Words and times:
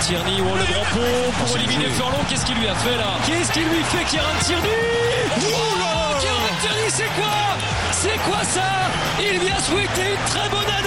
Tierney 0.00 0.40
ou 0.40 0.44
le 0.44 0.64
grand 0.64 0.84
pont 0.94 1.32
pour 1.44 1.56
éliminer 1.56 1.90
Furlong. 1.90 2.24
Qu'est-ce 2.28 2.46
qu'il 2.46 2.56
lui 2.56 2.68
a 2.68 2.74
fait 2.74 2.96
là 2.96 3.18
Qu'est-ce 3.26 3.52
qu'il 3.52 3.64
lui 3.64 3.82
fait 3.84 4.04
Kieran 4.04 4.34
Tierney 4.40 4.68
Oh 5.38 5.76
là 5.78 6.18
Kieran 6.20 6.54
Tierney, 6.62 6.88
c'est 6.88 7.10
quoi 7.16 7.56
C'est 7.92 8.18
quoi 8.24 8.42
ça 8.44 8.88
Il 9.20 9.38
vient 9.40 9.58
souhaiter 9.58 10.12
une 10.12 10.24
très 10.30 10.48
bonne 10.48 10.70
année 10.78 10.83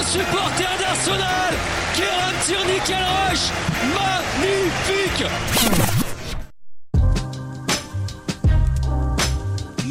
aux 0.00 0.04
supporters 0.04 0.78
d'Arsenal. 0.78 1.54
Kieran 1.94 2.32
Tierney, 2.46 2.80
quel 2.86 3.02
rush. 3.02 3.50
Magnifique. 3.94 5.24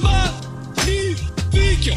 Magnifique. 0.01 1.93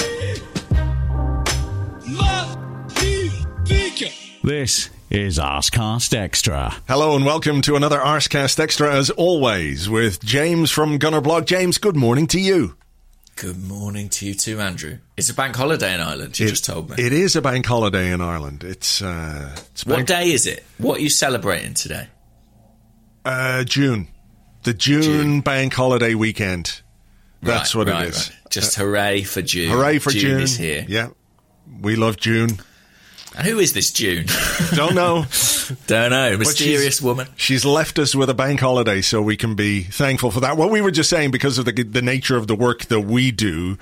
Magnifique 2.06 4.14
This 4.44 4.89
is 5.09 5.39
Arscast 5.39 6.16
Extra. 6.16 6.76
Hello 6.88 7.16
and 7.16 7.26
welcome 7.26 7.64
to 7.64 7.76
another 7.76 7.98
Arscast 7.98 8.59
Extra 8.59 8.95
as 8.95 9.09
always 9.09 9.89
with 9.89 10.23
James 10.23 10.70
from 10.70 11.00
Gunnerblog. 11.00 11.45
James, 11.48 11.80
good 11.80 11.95
morning 11.95 12.28
to 12.28 12.39
you. 12.39 12.76
Good 13.36 13.58
morning 13.64 14.09
to 14.09 14.28
you 14.28 14.36
too, 14.36 14.59
Andrew. 14.59 15.00
It's 15.16 15.32
a 15.32 15.34
bank 15.34 15.56
holiday 15.56 15.95
in 15.95 16.00
Ireland. 16.02 16.39
You 16.39 16.45
It- 16.45 16.50
just 16.50 16.66
told 16.66 16.92
me. 16.92 16.98
It 17.04 17.14
is 17.14 17.36
a 17.36 17.42
bank 17.42 17.66
holiday 17.66 18.11
in 18.11 18.22
Ireland. 18.22 18.64
It's 18.64 19.02
uh, 19.02 19.56
it's 19.72 19.88
what 19.88 20.06
day 20.06 20.32
is 20.34 20.45
it? 20.45 20.64
What 20.78 21.00
are 21.00 21.02
you 21.02 21.09
celebrating 21.09 21.73
today? 21.73 22.09
uh, 23.26 23.64
June, 23.64 24.08
the 24.64 24.73
June, 24.76 25.02
June. 25.02 25.42
bank 25.42 25.73
holiday 25.73 26.14
weekend. 26.14 26.82
That's 27.42 27.76
Right, 27.76 27.86
what 27.86 27.94
right, 27.94 28.06
it 28.08 28.10
is. 28.10 28.30
right. 28.30 28.52
Just 28.52 28.76
hooray 28.76 29.24
for 29.24 29.42
June. 29.42 29.70
Hooray 29.72 30.00
for 30.00 30.12
June! 30.12 30.42
is 30.42 30.58
here. 30.58 30.86
Yeah, 30.88 31.10
we 31.82 31.96
love 31.96 32.18
June. 32.18 32.60
And 33.38 33.46
who 33.46 33.60
is 33.60 33.74
this 33.74 33.92
June? 33.92 34.26
Don't 34.74 34.96
know. 34.96 35.26
Don't 35.88 36.10
know. 36.10 36.38
Mysterious 36.38 36.82
she's- 36.96 37.02
woman. 37.02 37.28
She's 37.36 37.64
left 37.66 38.00
us 38.00 38.16
with 38.16 38.30
a 38.30 38.34
bank 38.34 38.60
holiday, 38.60 39.02
so 39.02 39.22
we 39.22 39.38
can 39.38 39.54
be 39.54 39.84
thankful 39.84 40.32
for 40.32 40.39
that. 40.39 40.58
What 40.58 40.72
we 40.72 40.82
were 40.82 40.89
just 40.92 41.10
saying, 41.10 41.32
because 41.32 41.58
of 41.60 41.66
the 41.66 41.84
the 41.84 42.02
nature 42.02 42.38
of 42.38 42.48
the 42.48 42.56
work 42.56 42.86
that 42.86 43.02
we 43.02 43.32
do, 43.32 43.78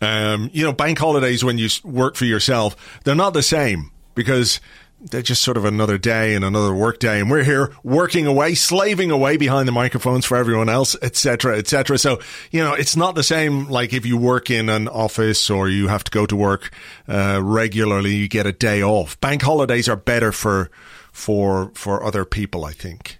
um, 0.00 0.50
you 0.52 0.64
know, 0.64 0.72
bank 0.72 0.98
holidays 0.98 1.44
when 1.44 1.58
you 1.58 1.68
work 1.84 2.16
for 2.16 2.24
yourself, 2.24 2.74
they're 3.04 3.14
not 3.14 3.34
the 3.34 3.42
same 3.42 3.92
because 4.16 4.60
just 5.10 5.42
sort 5.42 5.56
of 5.56 5.64
another 5.64 5.98
day 5.98 6.34
and 6.34 6.44
another 6.44 6.74
work 6.74 6.98
day, 6.98 7.20
and 7.20 7.30
we're 7.30 7.44
here 7.44 7.72
working 7.82 8.26
away, 8.26 8.54
slaving 8.54 9.10
away 9.10 9.36
behind 9.36 9.68
the 9.68 9.72
microphones 9.72 10.24
for 10.24 10.36
everyone 10.36 10.68
else, 10.68 10.96
etc., 11.02 11.58
etc. 11.58 11.98
So 11.98 12.20
you 12.50 12.62
know, 12.62 12.74
it's 12.74 12.96
not 12.96 13.14
the 13.14 13.22
same 13.22 13.68
like 13.68 13.92
if 13.92 14.06
you 14.06 14.16
work 14.16 14.50
in 14.50 14.68
an 14.68 14.88
office 14.88 15.50
or 15.50 15.68
you 15.68 15.88
have 15.88 16.04
to 16.04 16.10
go 16.10 16.26
to 16.26 16.36
work 16.36 16.70
uh, 17.08 17.40
regularly, 17.42 18.14
you 18.14 18.28
get 18.28 18.46
a 18.46 18.52
day 18.52 18.82
off. 18.82 19.20
Bank 19.20 19.42
holidays 19.42 19.88
are 19.88 19.96
better 19.96 20.32
for 20.32 20.70
for 21.12 21.70
for 21.74 22.02
other 22.02 22.24
people, 22.24 22.64
I 22.64 22.72
think. 22.72 23.18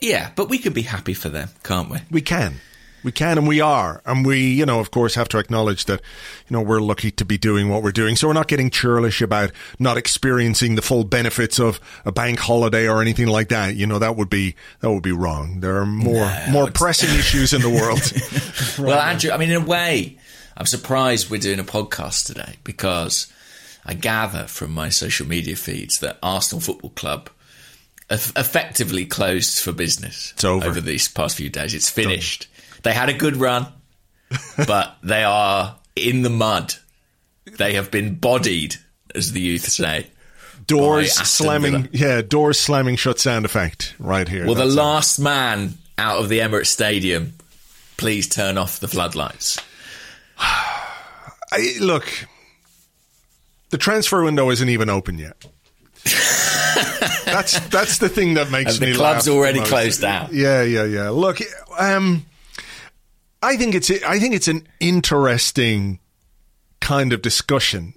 Yeah, 0.00 0.30
but 0.36 0.48
we 0.48 0.58
can 0.58 0.72
be 0.72 0.82
happy 0.82 1.14
for 1.14 1.28
them, 1.28 1.48
can't 1.62 1.88
we? 1.88 1.98
We 2.10 2.20
can. 2.20 2.60
We 3.04 3.12
can 3.12 3.36
and 3.38 3.46
we 3.46 3.60
are. 3.60 4.00
And 4.06 4.24
we, 4.26 4.38
you 4.40 4.64
know, 4.66 4.80
of 4.80 4.90
course 4.90 5.14
have 5.14 5.28
to 5.28 5.38
acknowledge 5.38 5.84
that, 5.84 6.00
you 6.48 6.54
know, 6.56 6.62
we're 6.62 6.80
lucky 6.80 7.10
to 7.12 7.24
be 7.24 7.36
doing 7.38 7.68
what 7.68 7.82
we're 7.82 7.92
doing. 7.92 8.16
So 8.16 8.26
we're 8.26 8.32
not 8.34 8.48
getting 8.48 8.70
churlish 8.70 9.20
about 9.20 9.52
not 9.78 9.96
experiencing 9.98 10.74
the 10.74 10.82
full 10.82 11.04
benefits 11.04 11.60
of 11.60 11.78
a 12.04 12.10
bank 12.12 12.38
holiday 12.38 12.88
or 12.88 13.02
anything 13.02 13.26
like 13.28 13.50
that. 13.50 13.76
You 13.76 13.86
know, 13.86 13.98
that 13.98 14.16
would 14.16 14.30
be, 14.30 14.56
that 14.80 14.90
would 14.90 15.02
be 15.02 15.12
wrong. 15.12 15.60
There 15.60 15.76
are 15.76 15.86
more, 15.86 16.32
more 16.50 16.70
pressing 16.70 17.10
issues 17.18 17.52
in 17.52 17.60
the 17.60 17.70
world. 17.70 18.00
Well, 18.78 18.98
Andrew, 18.98 19.30
I 19.30 19.36
mean, 19.36 19.50
in 19.50 19.62
a 19.62 19.64
way, 19.64 20.18
I'm 20.56 20.66
surprised 20.66 21.30
we're 21.30 21.40
doing 21.40 21.60
a 21.60 21.64
podcast 21.64 22.26
today 22.26 22.56
because 22.64 23.32
I 23.84 23.94
gather 23.94 24.44
from 24.44 24.72
my 24.72 24.88
social 24.88 25.26
media 25.28 25.54
feeds 25.54 25.98
that 26.00 26.18
Arsenal 26.22 26.60
Football 26.60 26.90
Club 26.90 27.30
effectively 28.10 29.06
closed 29.06 29.58
for 29.60 29.72
business 29.72 30.32
It's 30.34 30.44
over. 30.44 30.80
these 30.80 31.08
past 31.08 31.36
few 31.36 31.50
days. 31.50 31.74
It's 31.74 31.90
finished. 31.90 32.48
They 32.84 32.92
had 32.92 33.08
a 33.08 33.12
good 33.14 33.36
run, 33.36 33.66
but 34.66 34.96
they 35.02 35.24
are 35.24 35.76
in 35.96 36.22
the 36.22 36.30
mud. 36.30 36.74
They 37.58 37.74
have 37.74 37.90
been 37.90 38.14
bodied, 38.14 38.76
as 39.14 39.32
the 39.32 39.40
youth 39.40 39.62
say. 39.64 40.06
doors 40.66 41.12
slamming. 41.14 41.88
Yeah. 41.92 42.22
Doors 42.22 42.58
slamming 42.58 42.96
shut 42.96 43.18
sound 43.18 43.44
effect 43.44 43.94
right 43.98 44.28
here. 44.28 44.44
Well, 44.46 44.54
the 44.54 44.62
That's 44.64 44.74
it. 44.74 44.78
last 44.78 45.18
man 45.18 45.74
out 45.98 46.18
of 46.18 46.28
the 46.28 46.38
Emirates 46.40 46.66
Stadium, 46.66 47.34
please 47.96 48.28
turn 48.28 48.56
off 48.58 48.80
the 48.80 48.88
floodlights. 48.88 49.58
I, 50.38 51.76
look, 51.80 52.06
the 53.70 53.78
transfer 53.78 54.22
window 54.24 54.50
isn't 54.50 54.68
even 54.68 54.88
open 54.90 55.18
yet. 55.18 55.36
that's 57.24 57.58
that's 57.68 57.98
the 57.98 58.08
thing 58.08 58.34
that 58.34 58.50
makes 58.50 58.72
And 58.72 58.80
me 58.80 58.90
the 58.92 58.96
club's 58.98 59.28
already 59.28 59.60
closed 59.60 60.00
down. 60.02 60.28
Yeah, 60.32 60.62
yeah, 60.62 60.84
yeah. 60.84 61.10
Look, 61.10 61.38
um, 61.78 62.26
I 63.44 63.56
think 63.56 63.74
it's 63.74 63.90
I 64.04 64.18
think 64.18 64.34
it's 64.34 64.48
an 64.48 64.66
interesting 64.80 66.00
kind 66.80 67.12
of 67.12 67.22
discussion 67.22 67.94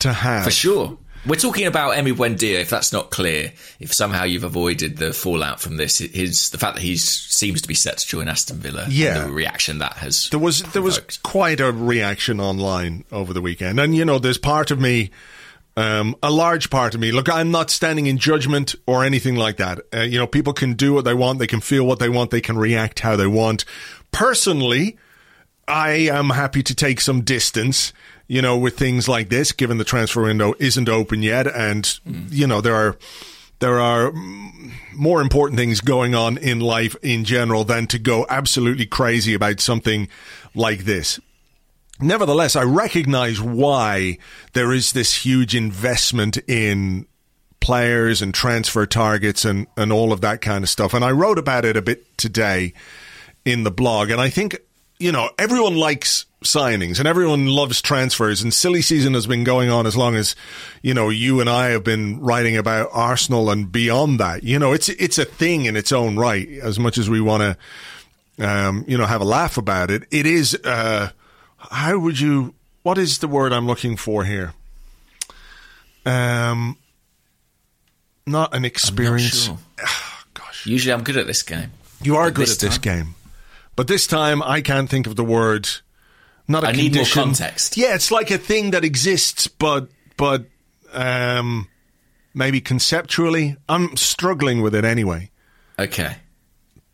to 0.00 0.12
have 0.12 0.44
For 0.44 0.50
sure. 0.50 0.98
We're 1.26 1.34
talking 1.34 1.66
about 1.66 1.94
Emi 1.94 2.12
Buendia, 2.14 2.60
if 2.60 2.70
that's 2.70 2.92
not 2.92 3.10
clear, 3.10 3.52
if 3.80 3.92
somehow 3.92 4.22
you've 4.24 4.44
avoided 4.44 4.98
the 4.98 5.12
fallout 5.12 5.60
from 5.60 5.76
this, 5.76 5.98
his 5.98 6.48
the 6.50 6.58
fact 6.58 6.76
that 6.76 6.80
he 6.82 6.96
seems 6.96 7.60
to 7.60 7.68
be 7.68 7.74
set 7.74 7.98
to 7.98 8.06
join 8.06 8.28
Aston 8.28 8.58
Villa, 8.58 8.84
and 8.84 8.92
Yeah. 8.92 9.24
the 9.24 9.32
reaction 9.32 9.78
that 9.78 9.94
has 9.94 10.28
There 10.30 10.38
was 10.38 10.62
there 10.62 10.80
was 10.80 11.00
quite 11.22 11.60
a 11.60 11.72
reaction 11.72 12.40
online 12.40 13.04
over 13.10 13.34
the 13.34 13.40
weekend, 13.42 13.80
and 13.80 13.96
you 13.96 14.04
know, 14.04 14.18
there's 14.20 14.38
part 14.38 14.70
of 14.70 14.80
me, 14.80 15.10
um, 15.76 16.14
a 16.22 16.30
large 16.30 16.70
part 16.70 16.94
of 16.94 17.00
me. 17.00 17.10
Look, 17.10 17.28
I'm 17.28 17.50
not 17.50 17.70
standing 17.70 18.06
in 18.06 18.16
judgment 18.16 18.76
or 18.86 19.04
anything 19.04 19.34
like 19.34 19.56
that. 19.56 19.80
Uh, 19.92 20.00
you 20.02 20.18
know, 20.18 20.26
people 20.26 20.52
can 20.52 20.74
do 20.74 20.94
what 20.94 21.04
they 21.04 21.14
want, 21.14 21.40
they 21.40 21.46
can 21.48 21.60
feel 21.60 21.84
what 21.84 21.98
they 21.98 22.08
want, 22.08 22.30
they 22.30 22.40
can 22.40 22.56
react 22.56 23.00
how 23.00 23.16
they 23.16 23.26
want. 23.26 23.64
Personally, 24.12 24.96
I 25.66 25.90
am 25.90 26.30
happy 26.30 26.62
to 26.62 26.74
take 26.74 27.00
some 27.00 27.20
distance, 27.22 27.92
you 28.26 28.40
know, 28.40 28.56
with 28.56 28.78
things 28.78 29.08
like 29.08 29.28
this, 29.28 29.52
given 29.52 29.78
the 29.78 29.84
transfer 29.84 30.22
window 30.22 30.54
isn't 30.58 30.88
open 30.88 31.22
yet, 31.22 31.46
and 31.46 31.98
you 32.30 32.46
know 32.46 32.60
there 32.60 32.74
are 32.74 32.96
there 33.60 33.78
are 33.78 34.10
mm, 34.10 34.72
more 34.94 35.20
important 35.20 35.58
things 35.58 35.80
going 35.80 36.14
on 36.14 36.38
in 36.38 36.60
life 36.60 36.96
in 37.02 37.24
general 37.24 37.64
than 37.64 37.86
to 37.88 37.98
go 37.98 38.26
absolutely 38.28 38.86
crazy 38.86 39.34
about 39.34 39.60
something 39.60 40.08
like 40.54 40.80
this. 40.80 41.20
Nevertheless, 42.00 42.54
I 42.54 42.62
recognize 42.62 43.40
why 43.40 44.18
there 44.52 44.72
is 44.72 44.92
this 44.92 45.26
huge 45.26 45.56
investment 45.56 46.38
in 46.46 47.06
players 47.60 48.22
and 48.22 48.32
transfer 48.32 48.86
targets 48.86 49.44
and, 49.44 49.66
and 49.76 49.92
all 49.92 50.12
of 50.12 50.20
that 50.20 50.40
kind 50.40 50.62
of 50.62 50.70
stuff. 50.70 50.94
And 50.94 51.04
I 51.04 51.10
wrote 51.10 51.38
about 51.38 51.64
it 51.64 51.76
a 51.76 51.82
bit 51.82 52.16
today 52.16 52.72
in 53.50 53.64
the 53.64 53.70
blog. 53.70 54.10
And 54.10 54.20
I 54.20 54.28
think, 54.30 54.58
you 54.98 55.10
know, 55.12 55.30
everyone 55.38 55.76
likes 55.76 56.26
signings 56.44 56.98
and 56.98 57.08
everyone 57.08 57.46
loves 57.46 57.80
transfers 57.82 58.42
and 58.42 58.52
silly 58.54 58.80
season 58.82 59.14
has 59.14 59.26
been 59.26 59.42
going 59.42 59.70
on 59.70 59.86
as 59.86 59.96
long 59.96 60.14
as, 60.14 60.36
you 60.82 60.94
know, 60.94 61.08
you 61.08 61.40
and 61.40 61.48
I 61.50 61.70
have 61.70 61.82
been 61.82 62.20
writing 62.20 62.56
about 62.56 62.90
Arsenal 62.92 63.50
and 63.50 63.70
beyond 63.72 64.20
that. 64.20 64.44
You 64.44 64.58
know, 64.58 64.72
it's, 64.72 64.88
it's 64.88 65.18
a 65.18 65.24
thing 65.24 65.64
in 65.64 65.76
its 65.76 65.90
own 65.92 66.16
right 66.16 66.48
as 66.62 66.78
much 66.78 66.98
as 66.98 67.08
we 67.10 67.20
want 67.20 67.42
to, 68.38 68.46
um, 68.48 68.84
you 68.86 68.96
know, 68.98 69.06
have 69.06 69.20
a 69.20 69.24
laugh 69.24 69.56
about 69.56 69.90
it. 69.90 70.04
It 70.10 70.26
is, 70.26 70.54
uh, 70.64 71.10
how 71.56 71.98
would 71.98 72.20
you, 72.20 72.54
what 72.84 72.98
is 72.98 73.18
the 73.18 73.28
word 73.28 73.52
I'm 73.52 73.66
looking 73.66 73.96
for 73.96 74.24
here? 74.24 74.52
Um, 76.06 76.76
not 78.26 78.54
an 78.54 78.64
experience. 78.64 79.46
sure. 79.46 79.58
Gosh, 80.34 80.66
Usually 80.66 80.92
I'm 80.92 81.02
good 81.02 81.16
at 81.16 81.26
this 81.26 81.42
game. 81.42 81.70
you 82.02 82.16
are 82.16 82.26
But 82.26 82.34
good 82.34 82.42
this 82.46 82.54
at 82.54 82.60
this 82.60 82.78
time- 82.78 82.82
game, 82.82 83.14
but 83.78 83.86
this 83.86 84.08
time 84.08 84.42
I 84.42 84.60
can't 84.60 84.90
think 84.90 85.06
of 85.06 85.14
the 85.14 85.22
word. 85.22 85.68
Not 86.48 86.64
a 86.64 86.66
I 86.66 86.72
need 86.72 86.96
more 86.96 87.04
condition. 87.04 87.22
context. 87.22 87.76
Yeah, 87.76 87.94
it's 87.94 88.10
like 88.10 88.28
a 88.32 88.36
thing 88.36 88.72
that 88.72 88.82
exists, 88.82 89.46
but 89.46 89.86
but 90.16 90.46
um, 90.92 91.68
maybe 92.34 92.60
conceptually, 92.60 93.56
I'm 93.68 93.96
struggling 93.96 94.62
with 94.62 94.74
it 94.74 94.84
anyway. 94.84 95.30
Okay. 95.78 96.16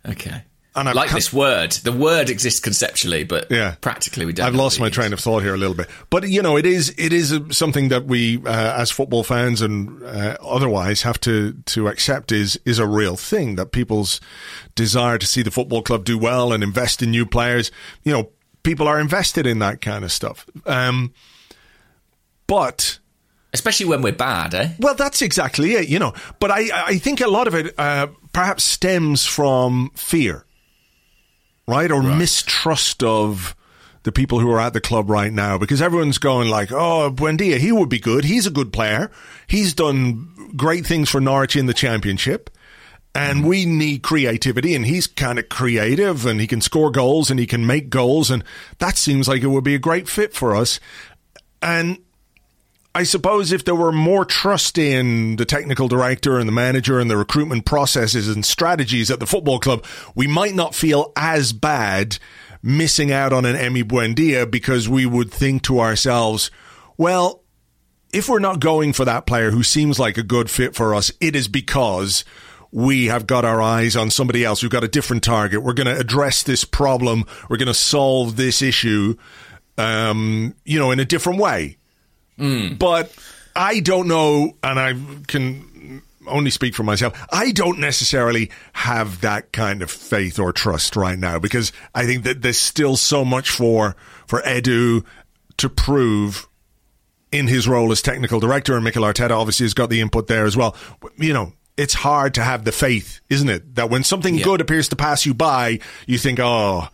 Okay. 0.05 0.43
And 0.77 0.89
I 0.89 0.93
like 0.93 1.11
this 1.13 1.33
word. 1.33 1.71
The 1.71 1.93
word 1.93 2.29
exists 2.31 2.59
conceptually, 2.59 3.23
but 3.23 3.49
Yeah. 3.51 3.77
practically 3.81 4.27
we 4.27 4.33
don't. 4.33 4.45
I've 4.47 4.57
lost 4.57 4.81
my 4.81 4.89
train 4.89 5.13
of 5.13 5.21
thought 5.21 5.43
here 5.45 5.55
a 5.55 5.57
little 5.57 5.77
bit, 5.77 5.89
but 6.11 6.29
you 6.29 6.43
know, 6.43 6.57
it 6.57 6.67
is 6.67 6.93
it 6.99 7.13
is 7.13 7.39
something 7.53 7.91
that 7.91 8.07
we, 8.07 8.39
uh, 8.45 8.81
as 8.81 8.91
football 8.91 9.23
fans 9.23 9.63
and 9.63 10.03
uh, 10.03 10.37
otherwise, 10.43 11.03
have 11.03 11.21
to 11.21 11.53
to 11.67 11.87
accept 11.87 12.33
is 12.33 12.59
is 12.65 12.81
a 12.81 12.87
real 12.87 13.17
thing 13.17 13.55
that 13.55 13.67
people's 13.71 14.21
desire 14.75 15.17
to 15.17 15.27
see 15.27 15.43
the 15.43 15.53
football 15.53 15.81
club 15.83 16.05
do 16.05 16.19
well 16.19 16.53
and 16.53 16.65
invest 16.65 17.03
in 17.03 17.11
new 17.13 17.25
players. 17.25 17.71
You 18.03 18.13
know, 18.13 18.31
people 18.65 18.89
are 18.89 18.99
invested 18.99 19.47
in 19.47 19.61
that 19.61 19.81
kind 19.81 20.05
of 20.05 20.11
stuff. 20.11 20.45
Um, 20.67 21.13
but 22.47 22.99
Especially 23.53 23.87
when 23.87 24.03
we're 24.03 24.13
bad, 24.13 24.53
eh? 24.55 24.71
well, 24.81 24.97
that's 24.97 25.23
exactly 25.23 25.75
it, 25.75 25.89
you 25.89 26.01
know. 26.01 26.13
But 26.41 26.51
I, 26.51 26.69
I 26.87 26.99
think 26.99 27.21
a 27.21 27.29
lot 27.29 27.47
of 27.47 27.55
it 27.55 27.73
uh, 27.79 28.09
perhaps 28.33 28.65
stems 28.65 29.25
from 29.25 29.91
fear, 29.95 30.44
right, 31.67 31.91
or 31.91 32.03
mistrust 32.03 33.03
of 33.03 33.57
the 34.03 34.13
people 34.13 34.39
who 34.39 34.51
are 34.51 34.61
at 34.61 34.75
the 34.75 34.81
club 34.81 35.09
right 35.09 35.33
now, 35.33 35.57
because 35.57 35.81
everyone's 35.81 36.19
going 36.19 36.49
like, 36.49 36.71
"Oh, 36.71 37.11
Buendia, 37.11 37.59
he 37.59 37.73
would 37.73 37.89
be 37.89 37.99
good. 37.99 38.25
He's 38.25 38.47
a 38.47 38.51
good 38.51 38.73
player. 38.73 39.11
He's 39.47 39.73
done 39.75 40.53
great 40.57 40.87
things 40.87 41.09
for 41.09 41.21
Norwich 41.21 41.57
in 41.57 41.67
the 41.67 41.75
Championship." 41.75 42.51
And 43.17 43.41
mm-hmm. 43.41 43.49
we 43.49 43.65
need 43.65 44.03
creativity, 44.03 44.75
and 44.75 44.85
he's 44.85 45.07
kind 45.07 45.39
of 45.39 45.49
creative, 45.49 46.27
and 46.27 46.41
he 46.41 46.47
can 46.47 46.61
score 46.61 46.91
goals, 46.91 47.31
and 47.31 47.39
he 47.39 47.47
can 47.47 47.65
make 47.67 47.89
goals, 47.89 48.31
and 48.31 48.45
that 48.79 48.99
seems 48.99 49.29
like 49.29 49.43
it 49.43 49.47
would 49.47 49.65
be 49.65 49.77
a 49.77 49.79
great 49.79 50.09
fit 50.09 50.35
for 50.35 50.55
us. 50.55 50.81
And 51.63 51.99
I 52.97 53.03
suppose 53.03 53.51
if 53.51 53.65
there 53.65 53.75
were 53.75 53.91
more 53.91 54.25
trust 54.25 54.79
in 54.79 55.35
the 55.35 55.45
technical 55.45 55.89
director 55.89 56.39
and 56.39 56.49
the 56.49 56.53
manager 56.53 57.01
and 57.01 57.11
the 57.11 57.17
recruitment 57.17 57.65
processes 57.65 58.29
and 58.29 58.45
strategies 58.47 59.11
at 59.11 59.19
the 59.19 59.27
football 59.27 59.59
club, 59.59 59.85
we 60.15 60.29
might 60.29 60.55
not 60.55 60.77
feel 60.77 61.13
as 61.17 61.53
bad 61.53 62.19
missing 62.63 63.11
out 63.11 63.33
on 63.33 63.45
an 63.45 63.57
Emi 63.57 63.83
Buendia 63.83 64.49
because 64.49 64.89
we 64.89 65.07
would 65.07 65.33
think 65.33 65.63
to 65.63 65.81
ourselves, 65.81 66.53
well, 66.97 67.43
if 68.13 68.29
we're 68.29 68.39
not 68.39 68.61
going 68.61 68.93
for 68.93 69.05
that 69.05 69.27
player 69.27 69.51
who 69.51 69.65
seems 69.65 69.99
like 69.99 70.17
a 70.17 70.23
good 70.23 70.49
fit 70.49 70.77
for 70.77 70.95
us, 70.95 71.11
it 71.21 71.35
is 71.35 71.49
because 71.49 72.25
we 72.71 73.07
have 73.07 73.27
got 73.27 73.45
our 73.45 73.61
eyes 73.61 73.97
on 73.97 74.09
somebody 74.09 74.45
else. 74.45 74.63
We've 74.63 74.71
got 74.71 74.85
a 74.85 74.89
different 74.89 75.25
target. 75.25 75.65
We're 75.65 75.75
going 75.75 75.93
to 75.93 75.99
address 75.99 76.45
this 76.45 76.65
problem. 76.65 77.25
We're 77.49 77.57
going 77.57 77.67
to 77.67 77.75
solve 77.75 78.37
this 78.37 78.63
issue, 78.63 79.17
um, 79.79 80.55
you 80.65 80.79
know, 80.79 80.93
in 80.93 81.01
a 81.01 81.05
different 81.05 81.41
way. 81.41 81.79
Mm. 82.39 82.79
But 82.79 83.13
I 83.55 83.81
don't 83.81 84.09
know, 84.09 84.57
and 84.63 84.79
I 84.79 84.95
can 85.27 86.03
only 86.27 86.51
speak 86.51 86.75
for 86.75 86.83
myself. 86.83 87.19
I 87.31 87.53
don't 87.53 87.79
necessarily 87.79 88.51
have 88.73 89.21
that 89.21 89.53
kind 89.53 89.83
of 89.83 89.91
faith 89.91 90.39
or 90.39 90.53
trust 90.53 90.97
right 90.97 91.19
now 91.19 91.39
because 91.39 91.73
I 91.95 92.07
think 92.07 92.25
that 92.25 92.43
there's 92.43 92.59
still 92.59 92.97
so 92.97 93.25
much 93.25 93.51
for 93.51 93.97
for 94.27 94.41
Edu 94.43 95.05
to 95.59 95.69
prove 95.69 96.49
in 97.31 97.47
his 97.49 97.67
role 97.69 97.91
as 97.93 98.01
technical 98.01 98.41
director, 98.41 98.75
and 98.75 98.85
Mikel 98.85 99.03
Arteta 99.03 99.33
obviously 99.33 99.65
has 99.65 99.75
got 99.75 99.91
the 99.91 100.01
input 100.01 100.29
there 100.29 100.47
as 100.47 100.57
well. 100.57 100.77
You 101.17 101.33
know, 101.33 101.53
it's 101.77 101.95
hard 101.95 102.35
to 102.35 102.43
have 102.43 102.65
the 102.65 102.73
faith, 102.73 103.21
isn't 103.29 103.49
it? 103.49 103.75
That 103.75 103.91
when 103.91 104.05
something 104.05 104.37
good 104.37 104.61
appears 104.61 104.89
to 104.89 104.97
pass 104.97 105.27
you 105.27 105.35
by, 105.35 105.81
you 106.07 106.19
think, 106.19 106.39
oh, 106.41 106.89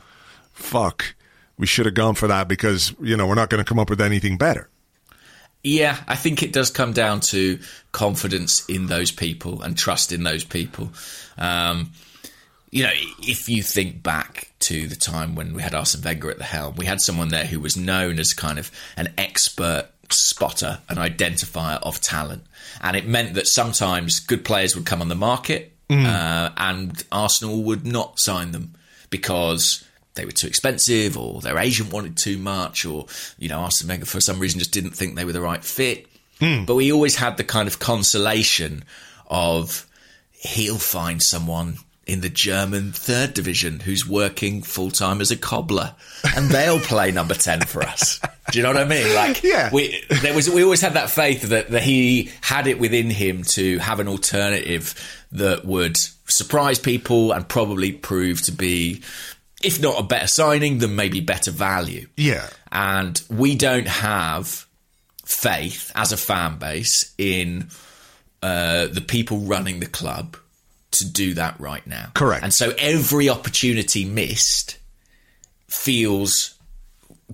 fuck, 0.52 1.14
we 1.58 1.66
should 1.66 1.84
have 1.86 1.94
gone 1.94 2.14
for 2.14 2.26
that 2.28 2.48
because, 2.48 2.94
you 3.02 3.16
know, 3.16 3.26
we're 3.26 3.34
not 3.34 3.50
going 3.50 3.62
to 3.62 3.68
come 3.68 3.78
up 3.78 3.90
with 3.90 4.00
anything 4.00 4.38
better. 4.38 4.70
Yeah, 5.62 5.98
I 6.08 6.16
think 6.16 6.42
it 6.42 6.52
does 6.52 6.70
come 6.70 6.92
down 6.92 7.20
to 7.20 7.58
confidence 7.92 8.64
in 8.66 8.86
those 8.86 9.10
people 9.10 9.62
and 9.62 9.76
trust 9.76 10.12
in 10.12 10.22
those 10.22 10.44
people. 10.44 10.90
Um, 11.36 11.92
you 12.70 12.84
know, 12.84 12.92
if 13.20 13.48
you 13.48 13.62
think 13.62 14.02
back 14.02 14.50
to 14.60 14.86
the 14.86 14.96
time 14.96 15.34
when 15.34 15.54
we 15.54 15.62
had 15.62 15.74
Arsene 15.74 16.02
Wenger 16.02 16.30
at 16.30 16.38
the 16.38 16.44
helm, 16.44 16.76
we 16.76 16.86
had 16.86 17.00
someone 17.00 17.28
there 17.28 17.44
who 17.44 17.60
was 17.60 17.76
known 17.76 18.18
as 18.18 18.32
kind 18.32 18.58
of 18.58 18.70
an 18.96 19.12
expert 19.18 19.88
spotter, 20.10 20.78
an 20.88 20.96
identifier 20.96 21.78
of 21.82 22.00
talent. 22.00 22.44
And 22.80 22.96
it 22.96 23.06
meant 23.06 23.34
that 23.34 23.46
sometimes 23.46 24.20
good 24.20 24.44
players 24.44 24.74
would 24.76 24.86
come 24.86 25.02
on 25.02 25.08
the 25.08 25.14
market 25.14 25.72
uh, 25.90 26.50
and 26.56 27.02
Arsenal 27.10 27.62
would 27.64 27.84
not 27.84 28.18
sign 28.18 28.52
them 28.52 28.74
because 29.10 29.84
they 30.14 30.24
were 30.24 30.32
too 30.32 30.46
expensive 30.46 31.16
or 31.16 31.40
their 31.40 31.58
agent 31.58 31.92
wanted 31.92 32.16
too 32.16 32.36
much 32.38 32.84
or, 32.84 33.06
you 33.38 33.48
know, 33.48 33.60
Arsene 33.60 33.88
Wenger 33.88 34.06
for 34.06 34.20
some 34.20 34.38
reason 34.40 34.58
just 34.58 34.72
didn't 34.72 34.90
think 34.92 35.14
they 35.14 35.24
were 35.24 35.32
the 35.32 35.40
right 35.40 35.64
fit. 35.64 36.06
Hmm. 36.40 36.64
But 36.64 36.74
we 36.74 36.92
always 36.92 37.16
had 37.16 37.36
the 37.36 37.44
kind 37.44 37.68
of 37.68 37.78
consolation 37.78 38.84
of 39.28 39.86
he'll 40.32 40.78
find 40.78 41.22
someone 41.22 41.76
in 42.06 42.22
the 42.22 42.28
German 42.30 42.90
third 42.90 43.34
division 43.34 43.78
who's 43.78 44.08
working 44.08 44.62
full 44.62 44.90
time 44.90 45.20
as 45.20 45.30
a 45.30 45.36
cobbler, 45.36 45.94
and 46.34 46.48
they'll 46.50 46.80
play 46.80 47.12
number 47.12 47.34
ten 47.34 47.60
for 47.60 47.82
us. 47.84 48.18
Do 48.50 48.58
you 48.58 48.64
know 48.64 48.70
what 48.72 48.78
I 48.82 48.84
mean? 48.84 49.14
Like, 49.14 49.42
Yeah. 49.44 49.70
we 49.72 50.02
there 50.22 50.34
was 50.34 50.50
we 50.50 50.64
always 50.64 50.80
had 50.80 50.94
that 50.94 51.10
faith 51.10 51.42
that 51.42 51.68
that 51.70 51.82
he 51.82 52.32
had 52.40 52.66
it 52.66 52.80
within 52.80 53.10
him 53.10 53.44
to 53.50 53.78
have 53.78 54.00
an 54.00 54.08
alternative 54.08 54.94
that 55.32 55.64
would 55.64 55.96
surprise 56.26 56.80
people 56.80 57.30
and 57.32 57.46
probably 57.48 57.92
prove 57.92 58.42
to 58.42 58.52
be, 58.52 59.02
if 59.62 59.80
not 59.80 60.00
a 60.00 60.02
better 60.02 60.26
signing, 60.26 60.78
then 60.78 60.96
maybe 60.96 61.20
better 61.20 61.50
value. 61.50 62.06
Yeah. 62.16 62.48
And 62.72 63.20
we 63.28 63.54
don't 63.54 63.88
have 63.88 64.66
faith 65.24 65.92
as 65.94 66.12
a 66.12 66.16
fan 66.16 66.58
base 66.58 67.14
in 67.18 67.68
uh, 68.42 68.86
the 68.86 69.00
people 69.00 69.38
running 69.38 69.80
the 69.80 69.86
club 69.86 70.36
to 70.92 71.08
do 71.08 71.34
that 71.34 71.58
right 71.60 71.86
now. 71.86 72.10
Correct. 72.14 72.42
And 72.42 72.52
so 72.52 72.72
every 72.78 73.28
opportunity 73.28 74.04
missed 74.04 74.78
feels 75.68 76.54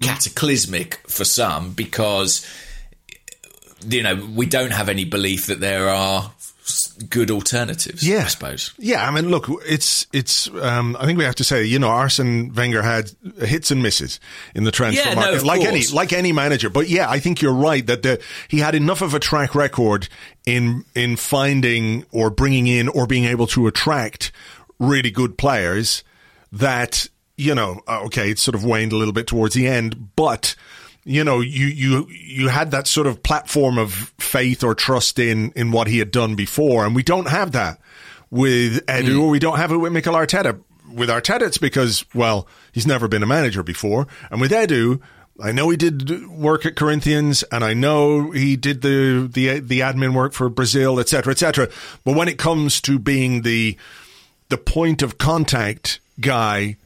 cataclysmic 0.01 0.97
for 1.09 1.25
some 1.25 1.73
because 1.73 2.47
you 3.89 4.03
know 4.03 4.15
we 4.35 4.45
don't 4.45 4.73
have 4.73 4.91
any 4.91 5.05
belief 5.05 5.47
that 5.47 5.61
there 5.61 5.89
are 5.89 6.33
good 7.09 7.31
alternatives. 7.31 8.07
Yeah, 8.07 8.25
I 8.25 8.29
suppose. 8.29 8.73
Yeah, 8.79 9.07
I 9.07 9.11
mean, 9.11 9.29
look, 9.31 9.47
it's 9.67 10.07
it's. 10.13 10.49
Um, 10.49 10.97
I 10.99 11.07
think 11.07 11.19
we 11.19 11.25
have 11.25 11.35
to 11.37 11.45
say, 11.45 11.65
you 11.65 11.79
know, 11.79 11.89
Arsene 11.89 12.53
Wenger 12.55 12.83
had 12.83 13.11
hits 13.39 13.71
and 13.71 13.83
misses 13.83 14.19
in 14.55 14.65
the 14.65 14.71
transfer 14.73 15.03
Yeah, 15.09 15.15
no, 15.15 15.21
market, 15.21 15.37
of 15.37 15.45
like 15.45 15.61
course. 15.61 15.71
any 15.71 15.87
like 15.97 16.13
any 16.13 16.33
manager. 16.33 16.71
But 16.71 16.89
yeah, 16.89 17.09
I 17.11 17.19
think 17.21 17.41
you're 17.43 17.53
right 17.55 17.87
that 17.87 18.03
the, 18.03 18.21
he 18.49 18.59
had 18.59 18.75
enough 18.75 19.03
of 19.03 19.15
a 19.15 19.19
track 19.21 19.55
record 19.55 20.09
in 20.47 20.85
in 20.95 21.17
finding 21.17 22.05
or 22.13 22.31
bringing 22.31 22.67
in 22.67 22.89
or 22.89 23.07
being 23.07 23.25
able 23.25 23.47
to 23.49 23.67
attract 23.67 24.33
really 24.79 25.11
good 25.11 25.39
players 25.39 26.05
that 26.53 27.09
you 27.37 27.55
know. 27.55 27.81
uh, 27.87 28.03
Okay, 28.07 28.31
it 28.31 28.39
sort 28.39 28.55
of 28.55 28.65
waned 28.65 28.93
a 28.93 28.97
little 28.97 29.15
bit 29.15 29.27
towards 29.27 29.55
the 29.55 29.67
end, 29.67 30.11
but 30.17 30.55
you 31.07 31.23
know, 31.23 31.41
you 31.41 31.67
you 31.67 32.09
you 32.11 32.49
had 32.49 32.73
that 32.73 32.89
sort 32.89 33.07
of 33.07 33.23
platform 33.23 33.79
of 33.79 34.13
faith 34.19 34.65
or 34.65 34.75
trust 34.75 35.21
in 35.21 35.53
in 35.53 35.71
what 35.71 35.87
he 35.87 36.01
had 36.01 36.11
done 36.11 36.35
before, 36.35 36.85
and 36.85 36.97
we 36.97 37.05
don't 37.05 37.29
have 37.29 37.53
that 37.53 37.79
with 38.29 38.85
Edu, 38.87 39.11
mm. 39.11 39.23
or 39.23 39.29
we 39.29 39.39
don't 39.39 39.57
have 39.57 39.71
it 39.71 39.77
with 39.77 39.93
Mikel 39.93 40.15
Arteta. 40.15 40.61
With 40.93 41.09
Arteta, 41.09 41.43
it's 41.43 41.59
because 41.59 42.05
well, 42.13 42.49
he's 42.73 42.89
never 42.89 43.07
been 43.07 43.23
a 43.23 43.27
manager 43.27 43.63
before, 43.63 44.09
and 44.31 44.41
with 44.41 44.51
Edu. 44.51 45.01
I 45.41 45.53
know 45.53 45.69
he 45.69 45.77
did 45.77 46.27
work 46.29 46.67
at 46.67 46.77
Corinthians, 46.77 47.45
and 47.53 47.63
I 47.63 47.73
know 47.73 48.33
he 48.33 48.57
did 48.57 48.83
the 48.83 49.31
the 49.33 49.61
the 49.61 49.81
admin 49.81 50.13
work 50.13 50.33
for 50.33 50.49
Brazil, 50.49 50.99
etc., 50.99 51.31
etc. 51.31 51.69
But 52.05 52.17
when 52.17 52.27
it 52.27 52.37
comes 52.37 52.81
to 52.81 52.99
being 52.99 53.43
the 53.43 53.77
the 54.49 54.59
point 54.59 55.03
of 55.03 55.19
contact 55.19 56.01
guy 56.19 56.79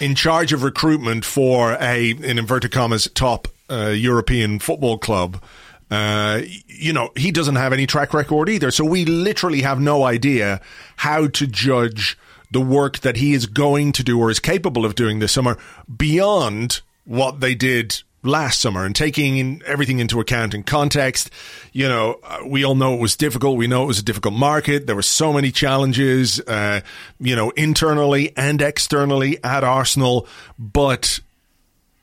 in 0.00 0.14
charge 0.14 0.54
of 0.54 0.62
recruitment 0.62 1.24
for 1.26 1.76
a, 1.80 2.10
in 2.10 2.38
inverted 2.38 2.70
commas, 2.70 3.10
top 3.14 3.48
uh, 3.70 3.88
European 3.88 4.58
football 4.58 4.98
club, 4.98 5.42
uh, 5.90 6.42
you 6.66 6.92
know, 6.92 7.10
he 7.16 7.30
doesn't 7.30 7.56
have 7.56 7.72
any 7.72 7.86
track 7.86 8.12
record 8.12 8.48
either. 8.48 8.70
So 8.70 8.84
we 8.84 9.04
literally 9.04 9.62
have 9.62 9.80
no 9.80 10.04
idea 10.04 10.60
how 10.96 11.28
to 11.28 11.46
judge 11.46 12.18
the 12.50 12.60
work 12.60 13.00
that 13.00 13.16
he 13.16 13.34
is 13.34 13.46
going 13.46 13.92
to 13.92 14.02
do 14.02 14.18
or 14.18 14.30
is 14.30 14.40
capable 14.40 14.84
of 14.84 14.94
doing 14.94 15.18
this 15.18 15.32
summer 15.32 15.56
beyond 15.94 16.80
what 17.04 17.40
they 17.40 17.54
did 17.54 18.02
last 18.22 18.60
summer 18.60 18.84
and 18.84 18.96
taking 18.96 19.38
in 19.38 19.62
everything 19.64 19.98
into 19.98 20.20
account 20.20 20.54
in 20.54 20.62
context. 20.62 21.30
You 21.72 21.88
know, 21.88 22.18
uh, 22.22 22.38
we 22.46 22.64
all 22.64 22.74
know 22.74 22.94
it 22.94 23.00
was 23.00 23.16
difficult. 23.16 23.56
We 23.56 23.66
know 23.66 23.84
it 23.84 23.86
was 23.86 23.98
a 23.98 24.04
difficult 24.04 24.34
market. 24.34 24.86
There 24.86 24.96
were 24.96 25.02
so 25.02 25.32
many 25.32 25.50
challenges, 25.50 26.40
uh, 26.40 26.80
you 27.20 27.36
know, 27.36 27.50
internally 27.50 28.36
and 28.36 28.60
externally 28.60 29.42
at 29.44 29.64
Arsenal. 29.64 30.26
But 30.58 31.20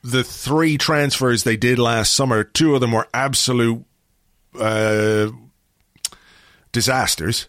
the 0.05 0.23
three 0.23 0.77
transfers 0.77 1.43
they 1.43 1.57
did 1.57 1.79
last 1.79 2.13
summer, 2.13 2.43
two 2.43 2.75
of 2.75 2.81
them 2.81 2.91
were 2.91 3.07
absolute 3.13 3.83
uh, 4.59 5.29
disasters. 6.71 7.47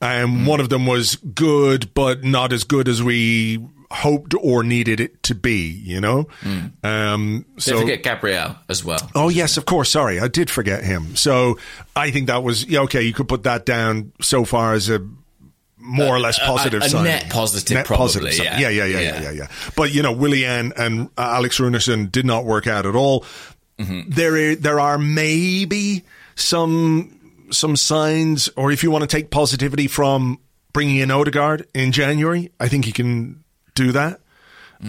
And 0.00 0.40
Hmm. 0.40 0.46
one 0.46 0.60
of 0.60 0.68
them 0.68 0.86
was 0.86 1.16
good, 1.16 1.92
but 1.94 2.22
not 2.22 2.52
as 2.52 2.64
good 2.64 2.86
as 2.88 3.02
we 3.02 3.60
hoped 3.90 4.34
or 4.38 4.62
needed 4.62 5.00
it 5.00 5.22
to 5.22 5.34
be, 5.34 5.68
you 5.84 6.00
know? 6.00 6.28
Um, 6.44 6.66
Hmm. 6.82 7.36
Don't 7.38 7.60
so, 7.60 7.80
forget 7.80 8.02
Gabriel 8.02 8.56
as 8.68 8.84
well. 8.84 9.10
oh, 9.14 9.28
yes, 9.30 9.56
of 9.56 9.64
course. 9.64 9.90
Sorry, 9.90 10.20
I 10.20 10.28
did 10.28 10.50
forget 10.50 10.84
him. 10.84 11.16
So 11.16 11.58
I 11.94 12.10
think 12.10 12.26
that 12.26 12.42
was, 12.42 12.66
yeah, 12.66 12.80
okay, 12.80 13.02
you 13.02 13.12
could 13.14 13.28
put 13.28 13.44
that 13.44 13.64
down 13.64 14.12
so 14.20 14.44
far 14.44 14.74
as 14.74 14.90
a 14.90 15.00
more 15.86 16.14
or 16.14 16.20
less 16.20 16.38
positive 16.38 16.82
a 16.82 16.88
sign. 16.88 17.04
net 17.04 17.30
positive, 17.30 17.84
probably, 17.84 18.32
sign. 18.32 18.44
yeah. 18.46 18.58
yeah, 18.58 18.68
yeah, 18.68 18.84
yeah, 18.84 19.00
yeah, 19.00 19.20
Yeah. 19.22 19.30
yeah. 19.30 19.48
But, 19.76 19.94
you 19.94 20.02
know, 20.02 20.12
Willian 20.12 20.72
and 20.76 21.08
uh, 21.16 21.32
Alex 21.36 21.58
Runarsson 21.58 22.10
did 22.10 22.26
not 22.26 22.44
work 22.44 22.66
out 22.66 22.86
at 22.86 22.96
all. 22.96 23.24
Mm-hmm. 23.78 24.10
There, 24.10 24.34
are, 24.52 24.54
there 24.56 24.80
are 24.80 24.98
maybe 24.98 26.04
some 26.34 27.12
some 27.50 27.76
signs, 27.76 28.48
or 28.56 28.72
if 28.72 28.82
you 28.82 28.90
want 28.90 29.02
to 29.02 29.06
take 29.06 29.30
positivity 29.30 29.86
from 29.86 30.40
bringing 30.72 30.96
in 30.96 31.10
Odegaard 31.12 31.66
in 31.74 31.92
January, 31.92 32.50
I 32.58 32.68
think 32.68 32.86
you 32.86 32.92
can 32.92 33.44
do 33.74 33.92
that. 33.92 34.20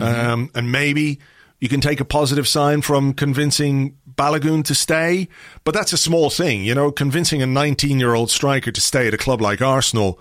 Um, 0.01 0.49
and 0.53 0.71
maybe 0.71 1.19
you 1.59 1.69
can 1.69 1.79
take 1.81 1.99
a 2.01 2.05
positive 2.05 2.47
sign 2.47 2.81
from 2.81 3.13
convincing 3.13 3.95
Balogun 4.15 4.65
to 4.65 4.75
stay. 4.75 5.27
But 5.63 5.73
that's 5.73 5.93
a 5.93 5.97
small 5.97 6.29
thing, 6.29 6.63
you 6.65 6.75
know, 6.75 6.91
convincing 6.91 7.41
a 7.41 7.47
19 7.47 7.99
year 7.99 8.13
old 8.15 8.29
striker 8.29 8.71
to 8.71 8.81
stay 8.81 9.07
at 9.07 9.13
a 9.13 9.17
club 9.17 9.39
like 9.39 9.61
Arsenal 9.61 10.19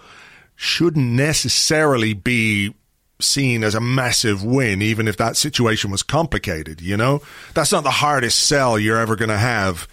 shouldn't 0.56 1.12
necessarily 1.12 2.14
be 2.14 2.74
seen 3.20 3.64
as 3.64 3.74
a 3.74 3.80
massive 3.80 4.44
win, 4.44 4.82
even 4.82 5.08
if 5.08 5.16
that 5.16 5.36
situation 5.36 5.90
was 5.90 6.02
complicated, 6.02 6.80
you 6.80 6.96
know? 6.96 7.22
That's 7.54 7.72
not 7.72 7.84
the 7.84 7.90
hardest 7.90 8.40
sell 8.40 8.78
you're 8.78 8.98
ever 8.98 9.16
going 9.16 9.30
to 9.30 9.38
have 9.38 9.88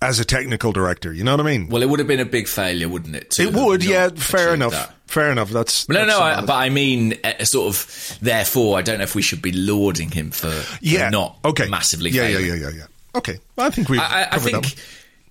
as 0.00 0.18
a 0.18 0.24
technical 0.24 0.72
director. 0.72 1.12
You 1.12 1.24
know 1.24 1.32
what 1.32 1.46
I 1.46 1.50
mean? 1.50 1.68
Well, 1.68 1.82
it 1.82 1.88
would 1.88 2.00
have 2.00 2.08
been 2.08 2.20
a 2.20 2.24
big 2.24 2.48
failure, 2.48 2.88
wouldn't 2.88 3.14
it? 3.14 3.38
it 3.38 3.54
would, 3.54 3.84
yeah. 3.84 4.08
Fair 4.08 4.54
enough. 4.54 4.72
that? 4.72 4.94
Fair 5.06 5.30
enough. 5.30 5.50
That's 5.50 5.88
No, 5.88 6.06
that's 6.06 6.08
no, 6.08 6.20
I, 6.20 6.40
but 6.40 6.54
I 6.54 6.70
mean, 6.70 7.14
uh, 7.22 7.44
sort 7.44 7.74
of. 7.74 8.18
Therefore, 8.20 8.78
I 8.78 8.82
don't 8.82 8.98
know 8.98 9.04
if 9.04 9.14
we 9.14 9.22
should 9.22 9.42
be 9.42 9.52
lauding 9.52 10.10
him 10.10 10.30
for, 10.30 10.50
for 10.50 10.78
yeah, 10.80 11.10
not 11.10 11.38
okay, 11.44 11.68
massively. 11.68 12.10
Yeah, 12.10 12.28
yeah, 12.28 12.38
failing. 12.38 12.46
yeah, 12.46 12.54
yeah, 12.54 12.70
yeah. 12.70 12.86
Okay, 13.14 13.38
I 13.58 13.70
think 13.70 13.90
we. 13.90 13.98
I, 13.98 14.28
I 14.32 14.38
think, 14.38 14.74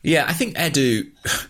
yeah, 0.03 0.25
I 0.27 0.33
think 0.33 0.55
Edu. 0.55 1.09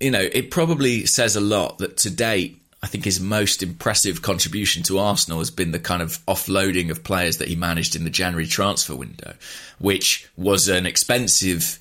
You 0.00 0.10
know, 0.10 0.20
it 0.20 0.50
probably 0.50 1.06
says 1.06 1.34
a 1.34 1.40
lot 1.40 1.78
that 1.78 1.96
to 1.98 2.10
date, 2.10 2.60
I 2.84 2.86
think 2.86 3.04
his 3.06 3.18
most 3.18 3.62
impressive 3.62 4.20
contribution 4.20 4.82
to 4.82 4.98
Arsenal 4.98 5.38
has 5.38 5.50
been 5.50 5.70
the 5.70 5.78
kind 5.78 6.02
of 6.02 6.18
offloading 6.26 6.90
of 6.90 7.02
players 7.02 7.38
that 7.38 7.48
he 7.48 7.56
managed 7.56 7.96
in 7.96 8.04
the 8.04 8.10
January 8.10 8.46
transfer 8.46 8.94
window, 8.94 9.32
which 9.78 10.28
was 10.36 10.68
an 10.68 10.84
expensive, 10.84 11.78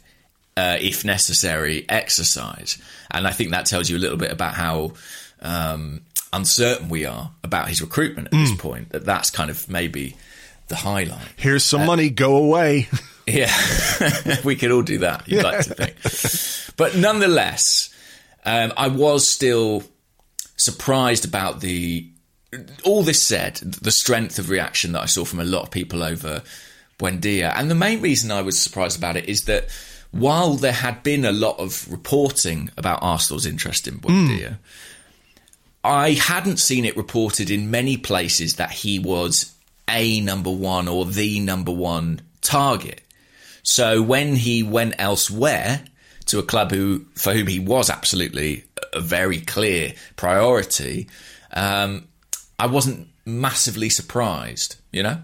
uh, 0.55 0.77
if 0.79 1.03
necessary, 1.03 1.85
exercise. 1.89 2.77
And 3.11 3.27
I 3.27 3.31
think 3.31 3.51
that 3.51 3.65
tells 3.65 3.89
you 3.89 3.97
a 3.97 3.99
little 3.99 4.15
bit 4.17 4.31
about 4.31 4.53
how 4.53 4.93
um, 5.41 6.01
uncertain 6.31 6.87
we 6.87 7.05
are 7.05 7.31
about 7.43 7.67
his 7.67 7.81
recruitment 7.81 8.27
at 8.29 8.33
Hmm. 8.33 8.43
this 8.45 8.55
point. 8.55 8.89
That 8.91 9.03
that's 9.03 9.29
kind 9.29 9.49
of 9.49 9.67
maybe 9.69 10.15
the 10.69 10.77
highlight. 10.77 11.27
Here's 11.35 11.65
some 11.65 11.85
money. 11.85 12.09
Go 12.09 12.37
away. 12.37 12.87
Yeah, 13.25 13.49
we 14.43 14.57
could 14.57 14.71
all 14.71 14.81
do 14.81 14.97
that. 14.97 15.29
You'd 15.29 15.43
like 15.45 15.63
to 15.65 15.73
think, 15.73 16.75
but 16.75 16.97
nonetheless, 16.97 17.89
um, 18.43 18.73
I 18.75 18.89
was 18.89 19.33
still 19.33 19.83
surprised 20.63 21.25
about 21.25 21.61
the. 21.61 22.09
All 22.83 23.01
this 23.01 23.21
said, 23.21 23.55
the 23.55 23.91
strength 23.91 24.37
of 24.37 24.49
reaction 24.49 24.91
that 24.91 25.01
I 25.01 25.07
saw 25.07 25.25
from 25.25 25.39
a 25.39 25.43
lot 25.43 25.63
of 25.63 25.71
people 25.71 26.03
over 26.03 26.43
Buendia, 26.99 27.51
and 27.55 27.69
the 27.69 27.75
main 27.75 27.99
reason 27.99 28.31
I 28.31 28.43
was 28.43 28.61
surprised 28.61 28.97
about 28.97 29.17
it 29.17 29.27
is 29.27 29.45
that 29.45 29.69
while 30.11 30.53
there 30.53 30.71
had 30.71 31.01
been 31.01 31.25
a 31.25 31.31
lot 31.31 31.57
of 31.57 31.91
reporting 31.91 32.69
about 32.77 32.99
Arsenal's 33.01 33.47
interest 33.47 33.87
in 33.87 33.99
Buendia, 33.99 34.49
hmm. 34.49 34.53
I 35.83 36.11
hadn't 36.11 36.57
seen 36.57 36.85
it 36.85 36.95
reported 36.95 37.49
in 37.49 37.71
many 37.71 37.97
places 37.97 38.55
that 38.55 38.71
he 38.71 38.99
was 38.99 39.53
a 39.89 40.21
number 40.21 40.51
one 40.51 40.87
or 40.87 41.05
the 41.05 41.39
number 41.39 41.71
one 41.71 42.21
target. 42.41 43.01
So 43.63 44.01
when 44.01 44.35
he 44.35 44.63
went 44.63 44.95
elsewhere 44.97 45.83
to 46.25 46.39
a 46.39 46.43
club 46.43 46.71
who, 46.71 47.05
for 47.15 47.33
whom 47.33 47.47
he 47.47 47.59
was 47.59 47.89
absolutely 47.89 48.63
a 48.93 48.99
very 49.01 49.39
clear 49.41 49.93
priority, 50.15 51.07
um, 51.53 52.07
I 52.59 52.67
wasn't 52.67 53.07
massively 53.25 53.89
surprised. 53.89 54.77
You 54.91 55.03
know, 55.03 55.17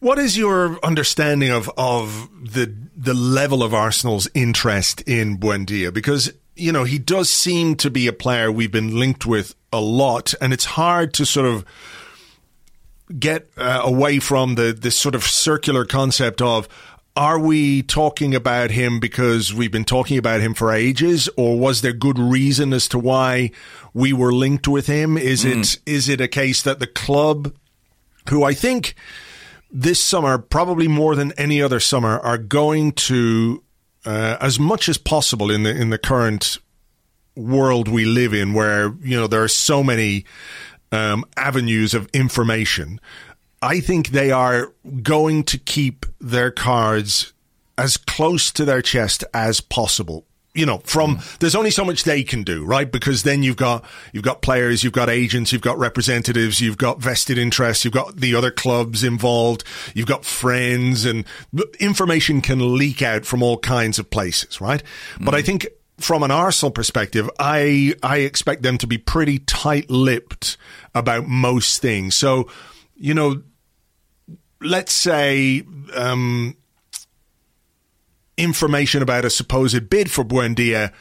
What 0.00 0.18
is 0.18 0.36
your 0.36 0.78
understanding 0.84 1.50
of 1.50 1.70
of 1.76 2.28
the 2.42 2.74
the 2.96 3.14
level 3.14 3.62
of 3.62 3.74
Arsenal's 3.74 4.28
interest 4.34 5.02
in 5.02 5.38
Buendia? 5.38 5.92
Because 5.92 6.32
you 6.54 6.72
know 6.72 6.84
he 6.84 6.98
does 6.98 7.30
seem 7.30 7.76
to 7.76 7.90
be 7.90 8.06
a 8.06 8.12
player 8.12 8.50
we've 8.50 8.72
been 8.72 8.98
linked 8.98 9.26
with 9.26 9.54
a 9.72 9.80
lot, 9.80 10.34
and 10.40 10.52
it's 10.52 10.64
hard 10.64 11.12
to 11.14 11.26
sort 11.26 11.46
of 11.46 11.64
get 13.18 13.48
uh, 13.56 13.80
away 13.84 14.18
from 14.18 14.54
the 14.56 14.72
this 14.72 14.98
sort 14.98 15.14
of 15.14 15.22
circular 15.22 15.84
concept 15.84 16.40
of. 16.42 16.68
Are 17.16 17.38
we 17.38 17.82
talking 17.82 18.34
about 18.34 18.70
him 18.70 19.00
because 19.00 19.54
we've 19.54 19.72
been 19.72 19.86
talking 19.86 20.18
about 20.18 20.42
him 20.42 20.52
for 20.52 20.70
ages, 20.70 21.30
or 21.38 21.58
was 21.58 21.80
there 21.80 21.94
good 21.94 22.18
reason 22.18 22.74
as 22.74 22.86
to 22.88 22.98
why 22.98 23.52
we 23.94 24.12
were 24.12 24.32
linked 24.32 24.68
with 24.68 24.86
him? 24.86 25.16
Is 25.16 25.42
it 25.42 25.78
is 25.86 26.10
it 26.10 26.20
a 26.20 26.28
case 26.28 26.60
that 26.62 26.78
the 26.78 26.86
club, 26.86 27.54
who 28.28 28.44
I 28.44 28.52
think 28.52 28.94
this 29.70 30.04
summer, 30.04 30.36
probably 30.36 30.88
more 30.88 31.14
than 31.14 31.32
any 31.32 31.62
other 31.62 31.80
summer, 31.80 32.18
are 32.20 32.36
going 32.36 32.92
to, 32.92 33.62
uh, 34.04 34.36
as 34.38 34.60
much 34.60 34.86
as 34.86 34.98
possible 34.98 35.50
in 35.50 35.62
the 35.62 35.74
in 35.74 35.88
the 35.88 35.98
current 35.98 36.58
world 37.34 37.88
we 37.88 38.04
live 38.04 38.34
in, 38.34 38.52
where 38.52 38.94
you 39.02 39.18
know 39.18 39.26
there 39.26 39.42
are 39.42 39.48
so 39.48 39.82
many 39.82 40.26
um, 40.92 41.24
avenues 41.36 41.94
of 41.94 42.08
information. 42.12 43.00
I 43.62 43.80
think 43.80 44.08
they 44.08 44.30
are 44.30 44.72
going 45.02 45.44
to 45.44 45.58
keep 45.58 46.06
their 46.20 46.50
cards 46.50 47.32
as 47.78 47.96
close 47.96 48.50
to 48.52 48.64
their 48.64 48.82
chest 48.82 49.24
as 49.34 49.60
possible. 49.60 50.24
You 50.54 50.64
know, 50.64 50.78
from 50.84 51.18
mm. 51.18 51.38
there's 51.38 51.54
only 51.54 51.70
so 51.70 51.84
much 51.84 52.04
they 52.04 52.22
can 52.22 52.42
do, 52.42 52.64
right? 52.64 52.90
Because 52.90 53.24
then 53.24 53.42
you've 53.42 53.58
got 53.58 53.84
you've 54.14 54.24
got 54.24 54.40
players, 54.40 54.82
you've 54.82 54.94
got 54.94 55.10
agents, 55.10 55.52
you've 55.52 55.60
got 55.60 55.78
representatives, 55.78 56.62
you've 56.62 56.78
got 56.78 56.98
vested 56.98 57.36
interests, 57.36 57.84
you've 57.84 57.92
got 57.92 58.16
the 58.16 58.34
other 58.34 58.50
clubs 58.50 59.04
involved, 59.04 59.64
you've 59.94 60.06
got 60.06 60.24
friends, 60.24 61.04
and 61.04 61.26
information 61.78 62.40
can 62.40 62.78
leak 62.78 63.02
out 63.02 63.26
from 63.26 63.42
all 63.42 63.58
kinds 63.58 63.98
of 63.98 64.08
places, 64.08 64.58
right? 64.58 64.82
But 65.20 65.34
I 65.34 65.42
mm. 65.42 65.46
think 65.46 65.66
from 65.98 66.22
an 66.22 66.30
Arsenal 66.30 66.70
perspective, 66.70 67.28
I 67.38 67.94
I 68.02 68.18
expect 68.18 68.62
them 68.62 68.78
to 68.78 68.86
be 68.86 68.96
pretty 68.96 69.40
tight-lipped 69.40 70.56
about 70.94 71.26
most 71.26 71.82
things. 71.82 72.16
So, 72.16 72.48
you 72.96 73.14
know, 73.14 73.42
let's 74.60 74.92
say 74.92 75.62
um, 75.94 76.56
information 78.36 79.02
about 79.02 79.24
a 79.24 79.30
supposed 79.30 79.88
bid 79.88 80.10
for 80.10 80.24
Buendia, 80.24 80.92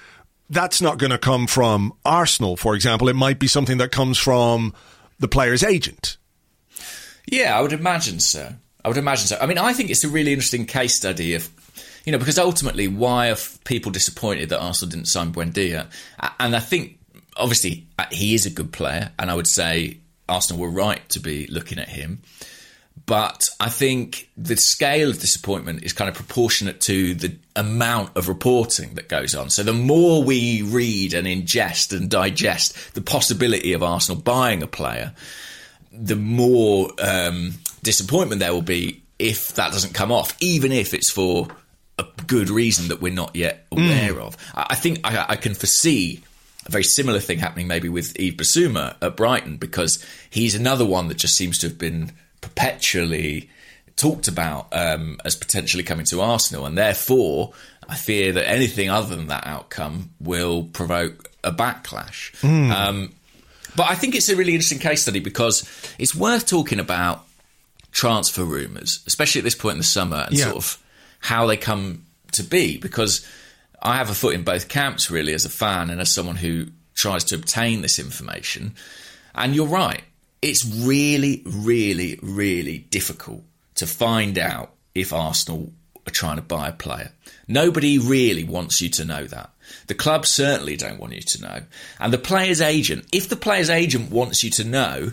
that's 0.50 0.82
not 0.82 0.98
going 0.98 1.12
to 1.12 1.18
come 1.18 1.48
from 1.48 1.94
Arsenal, 2.06 2.58
for 2.58 2.76
example. 2.76 3.10
It 3.10 3.16
might 3.16 3.40
be 3.40 3.48
something 3.48 3.78
that 3.78 3.92
comes 3.92 4.18
from 4.18 4.74
the 5.20 5.28
player's 5.28 5.64
agent. 5.64 6.18
Yeah, 7.26 7.58
I 7.58 7.62
would 7.62 7.74
imagine 7.74 8.20
so. 8.20 8.54
I 8.84 8.88
would 8.88 8.98
imagine 8.98 9.28
so. 9.28 9.38
I 9.42 9.48
mean, 9.48 9.58
I 9.58 9.74
think 9.74 9.90
it's 9.90 10.04
a 10.04 10.10
really 10.10 10.32
interesting 10.32 10.66
case 10.66 10.96
study 10.96 11.34
of, 11.34 11.50
you 12.06 12.12
know, 12.12 12.20
because 12.20 12.38
ultimately, 12.38 12.88
why 12.88 13.32
are 13.32 13.38
people 13.64 13.92
disappointed 13.92 14.50
that 14.50 14.60
Arsenal 14.60 14.92
didn't 14.92 15.08
sign 15.08 15.34
Buendia? 15.34 15.88
And 16.40 16.56
I 16.56 16.60
think, 16.60 17.00
obviously, 17.36 17.88
uh, 17.98 18.06
he 18.12 18.36
is 18.36 18.46
a 18.46 18.52
good 18.52 18.72
player, 18.72 19.12
and 19.18 19.32
I 19.32 19.34
would 19.34 19.48
say 19.48 19.98
Arsenal 20.28 20.62
were 20.62 20.70
right 20.70 21.08
to 21.10 21.20
be 21.20 21.48
looking 21.48 21.80
at 21.80 21.90
him. 21.90 22.22
But 23.06 23.44
I 23.60 23.70
think 23.70 24.30
the 24.36 24.56
scale 24.56 25.10
of 25.10 25.20
disappointment 25.20 25.84
is 25.84 25.94
kind 25.94 26.10
of 26.10 26.16
proportionate 26.16 26.82
to 26.82 27.14
the 27.14 27.36
amount 27.56 28.16
of 28.16 28.28
reporting 28.28 28.96
that 28.96 29.10
goes 29.10 29.36
on. 29.36 29.50
So 29.50 29.64
the 29.64 29.74
more 29.74 30.24
we 30.24 30.62
read 30.62 31.14
and 31.14 31.28
ingest 31.28 31.96
and 31.96 32.10
digest 32.10 32.96
the 32.96 33.02
possibility 33.02 33.74
of 33.74 33.84
Arsenal 33.84 34.22
buying 34.22 34.64
a 34.64 34.68
player, 34.68 35.14
the 35.92 36.16
more 36.16 36.90
um, 37.00 37.56
disappointment 37.84 38.40
there 38.40 38.54
will 38.54 38.62
be 38.62 39.04
if 39.20 39.50
that 39.56 39.72
doesn't 39.72 39.94
come 39.94 40.12
off, 40.12 40.36
even 40.40 40.72
if 40.72 40.94
it's 40.94 41.12
for 41.12 41.48
a 42.00 42.06
good 42.28 42.50
reason 42.50 42.90
that 42.90 43.02
we're 43.02 43.14
not 43.14 43.36
yet 43.36 43.66
aware 43.72 44.20
of. 44.20 44.36
I, 44.56 44.68
I 44.72 44.76
think 44.76 45.02
I, 45.04 45.26
I 45.30 45.36
can 45.36 45.54
foresee 45.54 46.24
a 46.66 46.72
very 46.72 46.84
similar 46.84 47.20
thing 47.20 47.40
happening 47.40 47.68
maybe 47.68 47.90
with 47.90 48.16
Yves 48.20 48.36
Bissouma 48.36 48.96
at 49.02 49.16
Brighton 49.16 49.58
because 49.58 50.04
he's 50.30 50.56
another 50.56 50.86
one 50.86 51.08
that 51.10 51.18
just 51.18 51.36
seems 51.36 51.58
to 51.60 51.68
have 51.68 51.78
been 51.78 52.12
perpetually 52.42 53.50
talked 53.96 54.28
about 54.28 54.68
um, 54.72 55.18
as 55.24 55.36
potentially 55.36 55.84
coming 55.84 56.06
to 56.08 56.22
Arsenal, 56.22 56.66
and 56.66 56.78
therefore 56.78 57.54
I 57.88 57.96
fear 57.96 58.34
that 58.34 58.50
anything 58.50 58.90
other 58.90 59.16
than 59.16 59.28
that 59.28 59.46
outcome 59.48 60.10
will 60.20 60.64
provoke 60.64 61.30
a 61.44 61.52
backlash. 61.52 62.34
Um, 62.44 63.14
but 63.76 63.90
I 63.90 63.96
think 63.96 64.16
it's 64.16 64.30
a 64.30 64.36
really 64.36 64.54
interesting 64.54 64.80
case 64.80 65.04
study 65.04 65.20
because 65.20 65.70
it's 66.00 66.16
worth 66.16 66.48
talking 66.48 66.80
about 66.80 67.26
transfer 67.92 68.44
rumours, 68.44 69.02
especially 69.08 69.40
at 69.40 69.46
this 69.46 69.56
point 69.56 69.74
in 69.74 69.78
the 69.80 69.84
summer, 69.84 70.26
and 70.28 70.36
Yeah. 70.38 70.46
sort 70.46 70.58
of 70.58 70.78
how 71.20 71.46
they 71.46 71.58
come 71.58 72.06
to 72.34 72.44
be. 72.44 72.78
Because 72.78 73.26
I 73.82 73.98
have 73.98 74.10
a 74.10 74.16
foot 74.16 74.36
in 74.36 74.44
both 74.44 74.68
camps, 74.68 75.12
really, 75.12 75.34
as 75.34 75.46
a 75.46 75.50
fan 75.50 75.90
and 75.90 76.02
as 76.02 76.14
someone 76.14 76.38
who 76.38 76.68
tries 76.94 77.24
to 77.26 77.36
obtain 77.36 77.82
this 77.82 78.00
information. 78.00 78.76
And 79.34 79.56
you're 79.56 79.68
right, 79.68 80.04
it's 80.42 80.66
really, 80.66 81.42
really, 81.46 82.20
really 82.22 82.80
difficult 82.80 83.44
to 83.76 83.88
find 83.88 84.38
out 84.38 84.74
if 84.94 85.12
Arsenal 85.12 85.74
are 86.08 86.12
trying 86.12 86.38
to 86.38 86.42
buy 86.42 86.70
a 86.70 86.74
player. 86.74 87.12
Nobody 87.48 87.98
really 87.98 88.44
wants 88.44 88.82
you 88.82 88.90
to 88.90 89.06
know 89.06 89.26
that. 89.26 89.52
The 89.88 89.96
club 89.96 90.26
certainly 90.26 90.78
don't 90.78 91.00
want 91.00 91.14
you 91.14 91.22
to 91.22 91.42
know. 91.42 91.62
And 92.00 92.14
the 92.14 92.18
player's 92.18 92.62
agent, 92.62 93.06
if 93.12 93.28
the 93.30 93.36
player's 93.36 93.70
agent 93.70 94.12
wants 94.12 94.44
you 94.44 94.50
to 94.52 94.64
know, 94.64 95.12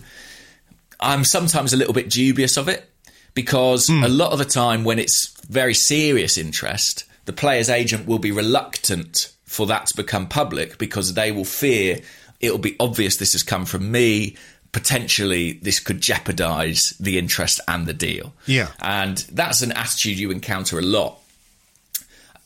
I'm 1.01 1.25
sometimes 1.25 1.73
a 1.73 1.77
little 1.77 1.95
bit 1.95 2.11
dubious 2.11 2.57
of 2.57 2.69
it 2.69 2.89
because 3.35 3.89
hmm. 3.89 4.05
a 4.05 4.09
lot 4.09 4.33
of 4.33 4.39
the 4.39 4.45
time 4.45 4.85
when 4.85 4.99
it's 4.99 5.35
very 5.49 5.75
serious 5.75 6.39
interest, 6.39 7.05
the 7.25 7.33
player's 7.33 7.71
agent 7.71 8.07
will 8.07 8.19
be 8.19 8.33
reluctant 8.33 9.33
for 9.45 9.67
that 9.67 9.87
to 9.87 9.97
become 9.97 10.29
public 10.29 10.79
because 10.79 11.15
they 11.15 11.31
will 11.31 11.45
fear 11.45 12.01
it'll 12.43 12.59
be 12.59 12.77
obvious 12.79 13.17
this 13.17 13.33
has 13.33 13.43
come 13.43 13.65
from 13.65 13.91
me. 13.91 14.37
Potentially, 14.73 15.53
this 15.53 15.81
could 15.81 16.01
jeopardize 16.01 16.81
the 16.99 17.19
interest 17.19 17.61
and 17.69 17.87
the 17.87 17.93
deal. 17.93 18.35
Yeah. 18.47 18.69
And 18.81 19.19
that's 19.31 19.63
an 19.63 19.73
attitude 19.73 20.19
you 20.19 20.31
encounter 20.31 20.79
a 20.79 20.83
lot. 20.83 21.21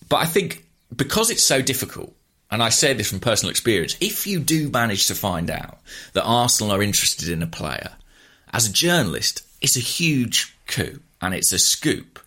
But 0.09 0.18
I 0.18 0.26
think 0.26 0.64
because 0.95 1.30
it's 1.30 1.45
so 1.45 1.62
difficult, 1.62 2.14
and 2.50 2.62
I 2.62 2.68
say 2.68 2.92
this 2.92 3.11
from 3.11 3.21
personal 3.21 3.50
experience, 3.50 3.97
if 4.00 4.26
you 4.26 4.38
do 4.38 4.68
manage 4.68 5.06
to 5.06 5.14
find 5.14 5.50
out 5.50 5.78
that 6.12 6.25
Arsenal 6.25 6.73
are 6.73 6.83
interested 6.83 7.28
in 7.28 7.42
a 7.42 7.47
player, 7.47 7.92
as 8.52 8.68
a 8.68 8.73
journalist, 8.73 9.42
it's 9.61 9.76
a 9.76 9.80
huge 9.80 10.56
coup 10.66 11.00
and 11.21 11.35
it's 11.35 11.52
a 11.52 11.59
scoop. 11.59 12.21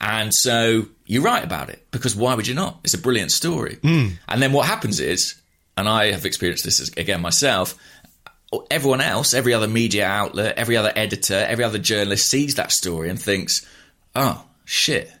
And 0.00 0.32
so 0.32 0.86
you're 1.06 1.22
right 1.22 1.42
about 1.42 1.70
it 1.70 1.86
because 1.90 2.14
why 2.14 2.34
would 2.34 2.46
you 2.46 2.54
not? 2.54 2.78
It's 2.84 2.94
a 2.94 2.98
brilliant 2.98 3.32
story. 3.32 3.78
And 4.28 4.40
then 4.42 4.52
what 4.52 4.66
happens 4.66 5.00
is, 5.00 5.34
and 5.76 5.88
I 5.88 6.12
have 6.12 6.24
experienced 6.24 6.64
this 6.64 6.80
again 6.96 7.20
myself, 7.20 7.74
everyone 8.70 9.00
else, 9.00 9.34
every 9.34 9.52
other 9.54 9.68
media 9.68 10.06
outlet, 10.06 10.56
every 10.56 10.76
other 10.76 10.92
editor, 10.94 11.34
every 11.34 11.64
other 11.64 11.78
journalist 11.78 12.30
sees 12.30 12.54
that 12.54 12.72
story 12.72 13.10
and 13.10 13.20
thinks, 13.20 13.66
oh, 14.14 14.44
shit. 14.64 15.12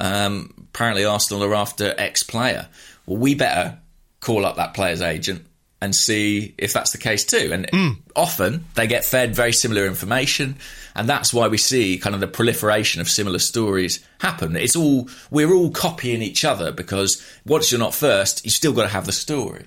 Um, 0.00 0.54
apparently, 0.72 1.04
Arsenal 1.04 1.44
are 1.44 1.54
after 1.54 1.94
X 1.98 2.22
player. 2.22 2.68
Well, 3.06 3.18
we 3.18 3.34
better 3.34 3.78
call 4.20 4.46
up 4.46 4.56
that 4.56 4.74
player's 4.74 5.02
agent 5.02 5.44
and 5.80 5.94
see 5.94 6.54
if 6.58 6.72
that's 6.72 6.90
the 6.90 6.98
case 6.98 7.24
too. 7.24 7.50
And 7.52 7.68
hmm. 7.70 8.00
often 8.16 8.64
they 8.74 8.86
get 8.86 9.04
fed 9.04 9.34
very 9.34 9.52
similar 9.52 9.86
information, 9.86 10.56
and 10.94 11.08
that's 11.08 11.32
why 11.32 11.48
we 11.48 11.58
see 11.58 11.98
kind 11.98 12.14
of 12.14 12.20
the 12.20 12.26
proliferation 12.26 13.00
of 13.00 13.08
similar 13.08 13.38
stories 13.38 14.04
happen. 14.20 14.56
It's 14.56 14.76
all 14.76 15.08
we're 15.30 15.52
all 15.52 15.70
copying 15.70 16.22
each 16.22 16.44
other 16.44 16.72
because 16.72 17.22
once 17.46 17.70
you're 17.70 17.78
not 17.78 17.94
first, 17.94 18.44
you've 18.44 18.54
still 18.54 18.72
got 18.72 18.82
to 18.82 18.88
have 18.88 19.06
the 19.06 19.12
story. 19.12 19.66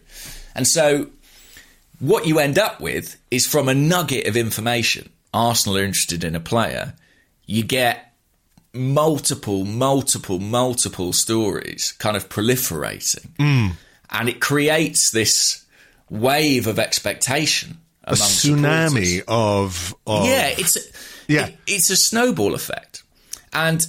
And 0.56 0.68
so 0.68 1.08
what 2.00 2.26
you 2.26 2.40
end 2.40 2.58
up 2.58 2.82
with 2.82 3.18
is 3.30 3.46
from 3.46 3.70
a 3.70 3.74
nugget 3.74 4.28
of 4.28 4.36
information. 4.36 5.10
Arsenal 5.34 5.78
are 5.78 5.84
interested 5.84 6.24
in 6.24 6.36
a 6.36 6.40
player. 6.40 6.96
You 7.46 7.64
get 7.64 8.14
multiple, 8.74 9.66
multiple, 9.66 10.40
multiple 10.40 11.14
stories 11.14 11.94
kind 12.00 12.18
of 12.18 12.28
proliferating. 12.28 13.30
Hmm. 13.38 13.76
And 14.10 14.28
it 14.28 14.42
creates 14.42 15.12
this 15.12 15.61
wave 16.12 16.68
of 16.68 16.78
expectation. 16.78 17.80
A 18.04 18.14
tsunami 18.14 19.20
supporters. 19.20 19.24
of, 19.28 19.96
of 20.06 20.26
Yeah, 20.26 20.48
it's 20.58 20.76
a, 20.76 20.80
Yeah. 21.28 21.46
it- 21.48 21.58
it's 21.68 21.90
a 21.90 21.96
snowball 21.96 22.54
effect. 22.54 23.02
And 23.54 23.86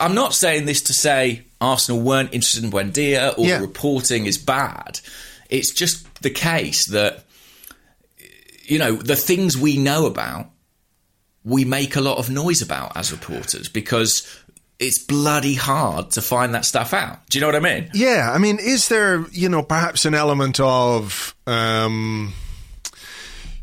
I'm 0.00 0.14
not 0.14 0.34
saying 0.34 0.66
this 0.66 0.82
to 0.82 0.94
say 0.94 1.42
Arsenal 1.60 2.00
weren't 2.00 2.32
interested 2.34 2.62
in 2.64 2.70
Buendia 2.70 3.36
or 3.38 3.46
Yeah. 3.46 3.56
the 3.58 3.66
reporting 3.66 4.26
is 4.26 4.36
bad. 4.38 5.00
It's 5.48 5.72
just 5.72 6.06
the 6.22 6.30
case 6.30 6.86
that 6.88 7.24
you 8.64 8.78
know 8.78 8.94
the 8.96 9.16
things 9.16 9.56
we 9.58 9.76
know 9.76 10.06
about 10.06 10.50
we 11.44 11.64
make 11.64 11.96
a 11.96 12.00
lot 12.00 12.18
of 12.18 12.30
noise 12.30 12.62
about 12.62 12.96
as 12.96 13.10
reporters 13.12 13.68
because 13.68 14.26
it's 14.82 14.98
bloody 14.98 15.54
hard 15.54 16.10
to 16.10 16.20
find 16.20 16.54
that 16.54 16.64
stuff 16.64 16.92
out. 16.92 17.24
Do 17.28 17.38
you 17.38 17.40
know 17.40 17.46
what 17.46 17.56
I 17.56 17.60
mean? 17.60 17.90
Yeah, 17.94 18.30
I 18.32 18.38
mean, 18.38 18.58
is 18.58 18.88
there, 18.88 19.24
you 19.30 19.48
know, 19.48 19.62
perhaps 19.62 20.04
an 20.04 20.14
element 20.14 20.58
of, 20.58 21.34
um, 21.46 22.32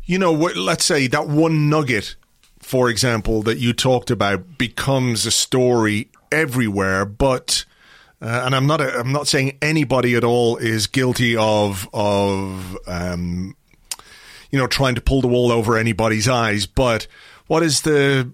you 0.06 0.18
know, 0.18 0.32
let's 0.32 0.84
say 0.84 1.06
that 1.08 1.28
one 1.28 1.68
nugget, 1.68 2.16
for 2.60 2.88
example, 2.88 3.42
that 3.42 3.58
you 3.58 3.74
talked 3.74 4.10
about 4.10 4.58
becomes 4.58 5.26
a 5.26 5.30
story 5.30 6.10
everywhere, 6.32 7.04
but. 7.04 7.64
Uh, 8.22 8.42
and 8.44 8.54
I'm 8.54 8.66
not. 8.66 8.82
A, 8.82 8.98
I'm 8.98 9.12
not 9.12 9.28
saying 9.28 9.56
anybody 9.62 10.14
at 10.14 10.24
all 10.24 10.58
is 10.58 10.86
guilty 10.88 11.36
of 11.38 11.88
of 11.94 12.76
um, 12.86 13.56
you 14.50 14.58
know 14.58 14.66
trying 14.66 14.94
to 14.96 15.00
pull 15.00 15.22
the 15.22 15.26
wool 15.26 15.50
over 15.50 15.78
anybody's 15.78 16.28
eyes. 16.28 16.66
But 16.66 17.06
what 17.46 17.62
is 17.62 17.80
the 17.80 18.30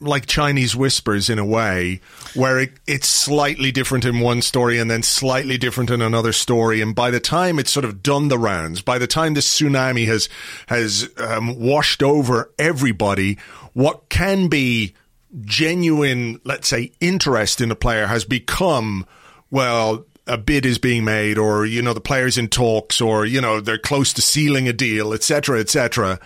like 0.00 0.26
Chinese 0.26 0.76
whispers 0.76 1.30
in 1.30 1.38
a 1.38 1.44
way, 1.44 2.00
where 2.34 2.58
it, 2.58 2.72
it's 2.86 3.08
slightly 3.08 3.72
different 3.72 4.04
in 4.04 4.20
one 4.20 4.42
story 4.42 4.78
and 4.78 4.90
then 4.90 5.02
slightly 5.02 5.56
different 5.56 5.90
in 5.90 6.02
another 6.02 6.32
story. 6.32 6.80
And 6.80 6.94
by 6.94 7.10
the 7.10 7.20
time 7.20 7.58
it's 7.58 7.72
sort 7.72 7.84
of 7.84 8.02
done 8.02 8.28
the 8.28 8.38
rounds, 8.38 8.82
by 8.82 8.98
the 8.98 9.06
time 9.06 9.34
this 9.34 9.48
tsunami 9.48 10.06
has 10.06 10.28
has 10.66 11.08
um, 11.18 11.58
washed 11.58 12.02
over 12.02 12.52
everybody, 12.58 13.38
what 13.72 14.08
can 14.08 14.48
be 14.48 14.94
genuine, 15.44 16.40
let's 16.44 16.68
say, 16.68 16.92
interest 17.00 17.60
in 17.60 17.70
a 17.70 17.76
player 17.76 18.06
has 18.06 18.24
become, 18.24 19.06
well, 19.50 20.04
a 20.26 20.36
bid 20.36 20.66
is 20.66 20.78
being 20.78 21.04
made, 21.04 21.38
or 21.38 21.64
you 21.64 21.80
know, 21.80 21.94
the 21.94 22.00
players 22.00 22.36
in 22.36 22.48
talks, 22.48 23.00
or 23.00 23.24
you 23.24 23.40
know, 23.40 23.60
they're 23.60 23.78
close 23.78 24.12
to 24.12 24.20
sealing 24.20 24.68
a 24.68 24.72
deal, 24.72 25.12
etc., 25.12 25.60
etc. 25.60 26.18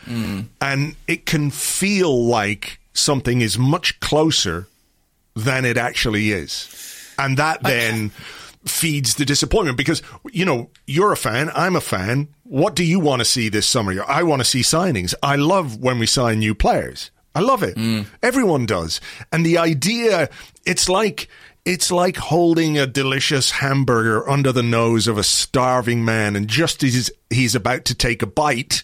And 0.61 0.97
it 1.07 1.27
can 1.27 1.51
feel 1.51 2.25
like 2.25 2.80
something 2.93 3.41
is 3.41 3.59
much 3.59 4.01
closer 4.01 4.67
than 5.35 5.65
it 5.65 5.77
actually 5.77 6.33
is, 6.33 7.15
and 7.19 7.37
that 7.37 7.63
then 7.63 8.11
feeds 8.67 9.15
the 9.15 9.25
disappointment 9.25 9.77
because 9.77 10.03
you 10.33 10.45
know 10.45 10.71
you're 10.87 11.13
a 11.13 11.17
fan, 11.17 11.51
I'm 11.55 11.77
a 11.77 11.81
fan. 11.81 12.29
What 12.45 12.75
do 12.75 12.85
you 12.85 13.01
want 13.01 13.21
to 13.21 13.25
see 13.25 13.49
this 13.49 13.67
summer? 13.67 14.03
I 14.07 14.23
want 14.23 14.41
to 14.41 14.45
see 14.45 14.61
signings. 14.61 15.15
I 15.23 15.37
love 15.37 15.79
when 15.79 15.99
we 15.99 16.07
sign 16.07 16.41
new 16.41 16.55
players. 16.55 17.11
I 17.35 17.41
love 17.41 17.63
it. 17.63 17.77
Mm. 17.77 18.07
Everyone 18.23 18.67
does. 18.67 19.01
And 19.33 19.47
the 19.47 19.59
idea, 19.59 20.29
it's 20.67 20.89
like 20.89 21.29
it's 21.65 21.91
like 21.91 22.17
holding 22.17 22.79
a 22.79 22.87
delicious 22.87 23.51
hamburger 23.51 24.29
under 24.29 24.51
the 24.51 24.63
nose 24.63 25.07
of 25.07 25.19
a 25.19 25.23
starving 25.23 26.05
man, 26.05 26.35
and 26.37 26.49
just 26.49 26.83
as 26.83 26.95
he's, 26.95 27.11
he's 27.29 27.55
about 27.55 27.85
to 27.87 27.95
take 27.95 28.23
a 28.23 28.27
bite, 28.27 28.83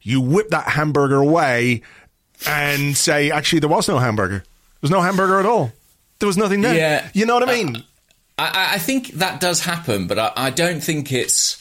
you 0.00 0.20
whip 0.20 0.48
that 0.50 0.68
hamburger 0.68 1.20
away 1.20 1.82
and 2.46 2.96
say, 2.96 3.30
"Actually, 3.30 3.60
there 3.60 3.68
was 3.68 3.88
no 3.88 3.98
hamburger. 3.98 4.38
There 4.38 4.80
was 4.82 4.90
no 4.90 5.00
hamburger 5.00 5.40
at 5.40 5.46
all. 5.46 5.72
There 6.18 6.26
was 6.26 6.36
nothing 6.36 6.60
there." 6.60 6.74
Yeah. 6.74 7.08
you 7.14 7.26
know 7.26 7.34
what 7.34 7.48
I 7.48 7.52
mean? 7.52 7.82
I, 8.38 8.74
I 8.74 8.78
think 8.78 9.08
that 9.14 9.40
does 9.40 9.60
happen, 9.64 10.06
but 10.06 10.18
I, 10.18 10.32
I 10.36 10.50
don't 10.50 10.82
think 10.82 11.12
it's. 11.12 11.60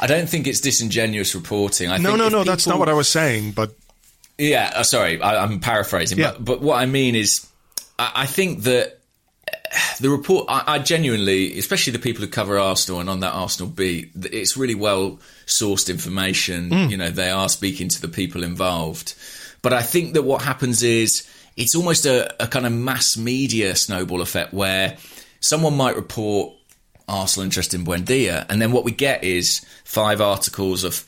I 0.00 0.06
don't 0.06 0.28
think 0.28 0.46
it's 0.46 0.60
disingenuous 0.60 1.34
reporting. 1.34 1.90
I 1.90 1.96
no, 1.98 2.10
think 2.10 2.18
no, 2.18 2.28
no. 2.28 2.44
That's 2.44 2.66
not 2.66 2.78
what 2.78 2.88
I 2.88 2.92
was 2.94 3.08
saying. 3.08 3.52
But 3.52 3.74
Yeah, 4.38 4.70
uh, 4.74 4.82
sorry, 4.82 5.20
I, 5.20 5.42
I'm 5.42 5.60
paraphrasing, 5.60 6.18
Yeah. 6.18 6.32
but 6.32 6.44
but 6.44 6.60
what 6.62 6.80
I 6.82 6.86
mean 6.86 7.14
is, 7.14 7.46
I, 7.98 8.12
I 8.16 8.26
think 8.26 8.62
that 8.62 8.98
uh, 9.52 9.56
the 10.00 10.10
report, 10.10 10.46
I, 10.48 10.64
I 10.66 10.78
genuinely, 10.80 11.56
especially 11.58 11.92
the 11.92 11.98
people 11.98 12.22
who 12.24 12.30
cover 12.30 12.58
Arsenal 12.58 13.00
and 13.00 13.08
on 13.08 13.20
that 13.20 13.32
Arsenal 13.32 13.70
beat, 13.70 14.10
it's 14.16 14.56
really 14.56 14.74
well 14.74 15.18
sourced 15.46 15.88
information. 15.90 16.70
Hmm. 16.70 16.90
You 16.90 16.96
know, 16.96 17.10
they 17.10 17.30
are 17.30 17.48
speaking 17.48 17.88
to 17.90 18.00
the 18.00 18.08
people 18.08 18.42
involved, 18.42 19.14
but 19.62 19.72
I 19.72 19.82
think 19.82 20.14
that 20.14 20.22
what 20.22 20.42
happens 20.42 20.82
is 20.82 21.26
it's 21.56 21.74
almost 21.74 22.06
a, 22.06 22.42
a 22.42 22.46
kind 22.46 22.66
of 22.66 22.72
mass 22.72 23.16
media 23.16 23.74
snowball 23.76 24.20
effect 24.20 24.52
where 24.52 24.96
someone 25.40 25.76
might 25.76 25.96
report 25.96 26.54
Arsenal 27.08 27.44
interest 27.44 27.74
in 27.74 27.84
Buendia, 27.84 28.46
and 28.48 28.60
then 28.60 28.72
what 28.72 28.84
we 28.84 28.92
get 28.92 29.24
is 29.24 29.64
five 29.84 30.20
articles 30.20 30.84
of 30.84 31.04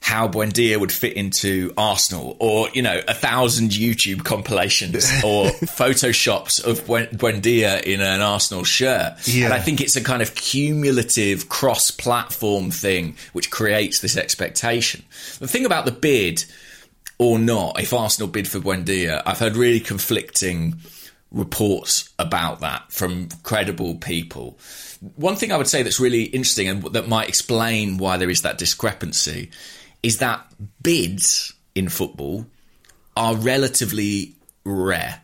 how 0.00 0.28
Buendia 0.28 0.78
would 0.78 0.92
fit 0.92 1.14
into 1.14 1.72
Arsenal, 1.76 2.36
or 2.38 2.68
you 2.74 2.82
know, 2.82 3.00
a 3.08 3.14
thousand 3.14 3.70
YouTube 3.70 4.24
compilations 4.24 4.94
or 5.24 5.46
photoshops 5.46 6.64
of 6.64 6.86
Buen- 6.86 7.08
Buendia 7.08 7.82
in 7.82 8.00
an 8.00 8.20
Arsenal 8.20 8.64
shirt. 8.64 9.26
Yeah. 9.26 9.46
And 9.46 9.54
I 9.54 9.58
think 9.58 9.80
it's 9.80 9.96
a 9.96 10.02
kind 10.02 10.22
of 10.22 10.34
cumulative 10.34 11.48
cross-platform 11.48 12.70
thing 12.70 13.16
which 13.32 13.50
creates 13.50 14.00
this 14.00 14.16
expectation. 14.16 15.04
The 15.38 15.48
thing 15.48 15.64
about 15.64 15.86
the 15.86 15.92
bid 15.92 16.44
or 17.18 17.38
not, 17.38 17.80
if 17.80 17.92
Arsenal 17.92 18.28
bid 18.28 18.48
for 18.48 18.58
Buendia, 18.58 19.22
I've 19.24 19.38
heard 19.38 19.56
really 19.56 19.80
conflicting 19.80 20.76
reports 21.30 22.12
about 22.18 22.60
that 22.60 22.90
from 22.92 23.28
credible 23.42 23.96
people. 23.96 24.58
One 25.16 25.36
thing 25.36 25.52
I 25.52 25.56
would 25.56 25.66
say 25.66 25.82
that's 25.82 26.00
really 26.00 26.24
interesting 26.24 26.68
and 26.68 26.82
that 26.94 27.08
might 27.08 27.28
explain 27.28 27.98
why 27.98 28.16
there 28.16 28.30
is 28.30 28.42
that 28.42 28.58
discrepancy 28.58 29.50
is 30.02 30.18
that 30.18 30.44
bids 30.82 31.52
in 31.74 31.88
football 31.88 32.46
are 33.16 33.34
relatively 33.34 34.34
rare. 34.64 35.20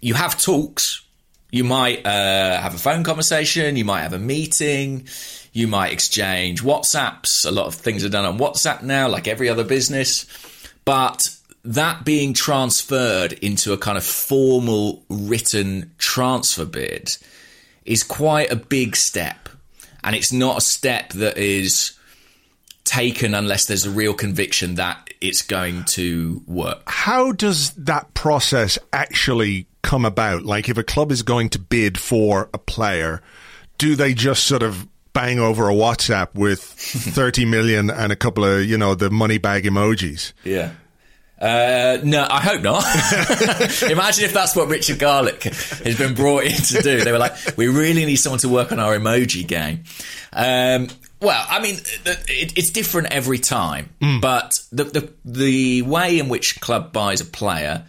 You 0.00 0.14
have 0.14 0.40
talks. 0.40 1.02
You 1.50 1.64
might 1.64 2.04
uh, 2.04 2.60
have 2.60 2.74
a 2.74 2.78
phone 2.78 3.04
conversation. 3.04 3.76
You 3.76 3.84
might 3.84 4.02
have 4.02 4.12
a 4.12 4.18
meeting. 4.18 5.06
You 5.52 5.68
might 5.68 5.92
exchange 5.92 6.62
WhatsApps. 6.62 7.46
A 7.46 7.52
lot 7.52 7.66
of 7.66 7.74
things 7.74 8.04
are 8.04 8.08
done 8.08 8.24
on 8.24 8.38
WhatsApp 8.38 8.82
now, 8.82 9.08
like 9.08 9.28
every 9.28 9.48
other 9.48 9.62
business. 9.62 10.26
But 10.84 11.22
that 11.64 12.04
being 12.04 12.34
transferred 12.34 13.32
into 13.34 13.72
a 13.72 13.78
kind 13.78 13.96
of 13.96 14.04
formal 14.04 15.02
written 15.08 15.92
transfer 15.98 16.66
bid 16.66 17.16
is 17.84 18.02
quite 18.02 18.52
a 18.52 18.56
big 18.56 18.96
step. 18.96 19.48
And 20.02 20.14
it's 20.14 20.32
not 20.32 20.58
a 20.58 20.60
step 20.60 21.14
that 21.14 21.38
is 21.38 21.98
taken 22.84 23.34
unless 23.34 23.66
there's 23.66 23.86
a 23.86 23.90
real 23.90 24.12
conviction 24.12 24.74
that 24.74 25.08
it's 25.22 25.40
going 25.40 25.84
to 25.84 26.42
work. 26.46 26.82
How 26.86 27.32
does 27.32 27.70
that 27.72 28.12
process 28.12 28.78
actually 28.92 29.66
come 29.82 30.04
about? 30.04 30.44
Like, 30.44 30.68
if 30.68 30.76
a 30.76 30.84
club 30.84 31.10
is 31.10 31.22
going 31.22 31.48
to 31.50 31.58
bid 31.58 31.98
for 31.98 32.50
a 32.52 32.58
player, 32.58 33.22
do 33.78 33.96
they 33.96 34.12
just 34.12 34.44
sort 34.44 34.62
of 34.62 34.86
bang 35.14 35.38
over 35.38 35.70
a 35.70 35.72
WhatsApp 35.72 36.34
with 36.34 36.60
30 36.62 37.46
million 37.46 37.88
and 37.88 38.12
a 38.12 38.16
couple 38.16 38.44
of, 38.44 38.64
you 38.64 38.76
know, 38.76 38.94
the 38.94 39.10
money 39.10 39.38
bag 39.38 39.64
emojis? 39.64 40.34
Yeah. 40.44 40.72
Uh, 41.40 41.98
no, 42.04 42.26
I 42.30 42.40
hope 42.40 42.62
not. 42.62 42.84
Imagine 43.90 44.24
if 44.24 44.32
that's 44.32 44.54
what 44.54 44.68
Richard 44.68 44.98
Garlick 44.98 45.42
has 45.42 45.98
been 45.98 46.14
brought 46.14 46.44
in 46.44 46.52
to 46.52 46.82
do. 46.82 47.02
They 47.02 47.12
were 47.12 47.18
like, 47.18 47.34
we 47.56 47.68
really 47.68 48.04
need 48.06 48.16
someone 48.16 48.38
to 48.40 48.48
work 48.48 48.72
on 48.72 48.78
our 48.78 48.96
emoji 48.96 49.46
game. 49.46 49.84
Um, 50.32 50.88
well, 51.20 51.44
I 51.48 51.60
mean, 51.60 51.76
it, 52.04 52.56
it's 52.56 52.70
different 52.70 53.12
every 53.12 53.38
time, 53.38 53.90
but 54.20 54.52
the, 54.72 54.84
the 54.84 55.12
the 55.24 55.82
way 55.82 56.18
in 56.18 56.28
which 56.28 56.60
club 56.60 56.92
buys 56.92 57.20
a 57.20 57.24
player, 57.24 57.84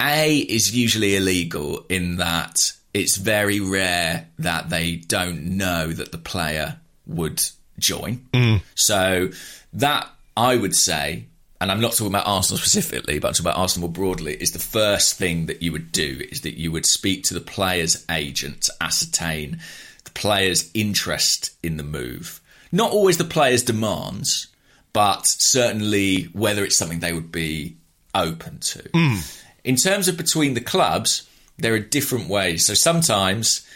a 0.00 0.36
is 0.36 0.76
usually 0.76 1.16
illegal 1.16 1.84
in 1.88 2.16
that 2.16 2.56
it's 2.92 3.16
very 3.16 3.60
rare 3.60 4.28
that 4.38 4.70
they 4.70 4.96
don't 4.96 5.56
know 5.56 5.88
that 5.88 6.12
the 6.12 6.18
player 6.18 6.78
would 7.06 7.40
join. 7.78 8.26
Mm. 8.32 8.62
So 8.74 9.30
that 9.74 10.08
I 10.36 10.56
would 10.56 10.74
say, 10.74 11.26
and 11.60 11.70
I'm 11.70 11.80
not 11.80 11.92
talking 11.92 12.08
about 12.08 12.26
Arsenal 12.26 12.58
specifically, 12.58 13.18
but 13.18 13.28
I'm 13.28 13.34
talking 13.34 13.46
about 13.46 13.58
Arsenal 13.58 13.88
more 13.88 13.94
broadly, 13.94 14.34
is 14.34 14.52
the 14.52 14.58
first 14.58 15.16
thing 15.16 15.46
that 15.46 15.62
you 15.62 15.72
would 15.72 15.92
do 15.92 16.22
is 16.30 16.40
that 16.42 16.58
you 16.58 16.72
would 16.72 16.86
speak 16.86 17.24
to 17.24 17.34
the 17.34 17.40
player's 17.40 18.04
agent 18.10 18.62
to 18.62 18.72
ascertain 18.80 19.60
the 20.04 20.10
player's 20.10 20.70
interest 20.74 21.50
in 21.62 21.76
the 21.76 21.82
move. 21.82 22.40
Not 22.72 22.92
always 22.92 23.18
the 23.18 23.24
player's 23.24 23.62
demands, 23.62 24.48
but 24.92 25.22
certainly 25.24 26.24
whether 26.24 26.64
it's 26.64 26.78
something 26.78 27.00
they 27.00 27.12
would 27.12 27.32
be 27.32 27.76
open 28.14 28.58
to. 28.58 28.82
Mm. 28.82 29.40
In 29.64 29.76
terms 29.76 30.08
of 30.08 30.16
between 30.16 30.54
the 30.54 30.60
clubs, 30.60 31.28
there 31.60 31.74
are 31.74 31.78
different 31.78 32.28
ways. 32.28 32.66
So 32.66 32.74
sometimes 32.74 33.66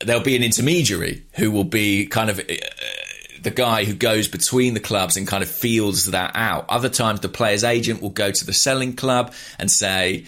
there'll 0.00 0.22
be 0.22 0.36
an 0.36 0.42
intermediary 0.42 1.24
who 1.34 1.50
will 1.50 1.64
be 1.64 2.06
kind 2.06 2.30
of 2.30 2.38
uh, 2.40 2.54
the 3.42 3.50
guy 3.50 3.84
who 3.84 3.94
goes 3.94 4.26
between 4.28 4.74
the 4.74 4.80
clubs 4.80 5.16
and 5.16 5.26
kind 5.26 5.42
of 5.42 5.50
feels 5.50 6.06
that 6.06 6.32
out. 6.34 6.64
Other 6.68 6.88
times, 6.88 7.20
the 7.20 7.28
player's 7.28 7.64
agent 7.64 8.00
will 8.00 8.10
go 8.10 8.30
to 8.30 8.46
the 8.46 8.52
selling 8.52 8.96
club 8.96 9.34
and 9.58 9.70
say, 9.70 10.24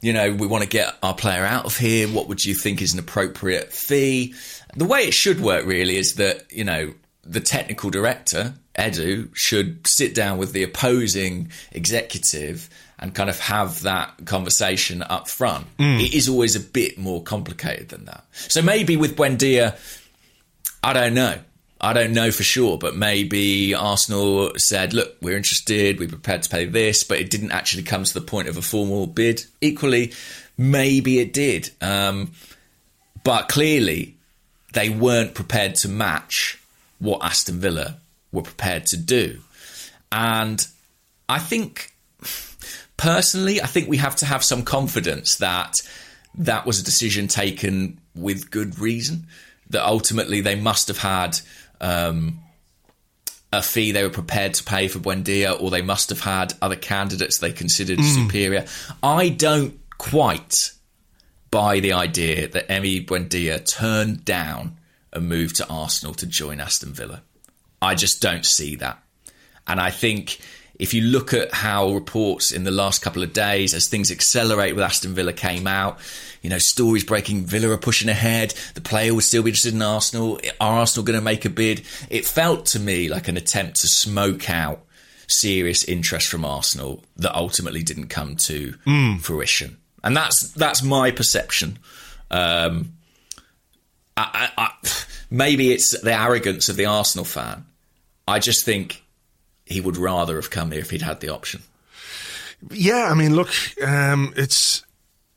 you 0.00 0.12
know, 0.12 0.32
we 0.32 0.46
want 0.46 0.62
to 0.62 0.68
get 0.68 0.94
our 1.02 1.14
player 1.14 1.44
out 1.44 1.64
of 1.64 1.76
here. 1.76 2.08
What 2.08 2.28
would 2.28 2.44
you 2.44 2.54
think 2.54 2.82
is 2.82 2.92
an 2.92 2.98
appropriate 2.98 3.72
fee? 3.72 4.34
The 4.76 4.84
way 4.84 5.02
it 5.02 5.14
should 5.14 5.40
work 5.40 5.64
really 5.64 5.96
is 5.96 6.16
that, 6.16 6.52
you 6.52 6.64
know, 6.64 6.92
the 7.24 7.40
technical 7.40 7.90
director, 7.90 8.54
Edu, 8.78 9.34
should 9.34 9.86
sit 9.86 10.14
down 10.14 10.38
with 10.38 10.52
the 10.52 10.62
opposing 10.62 11.50
executive 11.72 12.68
and 12.98 13.14
kind 13.14 13.28
of 13.28 13.38
have 13.40 13.82
that 13.82 14.24
conversation 14.24 15.02
up 15.02 15.28
front. 15.28 15.66
It 16.00 16.14
is 16.14 16.28
always 16.28 16.56
a 16.56 16.60
bit 16.60 16.96
more 16.98 17.22
complicated 17.22 17.90
than 17.90 18.06
that. 18.06 18.24
So 18.32 18.62
maybe 18.62 18.96
with 18.96 19.16
Buendia, 19.16 19.76
I 20.82 20.92
don't 20.92 21.14
know. 21.14 21.38
I 21.78 21.92
don't 21.92 22.14
know 22.14 22.30
for 22.30 22.42
sure, 22.42 22.78
but 22.78 22.96
maybe 22.96 23.74
Arsenal 23.74 24.52
said, 24.56 24.94
look, 24.94 25.14
we're 25.20 25.36
interested, 25.36 25.98
we're 25.98 26.08
prepared 26.08 26.42
to 26.44 26.48
pay 26.48 26.64
this, 26.64 27.04
but 27.04 27.20
it 27.20 27.28
didn't 27.28 27.52
actually 27.52 27.82
come 27.82 28.04
to 28.04 28.14
the 28.14 28.22
point 28.22 28.48
of 28.48 28.56
a 28.56 28.62
formal 28.62 29.06
bid. 29.06 29.44
Equally, 29.60 30.14
maybe 30.56 31.18
it 31.18 31.34
did. 31.34 31.70
Um, 31.82 32.32
but 33.24 33.50
clearly, 33.50 34.16
they 34.72 34.88
weren't 34.88 35.34
prepared 35.34 35.74
to 35.76 35.88
match 35.88 36.58
what 36.98 37.22
Aston 37.22 37.60
Villa 37.60 37.98
were 38.32 38.42
prepared 38.42 38.86
to 38.86 38.96
do. 38.96 39.40
And 40.10 40.66
I 41.28 41.38
think, 41.38 41.92
personally, 42.96 43.60
I 43.60 43.66
think 43.66 43.88
we 43.88 43.98
have 43.98 44.16
to 44.16 44.26
have 44.26 44.44
some 44.44 44.62
confidence 44.62 45.36
that 45.36 45.74
that 46.34 46.66
was 46.66 46.80
a 46.80 46.84
decision 46.84 47.28
taken 47.28 48.00
with 48.14 48.50
good 48.50 48.78
reason, 48.78 49.26
that 49.70 49.86
ultimately 49.86 50.40
they 50.40 50.56
must 50.56 50.88
have 50.88 50.98
had 50.98 51.40
um, 51.80 52.40
a 53.52 53.62
fee 53.62 53.92
they 53.92 54.02
were 54.02 54.10
prepared 54.10 54.54
to 54.54 54.64
pay 54.64 54.88
for 54.88 54.98
Buendia, 54.98 55.60
or 55.60 55.70
they 55.70 55.82
must 55.82 56.10
have 56.10 56.20
had 56.20 56.54
other 56.60 56.76
candidates 56.76 57.38
they 57.38 57.52
considered 57.52 58.00
superior. 58.04 58.64
I 59.02 59.28
don't 59.30 59.78
quite 59.98 60.52
buy 61.50 61.80
the 61.80 61.92
idea 61.92 62.48
that 62.48 62.68
Emi 62.68 63.06
Buendia 63.06 63.64
turned 63.64 64.24
down 64.24 64.76
a 65.12 65.20
move 65.20 65.54
to 65.54 65.68
Arsenal 65.68 66.14
to 66.14 66.26
join 66.26 66.60
Aston 66.60 66.92
Villa. 66.92 67.22
I 67.80 67.94
just 67.94 68.20
don't 68.20 68.44
see 68.44 68.76
that. 68.76 69.02
And 69.66 69.80
I 69.80 69.90
think 69.90 70.38
if 70.78 70.92
you 70.92 71.02
look 71.02 71.32
at 71.32 71.52
how 71.52 71.92
reports 71.92 72.52
in 72.52 72.64
the 72.64 72.70
last 72.70 73.00
couple 73.00 73.22
of 73.22 73.32
days, 73.32 73.74
as 73.74 73.88
things 73.88 74.10
accelerate 74.10 74.74
with 74.74 74.84
Aston 74.84 75.14
Villa 75.14 75.32
came 75.32 75.66
out, 75.66 75.98
you 76.42 76.50
know, 76.50 76.58
stories 76.58 77.04
breaking, 77.04 77.44
Villa 77.44 77.70
are 77.70 77.78
pushing 77.78 78.08
ahead, 78.08 78.54
the 78.74 78.80
player 78.80 79.14
would 79.14 79.24
still 79.24 79.42
be 79.42 79.50
interested 79.50 79.74
in 79.74 79.82
Arsenal. 79.82 80.38
Are 80.60 80.78
Arsenal 80.78 81.04
going 81.04 81.18
to 81.18 81.24
make 81.24 81.44
a 81.44 81.50
bid? 81.50 81.82
It 82.10 82.26
felt 82.26 82.66
to 82.66 82.78
me 82.78 83.08
like 83.08 83.28
an 83.28 83.36
attempt 83.36 83.80
to 83.80 83.88
smoke 83.88 84.50
out 84.50 84.82
serious 85.28 85.84
interest 85.84 86.28
from 86.28 86.44
Arsenal 86.44 87.02
that 87.16 87.34
ultimately 87.34 87.82
didn't 87.82 88.08
come 88.08 88.36
to 88.36 88.74
fruition. 89.20 89.78
And 90.04 90.16
that's 90.16 90.52
that's 90.52 90.82
my 90.82 91.10
perception. 91.10 91.78
Um, 92.30 92.92
I, 94.16 94.50
I, 94.56 94.62
I, 94.66 94.72
maybe 95.30 95.72
it's 95.72 95.98
the 96.00 96.12
arrogance 96.12 96.68
of 96.68 96.76
the 96.76 96.86
Arsenal 96.86 97.24
fan. 97.24 97.64
I 98.28 98.38
just 98.38 98.64
think 98.64 99.02
he 99.66 99.80
would 99.80 99.96
rather 99.96 100.36
have 100.36 100.48
come 100.48 100.70
here 100.70 100.80
if 100.80 100.90
he'd 100.90 101.02
had 101.02 101.20
the 101.20 101.28
option. 101.28 101.62
Yeah, 102.70 103.08
I 103.10 103.14
mean, 103.14 103.34
look, 103.36 103.50
um, 103.84 104.32
it's 104.36 104.84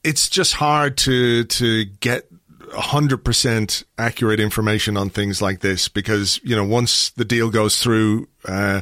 it's 0.03 0.29
just 0.29 0.53
hard 0.53 0.97
to 0.99 1.43
to 1.43 1.85
get 1.85 2.27
hundred 2.71 3.25
percent 3.25 3.83
accurate 3.97 4.39
information 4.39 4.95
on 4.95 5.09
things 5.09 5.41
like 5.41 5.59
this 5.59 5.89
because 5.89 6.39
you 6.43 6.55
know 6.55 6.63
once 6.63 7.09
the 7.11 7.25
deal 7.25 7.49
goes 7.49 7.81
through 7.81 8.27
uh, 8.45 8.81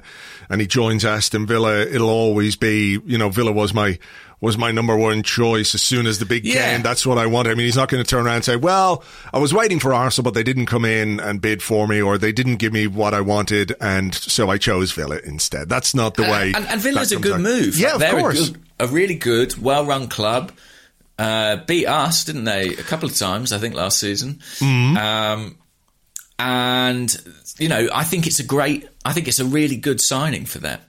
and 0.50 0.62
he 0.62 0.68
joins 0.68 1.06
Aston 1.06 1.48
Villa, 1.48 1.80
it'll 1.82 2.10
always 2.10 2.56
be 2.56 3.00
you 3.06 3.18
know 3.18 3.30
Villa 3.30 3.52
was 3.52 3.74
my 3.74 3.98
was 4.40 4.58
my 4.58 4.72
number 4.72 4.96
one 4.96 5.24
choice 5.24 5.74
as 5.74 5.82
soon 5.82 6.06
as 6.06 6.20
the 6.20 6.26
big 6.26 6.46
Yeah. 6.46 6.74
came. 6.74 6.84
That's 6.84 7.06
what 7.08 7.18
I 7.18 7.26
wanted. 7.26 7.52
I 7.52 7.56
mean, 7.56 7.66
he's 7.66 7.76
not 7.76 7.90
going 7.90 8.04
to 8.04 8.08
turn 8.10 8.26
around 8.26 8.36
and 8.36 8.46
say, 8.46 8.56
"Well, 8.56 9.04
I 9.34 9.40
was 9.40 9.54
waiting 9.54 9.80
for 9.80 9.94
Arsenal, 9.94 10.24
but 10.26 10.36
they 10.36 10.44
didn't 10.44 10.68
come 10.68 10.86
in 10.86 11.20
and 11.20 11.42
bid 11.42 11.64
for 11.64 11.88
me, 11.88 12.02
or 12.02 12.18
they 12.20 12.32
didn't 12.32 12.58
give 12.58 12.72
me 12.72 12.86
what 12.88 13.14
I 13.16 13.22
wanted, 13.22 13.74
and 13.82 14.14
so 14.14 14.50
I 14.50 14.58
chose 14.60 14.92
Villa 14.92 15.18
instead." 15.24 15.70
That's 15.70 15.96
not 15.96 16.16
the 16.16 16.24
way. 16.24 16.54
And, 16.56 16.68
and 16.68 16.80
Villa's 16.82 17.12
a 17.12 17.18
good 17.20 17.34
out. 17.34 17.42
move. 17.42 17.78
Yeah, 17.78 17.88
Like, 17.88 17.94
of 17.96 18.00
they're 18.02 18.20
course. 18.20 18.50
A, 18.50 18.52
good, 18.52 18.62
a 18.80 18.88
really 18.88 19.16
good, 19.16 19.58
well-run 19.58 20.08
club. 20.08 20.52
Uh, 21.18 21.56
beat 21.66 21.88
us, 21.88 22.24
didn't 22.26 22.44
they? 22.44 22.68
A 22.76 22.84
couple 22.84 23.10
of 23.10 23.16
times, 23.16 23.52
I 23.52 23.58
think, 23.58 23.74
last 23.74 24.00
season. 24.00 24.36
Mm-hmm. 24.60 24.98
Um, 24.98 25.58
and 26.40 27.16
you 27.58 27.70
know, 27.70 27.90
I 27.94 28.04
think 28.04 28.28
it's 28.28 28.40
a 28.40 28.44
great. 28.44 28.88
I 29.04 29.14
think 29.14 29.28
it's 29.28 29.40
a 29.40 29.46
really 29.46 29.78
good 29.78 30.00
signing 30.02 30.46
for 30.46 30.60
them, 30.60 30.80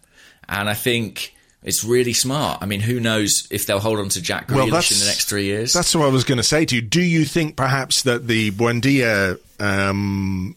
and 0.48 0.68
I 0.68 0.74
think 0.74 1.34
it's 1.62 1.84
really 1.84 2.12
smart. 2.12 2.58
I 2.62 2.66
mean, 2.66 2.80
who 2.80 3.00
knows 3.00 3.46
if 3.50 3.66
they'll 3.66 3.80
hold 3.80 3.98
on 3.98 4.08
to 4.10 4.22
Jack 4.22 4.48
Grealish 4.48 4.92
in 4.92 4.98
the 4.98 5.06
next 5.06 5.28
three 5.28 5.44
years? 5.44 5.72
That's 5.72 5.94
what 5.94 6.06
I 6.06 6.08
was 6.08 6.24
going 6.24 6.38
to 6.38 6.44
say 6.44 6.64
to 6.64 6.76
you. 6.76 6.80
Do 6.80 7.02
you 7.02 7.24
think 7.24 7.56
perhaps 7.56 8.02
that 8.02 8.26
the 8.28 8.50
Buendia 8.52 9.38
um, 9.60 10.56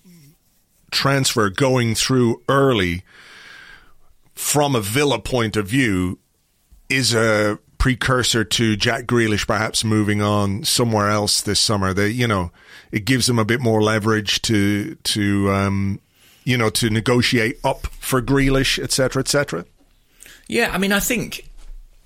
transfer 0.92 1.50
going 1.50 1.96
through 1.96 2.42
early 2.48 3.04
from 4.36 4.76
a 4.76 4.82
Villa 4.82 5.20
point 5.20 5.58
of 5.58 5.68
view 5.68 6.20
is 6.90 7.14
a 7.16 7.58
precursor 7.78 8.44
to 8.44 8.76
Jack 8.76 9.06
Grealish 9.06 9.48
perhaps 9.48 9.84
moving 9.84 10.22
on 10.22 10.64
somewhere 10.64 11.10
else 11.10 11.42
this 11.42 11.60
summer? 11.60 11.94
They, 11.94 12.10
you 12.10 12.28
know, 12.28 12.52
it 12.92 13.06
gives 13.06 13.26
them 13.26 13.40
a 13.40 13.46
bit 13.46 13.60
more 13.60 13.82
leverage 13.82 14.42
to 14.44 14.96
to 14.96 15.52
um, 15.52 16.00
you 16.44 16.58
know 16.58 16.70
to 16.70 16.92
negotiate 16.92 17.60
up 17.64 17.88
for 17.88 18.22
Grealish, 18.22 18.78
etc., 18.78 19.22
etc. 19.22 19.66
Yeah, 20.48 20.72
I 20.74 20.78
mean, 20.78 20.92
I 20.92 21.00
think 21.00 21.50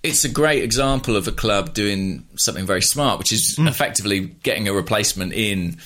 it's 0.03 0.23
a 0.23 0.29
great 0.29 0.63
example 0.63 1.15
of 1.15 1.27
a 1.27 1.31
club 1.31 1.73
doing 1.73 2.27
something 2.35 2.65
very 2.65 2.81
smart, 2.81 3.19
which 3.19 3.33
is 3.33 3.55
hmm. 3.57 3.67
effectively 3.67 4.21
getting 4.43 4.67
a 4.67 4.73
replacement 4.73 5.33
in 5.33 5.77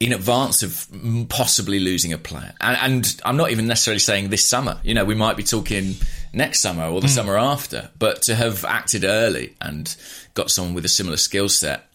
in 0.00 0.12
advance 0.12 0.62
of 0.62 0.86
possibly 1.28 1.80
losing 1.80 2.12
a 2.12 2.18
player. 2.18 2.54
And, 2.60 2.76
and 2.80 3.20
I'm 3.24 3.36
not 3.36 3.50
even 3.50 3.66
necessarily 3.66 3.98
saying 3.98 4.28
this 4.28 4.48
summer. 4.48 4.78
You 4.84 4.94
know, 4.94 5.04
we 5.04 5.16
might 5.16 5.36
be 5.36 5.42
talking 5.42 5.96
next 6.32 6.62
summer 6.62 6.84
or 6.84 7.00
the 7.00 7.08
hmm. 7.08 7.14
summer 7.14 7.36
after. 7.36 7.90
But 7.98 8.22
to 8.22 8.36
have 8.36 8.64
acted 8.64 9.04
early 9.04 9.56
and 9.60 9.94
got 10.34 10.50
someone 10.50 10.74
with 10.74 10.84
a 10.84 10.88
similar 10.88 11.16
skill 11.16 11.48
set, 11.48 11.88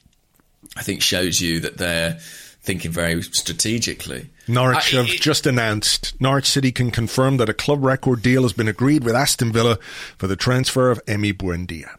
I 0.76 0.84
think 0.84 1.02
shows 1.02 1.40
you 1.40 1.62
that 1.62 1.78
they're 1.78 2.20
thinking 2.64 2.92
very 2.92 3.22
strategically. 3.22 4.30
Norwich 4.48 4.94
I- 4.94 4.98
have 4.98 5.10
it- 5.10 5.22
just 5.22 5.46
announced 5.46 6.14
Norwich 6.20 6.48
City 6.48 6.72
can 6.72 6.92
confirm 6.92 7.38
that 7.38 7.50
a 7.50 7.54
club 7.54 7.84
record 7.84 8.22
deal 8.22 8.44
has 8.44 8.54
been 8.54 8.68
agreed 8.68 9.04
with 9.04 9.16
Aston 9.16 9.52
Villa 9.52 9.78
for 10.18 10.28
the 10.28 10.36
transfer 10.36 10.90
of 10.90 11.04
Emi 11.06 11.34
Buendia. 11.34 11.90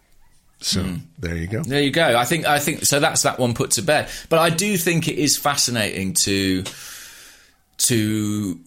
So 0.60 0.82
Hmm. 0.82 0.96
there 1.18 1.36
you 1.36 1.46
go. 1.46 1.62
There 1.62 1.82
you 1.82 1.90
go. 1.90 2.16
I 2.16 2.24
think 2.24 2.46
I 2.46 2.58
think 2.58 2.84
so. 2.86 2.98
That's 2.98 3.22
that 3.22 3.38
one 3.38 3.52
put 3.52 3.72
to 3.72 3.82
bed. 3.82 4.08
But 4.30 4.38
I 4.38 4.48
do 4.50 4.78
think 4.78 5.06
it 5.08 5.18
is 5.18 5.36
fascinating 5.36 6.14
to 6.24 6.64
to. 7.78 8.58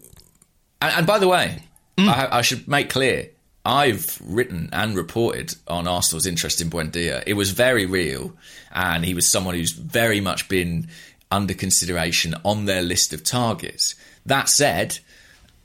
And, 0.82 0.94
and 0.98 1.08
by 1.08 1.20
the 1.20 1.28
way, 1.28 1.64
I, 1.98 2.28
I 2.40 2.42
should 2.44 2.68
make 2.68 2.90
clear. 2.90 3.30
I've 3.66 4.22
written 4.24 4.70
and 4.72 4.96
reported 4.96 5.54
on 5.68 5.88
Arsenal's 5.88 6.26
interest 6.26 6.62
in 6.62 6.70
Buendia. 6.70 7.22
It 7.26 7.34
was 7.34 7.52
very 7.52 7.86
real, 7.86 8.34
and 8.74 9.04
he 9.04 9.14
was 9.14 9.30
someone 9.30 9.56
who's 9.56 9.72
very 9.74 10.22
much 10.22 10.48
been 10.48 10.88
under 11.32 11.54
consideration 11.54 12.36
on 12.44 12.66
their 12.66 12.82
list 12.82 13.14
of 13.14 13.24
targets. 13.24 13.96
That 14.26 14.50
said, 14.50 15.00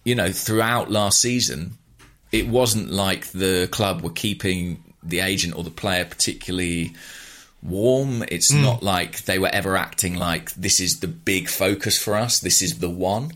you 0.04 0.14
know, 0.14 0.32
throughout 0.32 0.90
last 0.90 1.20
season, 1.20 1.78
it 2.30 2.48
wasn't 2.48 2.90
like 2.90 3.26
the 3.28 3.68
club 3.70 4.02
were 4.02 4.10
keeping 4.10 4.82
the 5.02 5.20
agent 5.20 5.56
or 5.56 5.64
the 5.64 5.70
player 5.70 6.04
particularly 6.04 6.94
warm. 7.62 8.24
It's 8.28 8.52
hmm. 8.52 8.62
not 8.62 8.82
like 8.82 9.22
they 9.24 9.38
were 9.38 9.48
ever 9.48 9.76
acting 9.76 10.16
like 10.16 10.52
this 10.54 10.80
is 10.80 11.00
the 11.00 11.08
big 11.08 11.48
focus 11.48 11.98
for 11.98 12.14
us. 12.14 12.40
This 12.40 12.62
is 12.62 12.78
the 12.78 12.90
one. 12.90 13.32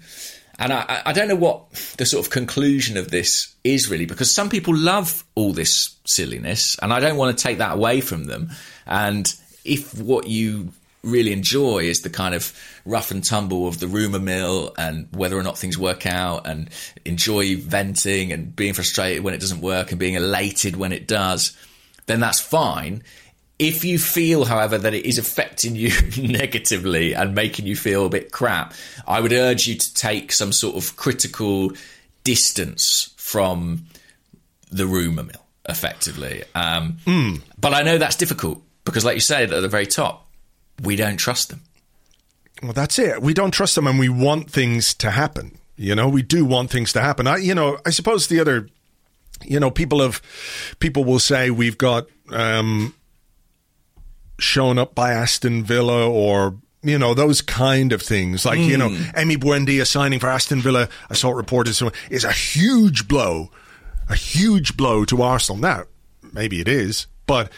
And 0.58 0.72
I, 0.72 0.84
I- 0.88 1.02
I 1.06 1.12
don't 1.12 1.28
know 1.28 1.36
what 1.36 1.70
the 1.98 2.06
sort 2.06 2.24
of 2.24 2.32
conclusion 2.32 2.96
of 2.96 3.10
this 3.10 3.54
is 3.62 3.90
really, 3.90 4.06
because 4.06 4.34
some 4.34 4.48
people 4.48 4.74
love 4.74 5.24
all 5.34 5.52
this 5.52 5.94
silliness, 6.06 6.76
and 6.80 6.92
I 6.92 7.00
don't 7.00 7.16
want 7.16 7.36
to 7.36 7.42
take 7.42 7.58
that 7.58 7.74
away 7.74 8.00
from 8.00 8.24
them. 8.24 8.50
And 8.86 9.32
if 9.64 9.98
what 9.98 10.26
you 10.28 10.72
really 11.06 11.32
enjoy 11.32 11.84
is 11.84 12.00
the 12.00 12.10
kind 12.10 12.34
of 12.34 12.52
rough 12.84 13.10
and 13.10 13.24
tumble 13.24 13.66
of 13.68 13.78
the 13.80 13.86
rumor 13.86 14.18
mill 14.18 14.74
and 14.76 15.08
whether 15.12 15.38
or 15.38 15.42
not 15.42 15.56
things 15.56 15.78
work 15.78 16.04
out 16.06 16.46
and 16.46 16.68
enjoy 17.04 17.56
venting 17.56 18.32
and 18.32 18.54
being 18.54 18.74
frustrated 18.74 19.22
when 19.24 19.32
it 19.34 19.40
doesn't 19.40 19.60
work 19.60 19.90
and 19.90 19.98
being 20.00 20.14
elated 20.14 20.76
when 20.76 20.92
it 20.92 21.06
does, 21.06 21.56
then 22.06 22.20
that's 22.20 22.40
fine. 22.40 23.02
If 23.58 23.84
you 23.84 23.98
feel, 23.98 24.44
however, 24.44 24.76
that 24.76 24.92
it 24.92 25.06
is 25.06 25.16
affecting 25.16 25.76
you 25.76 25.90
negatively 26.18 27.14
and 27.14 27.34
making 27.34 27.66
you 27.66 27.74
feel 27.76 28.04
a 28.04 28.10
bit 28.10 28.30
crap, 28.30 28.74
I 29.06 29.20
would 29.20 29.32
urge 29.32 29.66
you 29.66 29.76
to 29.76 29.94
take 29.94 30.32
some 30.32 30.52
sort 30.52 30.76
of 30.76 30.96
critical 30.96 31.72
distance 32.22 33.14
from 33.16 33.86
the 34.70 34.86
rumour 34.86 35.22
mill, 35.22 35.46
effectively. 35.68 36.42
Um, 36.54 36.98
But 37.58 37.72
I 37.72 37.82
know 37.82 37.98
that's 37.98 38.16
difficult 38.16 38.62
because, 38.84 39.04
like 39.04 39.14
you 39.14 39.20
said 39.20 39.52
at 39.52 39.60
the 39.60 39.68
very 39.68 39.86
top, 39.86 40.25
we 40.82 40.96
don't 40.96 41.16
trust 41.16 41.50
them. 41.50 41.62
Well, 42.62 42.72
that's 42.72 42.98
it. 42.98 43.20
We 43.20 43.34
don't 43.34 43.50
trust 43.50 43.74
them, 43.74 43.86
and 43.86 43.98
we 43.98 44.08
want 44.08 44.50
things 44.50 44.94
to 44.94 45.10
happen. 45.10 45.58
You 45.76 45.94
know, 45.94 46.08
we 46.08 46.22
do 46.22 46.44
want 46.44 46.70
things 46.70 46.92
to 46.94 47.00
happen. 47.00 47.26
I, 47.26 47.36
you 47.36 47.54
know, 47.54 47.78
I 47.84 47.90
suppose 47.90 48.28
the 48.28 48.40
other, 48.40 48.68
you 49.44 49.60
know, 49.60 49.70
people 49.70 50.00
have, 50.00 50.22
people 50.78 51.04
will 51.04 51.18
say 51.18 51.50
we've 51.50 51.76
got 51.76 52.06
um, 52.30 52.94
shown 54.38 54.78
up 54.78 54.94
by 54.94 55.12
Aston 55.12 55.64
Villa 55.64 56.08
or. 56.08 56.56
You 56.82 57.00
know 57.00 57.14
those 57.14 57.42
kind 57.42 57.92
of 57.92 58.00
things, 58.00 58.44
like 58.44 58.60
you 58.60 58.76
know, 58.76 58.90
Emi 58.90 59.36
Buendia 59.36 59.84
signing 59.84 60.20
for 60.20 60.28
Aston 60.28 60.60
Villa. 60.60 60.88
I 61.10 61.14
saw 61.14 61.32
it 61.32 61.34
reported 61.34 61.74
so 61.74 61.90
is 62.10 62.22
a 62.22 62.30
huge 62.30 63.08
blow, 63.08 63.50
a 64.08 64.14
huge 64.14 64.76
blow 64.76 65.04
to 65.06 65.20
Arsenal. 65.20 65.60
Now, 65.60 65.84
maybe 66.32 66.60
it 66.60 66.68
is, 66.68 67.08
but 67.26 67.50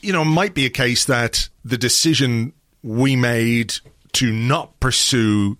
you 0.00 0.12
know, 0.12 0.24
might 0.24 0.54
be 0.54 0.66
a 0.66 0.70
case 0.70 1.04
that 1.06 1.48
the 1.64 1.78
decision 1.78 2.52
we 2.82 3.16
made 3.16 3.74
to 4.12 4.32
not 4.32 4.78
pursue 4.80 5.56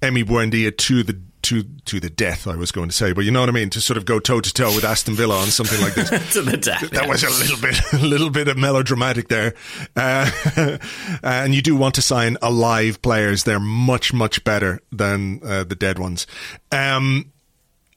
Emi 0.00 0.24
Buendia 0.24 0.76
to 0.76 1.02
the 1.02 1.20
to 1.42 1.62
to 1.86 2.00
the 2.00 2.10
death, 2.10 2.46
I 2.46 2.56
was 2.56 2.70
going 2.70 2.88
to 2.88 2.94
say, 2.94 3.12
but 3.12 3.24
you 3.24 3.30
know 3.30 3.40
what 3.40 3.48
I 3.48 3.52
mean, 3.52 3.70
to 3.70 3.80
sort 3.80 3.96
of 3.96 4.04
go 4.04 4.18
toe 4.18 4.40
to 4.40 4.52
toe 4.52 4.74
with 4.74 4.84
Aston 4.84 5.14
Villa 5.14 5.38
on 5.38 5.48
something 5.48 5.80
like 5.80 5.94
this. 5.94 6.32
to 6.34 6.42
the 6.42 6.56
death. 6.56 6.90
That 6.90 7.08
was 7.08 7.22
a 7.22 7.30
little 7.30 7.60
bit, 7.60 7.80
a 7.92 8.06
little 8.06 8.30
bit 8.30 8.48
of 8.48 8.56
melodramatic 8.56 9.28
there, 9.28 9.54
uh, 9.96 10.30
and 11.22 11.54
you 11.54 11.62
do 11.62 11.76
want 11.76 11.94
to 11.96 12.02
sign 12.02 12.36
alive 12.42 13.00
players. 13.02 13.44
They're 13.44 13.60
much, 13.60 14.12
much 14.12 14.44
better 14.44 14.80
than 14.92 15.40
uh, 15.44 15.64
the 15.64 15.74
dead 15.74 15.98
ones. 15.98 16.26
Um, 16.72 17.32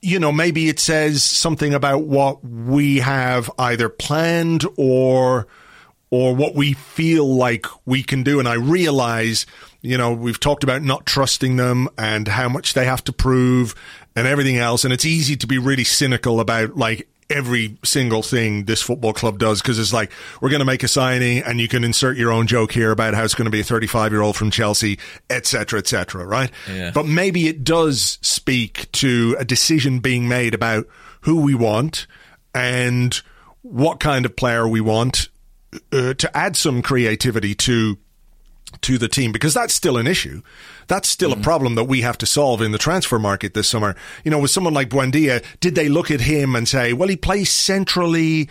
you 0.02 0.20
know, 0.20 0.32
maybe 0.32 0.68
it 0.70 0.80
says 0.80 1.24
something 1.24 1.74
about 1.74 2.04
what 2.04 2.44
we 2.44 3.00
have 3.00 3.50
either 3.58 3.88
planned 3.88 4.66
or 4.78 5.48
or 6.14 6.36
what 6.36 6.54
we 6.54 6.74
feel 6.74 7.26
like 7.26 7.66
we 7.88 8.04
can 8.04 8.22
do. 8.22 8.38
And 8.38 8.48
I 8.48 8.54
realize, 8.54 9.48
you 9.82 9.98
know, 9.98 10.14
we've 10.14 10.40
talked 10.40 10.64
about 10.64 10.84
not 10.84 11.08
trusting 11.08 11.56
them 11.56 11.90
and 11.98 12.28
how 12.28 12.48
much 12.48 12.76
they 12.76 12.86
have 12.86 13.04
to 13.06 13.12
prove 13.12 13.74
and 14.16 14.28
everything 14.28 14.60
else. 14.60 14.84
And 14.84 14.94
it's 14.94 15.06
easy 15.06 15.36
to 15.38 15.48
be 15.48 15.58
really 15.58 15.84
cynical 15.84 16.40
about 16.40 16.78
like 16.78 17.08
every 17.32 17.80
single 17.84 18.22
thing 18.22 18.66
this 18.66 18.80
football 18.80 19.12
club 19.12 19.40
does 19.40 19.60
because 19.60 19.80
it's 19.80 19.92
like 19.92 20.12
we're 20.40 20.52
going 20.52 20.60
to 20.60 20.66
make 20.66 20.84
a 20.84 20.88
signing 20.88 21.40
and 21.40 21.60
you 21.60 21.68
can 21.68 21.84
insert 21.84 22.16
your 22.16 22.32
own 22.32 22.46
joke 22.46 22.72
here 22.72 22.92
about 22.92 23.16
how 23.16 23.24
it's 23.24 23.34
going 23.34 23.46
to 23.46 23.52
be 23.52 23.62
a 23.62 23.64
35 23.64 24.12
year 24.12 24.22
old 24.22 24.36
from 24.36 24.52
Chelsea, 24.52 25.00
etc., 25.32 25.80
etc. 25.80 26.28
right? 26.28 26.52
Yeah. 26.72 26.92
But 26.94 27.08
maybe 27.08 27.48
it 27.48 27.64
does 27.64 28.20
speak 28.22 28.92
to 28.92 29.36
a 29.40 29.46
decision 29.46 29.98
being 29.98 30.28
made 30.28 30.54
about 30.54 30.86
who 31.22 31.42
we 31.42 31.56
want 31.56 32.06
and 32.54 33.20
what 33.64 34.00
kind 34.00 34.28
of 34.28 34.36
player 34.36 34.68
we 34.68 34.80
want 34.80 35.30
uh, 35.92 36.14
to 36.16 36.38
add 36.38 36.56
some 36.56 36.82
creativity 36.82 37.54
to 37.56 37.98
to 38.82 38.98
the 38.98 39.08
team 39.08 39.32
because 39.32 39.54
that's 39.54 39.74
still 39.74 39.98
an 39.98 40.08
issue. 40.08 40.42
That's 40.88 41.08
still 41.08 41.32
a 41.32 41.38
problem 41.38 41.76
that 41.76 41.84
we 41.84 42.02
have 42.02 42.18
to 42.20 42.26
solve 42.26 42.60
in 42.62 42.72
the 42.72 42.80
transfer 42.80 43.20
market 43.20 43.54
this 43.54 43.70
summer. 43.70 43.96
You 44.24 44.32
know, 44.32 44.40
with 44.40 44.50
someone 44.52 44.74
like 44.74 44.90
Buendia, 44.90 45.44
did 45.60 45.76
they 45.76 45.90
look 45.90 46.10
at 46.10 46.22
him 46.22 46.56
and 46.56 46.68
say, 46.68 46.92
well, 46.92 47.08
he 47.08 47.16
plays 47.16 47.52
centrally 47.52 48.50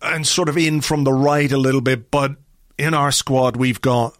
and 0.00 0.26
sort 0.26 0.48
of 0.48 0.56
in 0.56 0.80
from 0.80 1.02
the 1.04 1.12
right 1.12 1.50
a 1.50 1.58
little 1.58 1.80
bit, 1.80 2.10
but 2.12 2.36
in 2.78 2.94
our 2.94 3.10
squad 3.10 3.56
we've 3.56 3.80
got 3.80 4.16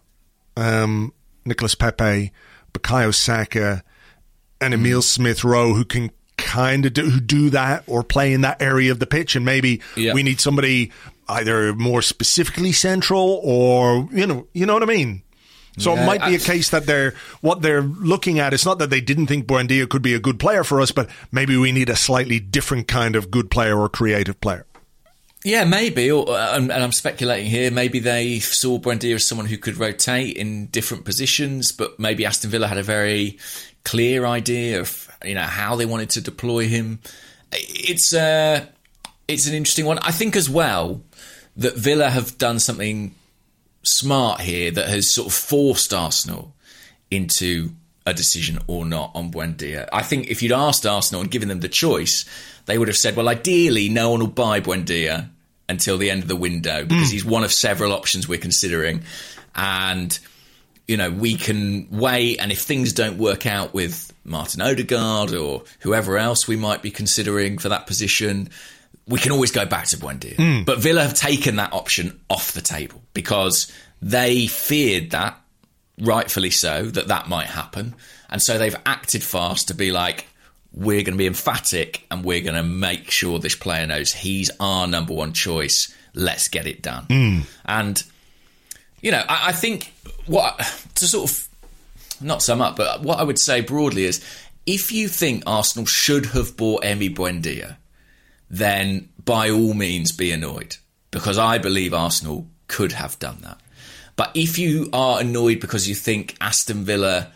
um, 0.57 1.13
Nicolas 1.45 1.75
Pepe, 1.75 2.31
Bukayo 2.73 3.13
Saka, 3.13 3.83
and 4.59 4.73
Emile 4.73 5.01
Smith 5.01 5.43
Rowe 5.43 5.73
who 5.73 5.85
can 5.85 6.11
kind 6.37 6.85
of 6.85 6.93
do, 6.93 7.09
who 7.09 7.19
do 7.21 7.49
that 7.51 7.83
or 7.87 8.03
play 8.03 8.33
in 8.33 8.41
that 8.41 8.61
area 8.61 8.91
of 8.91 8.99
the 8.99 9.05
pitch, 9.07 9.35
and 9.37 9.45
maybe 9.45 9.81
Yeah. 9.95 10.13
we 10.13 10.21
need 10.23 10.41
somebody 10.41 10.91
either 11.27 11.73
more 11.73 12.01
specifically 12.01 12.71
central 12.71 13.41
or 13.43 14.07
you 14.11 14.27
know 14.27 14.47
you 14.53 14.65
know 14.65 14.73
what 14.73 14.83
I 14.83 14.87
mean. 14.87 15.23
So 15.77 15.93
it 15.93 16.05
might 16.05 16.23
be 16.23 16.35
a 16.35 16.39
case 16.39 16.69
that 16.69 16.85
they're 16.85 17.13
what 17.41 17.61
they're 17.61 17.81
looking 17.81 18.39
at. 18.39 18.53
It's 18.53 18.65
not 18.65 18.79
that 18.79 18.89
they 18.89 19.01
didn't 19.01 19.27
think 19.27 19.45
Buendia 19.45 19.89
could 19.89 20.01
be 20.01 20.13
a 20.13 20.19
good 20.19 20.39
player 20.39 20.63
for 20.63 20.79
us, 20.79 20.91
but 20.91 21.09
maybe 21.31 21.57
we 21.57 21.71
need 21.71 21.89
a 21.89 21.95
slightly 21.95 22.39
different 22.39 22.87
kind 22.87 23.15
of 23.15 23.29
good 23.29 23.51
player 23.51 23.77
or 23.77 23.89
creative 23.89 24.39
player. 24.39 24.65
Yeah, 25.43 25.63
maybe, 25.63 26.09
or, 26.09 26.27
uh, 26.27 26.55
and, 26.55 26.71
and 26.71 26.83
I'm 26.83 26.91
speculating 26.91 27.51
here. 27.51 27.69
Maybe 27.69 27.99
they 27.99 28.39
saw 28.39 28.79
Buendia 28.79 29.13
as 29.13 29.27
someone 29.27 29.45
who 29.45 29.57
could 29.57 29.77
rotate 29.77 30.37
in 30.37 30.67
different 30.67 31.05
positions, 31.05 31.71
but 31.71 31.99
maybe 31.99 32.25
Aston 32.25 32.49
Villa 32.49 32.67
had 32.67 32.79
a 32.79 32.83
very 32.83 33.37
clear 33.83 34.25
idea 34.25 34.79
of 34.79 35.07
you 35.23 35.35
know 35.35 35.43
how 35.43 35.75
they 35.75 35.85
wanted 35.85 36.09
to 36.11 36.21
deploy 36.21 36.67
him. 36.67 36.99
It's 37.51 38.13
uh, 38.13 38.65
it's 39.27 39.47
an 39.47 39.53
interesting 39.53 39.85
one. 39.85 39.99
I 39.99 40.11
think 40.11 40.35
as 40.35 40.49
well 40.49 41.01
that 41.57 41.75
Villa 41.75 42.09
have 42.09 42.37
done 42.37 42.59
something 42.59 43.15
smart 43.83 44.41
here 44.41 44.71
that 44.71 44.89
has 44.89 45.13
sort 45.13 45.27
of 45.27 45.33
forced 45.33 45.93
Arsenal 45.93 46.53
into 47.11 47.69
a 48.05 48.13
decision 48.13 48.59
or 48.67 48.85
not 48.85 49.11
on 49.15 49.31
Buendia. 49.31 49.87
I 49.91 50.03
think 50.03 50.27
if 50.27 50.43
you'd 50.43 50.51
asked 50.51 50.85
Arsenal 50.85 51.21
and 51.21 51.31
given 51.31 51.49
them 51.49 51.59
the 51.59 51.69
choice, 51.69 52.25
they 52.65 52.77
would 52.77 52.87
have 52.87 52.97
said, 52.97 53.15
well, 53.15 53.29
ideally, 53.29 53.89
no 53.89 54.11
one 54.11 54.19
will 54.19 54.27
buy 54.27 54.59
Buendia 54.59 55.29
until 55.67 55.97
the 55.97 56.11
end 56.11 56.21
of 56.21 56.27
the 56.27 56.35
window 56.35 56.81
hmm. 56.81 56.87
because 56.87 57.09
he's 57.09 57.25
one 57.25 57.43
of 57.43 57.51
several 57.51 57.91
options 57.91 58.27
we're 58.27 58.39
considering. 58.39 59.03
And, 59.55 60.17
you 60.87 60.97
know, 60.97 61.09
we 61.09 61.35
can 61.35 61.87
wait. 61.89 62.39
And 62.39 62.51
if 62.51 62.61
things 62.61 62.93
don't 62.93 63.17
work 63.17 63.45
out 63.45 63.73
with 63.73 64.13
Martin 64.23 64.61
Odegaard 64.61 65.33
or 65.33 65.63
whoever 65.79 66.17
else 66.17 66.47
we 66.47 66.55
might 66.55 66.81
be 66.81 66.91
considering 66.91 67.57
for 67.57 67.69
that 67.69 67.87
position, 67.87 68.49
we 69.07 69.19
can 69.19 69.31
always 69.31 69.51
go 69.51 69.65
back 69.65 69.87
to 69.87 69.97
Buendia. 69.97 70.35
Mm. 70.35 70.65
But 70.65 70.79
Villa 70.79 71.03
have 71.03 71.13
taken 71.13 71.57
that 71.57 71.73
option 71.73 72.19
off 72.29 72.53
the 72.53 72.61
table 72.61 73.01
because 73.13 73.71
they 74.01 74.47
feared 74.47 75.11
that, 75.11 75.39
rightfully 75.99 76.49
so, 76.49 76.85
that 76.85 77.07
that 77.07 77.29
might 77.29 77.47
happen. 77.47 77.95
And 78.29 78.41
so 78.41 78.57
they've 78.57 78.75
acted 78.85 79.23
fast 79.23 79.67
to 79.67 79.73
be 79.73 79.91
like, 79.91 80.25
we're 80.73 81.03
going 81.03 81.13
to 81.13 81.17
be 81.17 81.27
emphatic 81.27 82.05
and 82.11 82.23
we're 82.23 82.41
going 82.41 82.55
to 82.55 82.63
make 82.63 83.09
sure 83.09 83.39
this 83.39 83.55
player 83.55 83.87
knows 83.87 84.11
he's 84.11 84.51
our 84.59 84.87
number 84.87 85.13
one 85.13 85.33
choice. 85.33 85.93
Let's 86.13 86.47
get 86.47 86.67
it 86.67 86.81
done. 86.81 87.05
Mm. 87.07 87.43
And, 87.65 88.03
you 89.01 89.11
know, 89.11 89.23
I, 89.29 89.49
I 89.49 89.51
think 89.51 89.93
what 90.25 90.57
to 90.95 91.07
sort 91.07 91.29
of 91.29 91.47
not 92.19 92.41
sum 92.41 92.61
up, 92.61 92.75
but 92.75 93.03
what 93.03 93.19
I 93.19 93.23
would 93.23 93.39
say 93.39 93.61
broadly 93.61 94.05
is 94.05 94.23
if 94.65 94.91
you 94.91 95.07
think 95.07 95.43
Arsenal 95.45 95.85
should 95.85 96.27
have 96.27 96.57
bought 96.57 96.83
Emi 96.83 97.13
Buendia, 97.13 97.77
then 98.49 99.09
by 99.23 99.49
all 99.49 99.73
means 99.73 100.11
be 100.11 100.31
annoyed 100.31 100.77
because 101.11 101.37
I 101.37 101.57
believe 101.57 101.93
Arsenal 101.93 102.47
could 102.67 102.91
have 102.93 103.17
done 103.19 103.39
that. 103.41 103.59
But 104.15 104.31
if 104.33 104.57
you 104.57 104.89
are 104.93 105.19
annoyed 105.19 105.59
because 105.59 105.89
you 105.89 105.95
think 105.95 106.35
Aston 106.39 106.85
Villa 106.85 107.31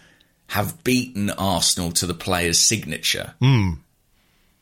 have 0.48 0.84
beaten 0.84 1.30
Arsenal 1.32 1.92
to 1.94 2.06
the 2.06 2.14
player's 2.14 2.68
signature, 2.68 3.34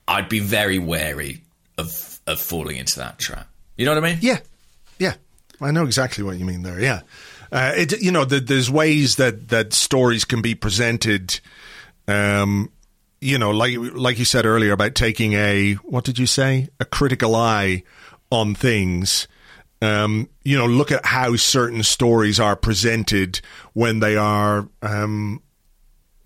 I'd 0.07 0.29
be 0.29 0.39
very 0.39 0.79
wary 0.79 1.41
of 1.77 2.19
of 2.25 2.39
falling 2.41 2.77
into 2.77 2.99
that 2.99 3.19
trap. 3.19 3.47
You 3.77 3.85
know 3.85 3.93
what 3.93 4.03
I 4.03 4.09
mean? 4.09 4.19
Yeah, 4.21 4.39
yeah, 4.99 5.13
I 5.61 5.71
know 5.71 5.85
exactly 5.85 6.23
what 6.23 6.37
you 6.37 6.45
mean 6.45 6.63
there. 6.63 6.79
Yeah, 6.79 7.01
uh, 7.51 7.73
it, 7.75 8.01
you 8.01 8.11
know, 8.11 8.25
the, 8.25 8.39
there's 8.39 8.69
ways 8.69 9.15
that 9.17 9.49
that 9.49 9.73
stories 9.73 10.25
can 10.25 10.41
be 10.41 10.55
presented. 10.55 11.39
Um, 12.07 12.71
you 13.19 13.37
know, 13.37 13.51
like 13.51 13.75
like 13.77 14.19
you 14.19 14.25
said 14.25 14.45
earlier 14.45 14.73
about 14.73 14.95
taking 14.95 15.33
a 15.33 15.73
what 15.75 16.03
did 16.03 16.19
you 16.19 16.25
say 16.25 16.69
a 16.79 16.85
critical 16.85 17.35
eye 17.35 17.83
on 18.31 18.55
things. 18.55 19.27
Um, 19.81 20.29
you 20.43 20.57
know, 20.57 20.65
look 20.65 20.91
at 20.91 21.05
how 21.05 21.35
certain 21.35 21.83
stories 21.83 22.39
are 22.39 22.55
presented 22.55 23.41
when 23.73 23.99
they 23.99 24.15
are 24.15 24.67
um, 24.81 25.41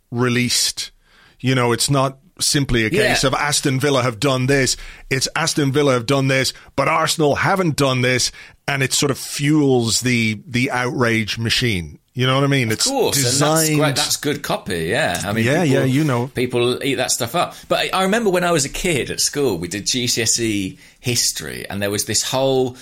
released. 0.10 0.92
You 1.40 1.56
know, 1.56 1.72
it's 1.72 1.90
not 1.90 2.20
simply 2.42 2.86
a 2.86 2.90
case 2.90 3.24
Yeah. 3.24 3.28
of 3.28 3.34
Aston 3.34 3.80
Villa 3.80 4.04
have 4.04 4.20
done 4.20 4.48
this. 4.48 4.76
It's 5.10 5.28
Aston 5.36 5.72
Villa 5.72 5.94
have 5.94 6.06
done 6.06 6.28
this, 6.28 6.54
but 6.76 6.88
Arsenal 6.88 7.36
haven't 7.36 7.76
done 7.76 8.02
this, 8.02 8.32
and 8.68 8.84
it 8.84 8.94
sort 8.94 9.12
of 9.12 9.18
fuels 9.18 10.02
the 10.02 10.42
the 10.48 10.70
outrage 10.72 11.38
machine. 11.38 11.98
You 12.14 12.28
know 12.28 12.36
what 12.36 12.44
I 12.44 12.48
mean? 12.48 12.72
it's 12.72 12.86
Of 12.86 12.92
course, 12.92 13.18
and 13.18 13.42
that's 13.42 13.70
great. 13.70 13.96
That's 13.96 14.18
good 14.18 14.42
copy. 14.44 14.88
Yeah, 14.90 15.22
I 15.24 15.32
mean, 15.32 15.46
Yeah, 15.46 15.64
people- 15.64 15.80
yeah, 15.80 15.86
you 15.86 16.04
know. 16.04 16.28
people 16.28 16.84
eat 16.84 16.96
that 16.96 17.10
stuff 17.12 17.36
up. 17.36 17.56
But 17.70 17.94
I 17.96 18.04
remember 18.04 18.30
when 18.30 18.44
I 18.44 18.52
was 18.52 18.66
a 18.66 18.70
kid 18.70 19.10
at 19.10 19.22
school, 19.22 19.58
we 19.58 19.70
did 19.70 19.86
GCSE 19.86 20.78
history, 21.00 21.66
and 21.70 21.82
there 21.82 21.90
was 21.90 22.06
this 22.06 22.22
whole 22.24 22.76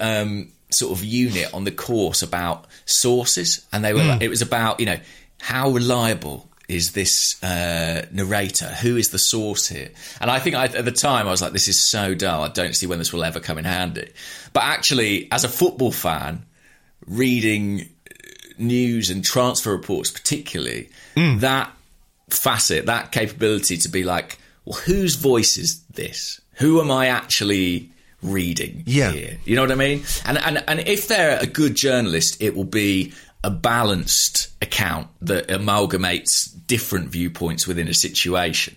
um, 0.00 0.52
sort 0.70 0.92
of 0.92 1.02
unit 1.04 1.48
on 1.54 1.64
the 1.64 1.70
course 1.70 2.20
about 2.22 2.66
sources, 2.84 3.60
and 3.72 3.82
they 3.84 3.94
were. 3.94 4.00
Hmm. 4.02 4.08
like- 4.08 4.22
It 4.22 4.28
was 4.28 4.42
about 4.42 4.78
you 4.80 4.86
know 4.86 4.98
how 5.40 5.70
reliable 5.70 6.46
is 6.68 6.92
this 6.92 7.42
uh, 7.42 8.06
narrator? 8.10 8.66
Who 8.66 8.96
is 8.96 9.10
the 9.10 9.18
source 9.18 9.68
here? 9.68 9.90
And 10.20 10.30
I 10.30 10.38
think 10.40 10.56
I, 10.56 10.64
at 10.64 10.84
the 10.84 10.92
time 10.92 11.28
I 11.28 11.30
was 11.30 11.40
like, 11.42 11.52
this 11.52 11.68
is 11.68 11.88
so 11.88 12.14
dull. 12.14 12.42
I 12.42 12.48
don't 12.48 12.74
see 12.74 12.86
when 12.86 12.98
this 12.98 13.12
will 13.12 13.22
ever 13.24 13.38
come 13.40 13.58
in 13.58 13.64
handy. 13.64 14.10
But 14.52 14.64
actually, 14.64 15.28
as 15.30 15.44
a 15.44 15.48
football 15.48 15.92
fan, 15.92 16.44
reading 17.06 17.88
news 18.58 19.10
and 19.10 19.24
transfer 19.24 19.70
reports, 19.70 20.10
particularly, 20.10 20.88
that 21.14 21.70
facet, 22.30 22.86
that 22.86 23.12
capability 23.12 23.76
to 23.78 23.88
be 23.88 24.02
like, 24.04 24.38
well, 24.64 24.78
whose 24.80 25.14
voice 25.14 25.56
is 25.58 25.80
this? 25.94 26.40
Who 26.54 26.80
am 26.80 26.90
I 26.90 27.08
actually 27.08 27.90
reading 28.22 28.82
Yeah. 28.86 29.12
here? 29.12 29.38
You 29.44 29.54
know 29.56 29.62
what 29.62 29.70
I 29.72 29.76
mean? 29.76 30.02
And, 30.24 30.38
and, 30.38 30.64
and 30.66 30.80
if 30.80 31.06
they're 31.06 31.38
a 31.38 31.46
good 31.46 31.74
journalist, 31.76 32.38
it 32.40 32.56
will 32.56 32.64
be 32.64 33.12
a 33.46 33.50
balanced 33.50 34.48
account 34.60 35.06
that 35.22 35.46
amalgamates 35.46 36.50
different 36.66 37.10
viewpoints 37.10 37.64
within 37.64 37.86
a 37.86 37.94
situation. 37.94 38.74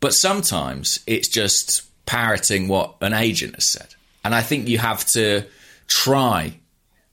But 0.00 0.10
sometimes 0.10 0.98
it's 1.06 1.28
just 1.28 1.82
parroting 2.06 2.66
what 2.66 2.96
an 3.02 3.12
agent 3.12 3.54
has 3.54 3.70
said. 3.70 3.94
And 4.24 4.34
I 4.34 4.42
think 4.42 4.68
you 4.68 4.78
have 4.78 5.04
to 5.10 5.44
try 5.86 6.54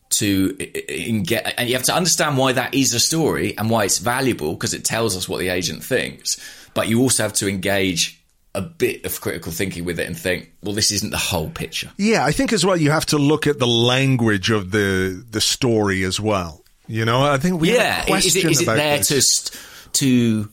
to 0.10 0.54
get 0.54 1.54
and 1.60 1.70
you 1.70 1.76
have 1.76 1.84
to 1.84 1.94
understand 1.94 2.36
why 2.38 2.54
that 2.54 2.74
is 2.74 2.96
a 2.96 3.00
story 3.00 3.56
and 3.58 3.70
why 3.70 3.84
it's 3.84 4.00
valuable 4.00 4.54
because 4.54 4.74
it 4.74 4.84
tells 4.84 5.16
us 5.16 5.28
what 5.28 5.40
the 5.40 5.50
agent 5.50 5.84
thinks 5.84 6.40
but 6.74 6.88
you 6.88 7.02
also 7.02 7.24
have 7.24 7.34
to 7.34 7.50
engage 7.50 8.24
a 8.56 8.62
bit 8.62 9.06
of 9.06 9.20
critical 9.20 9.52
thinking 9.52 9.84
with 9.84 10.00
it 10.00 10.08
and 10.08 10.18
think 10.18 10.54
well 10.64 10.74
this 10.74 10.94
isn't 10.94 11.10
the 11.10 11.18
whole 11.18 11.50
picture 11.50 11.92
Yeah, 11.98 12.24
I 12.24 12.32
think 12.32 12.54
as 12.54 12.66
well 12.66 12.78
you 12.78 12.90
have 12.90 13.06
to 13.08 13.18
look 13.18 13.48
at 13.48 13.60
the 13.60 13.68
language 13.68 14.50
of 14.50 14.72
the 14.72 15.26
the 15.30 15.42
story 15.42 16.04
as 16.04 16.22
well. 16.22 16.64
You 16.88 17.06
know, 17.06 17.22
I 17.24 17.38
think 17.38 17.60
we 17.62 17.74
yeah 17.74 18.06
have 18.06 18.10
a 18.10 18.14
is 18.18 18.36
it, 18.36 18.46
is 18.46 18.62
it 18.62 18.64
about 18.64 18.78
there 18.78 18.98
this. 18.98 19.50
to 19.50 19.58
to 19.94 20.50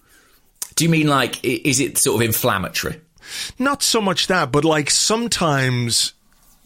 do 0.74 0.84
you 0.84 0.90
mean 0.90 1.06
like 1.06 1.44
is 1.44 1.80
it 1.80 1.98
sort 1.98 2.16
of 2.16 2.26
inflammatory 2.26 3.00
Not 3.58 3.82
so 3.82 4.00
much 4.00 4.26
that, 4.26 4.50
but 4.52 4.64
like 4.64 4.90
sometimes 4.90 6.12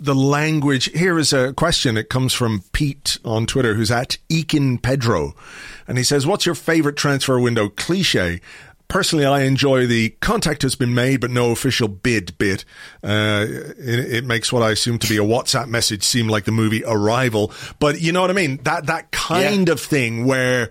the 0.00 0.14
language. 0.14 0.90
Here 0.92 1.18
is 1.18 1.32
a 1.32 1.52
question. 1.52 1.96
It 1.96 2.08
comes 2.08 2.32
from 2.32 2.62
Pete 2.72 3.18
on 3.24 3.46
Twitter, 3.46 3.74
who's 3.74 3.90
at 3.90 4.16
Ekin 4.30 4.80
Pedro, 4.80 5.34
and 5.86 5.98
he 5.98 6.04
says, 6.04 6.26
"What's 6.26 6.46
your 6.46 6.54
favorite 6.54 6.96
transfer 6.96 7.38
window 7.38 7.68
cliche?" 7.68 8.40
Personally, 8.88 9.26
I 9.26 9.42
enjoy 9.42 9.86
the 9.86 10.10
contact 10.20 10.62
has 10.62 10.74
been 10.74 10.94
made 10.94 11.20
but 11.20 11.30
no 11.30 11.50
official 11.50 11.88
bid 11.88 12.36
bit. 12.38 12.64
Uh, 13.04 13.44
it, 13.78 14.12
it 14.14 14.24
makes 14.24 14.50
what 14.50 14.62
I 14.62 14.70
assume 14.70 14.98
to 15.00 15.08
be 15.08 15.18
a 15.18 15.22
WhatsApp 15.22 15.68
message 15.68 16.02
seem 16.02 16.26
like 16.26 16.44
the 16.46 16.52
movie 16.52 16.82
Arrival. 16.86 17.52
But 17.78 18.00
you 18.00 18.12
know 18.12 18.22
what 18.22 18.30
I 18.30 18.34
mean? 18.34 18.60
That 18.64 18.86
that 18.86 19.10
kind 19.10 19.68
Yeah. 19.68 19.72
of 19.74 19.80
thing 19.80 20.24
where 20.24 20.70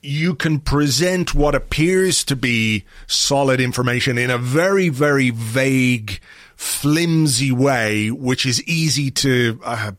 you 0.00 0.36
can 0.36 0.60
present 0.60 1.34
what 1.34 1.56
appears 1.56 2.22
to 2.24 2.36
be 2.36 2.84
solid 3.08 3.60
information 3.60 4.16
in 4.16 4.30
a 4.30 4.38
very, 4.38 4.88
very 4.88 5.30
vague, 5.30 6.20
flimsy 6.54 7.50
way, 7.50 8.12
which 8.12 8.46
is 8.46 8.62
easy 8.62 9.10
to 9.10 9.58
uh, 9.64 9.90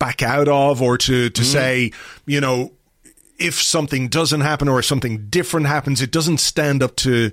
back 0.00 0.22
out 0.22 0.48
of 0.48 0.82
or 0.82 0.98
to, 0.98 1.30
to 1.30 1.44
say, 1.44 1.92
you 2.26 2.40
know, 2.40 2.72
if 3.38 3.60
something 3.60 4.08
doesn't 4.08 4.40
happen 4.40 4.68
or 4.68 4.78
if 4.78 4.84
something 4.84 5.26
different 5.28 5.66
happens, 5.66 6.00
it 6.00 6.10
doesn't 6.10 6.38
stand 6.38 6.82
up 6.82 6.96
to, 6.96 7.30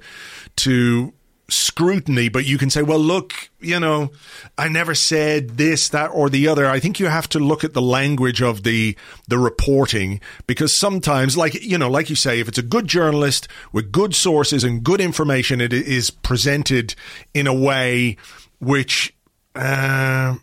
to, 0.58 1.14
scrutiny, 1.50 2.30
but 2.30 2.46
you 2.46 2.58
can 2.58 2.70
say, 2.70 2.82
well, 2.82 3.00
look, 3.00 3.50
you 3.60 3.80
know, 3.80 4.12
I 4.58 4.68
never 4.68 4.96
said 4.96 5.58
this, 5.58 5.90
that, 5.90 6.08
or 6.08 6.30
the 6.30 6.48
other. 6.48 6.68
I 6.68 6.80
think 6.80 7.00
you 7.00 7.08
have 7.08 7.30
to 7.30 7.40
look 7.40 7.64
at 7.64 7.74
the 7.74 7.82
language 7.82 8.42
of 8.42 8.64
the, 8.64 8.98
the 9.28 9.38
reporting 9.38 10.22
because 10.48 10.76
sometimes, 10.76 11.38
like, 11.38 11.54
you 11.62 11.78
know, 11.78 11.90
like 11.90 12.10
you 12.10 12.16
say, 12.16 12.40
if 12.40 12.48
it's 12.48 12.58
a 12.58 12.64
good 12.64 12.88
journalist 12.88 13.48
with 13.72 13.92
good 13.92 14.16
sources 14.16 14.64
and 14.64 14.84
good 14.84 15.02
information, 15.02 15.62
it 15.62 15.74
is 15.74 16.10
presented 16.10 16.96
in 17.34 17.48
a 17.48 17.54
way 17.54 18.18
which, 18.60 19.14
uh, 19.56 20.36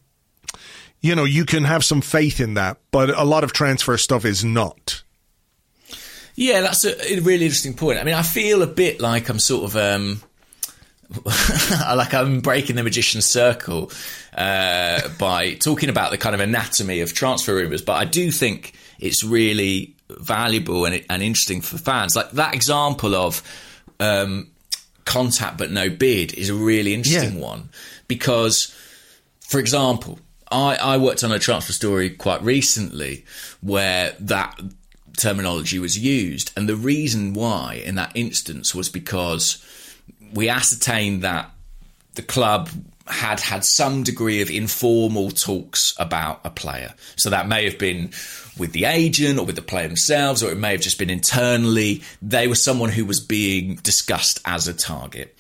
you 1.00 1.14
know, 1.14 1.24
you 1.24 1.44
can 1.44 1.64
have 1.64 1.84
some 1.84 2.02
faith 2.02 2.40
in 2.40 2.54
that, 2.54 2.78
but 2.90 3.10
a 3.10 3.24
lot 3.24 3.44
of 3.44 3.52
transfer 3.52 3.96
stuff 3.96 4.24
is 4.24 4.44
not. 4.44 5.02
Yeah, 6.40 6.62
that's 6.62 6.86
a, 6.86 7.12
a 7.16 7.20
really 7.20 7.44
interesting 7.44 7.74
point. 7.74 7.98
I 7.98 8.04
mean, 8.04 8.14
I 8.14 8.22
feel 8.22 8.62
a 8.62 8.66
bit 8.66 8.98
like 8.98 9.28
I'm 9.28 9.38
sort 9.38 9.64
of 9.64 9.76
um, 9.76 10.22
like 11.24 12.14
I'm 12.14 12.40
breaking 12.40 12.76
the 12.76 12.82
magician's 12.82 13.26
circle 13.26 13.90
uh, 14.36 15.08
by 15.18 15.54
talking 15.54 15.88
about 15.90 16.10
the 16.10 16.18
kind 16.18 16.34
of 16.34 16.40
anatomy 16.40 17.00
of 17.00 17.12
transfer 17.12 17.54
rumours, 17.54 17.82
but 17.82 17.94
I 17.94 18.04
do 18.04 18.30
think 18.30 18.72
it's 18.98 19.22
really 19.22 19.94
valuable 20.08 20.86
and, 20.86 21.04
and 21.10 21.22
interesting 21.22 21.60
for 21.60 21.78
fans. 21.78 22.16
Like 22.16 22.30
that 22.32 22.54
example 22.54 23.14
of 23.14 23.42
um, 23.98 24.48
contact 25.04 25.58
but 25.58 25.70
no 25.70 25.90
bid 25.90 26.32
is 26.34 26.48
a 26.48 26.54
really 26.54 26.94
interesting 26.94 27.34
Yeah. 27.38 27.44
one 27.44 27.68
because, 28.08 28.74
for 29.40 29.58
example, 29.60 30.18
I, 30.50 30.76
I 30.76 30.96
worked 30.96 31.22
on 31.22 31.32
a 31.32 31.38
transfer 31.38 31.72
story 31.72 32.08
quite 32.10 32.42
recently 32.42 33.24
where 33.60 34.14
that 34.20 34.58
terminology 35.20 35.78
was 35.78 35.98
used. 35.98 36.50
And 36.56 36.68
the 36.68 36.76
reason 36.76 37.34
why 37.34 37.82
in 37.84 37.94
that 37.96 38.12
instance 38.14 38.74
was 38.74 38.88
because 38.88 39.64
we 40.32 40.48
ascertained 40.48 41.22
that 41.22 41.50
the 42.14 42.22
club 42.22 42.68
had 43.06 43.40
had 43.40 43.64
some 43.64 44.02
degree 44.04 44.40
of 44.40 44.50
informal 44.50 45.30
talks 45.30 45.94
about 45.98 46.40
a 46.44 46.50
player. 46.50 46.94
So 47.16 47.30
that 47.30 47.48
may 47.48 47.64
have 47.64 47.78
been 47.78 48.10
with 48.56 48.72
the 48.72 48.84
agent 48.84 49.38
or 49.38 49.46
with 49.46 49.56
the 49.56 49.62
player 49.62 49.88
themselves, 49.88 50.42
or 50.42 50.50
it 50.50 50.58
may 50.58 50.72
have 50.72 50.80
just 50.80 50.98
been 50.98 51.10
internally. 51.10 52.02
They 52.22 52.46
were 52.46 52.54
someone 52.54 52.90
who 52.90 53.04
was 53.04 53.20
being 53.20 53.76
discussed 53.76 54.40
as 54.44 54.68
a 54.68 54.74
target. 54.74 55.34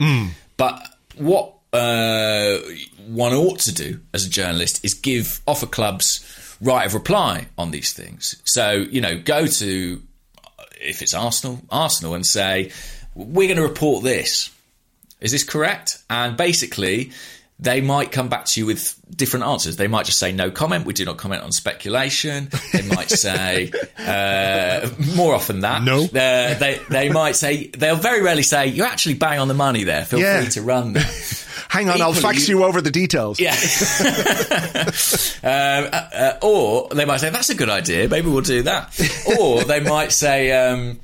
But 0.56 0.84
what 1.16 1.54
uh, 1.72 2.58
one 3.06 3.32
ought 3.32 3.60
to 3.60 3.74
do 3.74 4.00
as 4.12 4.26
a 4.26 4.30
journalist 4.30 4.84
is 4.84 4.94
give 4.94 5.40
offer 5.46 5.66
clubs 5.66 6.24
right 6.60 6.86
of 6.86 6.94
reply 6.94 7.46
on 7.56 7.70
these 7.70 7.92
things. 7.92 8.40
So 8.44 8.72
you 8.72 9.00
know, 9.00 9.18
go 9.18 9.46
to 9.46 10.02
if 10.80 11.02
it's 11.02 11.14
Arsenal, 11.14 11.60
Arsenal, 11.70 12.14
and 12.14 12.24
say 12.24 12.70
we're 13.14 13.48
going 13.48 13.56
to 13.60 13.66
report 13.68 14.02
this. 14.04 14.50
Is 15.20 15.32
this 15.32 15.44
correct? 15.44 15.98
And 16.08 16.36
basically, 16.36 17.10
they 17.58 17.82
might 17.82 18.10
come 18.10 18.30
back 18.30 18.46
to 18.46 18.60
you 18.60 18.64
with 18.64 18.98
different 19.14 19.44
answers. 19.44 19.76
They 19.76 19.88
might 19.88 20.06
just 20.06 20.18
say 20.18 20.32
no 20.32 20.50
comment. 20.50 20.86
We 20.86 20.94
do 20.94 21.04
not 21.04 21.18
comment 21.18 21.42
on 21.42 21.52
speculation. 21.52 22.48
They 22.72 22.80
might 22.88 23.10
say 23.10 23.70
uh, 23.98 24.88
more 25.14 25.34
often 25.34 25.60
that 25.60 25.82
No. 25.82 26.04
Uh, 26.04 26.54
they 26.58 26.80
they 26.88 27.10
might 27.10 27.36
say 27.36 27.66
they'll 27.66 27.96
very 27.96 28.22
rarely 28.22 28.42
say 28.44 28.68
you're 28.68 28.86
actually 28.86 29.14
bang 29.14 29.38
on 29.40 29.48
the 29.48 29.54
money 29.54 29.84
there. 29.84 30.06
Feel 30.06 30.20
Yeah. 30.20 30.40
free 30.40 30.50
to 30.52 30.62
run. 30.62 30.94
That. 30.94 31.46
Hang 31.70 31.88
on, 31.88 32.02
I'll 32.02 32.12
fax 32.12 32.48
you- 32.48 32.58
you 32.58 32.64
over 32.64 32.80
the 32.80 32.90
details. 32.90 33.38
Yeah. 33.38 33.52
um, 35.44 35.88
uh, 35.92 36.08
uh, 36.12 36.38
or 36.42 36.88
they 36.88 37.04
might 37.04 37.18
say, 37.18 37.30
that's 37.30 37.48
a 37.48 37.54
good 37.54 37.70
idea. 37.70 38.08
Maybe 38.08 38.28
we'll 38.28 38.40
do 38.40 38.62
that. 38.64 38.98
or 39.38 39.62
they 39.62 39.78
might 39.88 40.10
say, 40.10 40.50
um, 40.50 40.98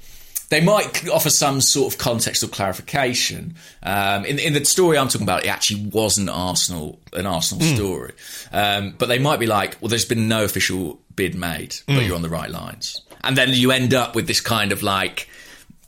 they 0.49 0.61
might 0.61 1.09
offer 1.09 1.31
some 1.31 1.61
sort 1.61 1.95
of 1.95 1.99
context 1.99 2.43
or 2.43 2.49
clarification. 2.49 3.55
Um, 3.85 4.25
in, 4.25 4.41
in, 4.41 4.55
the 4.55 4.65
story 4.65 4.99
I'm 4.99 5.07
talking 5.07 5.25
about, 5.25 5.45
it 5.45 5.49
actually 5.49 5.87
wasn't 5.87 6.31
Arsenal 6.31 6.99
an 7.13 7.27
Arsenal 7.27 7.65
mm. 7.65 7.77
story, 7.77 8.13
um, 8.53 8.95
but 8.99 9.07
they 9.07 9.21
might 9.21 9.39
be 9.39 9.47
like, 9.47 9.77
well, 9.81 9.89
there's 9.89 10.05
been 10.05 10.27
no 10.27 10.43
official 10.43 11.01
bid 11.15 11.37
made, 11.37 11.77
but 11.87 11.95
mm. 11.95 12.07
you're 12.07 12.17
on 12.17 12.23
the 12.23 12.29
right 12.29 12.51
lines, 12.51 13.03
and 13.23 13.37
then 13.37 13.51
you 13.53 13.71
end 13.71 13.95
up 13.95 14.15
with 14.15 14.27
this 14.27 14.41
kind 14.41 14.71
of 14.73 14.83
like 14.83 15.29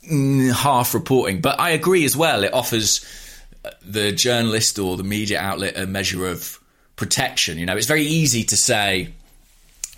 mm, 0.09 0.51
half 0.53 0.93
reporting. 0.93 1.39
But 1.41 1.59
I 1.59 1.71
agree 1.71 2.03
as 2.03 2.17
well; 2.17 2.43
it 2.43 2.53
offers 2.53 3.05
the 3.81 4.11
journalist 4.11 4.79
or 4.79 4.97
the 4.97 5.03
media 5.03 5.39
outlet 5.39 5.77
a 5.77 5.85
measure 5.85 6.27
of 6.27 6.59
protection. 6.95 7.57
You 7.57 7.65
know, 7.65 7.75
it's 7.75 7.87
very 7.87 8.03
easy 8.03 8.43
to 8.43 8.57
say 8.57 9.13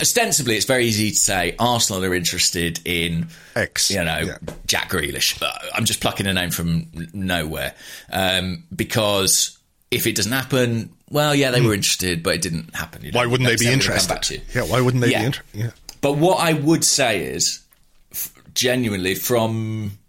ostensibly, 0.01 0.55
it's 0.55 0.65
very 0.65 0.85
easy 0.85 1.11
to 1.11 1.15
say 1.15 1.55
Arsenal 1.59 2.03
are 2.03 2.13
interested 2.13 2.79
in 2.85 3.27
X, 3.55 3.91
you 3.91 4.03
know, 4.03 4.19
yeah. 4.19 4.37
Jack 4.65 4.89
Grealish. 4.89 5.41
Uh, 5.41 5.51
I'm 5.73 5.85
just 5.85 6.01
plucking 6.01 6.27
a 6.27 6.33
name 6.33 6.49
from 6.51 6.87
nowhere 7.13 7.73
um, 8.11 8.63
because 8.75 9.57
if 9.91 10.07
it 10.07 10.15
doesn't 10.15 10.31
happen, 10.31 10.91
well, 11.09 11.35
yeah, 11.35 11.51
they 11.51 11.61
were 11.61 11.73
interested, 11.73 12.23
but 12.23 12.35
it 12.35 12.41
didn't 12.41 12.75
happen. 12.75 13.03
You 13.03 13.11
know? 13.11 13.19
Why 13.19 13.25
wouldn't 13.25 13.49
they 13.49 13.57
be 13.57 13.71
interested? 13.71 14.41
Yeah, 14.53 14.63
why 14.63 14.81
wouldn't 14.81 15.03
they 15.03 15.11
yeah. 15.11 15.19
be 15.19 15.25
interested? 15.25 15.59
Yeah. 15.59 15.71
But 16.01 16.13
what 16.13 16.39
I 16.39 16.53
would 16.53 16.83
say 16.83 17.23
is, 17.23 17.63
f- 18.11 18.33
genuinely, 18.55 19.13
from 19.13 19.99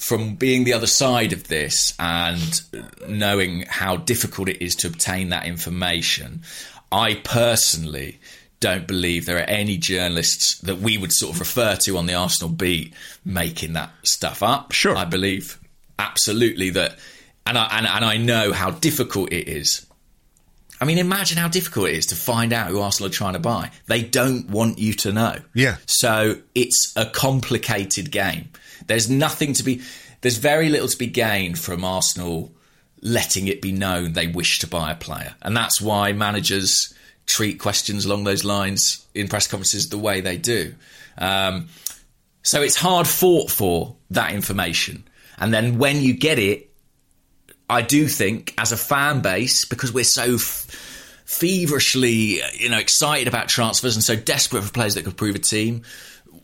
from 0.00 0.34
being 0.34 0.64
the 0.64 0.72
other 0.72 0.86
side 0.86 1.34
of 1.34 1.46
this 1.48 1.92
and 1.98 2.62
knowing 3.06 3.66
how 3.68 3.96
difficult 3.96 4.48
it 4.48 4.64
is 4.64 4.74
to 4.74 4.86
obtain 4.86 5.28
that 5.28 5.44
information, 5.44 6.42
I 6.90 7.16
personally 7.22 8.18
don't 8.60 8.86
believe 8.86 9.26
there 9.26 9.36
are 9.36 9.40
any 9.40 9.76
journalists 9.76 10.58
that 10.60 10.78
we 10.78 10.96
would 10.96 11.12
sort 11.12 11.34
of 11.34 11.40
refer 11.40 11.76
to 11.76 11.98
on 11.98 12.06
the 12.06 12.14
Arsenal 12.14 12.50
beat 12.50 12.94
making 13.26 13.74
that 13.74 13.90
stuff 14.02 14.42
up. 14.42 14.72
Sure. 14.72 14.96
I 14.96 15.04
believe 15.04 15.60
absolutely 15.98 16.70
that, 16.70 16.98
and 17.46 17.58
I, 17.58 17.68
and, 17.78 17.86
and 17.86 18.04
I 18.04 18.16
know 18.16 18.52
how 18.52 18.70
difficult 18.70 19.32
it 19.32 19.48
is. 19.48 19.86
I 20.80 20.86
mean, 20.86 20.96
imagine 20.96 21.36
how 21.36 21.48
difficult 21.48 21.90
it 21.90 21.96
is 21.96 22.06
to 22.06 22.16
find 22.16 22.54
out 22.54 22.70
who 22.70 22.80
Arsenal 22.80 23.10
are 23.10 23.12
trying 23.12 23.34
to 23.34 23.38
buy. 23.38 23.70
They 23.86 24.02
don't 24.02 24.48
want 24.48 24.78
you 24.78 24.94
to 24.94 25.12
know. 25.12 25.36
Yeah. 25.52 25.76
So 25.84 26.40
it's 26.54 26.94
a 26.96 27.04
complicated 27.04 28.10
game. 28.10 28.48
There's 28.86 29.10
nothing 29.10 29.52
to 29.54 29.62
be, 29.62 29.82
there's 30.20 30.38
very 30.38 30.68
little 30.68 30.88
to 30.88 30.98
be 30.98 31.06
gained 31.06 31.58
from 31.58 31.84
Arsenal 31.84 32.52
letting 33.02 33.48
it 33.48 33.62
be 33.62 33.72
known 33.72 34.12
they 34.12 34.26
wish 34.26 34.58
to 34.60 34.66
buy 34.66 34.92
a 34.92 34.96
player. 34.96 35.34
And 35.42 35.56
that's 35.56 35.80
why 35.80 36.12
managers 36.12 36.92
treat 37.26 37.58
questions 37.58 38.04
along 38.04 38.24
those 38.24 38.44
lines 38.44 39.06
in 39.14 39.28
press 39.28 39.46
conferences 39.46 39.88
the 39.88 39.98
way 39.98 40.20
they 40.20 40.36
do. 40.36 40.74
Um, 41.16 41.68
so 42.42 42.62
it's 42.62 42.76
hard 42.76 43.06
fought 43.06 43.50
for 43.50 43.96
that 44.10 44.32
information. 44.32 45.04
And 45.38 45.52
then 45.52 45.78
when 45.78 46.00
you 46.00 46.12
get 46.12 46.38
it, 46.38 46.70
I 47.68 47.82
do 47.82 48.08
think 48.08 48.54
as 48.58 48.72
a 48.72 48.76
fan 48.76 49.20
base, 49.20 49.64
because 49.64 49.92
we're 49.92 50.04
so 50.04 50.34
f- 50.34 50.66
feverishly, 51.24 52.40
you 52.58 52.68
know, 52.68 52.78
excited 52.78 53.28
about 53.28 53.48
transfers 53.48 53.94
and 53.94 54.02
so 54.02 54.16
desperate 54.16 54.64
for 54.64 54.72
players 54.72 54.96
that 54.96 55.04
could 55.04 55.16
prove 55.16 55.36
a 55.36 55.38
team, 55.38 55.82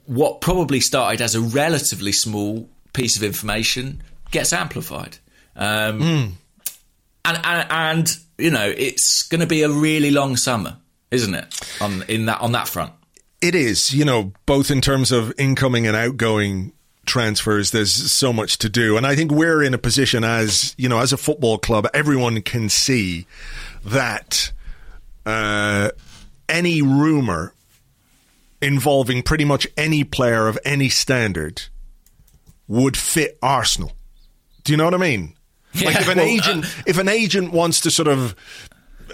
what 0.07 0.41
probably 0.41 0.81
started 0.81 1.21
as 1.21 1.35
a 1.35 1.41
relatively 1.41 2.13
small 2.13 2.69
piece 2.93 3.17
of 3.17 3.23
information 3.23 4.03
gets 4.31 4.53
amplified. 4.53 5.19
Um, 5.55 6.01
mm. 6.01 6.33
and, 7.25 7.41
and, 7.45 7.67
and 7.71 8.17
you 8.39 8.51
know, 8.51 8.73
it's 8.77 9.23
going 9.23 9.41
to 9.41 9.47
be 9.47 9.63
a 9.63 9.69
really 9.69 10.11
long 10.11 10.37
summer, 10.37 10.77
isn't 11.11 11.35
it? 11.35 11.77
On 11.81 12.03
in 12.09 12.27
that 12.27 12.41
on 12.41 12.53
that 12.53 12.69
front, 12.69 12.93
it 13.41 13.55
is. 13.55 13.95
You 13.95 14.05
know, 14.05 14.33
both 14.45 14.71
in 14.71 14.81
terms 14.81 15.13
of 15.13 15.33
incoming 15.39 15.87
and 15.87 15.97
outgoing 15.97 16.73
transfers 17.07 17.71
there's 17.71 17.93
so 17.93 18.33
much 18.33 18.59
to 18.59 18.69
do 18.69 18.97
and 18.97 19.07
i 19.07 19.15
think 19.15 19.31
we're 19.31 19.63
in 19.63 19.73
a 19.73 19.79
position 19.79 20.25
as 20.25 20.75
you 20.77 20.89
know 20.89 20.99
as 20.99 21.13
a 21.13 21.17
football 21.17 21.57
club 21.57 21.87
everyone 21.95 22.43
can 22.43 22.69
see 22.69 23.29
that 23.85 24.51
uh, 25.25 25.91
any 26.49 26.83
rumor 26.83 27.55
involving 28.61 29.23
pretty 29.23 29.45
much 29.45 29.67
any 29.77 30.05
player 30.05 30.49
of 30.49 30.59
any 30.65 30.89
standard 30.89 31.63
would 32.69 32.97
fit 32.97 33.39
arsenal 33.43 33.93
do 34.65 34.73
you 34.73 34.77
know 34.77 34.85
what 34.85 34.95
i 34.95 34.99
mean 34.99 35.37
like 35.85 35.95
yeah, 35.95 36.01
if 36.01 36.09
an 36.09 36.19
well, 36.19 36.27
agent, 36.27 36.65
uh, 36.65 36.83
if 36.87 36.99
an 36.99 37.09
agent 37.09 37.53
wants 37.53 37.81
to 37.81 37.91
sort 37.91 38.09
of 38.09 38.35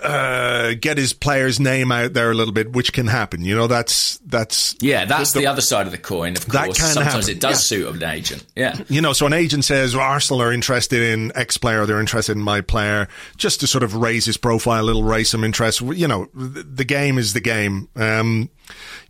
uh, 0.02 0.74
get 0.80 0.98
his 0.98 1.12
player's 1.12 1.60
name 1.60 1.92
out 1.92 2.12
there 2.12 2.30
a 2.30 2.34
little 2.34 2.52
bit, 2.52 2.72
which 2.72 2.92
can 2.92 3.06
happen. 3.06 3.44
You 3.44 3.54
know, 3.54 3.66
that's 3.66 4.18
that's 4.18 4.74
yeah, 4.80 5.04
that's 5.04 5.32
the, 5.32 5.40
the, 5.40 5.44
the 5.44 5.50
other 5.50 5.60
side 5.60 5.86
of 5.86 5.92
the 5.92 5.98
coin. 5.98 6.36
Of 6.36 6.48
course, 6.48 6.78
sometimes 6.78 7.26
happen. 7.26 7.30
it 7.30 7.40
does 7.40 7.70
yeah. 7.70 7.86
suit 7.86 8.02
an 8.02 8.04
agent. 8.04 8.44
Yeah, 8.56 8.76
you 8.88 9.00
know, 9.00 9.12
so 9.12 9.26
an 9.26 9.32
agent 9.32 9.64
says 9.64 9.94
well, 9.94 10.04
Arsenal 10.04 10.42
are 10.42 10.52
interested 10.52 11.02
in 11.02 11.32
X 11.36 11.56
player, 11.56 11.86
they're 11.86 12.00
interested 12.00 12.36
in 12.36 12.42
my 12.42 12.60
player, 12.60 13.08
just 13.36 13.60
to 13.60 13.66
sort 13.66 13.84
of 13.84 13.94
raise 13.94 14.24
his 14.24 14.36
profile 14.36 14.82
a 14.82 14.86
little, 14.86 15.04
raise 15.04 15.30
some 15.30 15.44
interest. 15.44 15.80
You 15.80 16.08
know, 16.08 16.28
the 16.34 16.84
game 16.84 17.18
is 17.18 17.32
the 17.32 17.40
game. 17.40 17.88
Um, 17.96 18.50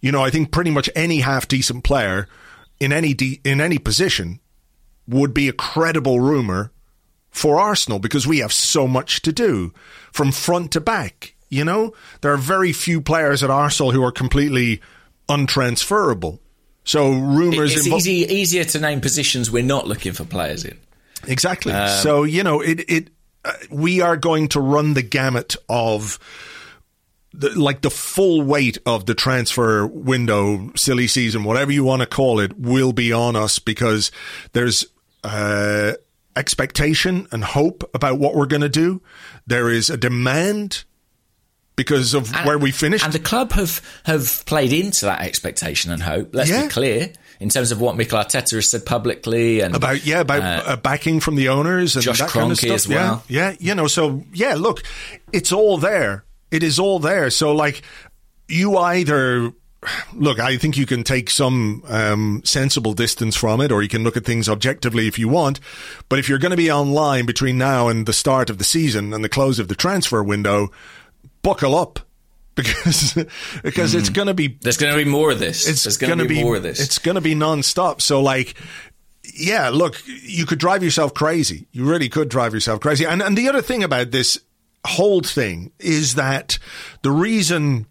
you 0.03 0.13
know, 0.13 0.23
I 0.23 0.29
think 0.29 0.51
pretty 0.51 0.71
much 0.71 0.91
any 0.95 1.21
half 1.21 1.49
decent 1.49 1.85
player 1.85 2.29
in 2.79 2.93
any 2.93 3.15
de- 3.15 3.41
in 3.45 3.61
any 3.61 3.79
position 3.79 4.41
would 5.09 5.33
be 5.33 5.49
a 5.49 5.53
credible 5.53 6.21
rumor 6.21 6.73
for 7.31 7.59
Arsenal 7.59 7.99
because 7.99 8.27
we 8.27 8.41
have 8.41 8.53
so 8.53 8.87
much 8.87 9.23
to 9.23 9.33
do 9.33 9.73
from 10.13 10.33
front 10.33 10.73
to 10.73 10.81
back. 10.81 11.35
You 11.49 11.65
know, 11.65 11.95
there 12.21 12.33
are 12.33 12.39
very 12.39 12.73
few 12.73 13.01
players 13.01 13.43
at 13.43 13.51
Arsenal 13.51 13.93
who 13.93 14.03
are 14.05 14.13
completely 14.13 14.81
untransferable. 15.29 16.39
So 16.85 17.11
rumors. 17.13 17.75
It's 17.77 17.87
invo- 17.87 17.99
easy, 17.99 18.35
easier 18.35 18.65
to 18.65 18.81
name 18.81 19.01
positions 19.01 19.51
we're 19.51 19.63
not 19.63 19.87
looking 19.87 20.13
for 20.13 20.25
players 20.25 20.65
in. 20.65 20.79
Exactly. 21.27 21.73
Um, 21.73 21.89
so 22.03 22.25
you 22.25 22.43
know, 22.43 22.61
it 22.61 22.81
it 22.91 23.11
uh, 23.45 23.53
we 23.71 24.01
are 24.01 24.17
going 24.17 24.49
to 24.49 24.61
run 24.61 24.95
the 24.95 25.03
gamut 25.03 25.57
of. 25.69 26.19
The, 27.35 27.59
like 27.59 27.81
the 27.81 27.91
full 27.91 28.43
weight 28.43 28.79
of 28.85 29.07
the 29.07 29.15
transfer 29.15 29.87
window, 29.87 30.71
silly 30.77 31.07
season, 31.07 31.45
whatever 31.45 31.73
you 31.73 31.83
want 31.83 32.01
to 32.01 32.07
call 32.07 32.41
it, 32.41 32.59
will 32.59 32.93
be 32.93 33.13
on 33.13 33.37
us 33.37 33.59
because 33.59 34.11
there's 34.53 34.85
uh, 35.25 35.93
expectation 36.37 37.27
and 37.33 37.43
hope 37.43 37.89
about 37.95 38.19
what 38.19 38.35
we're 38.35 38.47
going 38.47 38.63
to 38.63 38.69
do. 38.69 39.01
There 39.47 39.71
is 39.71 39.89
a 39.89 39.97
demand 39.97 40.85
because 41.77 42.15
of 42.15 42.35
and, 42.35 42.47
where 42.47 42.59
we 42.59 42.71
finished. 42.71 43.05
And 43.05 43.13
the 43.13 43.19
club 43.19 43.53
have, 43.53 43.81
have 44.05 44.45
played 44.47 44.73
into 44.73 45.07
that 45.07 45.23
expectation 45.23 45.91
and 45.91 46.03
hope. 46.03 46.35
Let's 46.35 46.51
yeah. 46.51 46.65
be 46.65 46.69
clear 46.69 47.13
in 47.41 47.49
terms 47.49 47.73
of 47.73 47.81
what 47.81 47.97
Mikel 47.97 48.19
Arteta 48.19 48.55
has 48.55 48.71
said 48.71 48.87
publicly 48.87 49.61
and 49.61 49.75
about 49.75 50.07
yeah 50.07 50.21
about 50.21 50.43
uh, 50.43 50.77
backing 50.77 51.21
from 51.21 51.35
the 51.35 51.49
owners 51.49 51.97
and 51.97 52.05
Josh 52.05 52.19
that 52.19 52.31
Kroenke 52.31 52.33
kind 52.33 52.53
of 52.53 52.59
stuff. 52.59 52.71
as 52.71 52.89
well. 52.89 53.25
Yeah, 53.29 53.51
yeah, 53.51 53.57
you 53.59 53.75
know. 53.75 53.87
So 53.87 54.25
yeah, 54.33 54.55
look, 54.55 54.83
it's 55.33 55.53
all 55.53 55.79
there. 55.79 56.25
It 56.53 56.63
is 56.63 56.79
all 56.79 57.01
there. 57.01 57.31
So 57.31 57.53
like, 57.53 57.83
you 58.47 58.77
either 58.77 59.53
look, 60.13 60.39
I 60.39 60.57
think 60.57 60.77
you 60.77 60.87
can 60.87 61.03
take 61.03 61.31
some 61.31 61.83
um, 61.89 62.43
sensible 62.45 62.93
distance 62.93 63.37
from 63.37 63.61
it, 63.61 63.73
or 63.73 63.83
you 63.83 63.89
can 63.89 64.05
look 64.05 64.17
at 64.17 64.25
things 64.25 64.49
objectively 64.49 65.09
if 65.09 65.19
you 65.19 65.29
want. 65.29 65.61
But 66.09 66.19
if 66.19 66.29
you're 66.29 66.39
going 66.39 66.51
to 66.51 66.57
be 66.57 66.71
online 66.71 67.27
between 67.27 67.59
now 67.59 67.89
and 67.89 68.07
the 68.07 68.13
start 68.13 68.51
of 68.51 68.59
the 68.59 68.65
season 68.65 69.13
and 69.13 69.25
the 69.25 69.29
close 69.29 69.59
of 69.59 69.69
the 69.69 69.75
transfer 69.75 70.23
window, 70.23 70.71
buckle 71.43 71.75
up 71.75 72.01
because 72.55 73.15
because 73.63 73.95
mm. 73.95 73.99
it's 73.99 74.11
going 74.11 74.29
to 74.29 74.35
be 74.35 74.59
there's 74.61 74.77
going 74.77 74.93
to 74.93 75.03
be 75.03 75.11
more 75.11 75.31
of 75.31 75.39
this. 75.39 75.67
It's 75.67 75.97
going 75.97 76.19
to 76.19 76.25
be, 76.27 76.37
be 76.37 76.45
more 76.45 76.57
of 76.57 76.63
this. 76.63 76.81
It's 76.81 76.99
going 76.99 77.15
to 77.15 77.21
be 77.21 77.35
nonstop. 77.35 78.01
So 78.01 78.21
like. 78.23 78.55
Yeah, 79.35 79.69
look, 79.69 80.03
you 80.05 80.45
could 80.47 80.59
drive 80.59 80.83
yourself 80.83 81.15
crazy. 81.15 81.69
You 81.71 81.89
really 81.89 82.09
could 82.09 82.29
drive 82.29 82.53
yourself 82.53 82.81
crazy. 82.81 83.07
And 83.07 83.23
and 83.23 83.39
the 83.39 83.49
other 83.49 83.63
thing 83.63 83.85
about 83.85 84.11
this 84.11 84.37
whole 84.85 85.21
thing 85.21 85.73
is 85.79 86.15
that 86.17 86.59
the 87.03 87.11
reason 87.11 87.87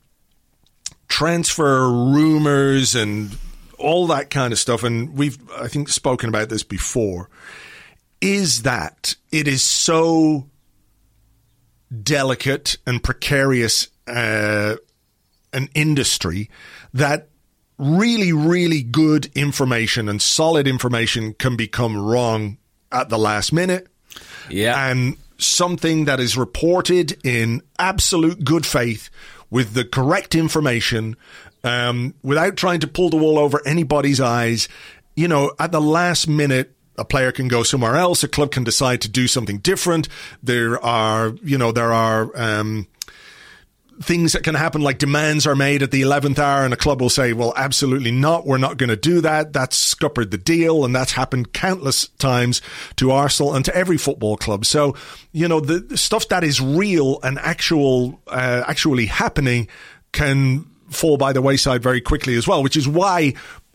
transfer 1.07 1.89
rumors 1.89 2.95
and 2.95 3.37
all 3.77 4.07
that 4.07 4.29
kind 4.29 4.53
of 4.53 4.59
stuff, 4.59 4.83
and 4.83 5.17
we've, 5.17 5.37
I 5.51 5.67
think, 5.67 5.89
spoken 5.89 6.29
about 6.29 6.49
this 6.49 6.63
before, 6.63 7.29
is 8.21 8.61
that 8.63 9.15
it 9.31 9.47
is 9.47 9.63
so 9.63 10.47
delicate 12.03 12.77
and 12.85 13.03
precarious 13.03 13.89
uh, 14.07 14.75
an 15.53 15.69
industry 15.73 16.49
that 16.93 17.27
really, 17.77 18.31
really 18.31 18.83
good 18.83 19.25
information 19.35 20.07
and 20.07 20.21
solid 20.21 20.67
information 20.67 21.33
can 21.33 21.55
become 21.55 21.97
wrong 21.97 22.57
at 22.91 23.09
the 23.09 23.17
last 23.17 23.51
minute. 23.51 23.87
Yeah. 24.49 24.89
And 24.89 25.17
something 25.41 26.05
that 26.05 26.19
is 26.19 26.37
reported 26.37 27.17
in 27.25 27.61
absolute 27.79 28.43
good 28.43 28.65
faith 28.65 29.09
with 29.49 29.73
the 29.73 29.83
correct 29.83 30.35
information, 30.35 31.15
um, 31.63 32.13
without 32.23 32.55
trying 32.55 32.79
to 32.79 32.87
pull 32.87 33.09
the 33.09 33.17
wool 33.17 33.37
over 33.37 33.61
anybody's 33.65 34.21
eyes. 34.21 34.69
You 35.15 35.27
know, 35.27 35.51
at 35.59 35.71
the 35.71 35.81
last 35.81 36.27
minute, 36.27 36.73
a 36.97 37.05
player 37.05 37.31
can 37.31 37.47
go 37.47 37.63
somewhere 37.63 37.95
else. 37.95 38.23
A 38.23 38.27
club 38.27 38.51
can 38.51 38.63
decide 38.63 39.01
to 39.01 39.09
do 39.09 39.27
something 39.27 39.57
different. 39.59 40.07
There 40.41 40.83
are, 40.83 41.33
you 41.43 41.57
know, 41.57 41.71
there 41.71 41.91
are, 41.91 42.31
um, 42.35 42.87
things 44.01 44.33
that 44.33 44.43
can 44.43 44.55
happen, 44.55 44.81
like 44.81 44.97
demands 44.97 45.45
are 45.47 45.55
made 45.55 45.83
at 45.83 45.91
the 45.91 46.01
11th 46.01 46.39
hour, 46.39 46.63
and 46.63 46.73
a 46.73 46.77
club 46.77 47.01
will 47.01 47.09
say, 47.09 47.33
well, 47.33 47.53
absolutely 47.55 48.11
not. 48.11 48.45
We're 48.45 48.57
not 48.57 48.77
going 48.77 48.89
to 48.89 48.95
do 48.95 49.21
that. 49.21 49.53
That's 49.53 49.77
scuppered 49.77 50.31
the 50.31 50.37
deal. 50.37 50.85
And 50.85 50.95
that's 50.95 51.13
happened 51.13 51.53
countless 51.53 52.07
times 52.19 52.61
to 52.97 53.11
Arsenal 53.11 53.53
and 53.53 53.63
to 53.65 53.75
every 53.75 53.97
football 53.97 54.37
club. 54.37 54.65
So, 54.65 54.95
you 55.31 55.47
know, 55.47 55.59
the, 55.59 55.97
stuff 55.97 56.27
that 56.29 56.43
is 56.43 56.59
real 56.59 57.19
and 57.21 57.37
actual, 57.39 58.19
uh, 58.27 58.63
actually 58.67 59.05
happening 59.05 59.67
can 60.11 60.65
fall 60.89 61.17
by 61.17 61.33
the 61.33 61.41
wayside 61.41 61.81
very 61.81 62.01
quickly 62.01 62.35
as 62.35 62.47
well, 62.47 62.63
which 62.63 62.75
is 62.75 62.87
why 62.87 63.33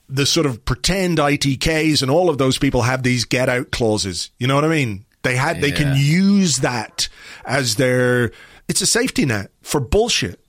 the 0.09 0.27
sort 0.27 0.47
of 0.47 0.65
pretend 0.65 1.19
ITKs 1.19 2.03
and 2.03 2.11
all 2.11 2.31
of 2.31 2.39
those 2.39 2.59
people 2.59 2.83
have 2.83 3.03
these 3.03 3.25
get 3.25 3.49
out 3.49 3.71
clauses. 3.71 4.31
You 4.39 4.47
know 4.47 4.55
what 4.55 4.65
I 4.65 4.69
mean? 4.69 5.05
They 5.23 5.35
had, 5.35 5.57
yeah. 5.57 5.63
they 5.63 5.73
can 5.73 5.97
use 5.97 6.59
that 6.59 7.09
as 7.45 7.77
their, 7.77 8.31
it's 8.69 8.81
a 8.81 8.87
safety 8.87 9.25
net 9.25 9.51
for 9.63 9.81
bullshit. 9.81 10.41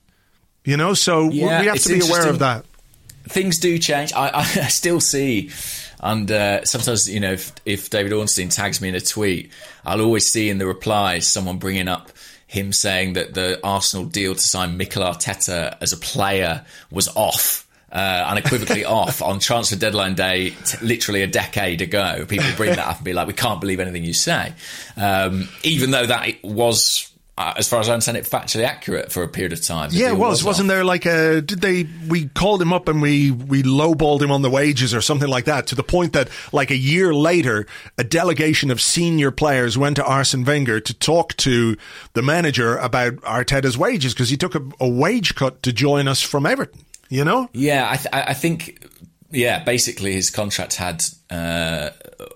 You 0.63 0.75
know, 0.75 0.93
so 0.93 1.29
yeah, 1.29 1.61
we 1.61 1.67
have 1.67 1.79
to 1.79 1.99
be 1.99 2.05
aware 2.05 2.27
of 2.27 2.39
that. 2.39 2.65
Things 3.29 3.57
do 3.59 3.77
change. 3.77 4.11
I, 4.13 4.29
I 4.33 4.43
still 4.67 4.99
see, 4.99 5.49
and 6.01 6.29
uh, 6.29 6.65
sometimes 6.65 7.09
you 7.09 7.21
know, 7.21 7.33
if, 7.33 7.53
if 7.65 7.89
David 7.89 8.11
Ornstein 8.11 8.49
tags 8.49 8.81
me 8.81 8.89
in 8.89 8.95
a 8.95 8.99
tweet, 8.99 9.51
I'll 9.85 10.01
always 10.01 10.27
see 10.27 10.49
in 10.49 10.57
the 10.57 10.65
replies 10.65 11.31
someone 11.31 11.57
bringing 11.57 11.87
up 11.87 12.11
him 12.47 12.71
saying 12.71 13.13
that 13.13 13.33
the 13.33 13.59
Arsenal 13.63 14.05
deal 14.05 14.33
to 14.33 14.41
sign 14.41 14.77
Mikel 14.77 15.03
Arteta 15.03 15.77
as 15.81 15.93
a 15.93 15.97
player 15.97 16.65
was 16.91 17.07
off. 17.15 17.65
Uh, 17.89 18.25
unequivocally 18.27 18.83
off 18.85 19.21
on 19.21 19.39
transfer 19.39 19.77
deadline 19.77 20.13
day, 20.13 20.49
t- 20.49 20.85
literally 20.85 21.21
a 21.21 21.27
decade 21.27 21.81
ago. 21.81 22.25
People 22.27 22.49
bring 22.57 22.71
that 22.71 22.85
up 22.85 22.97
and 22.97 23.05
be 23.05 23.13
like, 23.13 23.27
"We 23.27 23.33
can't 23.33 23.61
believe 23.61 23.79
anything 23.79 24.03
you 24.03 24.11
say," 24.11 24.53
um, 24.97 25.47
even 25.63 25.91
though 25.91 26.05
that 26.05 26.43
was 26.43 27.09
uh, 27.37 27.53
as 27.55 27.69
far 27.69 27.79
as 27.79 27.87
I 27.87 27.93
understand 27.93 28.17
it, 28.17 28.25
factually 28.25 28.63
accurate 28.63 29.11
for 29.11 29.21
a 29.21 29.27
period 29.27 29.53
of 29.53 29.63
time. 29.63 29.91
Yeah, 29.93 30.09
it 30.09 30.17
was. 30.17 30.43
was 30.43 30.57
not 30.59 30.67
there 30.67 30.83
like 30.83 31.05
a? 31.05 31.41
Did 31.41 31.61
they? 31.61 31.87
We 32.07 32.29
called 32.29 32.61
him 32.61 32.73
up 32.73 32.87
and 32.87 32.99
we 32.99 33.29
we 33.29 33.61
lowballed 33.61 34.21
him 34.21 34.31
on 34.31 34.41
the 34.41 34.49
wages 34.49 34.93
or 34.93 35.01
something 35.01 35.29
like 35.29 35.45
that 35.45 35.67
to 35.67 35.75
the 35.75 35.83
point 35.83 36.13
that 36.13 36.29
like 36.51 36.71
a 36.71 36.75
year 36.75 37.13
later, 37.13 37.67
a 37.97 38.03
delegation 38.03 38.71
of 38.71 38.81
senior 38.81 39.29
players 39.29 39.77
went 39.77 39.97
to 39.97 40.03
Arsene 40.03 40.45
Wenger 40.45 40.79
to 40.79 40.93
talk 40.95 41.35
to 41.37 41.77
the 42.13 42.23
manager 42.23 42.75
about 42.77 43.13
Arteta's 43.17 43.77
wages 43.77 44.13
because 44.13 44.29
he 44.29 44.37
took 44.37 44.55
a, 44.55 44.63
a, 44.79 44.87
wage 44.87 45.35
cut 45.35 45.61
to 45.63 45.71
join 45.71 46.07
us 46.07 46.21
from 46.21 46.45
Everton. 46.45 46.85
You 47.09 47.23
know? 47.23 47.49
Yeah, 47.53 47.87
I, 47.89 47.95
th- 47.95 48.09
I 48.11 48.33
think 48.33 48.86
yeah, 49.31 49.63
basically 49.63 50.13
his 50.13 50.29
contract 50.29 50.75
had 50.75 51.03
uh, 51.29 51.89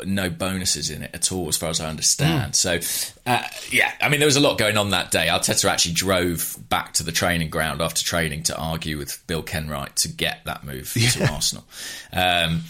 no 0.06 0.30
bonuses 0.30 0.90
in 0.90 1.04
it 1.04 1.12
at 1.14 1.32
all, 1.32 1.48
as 1.48 1.56
far 1.56 1.70
as 1.70 1.80
I 1.80 1.88
understand. 1.88 2.54
Mm. 2.54 2.56
So, 2.56 3.20
uh, 3.26 3.44
yeah, 3.70 3.92
I 4.02 4.10
mean, 4.10 4.20
there 4.20 4.28
was 4.28 4.36
a 4.36 4.42
lot 4.42 4.58
going 4.58 4.78
on 4.78 4.90
that 4.90 5.12
day. 5.12 5.28
Arteta 5.28 5.70
actually 5.70 5.94
drove 5.94 6.58
back 6.70 6.94
to 6.94 7.04
the 7.04 7.12
training 7.12 7.50
ground 7.50 7.82
after 7.82 8.04
training 8.04 8.44
to 8.44 8.58
argue 8.58 8.98
with 8.98 9.26
Bill 9.28 9.44
Kenwright 9.44 9.96
to 9.98 10.10
get 10.10 10.42
that 10.46 10.66
move 10.66 10.92
yeah. 10.96 11.10
to 11.10 11.32
Arsenal. 11.32 11.64
Um, 12.12 12.64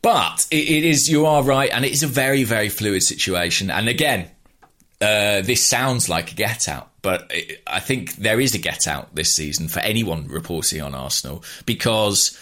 but 0.00 0.46
it, 0.50 0.68
it 0.68 0.84
is, 0.84 1.08
you 1.08 1.26
are 1.26 1.42
right, 1.42 1.70
and 1.72 1.84
it 1.84 1.92
is 1.92 2.02
a 2.02 2.06
very, 2.06 2.44
very 2.44 2.70
fluid 2.70 3.02
situation. 3.02 3.70
And 3.70 3.88
again, 3.88 4.30
uh, 5.00 5.42
this 5.42 5.68
sounds 5.68 6.08
like 6.08 6.32
a 6.32 6.34
get 6.34 6.68
out, 6.68 6.90
but 7.02 7.26
it, 7.30 7.62
I 7.66 7.80
think 7.80 8.16
there 8.16 8.40
is 8.40 8.54
a 8.54 8.58
get 8.58 8.88
out 8.88 9.14
this 9.14 9.34
season 9.34 9.68
for 9.68 9.80
anyone 9.80 10.26
reporting 10.28 10.80
on 10.80 10.94
Arsenal 10.94 11.44
because 11.66 12.38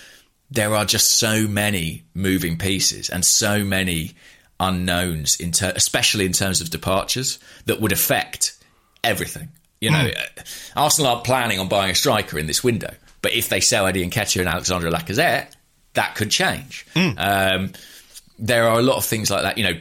there 0.50 0.74
are 0.74 0.84
just 0.84 1.18
so 1.18 1.46
many 1.48 2.04
moving 2.14 2.56
pieces 2.56 3.10
and 3.10 3.24
so 3.24 3.64
many 3.64 4.14
unknowns, 4.60 5.36
in 5.40 5.52
ter- 5.52 5.72
especially 5.74 6.24
in 6.24 6.32
terms 6.32 6.60
of 6.60 6.70
departures, 6.70 7.38
that 7.66 7.80
would 7.80 7.92
affect 7.92 8.56
everything. 9.02 9.48
You 9.80 9.90
know, 9.90 10.08
mm. 10.08 10.72
Arsenal 10.74 11.10
aren't 11.10 11.24
planning 11.24 11.58
on 11.58 11.68
buying 11.68 11.90
a 11.90 11.94
striker 11.94 12.38
in 12.38 12.46
this 12.46 12.64
window, 12.64 12.94
but 13.20 13.34
if 13.34 13.48
they 13.48 13.60
sell 13.60 13.86
Eddie 13.86 14.08
Nketiah 14.08 14.40
and 14.40 14.48
Alexandre 14.48 14.90
Lacazette, 14.90 15.52
that 15.94 16.14
could 16.14 16.30
change. 16.30 16.86
Mm. 16.94 17.14
Um, 17.18 17.72
there 18.38 18.68
are 18.68 18.78
a 18.78 18.82
lot 18.82 18.96
of 18.96 19.04
things 19.04 19.30
like 19.30 19.42
that. 19.42 19.58
You 19.58 19.64
know, 19.64 19.80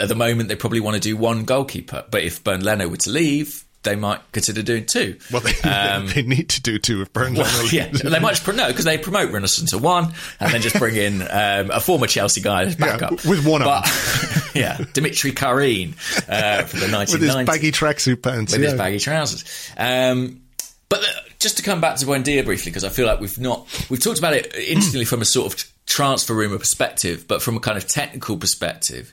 at 0.00 0.08
the 0.08 0.14
moment 0.14 0.48
they 0.48 0.56
probably 0.56 0.80
want 0.80 0.94
to 0.94 1.00
do 1.00 1.16
one 1.16 1.44
goalkeeper, 1.44 2.04
but 2.10 2.22
if 2.22 2.42
Bernd 2.42 2.62
Leno 2.62 2.88
were 2.88 2.96
to 2.96 3.10
leave, 3.10 3.64
they 3.82 3.96
might 3.96 4.20
consider 4.32 4.62
doing 4.62 4.84
two. 4.84 5.16
Well, 5.32 5.40
they, 5.40 5.68
um, 5.68 6.06
they 6.14 6.22
need 6.22 6.50
to 6.50 6.62
do 6.62 6.78
two 6.78 7.02
if 7.02 7.12
Burnley. 7.12 7.40
Well, 7.40 7.66
yeah, 7.68 7.88
they 7.88 8.18
might 8.18 8.34
just 8.34 8.46
no 8.46 8.68
because 8.68 8.84
they 8.84 8.98
promote 8.98 9.30
Runarsson 9.30 9.68
to 9.70 9.78
one 9.78 10.12
and 10.38 10.52
then 10.52 10.60
just 10.60 10.78
bring 10.78 10.96
in 10.96 11.22
um, 11.22 11.70
a 11.70 11.80
former 11.80 12.06
Chelsea 12.06 12.40
guy 12.40 12.64
as 12.64 12.76
backup 12.76 13.24
yeah, 13.24 13.30
with 13.30 13.46
one 13.46 13.62
but, 13.62 13.86
yeah, 14.54 14.78
Dimitri 14.92 15.32
Kharine 15.32 15.92
uh, 16.28 16.64
from 16.64 16.80
the 16.80 16.86
1990s 16.86 17.12
with 17.12 17.22
his 17.22 17.34
baggy 17.46 17.72
tracksuit 17.72 18.22
pants, 18.22 18.52
with 18.52 18.62
yeah. 18.62 18.70
his 18.70 18.78
baggy 18.78 18.98
trousers. 18.98 19.72
Um, 19.76 20.42
but 20.88 21.00
uh, 21.00 21.06
just 21.38 21.56
to 21.56 21.62
come 21.62 21.80
back 21.80 21.96
to 21.96 22.06
Buendia 22.06 22.44
briefly, 22.44 22.70
because 22.70 22.84
I 22.84 22.90
feel 22.90 23.06
like 23.06 23.20
we've 23.20 23.38
not 23.38 23.66
we've 23.88 24.02
talked 24.02 24.18
about 24.18 24.34
it 24.34 24.54
instantly 24.54 25.04
from 25.06 25.22
a 25.22 25.24
sort 25.24 25.52
of 25.52 25.72
transfer 25.86 26.34
rumor 26.34 26.58
perspective, 26.58 27.26
but 27.26 27.40
from 27.40 27.56
a 27.56 27.60
kind 27.60 27.78
of 27.78 27.88
technical 27.88 28.36
perspective 28.36 29.12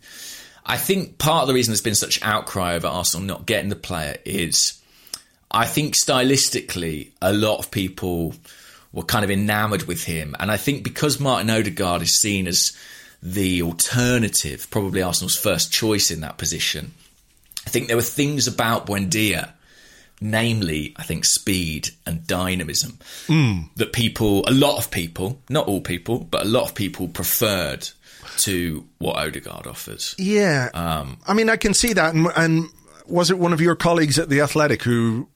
I 0.67 0.77
think 0.77 1.17
part 1.17 1.43
of 1.43 1.47
the 1.47 1.53
reason 1.53 1.71
there's 1.71 1.81
been 1.81 1.95
such 1.95 2.21
outcry 2.21 2.75
over 2.75 2.87
Arsenal 2.87 3.25
not 3.25 3.45
getting 3.45 3.69
the 3.69 3.75
player 3.75 4.17
is 4.25 4.79
I 5.49 5.65
think 5.65 5.95
stylistically 5.95 7.11
a 7.21 7.31
lot 7.31 7.59
of 7.59 7.71
people 7.71 8.35
were 8.91 9.03
kind 9.03 9.23
of 9.23 9.31
enamoured 9.31 9.83
with 9.83 10.03
him. 10.03 10.35
And 10.39 10.51
I 10.51 10.57
think 10.57 10.83
because 10.83 11.19
Martin 11.19 11.49
Odegaard 11.49 12.01
is 12.01 12.19
seen 12.19 12.47
as 12.47 12.75
the 13.23 13.61
alternative, 13.61 14.67
probably 14.69 15.01
Arsenal's 15.01 15.37
first 15.37 15.71
choice 15.71 16.11
in 16.11 16.19
that 16.21 16.37
position, 16.37 16.93
I 17.65 17.69
think 17.69 17.87
there 17.87 17.97
were 17.97 18.03
things 18.03 18.47
about 18.47 18.87
Buendia, 18.87 19.51
namely, 20.19 20.93
I 20.97 21.03
think, 21.03 21.25
speed 21.25 21.89
and 22.05 22.27
dynamism, 22.27 22.97
mm. 23.27 23.69
that 23.75 23.93
people, 23.93 24.43
a 24.47 24.51
lot 24.51 24.77
of 24.77 24.91
people, 24.91 25.39
not 25.49 25.67
all 25.67 25.81
people, 25.81 26.19
but 26.19 26.45
a 26.45 26.49
lot 26.49 26.63
of 26.63 26.75
people 26.75 27.07
preferred 27.07 27.89
to 28.37 28.87
what 28.99 29.17
Odegaard 29.17 29.67
offers. 29.67 30.15
Yeah, 30.17 30.69
um, 30.73 31.19
I 31.27 31.33
mean, 31.33 31.49
I 31.49 31.57
can 31.57 31.73
see 31.73 31.93
that. 31.93 32.13
And, 32.13 32.27
and, 32.35 32.69
was 33.05 33.31
it 33.31 33.39
one 33.39 33.53
of 33.53 33.61
your 33.61 33.75
colleagues 33.75 34.19
at 34.19 34.27
the 34.27 34.41
Athletic 34.41 34.83
who 34.83 35.29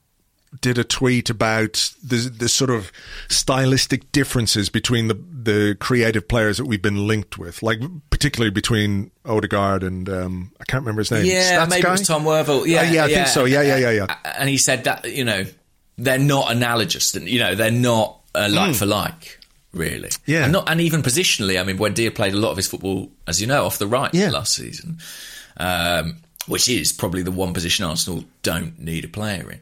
did 0.60 0.76
a 0.76 0.84
tweet 0.84 1.30
about 1.30 1.90
the 2.04 2.16
the 2.28 2.50
sort 2.50 2.68
of 2.68 2.92
stylistic 3.28 4.12
differences 4.12 4.68
between 4.68 5.08
the 5.08 5.14
the 5.14 5.76
creative 5.80 6.28
players 6.28 6.58
that 6.58 6.66
we've 6.66 6.82
been 6.82 7.06
linked 7.06 7.38
with, 7.38 7.62
like 7.62 7.80
particularly 8.10 8.50
between 8.50 9.10
Odegaard 9.24 9.82
and 9.82 10.06
um, 10.10 10.52
I 10.60 10.64
can't 10.64 10.82
remember 10.82 11.00
his 11.00 11.10
name. 11.10 11.24
Yeah, 11.24 11.64
Stats 11.64 11.70
maybe 11.70 11.82
guy? 11.82 11.88
it 11.88 11.92
was 11.92 12.06
Tom 12.06 12.24
Worville. 12.24 12.66
Yeah, 12.66 12.80
uh, 12.80 12.82
yeah, 12.82 13.04
I 13.04 13.06
yeah. 13.06 13.06
think 13.06 13.28
so. 13.28 13.46
Yeah, 13.46 13.62
yeah, 13.62 13.78
yeah, 13.78 13.90
yeah. 13.90 14.16
And 14.36 14.50
he 14.50 14.58
said 14.58 14.84
that 14.84 15.10
you 15.10 15.24
know 15.24 15.46
they're 15.98 16.18
not 16.18 16.50
analogous. 16.50 17.14
And 17.14 17.28
you 17.28 17.40
know, 17.40 17.54
they're 17.54 17.70
not 17.70 18.20
uh, 18.34 18.48
like 18.50 18.72
mm. 18.72 18.76
for 18.76 18.86
like 18.86 19.38
really. 19.72 20.10
Yeah. 20.26 20.44
And, 20.44 20.52
not, 20.52 20.70
and 20.70 20.80
even 20.80 21.02
positionally, 21.02 21.60
I 21.60 21.64
mean, 21.64 21.78
Buendia 21.78 22.14
played 22.14 22.34
a 22.34 22.38
lot 22.38 22.50
of 22.50 22.56
his 22.56 22.68
football, 22.68 23.10
as 23.26 23.40
you 23.40 23.46
know, 23.46 23.64
off 23.64 23.78
the 23.78 23.86
right 23.86 24.12
yeah. 24.14 24.30
last 24.30 24.54
season, 24.54 24.98
um, 25.56 26.16
which 26.46 26.68
is 26.68 26.92
probably 26.92 27.22
the 27.22 27.30
one 27.30 27.54
position 27.54 27.84
Arsenal 27.84 28.24
don't 28.42 28.78
need 28.78 29.04
a 29.04 29.08
player 29.08 29.50
in. 29.50 29.60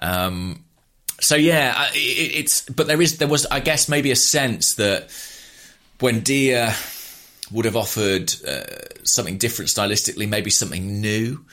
Um, 0.00 0.64
so 1.20 1.36
yeah, 1.36 1.88
it, 1.94 1.96
it's 2.34 2.62
but 2.62 2.88
there 2.88 3.00
is 3.00 3.18
there 3.18 3.28
was 3.28 3.46
I 3.46 3.60
guess 3.60 3.88
maybe 3.88 4.10
a 4.10 4.16
sense 4.16 4.74
that 4.74 5.08
Buendia 5.98 6.74
would 7.52 7.64
have 7.64 7.76
offered 7.76 8.34
uh, 8.46 8.64
something 9.04 9.38
different 9.38 9.70
stylistically, 9.70 10.28
maybe 10.28 10.50
something 10.50 11.00
new, 11.00 11.44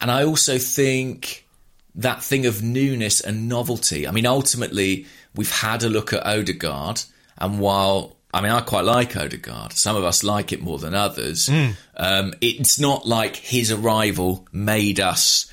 and 0.00 0.10
I 0.10 0.24
also 0.24 0.58
think 0.58 1.46
that 1.94 2.22
thing 2.22 2.44
of 2.44 2.62
newness 2.62 3.22
and 3.22 3.48
novelty. 3.48 4.06
I 4.06 4.10
mean, 4.10 4.26
ultimately, 4.26 5.06
we've 5.34 5.50
had 5.50 5.82
a 5.82 5.88
look 5.88 6.12
at 6.12 6.26
Odegaard 6.26 7.02
and 7.38 7.58
while 7.58 8.16
I 8.34 8.42
mean, 8.42 8.52
I 8.52 8.60
quite 8.60 8.84
like 8.84 9.16
Odegaard. 9.16 9.72
Some 9.72 9.96
of 9.96 10.04
us 10.04 10.22
like 10.22 10.52
it 10.52 10.60
more 10.60 10.78
than 10.78 10.94
others. 10.94 11.46
Mm. 11.50 11.74
Um, 11.96 12.34
it's 12.42 12.78
not 12.78 13.06
like 13.06 13.36
his 13.36 13.72
arrival 13.72 14.46
made 14.52 15.00
us 15.00 15.50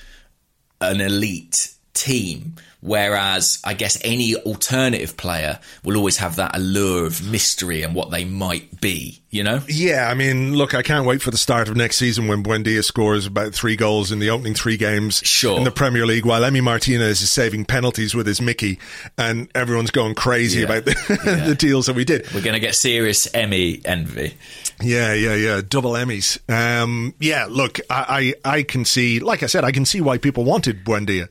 an 0.82 1.00
elite 1.00 1.56
team. 1.94 2.56
Whereas 2.84 3.60
I 3.64 3.76
guess 3.76 3.98
any 4.04 4.36
alternative 4.36 5.16
player 5.16 5.60
will 5.86 5.96
always 5.96 6.18
have 6.18 6.36
that 6.36 6.54
allure 6.54 7.06
of 7.06 7.26
mystery 7.26 7.82
and 7.82 7.96
what 7.96 8.12
they 8.12 8.26
might 8.26 8.82
be, 8.82 9.22
you 9.30 9.42
know? 9.42 9.62
Yeah, 9.70 10.10
I 10.10 10.16
mean, 10.16 10.58
look, 10.58 10.76
I 10.76 10.82
can't 10.82 11.06
wait 11.06 11.22
for 11.22 11.32
the 11.32 11.38
start 11.38 11.70
of 11.70 11.78
next 11.78 11.96
season 11.96 12.28
when 12.28 12.44
Buendia 12.44 12.84
scores 12.84 13.26
about 13.26 13.54
three 13.54 13.78
goals 13.78 14.12
in 14.12 14.20
the 14.20 14.30
opening 14.30 14.54
three 14.54 14.76
games 14.76 15.22
sure. 15.24 15.58
in 15.58 15.64
the 15.64 15.72
Premier 15.72 16.06
League 16.06 16.26
while 16.26 16.42
Emi 16.42 16.62
Martinez 16.62 17.22
is 17.22 17.32
saving 17.32 17.64
penalties 17.64 18.14
with 18.14 18.28
his 18.28 18.42
Mickey 18.42 18.80
and 19.18 19.50
everyone's 19.56 19.92
going 19.92 20.14
crazy 20.14 20.60
yeah. 20.60 20.66
about 20.66 20.84
the, 20.84 21.22
yeah. 21.26 21.48
the, 21.48 21.56
deals 21.56 21.86
that 21.86 21.96
we 21.96 22.04
did. 22.04 22.30
We're 22.34 22.42
going 22.42 22.56
to 22.56 22.60
get 22.60 22.76
serious 22.76 23.34
Emmy 23.34 23.82
envy. 23.86 24.34
Yeah, 24.82 25.14
yeah, 25.14 25.36
yeah. 25.36 25.62
Double 25.66 25.94
Emmys. 25.94 26.38
Um, 26.52 27.14
yeah, 27.18 27.48
look, 27.50 27.80
I, 27.90 28.34
I, 28.46 28.56
I 28.58 28.64
can 28.64 28.84
see, 28.84 29.22
like 29.22 29.42
I 29.42 29.46
said, 29.46 29.64
I 29.64 29.72
can 29.72 29.86
see 29.86 30.02
why 30.02 30.18
people 30.18 30.44
wanted 30.44 30.84
Buendia. 30.84 31.30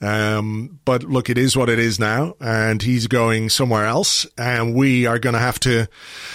Um, 0.00 0.78
but 0.84 1.04
look, 1.04 1.30
it 1.30 1.38
is 1.38 1.56
what 1.56 1.70
it 1.70 1.78
is 1.78 1.98
now, 1.98 2.34
and 2.38 2.82
he's 2.82 3.06
going 3.06 3.48
somewhere 3.48 3.86
else, 3.86 4.26
and 4.36 4.74
we 4.74 5.06
are 5.06 5.18
going 5.18 5.32
to 5.32 5.38
have 5.38 5.58
to 5.60 5.88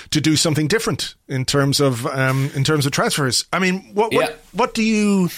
to 0.10 0.22
do 0.22 0.36
something 0.36 0.68
different 0.68 1.16
in 1.28 1.46
terms 1.46 1.80
of 1.80 2.08
um, 2.08 2.50
in 2.56 2.64
terms 2.64 2.88
of 2.88 2.92
transfers. 2.92 3.46
I 3.54 3.60
mean, 3.60 3.94
what 3.94 4.14
what, 4.14 4.30
yeah. 4.30 4.36
what 4.54 4.74
do 4.74 4.84
you 4.84 5.30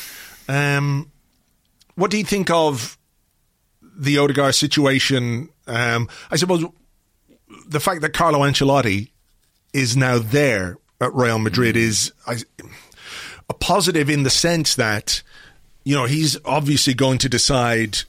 um, 0.47 1.11
what 1.95 2.11
do 2.11 2.17
you 2.17 2.23
think 2.23 2.49
of 2.49 2.97
the 3.95 4.17
Odegaard 4.17 4.55
situation, 4.55 5.49
um, 5.67 6.09
I 6.31 6.35
suppose 6.35 6.65
the 7.67 7.79
fact 7.79 8.01
that 8.01 8.13
Carlo 8.13 8.39
Ancelotti 8.39 9.11
is 9.73 9.95
now 9.95 10.19
there 10.19 10.77
at 10.99 11.13
Real 11.13 11.39
Madrid 11.39 11.75
is 11.77 12.11
I, 12.27 12.37
a 13.49 13.53
positive 13.53 14.09
in 14.09 14.23
the 14.23 14.29
sense 14.29 14.75
that 14.75 15.21
you 15.83 15.95
know 15.95 16.05
he's 16.05 16.37
obviously 16.45 16.93
going 16.93 17.17
to 17.19 17.29
decide 17.29 17.99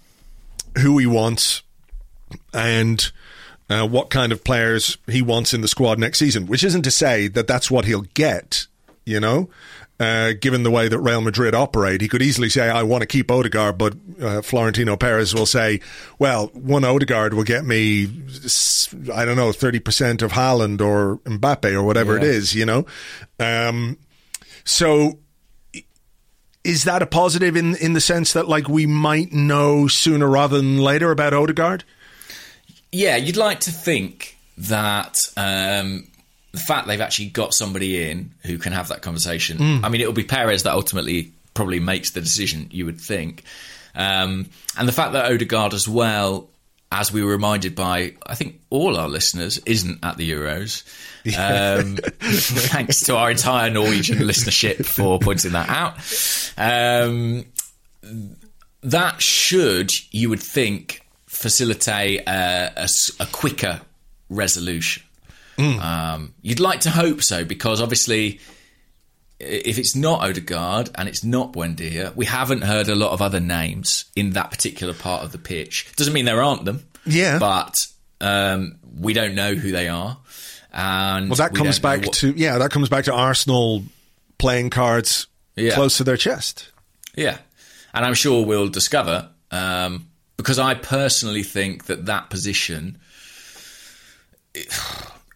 who 0.79 0.99
he 0.99 1.07
wants 1.07 1.63
and 2.53 3.11
uh, 3.71 3.87
what 3.87 4.11
kind 4.11 4.33
of 4.33 4.45
players 4.45 4.99
he 5.07 5.23
wants 5.23 5.55
in 5.55 5.61
the 5.61 5.69
squad 5.69 5.99
next 5.99 6.19
season. 6.19 6.47
Which 6.47 6.65
isn't 6.65 6.83
to 6.83 6.91
say 6.91 7.29
that 7.29 7.47
that's 7.47 7.71
what 7.71 7.85
he'll 7.85 8.03
get. 8.15 8.67
You 9.07 9.21
know, 9.21 9.51
uh, 10.01 10.33
given 10.41 10.63
the 10.63 10.71
way 10.71 10.89
that 10.89 10.99
Real 10.99 11.21
Madrid 11.21 11.55
operate, 11.55 12.01
he 12.01 12.09
could 12.09 12.23
easily 12.23 12.49
say, 12.49 12.71
"I 12.71 12.83
want 12.83 13.03
to 13.03 13.07
keep 13.07 13.31
Odegaard," 13.31 13.77
but 13.77 13.95
uh, 14.21 14.41
Florentino 14.41 14.97
Perez 14.97 15.35
will 15.35 15.45
say, 15.45 15.81
"Well, 16.19 16.47
one 16.55 16.85
Odegaard 16.85 17.35
will 17.35 17.45
get 17.45 17.67
me, 17.67 18.05
I 19.13 19.27
don't 19.27 19.37
know, 19.37 19.53
thirty 19.53 19.79
percent 19.81 20.23
of 20.23 20.33
Haaland 20.33 20.81
or 20.81 21.19
Mbappe 21.25 21.71
or 21.73 21.83
whatever 21.83 22.13
Yeah. 22.15 22.23
it 22.23 22.25
is." 22.25 22.55
You 22.55 22.65
know, 22.65 22.87
um, 23.39 23.99
so 24.65 25.19
is 26.65 26.85
that 26.85 27.03
a 27.03 27.07
positive 27.07 27.57
in 27.57 27.77
in 27.77 27.93
the 27.93 28.01
sense 28.01 28.33
that 28.33 28.49
like 28.49 28.69
we 28.69 28.87
might 28.87 29.33
know 29.33 29.87
sooner 29.87 30.27
rather 30.27 30.57
than 30.57 30.79
later 30.79 31.11
about 31.11 31.35
Odegaard? 31.35 31.85
Yeah, 32.91 33.17
you'd 33.17 33.37
like 33.37 33.61
to 33.61 33.71
think 33.71 34.39
that 34.57 35.17
um, 35.37 36.07
the 36.53 36.61
fact 36.61 36.87
they've 36.87 37.01
actually 37.01 37.29
got 37.29 37.53
somebody 37.53 38.09
in 38.09 38.31
who 38.43 38.57
can 38.57 38.73
have 38.73 38.89
that 38.89 39.03
conversation. 39.03 39.85
I 39.85 39.89
mean, 39.89 40.01
it'll 40.01 40.13
be 40.13 40.25
Perez 40.25 40.63
that 40.63 40.73
ultimately 40.73 41.33
probably 41.55 41.81
makes 41.81 42.13
the 42.13 42.21
decision. 42.21 42.69
You 42.71 42.87
would 42.87 43.01
think, 43.01 43.43
um, 43.95 44.49
and 44.79 44.89
the 44.89 44.93
fact 44.93 45.13
that 45.13 45.31
Odegaard 45.31 45.75
as 45.75 45.87
well. 45.87 46.49
As 46.97 47.13
we 47.13 47.25
were 47.25 47.33
reminded 47.33 47.75
by, 47.75 48.15
I 48.25 48.37
think 48.37 48.61
all 48.71 48.97
our 48.97 49.09
listeners 49.09 49.59
isn't 49.67 49.99
at 50.05 50.17
the 50.17 50.31
Euros. 50.31 50.85
Um, 51.37 51.97
thanks 52.21 53.01
to 53.07 53.17
our 53.17 53.33
entire 53.33 53.69
Norwegian 53.69 54.19
listenership 54.19 54.87
for 54.87 55.19
pointing 55.19 55.51
that 55.53 55.69
out. 55.69 55.97
Um, 56.57 57.47
that 58.85 59.21
should, 59.21 59.91
you 60.13 60.29
would 60.29 60.41
think, 60.41 61.05
facilitate 61.27 62.23
a 62.29 62.87
quicker 63.33 63.81
resolution. 64.31 65.03
Um, 65.59 66.35
you'd 66.43 66.61
like 66.61 66.81
to 66.83 66.91
hope 66.91 67.23
so 67.23 67.45
because 67.45 67.81
obviously, 67.81 68.39
if 69.41 69.79
it's 69.79 69.95
not 69.97 70.21
Odegaard 70.23 70.91
and 70.95 71.09
it's 71.09 71.25
not 71.25 71.53
Buendia, 71.53 72.15
we 72.15 72.25
haven't 72.27 72.63
heard 72.63 72.89
a 72.89 72.95
lot 72.95 73.11
of 73.13 73.21
other 73.21 73.41
names 73.41 74.05
in 74.17 74.31
that 74.31 74.51
particular 74.51 74.95
part 74.95 75.23
of 75.25 75.33
the 75.33 75.39
pitch. 75.39 75.93
Doesn't 75.97 76.13
mean 76.13 76.25
there 76.25 76.43
aren't 76.43 76.65
them, 76.65 76.87
Yeah. 77.05 77.39
but 77.39 77.75
um, 78.21 78.79
we 78.99 79.13
don't 79.13 79.35
know 79.35 79.55
who 79.55 79.71
they 79.73 79.89
are. 79.89 80.17
And 80.73 81.29
Well, 81.31 81.37
that 81.37 81.55
comes 81.55 81.79
back 81.79 82.03
what- 82.03 82.15
to 82.15 82.33
yeah, 82.37 82.59
that 82.59 82.71
comes 82.71 82.89
back 82.89 83.05
to 83.05 83.13
Arsenal 83.13 83.85
playing 84.39 84.71
cards 84.71 85.27
Yeah. 85.57 85.75
close 85.75 85.97
to 85.99 86.05
their 86.05 86.17
chest. 86.17 86.69
Yeah, 87.17 87.39
and 87.93 88.05
I'm 88.05 88.15
sure 88.15 88.45
we'll 88.45 88.69
discover 88.69 89.29
um, 89.53 90.09
because 90.37 90.59
I 90.59 90.75
personally 90.75 91.45
think 91.45 91.85
that 91.87 92.07
that 92.07 92.29
position 92.31 92.99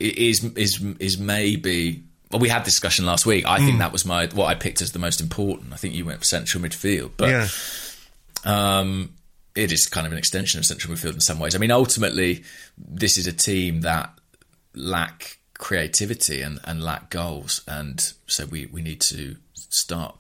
is 0.01 0.45
is 0.45 0.83
is 0.99 1.19
maybe. 1.19 2.05
Well, 2.31 2.41
we 2.41 2.49
had 2.49 2.65
this 2.65 2.75
discussion 2.75 3.07
last 3.07 3.25
week. 3.27 3.47
I 3.47 3.59
Hmm. 3.59 3.65
think 3.67 3.79
that 3.79 3.93
was 3.93 4.05
my 4.05 4.27
what 4.35 4.47
I 4.47 4.55
picked 4.55 4.83
as 4.83 4.93
the 4.93 4.99
most 4.99 5.21
important. 5.21 5.73
I 5.73 5.77
think 5.77 5.95
you 5.95 6.05
went 6.05 6.19
for 6.19 6.25
central 6.27 6.63
midfield, 6.63 7.13
but 7.17 7.29
yeah. 7.31 7.49
um, 8.45 9.15
it 9.55 9.73
is 9.73 9.87
kind 9.87 10.07
of 10.07 10.13
an 10.13 10.19
extension 10.19 10.59
of 10.59 10.67
central 10.67 10.95
midfield 10.95 11.15
in 11.15 11.21
some 11.21 11.39
ways. 11.39 11.55
I 11.55 11.59
mean, 11.59 11.71
ultimately, 11.71 12.45
this 12.77 13.17
is 13.19 13.27
a 13.27 13.33
team 13.33 13.81
that 13.83 14.13
lack 14.75 15.39
creativity 15.55 16.41
and, 16.43 16.61
and 16.65 16.83
lack 16.83 17.11
goals, 17.11 17.63
and 17.67 18.13
so 18.27 18.47
we, 18.47 18.67
we 18.67 18.83
need 18.83 19.01
to 19.01 19.37
start 19.55 20.17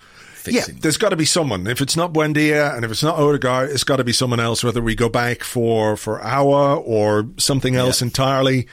Yeah, 0.47 0.65
there's 0.81 0.97
got 0.97 1.11
to 1.11 1.17
be 1.17 1.25
someone. 1.25 1.67
If 1.67 1.81
it's 1.81 1.97
not 1.97 2.13
Buendia 2.13 2.75
and 2.75 2.85
if 2.85 2.91
it's 2.91 3.03
not 3.03 3.19
Odegaard, 3.19 3.71
it's 3.71 3.85
got 3.85 3.97
to 3.97 4.05
be 4.05 4.13
someone 4.13 4.41
else. 4.41 4.65
Whether 4.65 4.81
we 4.83 4.95
go 4.95 5.09
back 5.09 5.43
for 5.43 5.97
for 5.97 6.19
Aouar 6.21 6.83
or 6.85 7.29
something 7.39 7.77
else 7.77 8.01
Yeah. 8.01 8.07
entirely, 8.07 8.67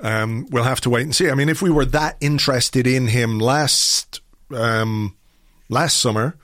um, 0.00 0.46
we'll 0.50 0.64
have 0.64 0.80
to 0.82 0.90
wait 0.90 1.02
and 1.02 1.14
see. 1.14 1.30
I 1.30 1.34
mean, 1.34 1.48
if 1.48 1.62
we 1.62 1.70
were 1.70 1.86
that 1.86 2.16
interested 2.20 2.86
in 2.86 3.06
him 3.06 3.38
last 3.38 4.20
um, 4.54 5.16
last 5.68 5.98
summer, 5.98 6.36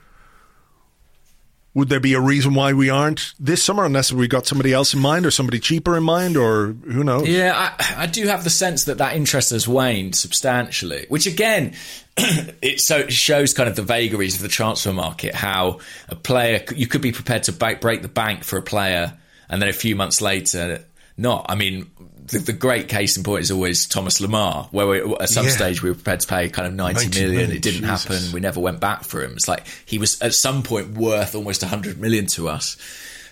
would 1.73 1.89
there 1.89 1.99
be 1.99 2.13
a 2.13 2.19
reason 2.19 2.53
why 2.53 2.73
we 2.73 2.89
aren't 2.89 3.33
this 3.39 3.63
summer? 3.63 3.85
Unless 3.85 4.11
we 4.11 4.27
got 4.27 4.45
somebody 4.45 4.73
else 4.73 4.93
in 4.93 4.99
mind 4.99 5.25
or 5.25 5.31
somebody 5.31 5.59
cheaper 5.59 5.97
in 5.97 6.03
mind, 6.03 6.37
or 6.37 6.67
who 6.67 7.03
knows? 7.03 7.27
Yeah, 7.27 7.53
I, 7.55 8.03
I 8.03 8.05
do 8.07 8.27
have 8.27 8.43
the 8.43 8.49
sense 8.49 8.85
that 8.85 8.99
that 8.99 9.15
interest 9.15 9.51
has 9.51 9.67
waned 9.67 10.15
substantially, 10.15 11.05
which 11.09 11.25
again, 11.25 11.73
it 12.17 12.79
so 12.79 12.99
it 12.99 13.13
shows 13.13 13.53
kind 13.53 13.69
of 13.69 13.75
the 13.75 13.83
vagaries 13.83 14.35
of 14.35 14.41
the 14.41 14.47
transfer 14.49 14.93
market. 14.93 15.33
How 15.33 15.79
a 16.09 16.15
player 16.15 16.63
you 16.75 16.87
could 16.87 17.01
be 17.01 17.11
prepared 17.11 17.43
to 17.43 17.51
break, 17.51 17.81
break 17.81 18.01
the 18.01 18.07
bank 18.07 18.43
for 18.43 18.57
a 18.57 18.63
player, 18.63 19.13
and 19.49 19.61
then 19.61 19.69
a 19.69 19.73
few 19.73 19.95
months 19.95 20.21
later, 20.21 20.83
not. 21.17 21.47
I 21.49 21.55
mean, 21.55 21.89
the, 22.27 22.39
the 22.39 22.53
great 22.53 22.87
case 22.89 23.17
in 23.17 23.23
point 23.23 23.41
is 23.43 23.51
always 23.51 23.87
Thomas 23.87 24.19
Lemar, 24.21 24.67
where 24.71 24.87
we, 24.87 25.15
at 25.15 25.29
some 25.29 25.45
Yeah. 25.45 25.51
stage 25.51 25.81
we 25.83 25.89
were 25.89 25.95
prepared 25.95 26.21
to 26.21 26.27
pay 26.27 26.49
kind 26.49 26.67
of 26.67 26.73
90 26.73 27.05
90 27.05 27.19
million. 27.19 27.35
million, 27.35 27.57
It 27.57 27.61
didn't 27.61 27.81
Jesus. 27.81 28.03
happen. 28.03 28.31
We 28.33 28.39
never 28.39 28.59
went 28.59 28.79
back 28.79 29.03
for 29.03 29.23
him. 29.23 29.33
It's 29.33 29.47
like 29.47 29.65
he 29.85 29.97
was 29.97 30.21
at 30.21 30.33
some 30.33 30.63
point 30.63 30.97
worth 30.97 31.35
almost 31.35 31.61
100 31.61 31.99
million 31.99 32.25
to 32.27 32.49
us, 32.49 32.77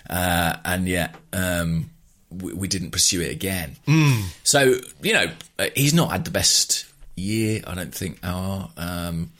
uh, 0.09 0.57
and 0.65 0.87
yet. 0.87 1.15
Um, 1.33 1.89
we, 2.29 2.53
we 2.53 2.67
didn't 2.69 2.91
pursue 2.91 3.19
it 3.21 3.31
again. 3.31 3.75
So 4.45 4.75
you 5.01 5.11
know, 5.13 5.25
uh, 5.59 5.67
he's 5.75 5.93
not 5.93 6.11
had 6.11 6.23
the 6.23 6.31
best 6.31 6.85
year. 7.17 7.61
I 7.67 7.75
don't 7.75 7.93
think 7.93 8.19
our, 8.23 8.69
um, 8.77 9.33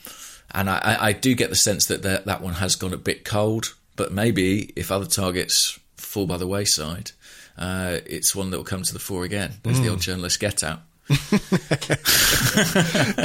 and 0.54 0.70
I, 0.70 0.98
I, 1.00 1.14
do 1.14 1.34
get 1.34 1.50
the 1.50 1.56
sense 1.56 1.86
that 1.86 2.02
that 2.04 2.26
that 2.26 2.42
one 2.42 2.56
has 2.56 2.76
gone 2.76 2.92
a 2.94 2.98
bit 2.98 3.24
cold. 3.24 3.76
But 3.96 4.12
maybe 4.12 4.74
if 4.76 4.92
other 4.92 5.06
targets 5.06 5.80
fall 5.96 6.26
by 6.28 6.36
the 6.36 6.48
wayside, 6.48 7.12
uh, 7.58 7.98
it's 8.06 8.36
one 8.36 8.50
that 8.52 8.58
will 8.58 8.64
come 8.64 8.84
to 8.84 8.94
the 8.94 9.00
fore 9.00 9.24
again. 9.24 9.54
There's 9.64 9.80
the 9.80 9.90
old 9.90 10.02
journalist 10.02 10.40
get 10.40 10.64
out. 10.64 10.82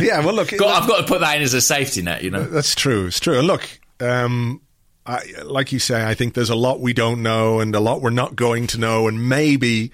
yeah. 0.02 0.24
Well, 0.24 0.34
look, 0.34 0.50
Got, 0.56 0.82
I've 0.82 0.88
got 0.88 0.98
to 0.98 1.06
put 1.06 1.20
that 1.20 1.36
in 1.36 1.42
as 1.42 1.54
a 1.54 1.60
safety 1.60 2.02
net, 2.02 2.22
you 2.22 2.30
know. 2.30 2.44
That's 2.44 2.74
true. 2.74 3.06
It's 3.06 3.20
true. 3.20 3.40
Look, 3.40 3.80
um, 4.00 4.60
I, 5.06 5.22
like 5.44 5.72
you 5.72 5.78
say, 5.78 6.04
I 6.04 6.14
think 6.14 6.34
there's 6.34 6.50
a 6.50 6.56
lot 6.56 6.80
we 6.80 6.92
don't 6.92 7.22
know 7.22 7.60
and 7.60 7.74
a 7.74 7.80
lot 7.80 8.02
we're 8.02 8.10
not 8.10 8.36
going 8.36 8.66
to 8.68 8.78
know, 8.78 9.08
and 9.08 9.28
maybe. 9.28 9.92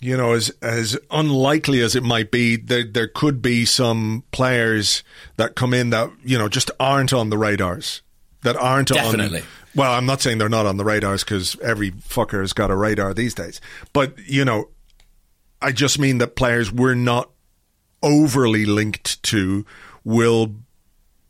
You 0.00 0.16
know, 0.16 0.32
as 0.34 0.50
as 0.62 0.96
unlikely 1.10 1.80
as 1.80 1.96
it 1.96 2.04
might 2.04 2.30
be, 2.30 2.54
there 2.54 2.84
there 2.84 3.08
could 3.08 3.42
be 3.42 3.64
some 3.64 4.22
players 4.30 5.02
that 5.38 5.56
come 5.56 5.74
in 5.74 5.90
that 5.90 6.08
you 6.24 6.38
know 6.38 6.48
just 6.48 6.70
aren't 6.78 7.12
on 7.12 7.30
the 7.30 7.36
radars, 7.36 8.02
that 8.42 8.54
aren't 8.54 8.88
Definitely. 8.88 9.40
on. 9.40 9.46
Well, 9.78 9.92
I'm 9.92 10.06
not 10.06 10.20
saying 10.20 10.38
they're 10.38 10.48
not 10.48 10.66
on 10.66 10.76
the 10.76 10.84
radars 10.84 11.22
because 11.22 11.56
every 11.60 11.92
fucker 11.92 12.40
has 12.40 12.52
got 12.52 12.72
a 12.72 12.74
radar 12.74 13.14
these 13.14 13.32
days, 13.32 13.60
but 13.92 14.18
you 14.18 14.44
know, 14.44 14.70
I 15.62 15.70
just 15.70 16.00
mean 16.00 16.18
that 16.18 16.34
players 16.34 16.72
we're 16.72 16.96
not 16.96 17.30
overly 18.02 18.66
linked 18.66 19.22
to 19.22 19.64
will 20.02 20.56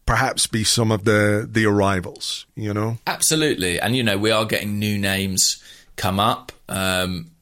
perhaps 0.07 0.47
be 0.47 0.65
some 0.65 0.91
of 0.91 1.05
the 1.05 1.47
the 1.47 1.67
arrivals. 1.67 2.47
You 2.57 2.73
know, 2.73 2.97
Absolutely, 3.07 3.79
and 3.79 3.95
you 3.95 4.03
know 4.03 4.17
we 4.17 4.31
are 4.31 4.47
getting 4.47 4.79
new 4.79 4.97
names 4.97 5.63
come 5.97 6.19
up. 6.19 6.51
Um, 6.71 7.33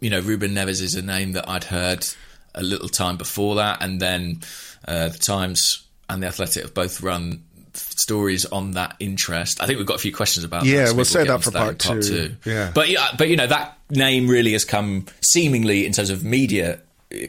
you 0.00 0.10
know, 0.10 0.18
Ruben 0.18 0.50
Neves 0.50 0.82
is 0.82 0.96
a 0.96 1.02
name 1.02 1.30
that 1.32 1.48
I'd 1.48 1.62
heard 1.62 2.04
a 2.56 2.64
little 2.64 2.88
time 2.88 3.16
before 3.16 3.54
that, 3.54 3.84
and 3.84 4.00
then 4.00 4.40
uh, 4.88 5.10
the 5.10 5.18
Times 5.18 5.86
and 6.10 6.24
the 6.24 6.26
Athletic 6.26 6.64
have 6.64 6.74
both 6.74 7.02
run 7.02 7.44
stories 7.76 8.44
on 8.46 8.72
that 8.72 8.96
interest. 9.00 9.60
I 9.60 9.66
think 9.66 9.78
we've 9.78 9.86
got 9.86 9.96
a 9.96 10.00
few 10.00 10.12
questions 10.12 10.44
about 10.44 10.64
that. 10.64 10.68
Yeah, 10.68 10.86
so 10.86 10.94
we'll 10.94 11.04
get 11.04 11.26
that 11.28 11.42
for 11.42 11.50
in 11.50 11.54
part 11.54 11.78
two. 11.78 12.36
Yeah. 12.44 12.70
but 12.74 12.88
yeah, 12.88 13.08
but 13.16 13.28
you 13.28 13.36
know 13.36 13.46
that 13.46 13.78
name 13.90 14.28
really 14.28 14.52
has 14.52 14.64
come 14.64 15.06
seemingly 15.20 15.86
in 15.86 15.92
terms 15.92 16.10
of 16.10 16.24
media 16.24 16.80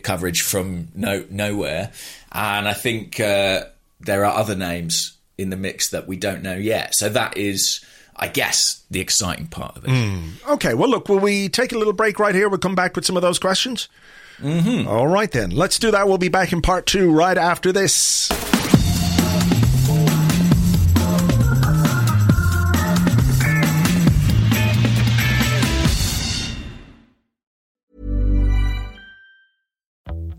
coverage 0.03 0.41
from 0.41 0.87
no 0.95 1.25
nowhere, 1.29 1.91
and 2.31 2.67
I 2.67 2.73
think 2.73 3.19
uh, 3.19 3.65
there 3.99 4.25
are 4.25 4.37
other 4.37 4.55
names 4.55 5.17
in 5.37 5.49
the 5.49 5.57
mix 5.57 5.89
that 5.91 6.07
we 6.07 6.17
don't 6.17 6.41
know 6.41 6.55
yet. 6.55 6.95
So 6.95 7.09
that 7.09 7.37
is, 7.37 7.83
I 8.15 8.27
guess, 8.27 8.83
the 8.89 8.99
exciting 8.99 9.47
part 9.47 9.77
of 9.77 9.85
it. 9.87 10.21
Okay, 10.49 10.73
well, 10.73 10.89
look, 10.89 11.09
will 11.09 11.19
we 11.19 11.47
take 11.49 11.71
a 11.71 11.77
little 11.77 11.93
break 11.93 12.19
right 12.19 12.33
here? 12.33 12.49
We'll 12.49 12.57
come 12.57 12.75
back 12.75 12.95
with 12.95 13.05
some 13.05 13.15
of 13.15 13.21
those 13.21 13.37
questions. 13.37 13.87
Mm-hmm. 14.39 14.87
All 14.87 15.07
right, 15.07 15.31
then. 15.31 15.51
Let's 15.51 15.79
do 15.79 15.91
that. 15.91 16.07
We'll 16.07 16.17
be 16.17 16.29
back 16.29 16.53
in 16.53 16.61
part 16.61 16.85
two 16.85 17.11
right 17.11 17.37
after 17.37 17.71
this. 17.71 18.29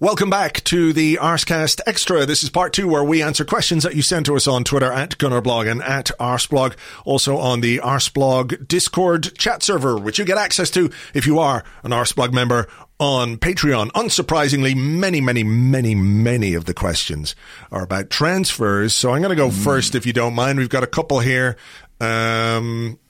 Welcome 0.00 0.30
back 0.30 0.62
to 0.62 0.92
the 0.92 1.16
Arscast 1.16 1.80
Extra. 1.84 2.24
This 2.24 2.44
is 2.44 2.50
part 2.50 2.72
two 2.72 2.86
where 2.86 3.02
we 3.02 3.20
answer 3.20 3.44
questions 3.44 3.82
that 3.82 3.96
you 3.96 4.02
send 4.02 4.26
to 4.26 4.36
us 4.36 4.46
on 4.46 4.62
Twitter 4.62 4.92
at 4.92 5.18
Gunnerblog 5.18 5.68
and 5.68 5.82
at 5.82 6.12
Arsblog. 6.20 6.76
Also 7.04 7.36
on 7.36 7.62
the 7.62 7.78
Arsblog 7.78 8.68
Discord 8.68 9.36
chat 9.36 9.64
server, 9.64 9.98
which 9.98 10.20
you 10.20 10.24
get 10.24 10.38
access 10.38 10.70
to 10.70 10.92
if 11.14 11.26
you 11.26 11.40
are 11.40 11.64
an 11.82 11.90
Arsblog 11.90 12.32
member 12.32 12.68
on 13.00 13.38
Patreon. 13.38 13.90
Unsurprisingly, 13.90 14.76
many, 14.76 15.20
many, 15.20 15.42
many, 15.42 15.96
many 15.96 16.54
of 16.54 16.66
the 16.66 16.74
questions 16.74 17.34
are 17.72 17.82
about 17.82 18.08
transfers. 18.08 18.94
So 18.94 19.12
I'm 19.12 19.20
going 19.20 19.30
to 19.30 19.34
go 19.36 19.50
first 19.50 19.96
if 19.96 20.06
you 20.06 20.12
don't 20.12 20.34
mind. 20.34 20.60
We've 20.60 20.68
got 20.68 20.84
a 20.84 20.86
couple 20.86 21.18
here. 21.18 21.56
Um, 22.00 23.00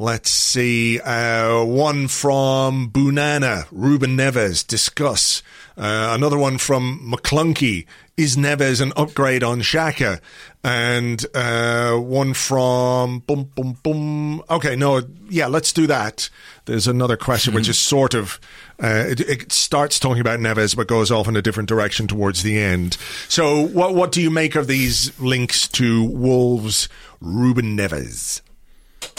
Let's 0.00 0.30
see. 0.30 1.00
Uh, 1.00 1.64
one 1.64 2.06
from 2.06 2.88
Bunana, 2.88 3.66
Ruben 3.72 4.16
Neves, 4.16 4.64
discuss. 4.64 5.42
Uh, 5.76 6.12
another 6.14 6.38
one 6.38 6.58
from 6.58 7.12
McClunky, 7.12 7.84
is 8.16 8.36
Neves 8.36 8.80
an 8.80 8.92
upgrade 8.94 9.42
on 9.42 9.60
Xhaka? 9.60 10.20
And 10.62 11.26
uh, 11.34 11.96
one 11.96 12.32
from 12.34 13.20
Boom 13.26 13.50
Boom 13.56 13.76
Boom. 13.82 14.42
Okay, 14.48 14.76
no, 14.76 15.02
yeah, 15.28 15.48
let's 15.48 15.72
do 15.72 15.88
that. 15.88 16.30
There's 16.66 16.86
another 16.86 17.16
question 17.16 17.52
which 17.52 17.68
is 17.68 17.80
sort 17.80 18.14
of 18.14 18.38
uh, 18.80 19.04
it, 19.08 19.20
it 19.20 19.52
starts 19.52 19.98
talking 19.98 20.20
about 20.20 20.38
Neves 20.38 20.76
but 20.76 20.86
goes 20.86 21.10
off 21.10 21.26
in 21.26 21.34
a 21.34 21.42
different 21.42 21.68
direction 21.68 22.06
towards 22.06 22.44
the 22.44 22.56
end. 22.56 22.96
So, 23.28 23.66
what 23.66 23.96
what 23.96 24.12
do 24.12 24.22
you 24.22 24.30
make 24.30 24.54
of 24.54 24.68
these 24.68 25.18
links 25.18 25.66
to 25.68 26.04
Wolves? 26.04 26.88
Ruben 27.20 27.76
Neves. 27.76 28.42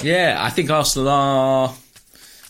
Yeah, 0.01 0.37
I 0.39 0.49
think 0.49 0.69
Arsenal 0.69 1.09
are. 1.09 1.73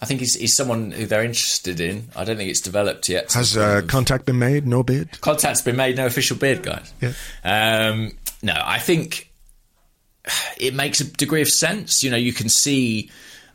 I 0.01 0.05
think 0.05 0.21
he's, 0.21 0.36
he's 0.36 0.55
someone 0.55 0.91
who 0.91 1.05
they're 1.05 1.23
interested 1.23 1.82
in. 1.82 2.07
I 2.15 2.23
don't 2.23 2.38
think 2.38 2.49
it's 2.49 2.61
developed 2.61 3.09
yet. 3.09 3.34
Has 3.34 3.57
uh, 3.57 3.82
contact 3.86 4.25
been 4.25 4.39
made? 4.39 4.65
No 4.65 4.82
bid. 4.82 5.19
Contact's 5.19 5.61
been 5.61 5.75
made, 5.75 5.97
no 5.97 6.05
official 6.05 6.38
bid, 6.38 6.63
guys. 6.63 6.93
Yeah. 7.01 7.13
Um, 7.43 8.11
no, 8.41 8.53
I 8.55 8.80
think 8.80 9.30
it 10.57 10.73
makes 10.73 11.01
a 11.01 11.05
degree 11.05 11.41
of 11.41 11.49
sense. 11.49 12.01
You 12.01 12.11
know, 12.11 12.17
you 12.17 12.32
can 12.32 12.47
see 12.47 13.11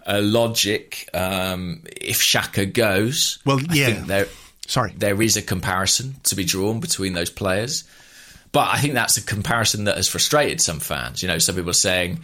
a 0.06 0.20
logic 0.20 1.08
um, 1.14 1.82
if 1.86 2.20
Xhaka 2.20 2.70
goes. 2.70 3.38
Well, 3.46 3.60
yeah. 3.72 4.02
there, 4.04 4.26
Sorry. 4.66 4.92
there 4.96 5.20
is 5.22 5.36
a 5.38 5.42
comparison 5.42 6.16
to 6.24 6.34
be 6.34 6.44
drawn 6.44 6.80
between 6.80 7.14
those 7.14 7.30
players. 7.30 7.84
But 8.52 8.68
I 8.70 8.80
think 8.80 8.94
that's 8.94 9.16
a 9.16 9.22
comparison 9.22 9.84
that 9.84 9.96
has 9.96 10.08
frustrated 10.08 10.60
some 10.60 10.78
fans. 10.78 11.22
You 11.22 11.28
know, 11.28 11.38
some 11.38 11.56
people 11.56 11.70
are 11.70 11.72
saying 11.72 12.20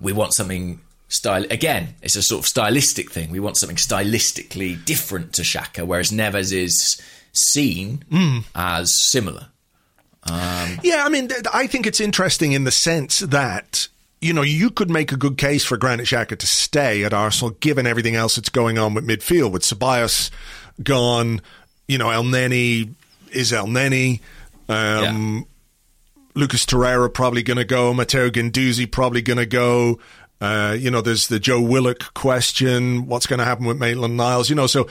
we 0.00 0.12
want 0.12 0.34
something 0.34 0.80
style 1.10 1.44
again. 1.50 1.94
It's 2.00 2.16
a 2.16 2.22
sort 2.22 2.40
of 2.40 2.46
stylistic 2.46 3.10
thing. 3.10 3.30
We 3.30 3.40
want 3.40 3.58
something 3.58 3.76
stylistically 3.76 4.82
different 4.86 5.34
to 5.34 5.42
Xhaka, 5.42 5.86
whereas 5.86 6.10
Neves 6.10 6.52
is 6.52 7.00
seen 7.32 8.02
as 8.54 8.90
similar. 9.10 9.48
Yeah, 10.26 11.04
I 11.04 11.08
mean, 11.10 11.28
th- 11.28 11.42
I 11.52 11.66
think 11.66 11.86
it's 11.86 12.00
interesting 12.00 12.52
in 12.52 12.64
the 12.64 12.70
sense 12.70 13.18
that 13.20 13.88
you 14.20 14.32
know 14.32 14.42
you 14.42 14.70
could 14.70 14.90
make 14.90 15.12
a 15.12 15.16
good 15.16 15.36
case 15.38 15.64
for 15.64 15.76
Granit 15.76 16.06
Xhaka 16.06 16.38
to 16.38 16.46
stay 16.46 17.04
at 17.04 17.12
Arsenal, 17.12 17.50
given 17.60 17.86
everything 17.86 18.16
else 18.16 18.36
that's 18.36 18.48
going 18.48 18.78
on 18.78 18.94
with 18.94 19.06
midfield, 19.06 19.52
with 19.52 19.62
Ceballos 19.62 20.30
gone, 20.82 21.40
you 21.88 21.98
know, 21.98 22.06
Elneny 22.06 22.94
is 23.32 23.52
Elneny. 23.52 24.20
Um, 24.68 25.46
Lucas 26.34 26.64
Torreira 26.64 27.12
probably 27.12 27.42
going 27.42 27.56
to 27.56 27.64
go. 27.64 27.92
Matteo 27.92 28.30
Guendouzi 28.30 28.90
probably 28.90 29.20
going 29.22 29.38
to 29.38 29.46
go. 29.46 29.98
Uh, 30.40 30.74
you 30.78 30.90
know, 30.90 31.00
there's 31.02 31.28
the 31.28 31.38
Joe 31.38 31.60
Willock 31.60 32.14
question. 32.14 33.06
What's 33.06 33.26
going 33.26 33.40
to 33.40 33.44
happen 33.44 33.66
with 33.66 33.78
Maitland 33.78 34.16
Niles? 34.16 34.48
You 34.48 34.56
know, 34.56 34.66
so 34.66 34.88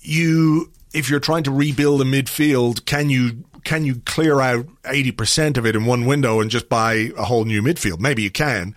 you 0.00 0.70
if 0.92 1.10
you're 1.10 1.20
trying 1.20 1.44
to 1.44 1.50
rebuild 1.50 2.00
a 2.00 2.04
midfield, 2.04 2.84
can 2.86 3.10
you 3.10 3.44
can 3.64 3.84
you 3.84 3.96
clear 4.06 4.40
out 4.40 4.66
eighty 4.86 5.12
percent 5.12 5.58
of 5.58 5.66
it 5.66 5.76
in 5.76 5.84
one 5.84 6.06
window 6.06 6.40
and 6.40 6.50
just 6.50 6.68
buy 6.68 7.10
a 7.16 7.24
whole 7.24 7.44
new 7.44 7.62
midfield? 7.62 8.00
Maybe 8.00 8.22
you 8.22 8.30
can. 8.30 8.74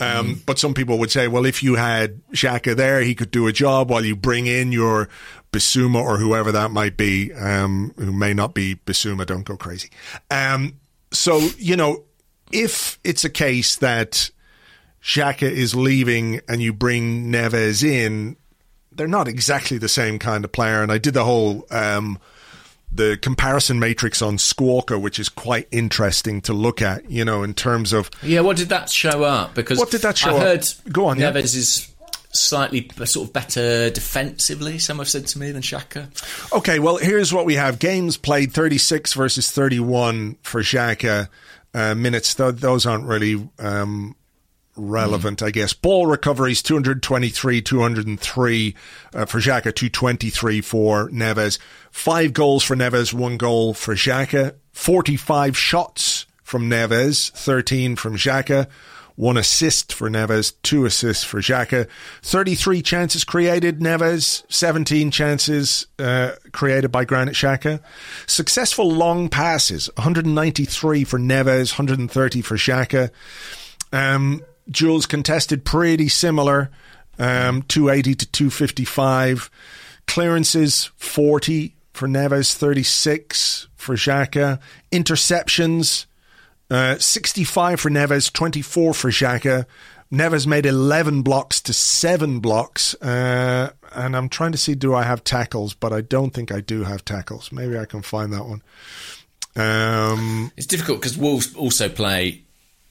Um, 0.00 0.42
But 0.46 0.58
some 0.58 0.72
people 0.72 0.98
would 0.98 1.10
say, 1.10 1.28
well, 1.28 1.44
if 1.44 1.62
you 1.62 1.74
had 1.74 2.22
Xhaka 2.32 2.74
there, 2.74 3.02
he 3.02 3.14
could 3.14 3.30
do 3.30 3.46
a 3.46 3.52
job 3.52 3.90
while 3.90 4.02
you 4.02 4.16
bring 4.16 4.46
in 4.46 4.72
your 4.72 5.10
Bissouma 5.52 6.02
or 6.02 6.16
whoever 6.16 6.50
that 6.52 6.70
might 6.70 6.96
be, 6.96 7.32
um, 7.34 7.92
who 7.98 8.10
may 8.10 8.32
not 8.32 8.54
be 8.54 8.76
Bissouma. 8.76 9.26
Don't 9.26 9.44
go 9.44 9.58
crazy. 9.58 9.90
Um, 10.30 10.80
so, 11.10 11.38
you 11.58 11.76
know, 11.76 12.04
if 12.50 12.98
it's 13.04 13.24
a 13.24 13.30
case 13.30 13.76
that 13.76 14.30
Xhaka 15.02 15.50
is 15.50 15.74
leaving 15.74 16.40
and 16.48 16.60
you 16.60 16.72
bring 16.72 17.30
Neves 17.32 17.82
in, 17.82 18.36
they're 18.92 19.06
not 19.08 19.28
exactly 19.28 19.78
the 19.78 19.88
same 19.88 20.18
kind 20.18 20.44
of 20.44 20.52
player. 20.52 20.82
And 20.82 20.92
I 20.92 20.98
did 20.98 21.14
the 21.14 21.24
whole 21.24 21.66
um, 21.70 22.18
the 22.92 23.16
comparison 23.22 23.78
matrix 23.78 24.20
on 24.20 24.36
Squawka, 24.36 25.00
which 25.00 25.18
is 25.18 25.28
quite 25.28 25.68
interesting 25.70 26.40
to 26.42 26.52
look 26.52 26.82
at. 26.82 27.10
You 27.10 27.24
know, 27.24 27.42
in 27.42 27.54
terms 27.54 27.92
of 27.92 28.10
Yeah, 28.22 28.40
what 28.40 28.56
did 28.56 28.68
that 28.70 28.90
show 28.90 29.22
up? 29.22 29.54
Because 29.54 29.78
What 29.78 29.90
did 29.90 30.02
that 30.02 30.18
show 30.18 30.30
I 30.30 30.38
up? 30.38 30.42
heard 30.42 30.68
Go 30.92 31.06
on, 31.06 31.18
yeah. 31.18 31.30
Neves 31.32 31.56
is 31.56 31.86
slightly 32.32 32.88
sort 33.04 33.26
of 33.28 33.32
better 33.32 33.90
defensively. 33.90 34.78
Some 34.78 34.98
have 34.98 35.08
said 35.08 35.26
to 35.28 35.38
me 35.38 35.50
than 35.50 35.62
Xhaka. 35.62 36.52
Okay, 36.52 36.78
well, 36.78 36.96
here's 36.98 37.32
what 37.32 37.46
we 37.46 37.54
have: 37.54 37.78
games 37.78 38.16
played, 38.16 38.52
thirty-six 38.52 39.14
versus 39.14 39.50
thirty-one 39.50 40.36
for 40.42 40.62
Xhaka. 40.62 41.28
Uh, 41.72 41.94
minutes, 41.94 42.34
th- 42.34 42.56
those 42.56 42.84
aren't 42.84 43.04
really 43.04 43.48
um, 43.60 44.16
relevant, 44.80 45.42
I 45.42 45.50
guess. 45.50 45.72
Ball 45.72 46.06
recoveries, 46.06 46.62
223, 46.62 47.62
203 47.62 48.74
uh, 49.14 49.26
for 49.26 49.38
Xhaka, 49.38 49.74
223 49.74 50.60
for 50.60 51.08
Neves. 51.10 51.58
Five 51.90 52.32
goals 52.32 52.64
for 52.64 52.76
Neves, 52.76 53.12
one 53.12 53.36
goal 53.36 53.74
for 53.74 53.94
Xhaka. 53.94 54.54
45 54.72 55.56
shots 55.56 56.26
from 56.42 56.70
Neves, 56.70 57.30
13 57.32 57.96
from 57.96 58.16
Xhaka. 58.16 58.68
One 59.16 59.36
assist 59.36 59.92
for 59.92 60.08
Neves, 60.08 60.54
two 60.62 60.86
assists 60.86 61.24
for 61.24 61.40
Xhaka. 61.40 61.86
33 62.22 62.80
chances 62.80 63.22
created, 63.22 63.80
Neves. 63.80 64.44
17 64.48 65.10
chances 65.10 65.86
uh, 65.98 66.32
created 66.52 66.90
by 66.90 67.04
Granit 67.04 67.34
Xhaka. 67.34 67.80
Successful 68.26 68.90
long 68.90 69.28
passes, 69.28 69.90
193 69.96 71.04
for 71.04 71.18
Neves, 71.18 71.72
130 71.72 72.40
for 72.40 72.56
Xhaka. 72.56 73.10
Um, 73.92 74.42
Duels 74.70 75.06
contested 75.06 75.64
pretty 75.64 76.08
similar, 76.08 76.70
um, 77.18 77.62
280 77.62 78.14
to 78.14 78.26
255. 78.26 79.50
Clearances, 80.06 80.90
40 80.96 81.74
for 81.92 82.08
Neves, 82.08 82.54
36 82.54 83.68
for 83.76 83.94
Xhaka. 83.94 84.58
Interceptions, 84.90 86.06
uh, 86.70 86.98
65 86.98 87.80
for 87.80 87.90
Neves, 87.90 88.32
24 88.32 88.94
for 88.94 89.10
Xhaka. 89.10 89.66
Neves 90.12 90.46
made 90.46 90.66
11 90.66 91.22
blocks 91.22 91.60
to 91.62 91.72
7 91.72 92.40
blocks. 92.40 92.94
Uh, 92.94 93.70
and 93.92 94.16
I'm 94.16 94.28
trying 94.28 94.52
to 94.52 94.58
see, 94.58 94.74
do 94.74 94.94
I 94.94 95.04
have 95.04 95.22
tackles? 95.22 95.74
But 95.74 95.92
I 95.92 96.00
don't 96.00 96.30
think 96.30 96.50
I 96.50 96.60
do 96.60 96.82
have 96.84 97.04
tackles. 97.04 97.52
Maybe 97.52 97.78
I 97.78 97.84
can 97.84 98.02
find 98.02 98.32
that 98.32 98.46
one. 98.46 98.62
Um, 99.56 100.52
It's 100.56 100.66
difficult 100.66 101.00
because 101.00 101.16
Wolves 101.16 101.54
also 101.54 101.88
play 101.88 102.42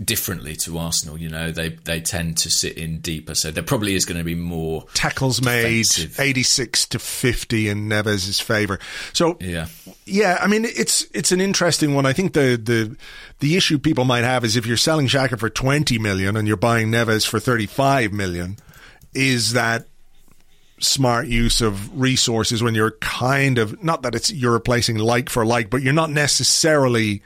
differently 0.04 0.56
to 0.56 0.78
Arsenal. 0.78 1.18
You 1.18 1.30
know, 1.30 1.52
they 1.52 1.70
they 1.70 2.00
tend 2.02 2.38
to 2.38 2.50
sit 2.50 2.78
in 2.78 3.00
deeper, 3.00 3.36
so 3.36 3.52
there 3.52 3.64
probably 3.64 3.96
is 3.96 4.06
going 4.06 4.18
to 4.18 4.24
be 4.24 4.36
more 4.36 4.86
tackles 4.94 5.42
made, 5.42 5.86
eighty 6.20 6.44
six 6.44 6.86
to 6.88 7.00
fifty 7.00 7.68
in 7.68 7.90
Neves' 7.90 8.42
favour. 8.42 8.80
So 9.14 9.38
Yeah. 9.40 9.68
yeah, 10.06 10.38
I 10.42 10.48
mean 10.48 10.66
it's 10.66 11.06
it's 11.14 11.32
an 11.32 11.42
interesting 11.42 11.94
one. 11.96 12.06
I 12.06 12.14
think 12.14 12.34
the 12.34 12.60
the 12.62 12.96
the 13.40 13.58
issue 13.58 13.78
people 13.78 14.06
might 14.06 14.24
have 14.24 14.44
is 14.44 14.56
if 14.56 14.66
you're 14.66 14.78
selling 14.78 15.08
Xhaka 15.08 15.38
for 15.40 15.50
twenty 15.50 16.00
million 16.00 16.36
and 16.38 16.48
you're 16.48 16.58
buying 16.58 16.90
Neves 16.92 17.28
for 17.28 17.40
thirty 17.40 17.66
five 17.66 18.14
million, 18.14 18.58
is 19.14 19.54
that 19.54 19.86
smart 20.82 21.28
use 21.28 21.60
of 21.60 22.00
resources 22.00 22.64
when 22.64 22.74
you're 22.74 22.92
kind 23.02 23.58
of 23.58 23.84
not 23.84 24.02
that 24.04 24.16
it's 24.16 24.32
you're 24.32 24.54
replacing 24.54 24.98
like 24.98 25.30
for 25.30 25.46
like, 25.46 25.70
but 25.70 25.82
you're 25.82 25.92
not 25.92 26.10
necessarily 26.10 27.22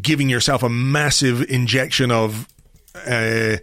giving 0.00 0.28
yourself 0.28 0.62
a 0.62 0.68
massive 0.68 1.42
injection 1.50 2.10
of 2.10 2.46
uh, 2.94 3.56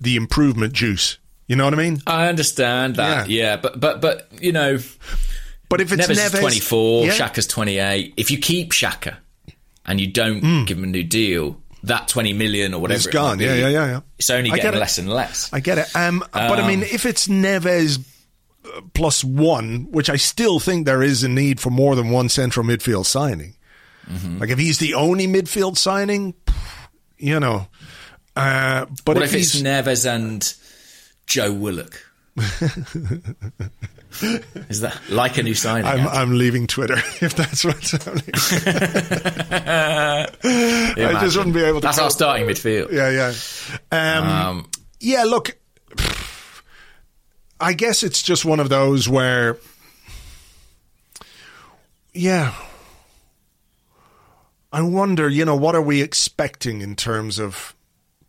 the 0.00 0.16
improvement 0.16 0.72
juice. 0.72 1.18
You 1.46 1.56
know 1.56 1.64
what 1.64 1.74
I 1.74 1.78
mean? 1.78 2.02
I 2.06 2.28
understand 2.28 2.96
that. 2.96 3.28
Yeah. 3.28 3.44
Yeah, 3.52 3.56
but 3.56 3.80
but 3.80 4.00
but 4.00 4.28
you 4.40 4.52
know, 4.52 4.78
But 5.68 5.80
if 5.80 5.92
it's 5.92 6.06
Neves, 6.06 6.16
Neves, 6.16 6.34
is 6.34 6.40
24, 6.40 7.06
yeah. 7.06 7.12
Xhaka's 7.12 7.46
28. 7.46 8.14
If 8.16 8.30
you 8.30 8.38
keep 8.38 8.72
Xhaka 8.72 9.16
and 9.86 10.00
you 10.00 10.06
don't 10.08 10.64
give 10.66 10.76
him 10.78 10.84
a 10.84 10.88
new 10.88 11.04
deal, 11.04 11.60
that 11.84 12.08
20 12.08 12.34
million 12.34 12.74
or 12.74 12.80
whatever 12.82 12.96
It's 12.98 13.06
it 13.06 13.12
gone. 13.12 13.38
be, 13.38 13.44
Yeah, 13.44 13.54
yeah, 13.54 13.68
yeah, 13.68 13.86
yeah. 13.86 14.00
It's 14.18 14.28
only 14.30 14.50
get 14.50 14.56
getting 14.56 14.76
it. 14.76 14.80
less 14.80 14.98
and 14.98 15.08
less. 15.08 15.50
I 15.52 15.60
get 15.60 15.78
it. 15.78 15.94
Um, 15.96 16.22
but 16.32 16.58
I 16.60 16.66
mean, 16.68 16.82
if 16.82 17.06
it's 17.06 17.28
Neves 17.28 17.98
uh, 18.64 18.80
plus 18.92 19.24
one, 19.24 19.86
which 19.90 20.10
I 20.10 20.16
still 20.16 20.60
think 20.60 20.84
there 20.84 21.02
is 21.02 21.22
a 21.22 21.28
need 21.28 21.60
for 21.60 21.70
more 21.70 21.96
than 21.96 22.10
one 22.10 22.28
central 22.28 22.66
midfield 22.66 23.06
signing. 23.06 23.54
Mm-hmm. 24.08 24.38
Like 24.38 24.50
if 24.50 24.58
he's 24.58 24.78
the 24.78 24.94
only 24.94 25.26
midfield 25.26 25.76
signing, 25.76 26.34
you 27.18 27.38
know. 27.40 27.68
Uh, 28.34 28.86
but 29.04 29.16
what 29.16 29.24
if, 29.24 29.34
if 29.34 29.40
it's 29.40 29.60
Neves 29.60 30.06
and 30.08 30.54
Joe 31.26 31.52
Willock? 31.52 32.00
Is 34.68 34.80
that 34.80 34.98
like 35.10 35.36
a 35.38 35.42
new 35.42 35.54
signing? 35.54 35.86
I'm, 35.86 36.08
I'm 36.08 36.38
leaving 36.38 36.66
Twitter 36.66 36.96
if 37.20 37.34
that's 37.34 37.64
what's 37.64 37.90
happening. 37.92 38.24
I 40.42 41.20
just 41.20 41.36
wouldn't 41.36 41.54
be 41.54 41.62
able 41.62 41.80
to. 41.80 41.86
That's 41.86 41.98
our 41.98 42.10
starting 42.10 42.46
midfield. 42.46 42.90
Yeah, 42.92 43.10
yeah. 43.10 43.34
Um, 43.92 44.28
Um, 44.28 44.70
yeah, 45.00 45.24
look, 45.24 45.56
I 47.60 47.72
guess 47.74 48.02
it's 48.02 48.22
just 48.22 48.44
one 48.44 48.60
of 48.60 48.68
those 48.68 49.08
where, 49.08 49.58
yeah, 52.14 52.54
I 54.72 54.82
wonder, 54.82 55.28
you 55.28 55.44
know, 55.44 55.56
what 55.56 55.74
are 55.74 55.82
we 55.82 56.02
expecting 56.02 56.82
in 56.82 56.94
terms 56.94 57.38
of 57.38 57.74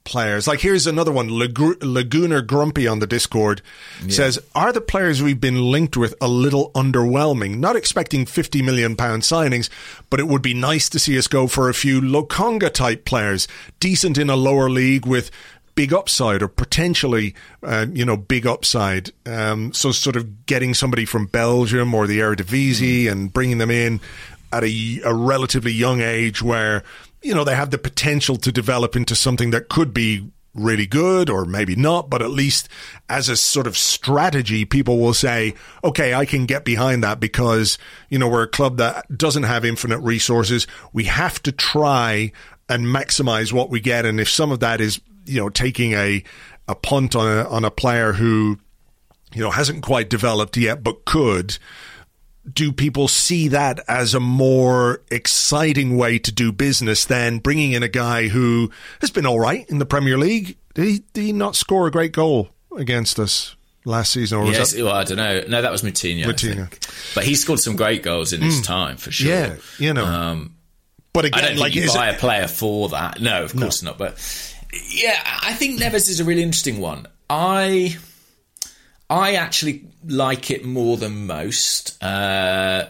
players? 0.06 0.48
Like, 0.48 0.62
here's 0.62 0.88
another 0.88 1.12
one. 1.12 1.30
Lagu- 1.30 1.76
Lagooner 1.82 2.46
Grumpy 2.46 2.88
on 2.88 3.00
the 3.00 3.08
Discord 3.08 3.62
says, 4.08 4.40
Are 4.56 4.72
the 4.72 4.80
players 4.80 5.22
we've 5.22 5.42
been 5.42 5.70
linked 5.70 5.98
with 5.98 6.16
a 6.22 6.30
little 6.30 6.72
underwhelming? 6.72 7.58
Not 7.58 7.76
expecting 7.76 8.26
50 8.26 8.62
million 8.62 8.96
pound 8.96 9.24
signings, 9.24 9.70
but 10.10 10.22
it 10.22 10.28
would 10.28 10.42
be 10.42 10.54
nice 10.54 10.88
to 10.90 11.00
see 11.00 11.18
us 11.18 11.28
go 11.28 11.48
for 11.48 11.68
a 11.68 11.74
few 11.74 12.00
Lokonga 12.00 12.72
type 12.74 13.04
players, 13.04 13.48
decent 13.82 14.18
in 14.18 14.30
a 14.30 14.38
lower 14.38 14.70
league 14.70 15.06
with 15.06 15.32
big 15.76 15.94
upside 15.94 16.42
or 16.42 16.48
potentially, 16.50 17.34
uh, 17.64 17.86
you 17.94 18.04
know, 18.04 18.18
big 18.18 18.46
upside. 18.46 19.12
Um, 19.26 19.72
so 19.72 19.94
sort 19.94 20.18
of 20.18 20.46
getting 20.46 20.74
somebody 20.74 21.06
from 21.06 21.28
Belgium 21.28 21.94
or 21.94 22.06
the 22.06 22.20
Eredivisie 22.20 23.10
and 23.10 23.32
bringing 23.32 23.60
them 23.60 23.72
in 23.72 24.02
at 24.52 24.64
a, 24.64 25.02
a 25.04 25.14
relatively 25.14 25.72
young 25.72 26.02
age 26.02 26.42
where, 26.42 26.84
you 27.22 27.34
know, 27.34 27.44
they 27.44 27.56
have 27.56 27.72
the 27.72 27.78
potential 27.78 28.36
to 28.38 28.52
develop 28.52 28.96
into 28.96 29.16
something 29.16 29.52
that 29.52 29.70
could 29.70 29.94
be 29.94 30.30
really 30.54 30.88
good 30.88 31.30
or 31.30 31.46
maybe 31.46 31.76
not, 31.76 32.10
but 32.10 32.22
at 32.22 32.32
least 32.32 32.68
as 33.08 33.30
a 33.30 33.38
sort 33.38 33.68
of 33.68 33.78
strategy, 33.78 34.66
people 34.66 35.00
will 35.00 35.14
say, 35.14 35.54
okay, 35.84 36.14
I 36.14 36.26
can 36.26 36.46
get 36.46 36.66
behind 36.66 37.04
that 37.04 37.20
because, 37.20 37.78
you 38.10 38.20
know, 38.20 38.28
we're 38.28 38.44
a 38.44 38.48
club 38.48 38.78
that 38.78 39.06
doesn't 39.16 39.44
have 39.44 39.64
infinite 39.64 40.00
resources. 40.00 40.68
We 40.92 41.06
have 41.06 41.42
to 41.44 41.52
try 41.52 42.32
and 42.68 42.86
maximize 42.86 43.54
what 43.54 43.70
we 43.70 43.80
get. 43.80 44.06
And 44.06 44.20
if 44.20 44.30
some 44.30 44.52
of 44.52 44.60
that 44.60 44.82
is, 44.82 45.00
you 45.26 45.40
know, 45.40 45.50
taking 45.50 45.94
a, 45.94 46.24
a 46.68 46.76
punt 46.76 47.16
on 47.16 47.28
a, 47.28 47.50
on 47.50 47.66
a 47.66 47.72
player 47.72 48.14
who, 48.14 48.60
you 49.34 49.42
know, 49.42 49.52
hasn't 49.52 49.84
quite 49.84 50.10
developed 50.10 50.58
yet, 50.58 50.84
but 50.84 51.06
could, 51.06 51.58
do 52.54 52.72
people 52.72 53.08
see 53.08 53.50
that 53.50 53.80
as 53.88 54.14
a 54.14 54.20
more 54.20 55.02
exciting 55.12 55.98
way 55.98 56.20
to 56.20 56.32
do 56.32 56.52
business 56.52 57.06
than 57.06 57.40
bringing 57.40 57.74
in 57.74 57.84
a 57.84 57.88
guy 57.88 58.28
who 58.28 58.72
has 59.02 59.12
been 59.12 59.26
all 59.26 59.40
right 59.40 59.70
in 59.70 59.80
the 59.80 59.86
Premier 59.86 60.18
League? 60.18 60.58
Did 60.74 60.86
he, 60.86 61.04
did 61.14 61.24
he 61.24 61.34
not 61.34 61.56
score 61.56 61.88
a 61.88 61.92
great 61.92 62.12
goal 62.12 62.50
against 62.76 63.20
us 63.20 63.56
last 63.86 64.12
season? 64.12 64.40
Or 64.40 64.46
yes, 64.46 64.74
that, 64.74 64.84
well, 64.84 64.94
I 64.94 65.04
don't 65.04 65.18
know. 65.18 65.44
No, 65.48 65.62
that 65.62 65.72
was 65.72 65.82
Moutinho. 65.82 66.26
I 66.26 66.32
Moutinho. 66.32 67.14
But 67.16 67.24
he 67.26 67.36
scored 67.36 67.60
some 67.60 67.76
great 67.76 68.04
goals 68.04 68.34
in 68.34 68.42
his 68.42 68.62
time, 68.62 68.98
for 68.98 69.12
sure. 69.12 69.30
yeah, 69.30 69.56
you 69.78 69.94
know. 69.94 70.06
Um, 70.06 70.56
but 71.14 71.26
I 71.26 71.28
again, 71.30 71.42
don't 71.42 71.50
think 71.50 71.60
like, 71.62 71.76
you 71.76 71.84
is 71.84 71.94
buy 71.94 72.10
it, 72.10 72.16
a 72.16 72.20
player 72.20 72.48
for 72.48 72.90
that. 72.90 73.20
No, 73.20 73.44
of 73.44 73.56
course 73.56 73.84
not. 73.84 73.98
But 73.98 74.14
yeah, 74.90 75.20
I 75.26 75.54
think 75.54 75.80
Neves 75.80 76.08
is 76.08 76.20
a 76.20 76.24
really 76.24 76.44
interesting 76.44 76.80
one. 76.80 77.08
I 77.30 77.98
I 79.10 79.36
actually 79.36 79.86
like 80.06 80.52
it 80.52 80.66
more 80.66 80.98
than 80.98 81.26
most. 81.26 82.02
Uh, 82.04 82.88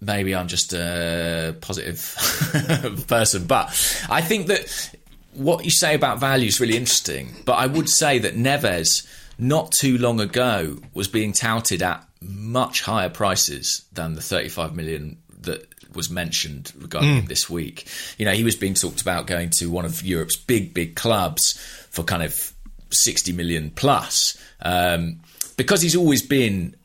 maybe 0.00 0.34
I'm 0.34 0.48
just 0.48 0.72
a 0.74 1.56
positive 1.60 3.04
person, 3.08 3.46
but 3.46 3.68
I 4.10 4.20
think 4.20 4.48
that 4.48 4.90
what 5.32 5.64
you 5.64 5.70
say 5.70 5.94
about 5.94 6.18
value 6.20 6.48
is 6.48 6.60
really 6.60 6.76
interesting. 6.76 7.34
But 7.44 7.54
I 7.54 7.66
would 7.66 7.88
say 7.88 8.18
that 8.18 8.36
Neves, 8.36 9.06
not 9.38 9.72
too 9.72 9.98
long 9.98 10.20
ago, 10.20 10.78
was 10.94 11.08
being 11.08 11.32
touted 11.32 11.82
at 11.82 12.06
much 12.20 12.82
higher 12.82 13.10
prices 13.10 13.84
than 13.92 14.14
the 14.14 14.22
35 14.22 14.74
million 14.74 15.18
that 15.42 15.66
was 15.94 16.10
mentioned 16.10 16.72
regarding 16.78 17.16
him 17.16 17.26
this 17.26 17.48
week. 17.48 17.86
You 18.18 18.26
know, 18.26 18.32
he 18.32 18.44
was 18.44 18.56
being 18.56 18.74
talked 18.74 19.00
about 19.00 19.26
going 19.26 19.50
to 19.58 19.70
one 19.70 19.84
of 19.84 20.02
Europe's 20.02 20.36
big, 20.36 20.74
big 20.74 20.96
clubs 20.96 21.58
for 21.90 22.02
kind 22.02 22.22
of 22.22 22.52
60 22.90 23.32
million 23.32 23.70
plus. 23.70 24.36
Um, 24.60 25.20
because 25.56 25.82
he's 25.82 25.96
always 25.96 26.22
been 26.22 26.76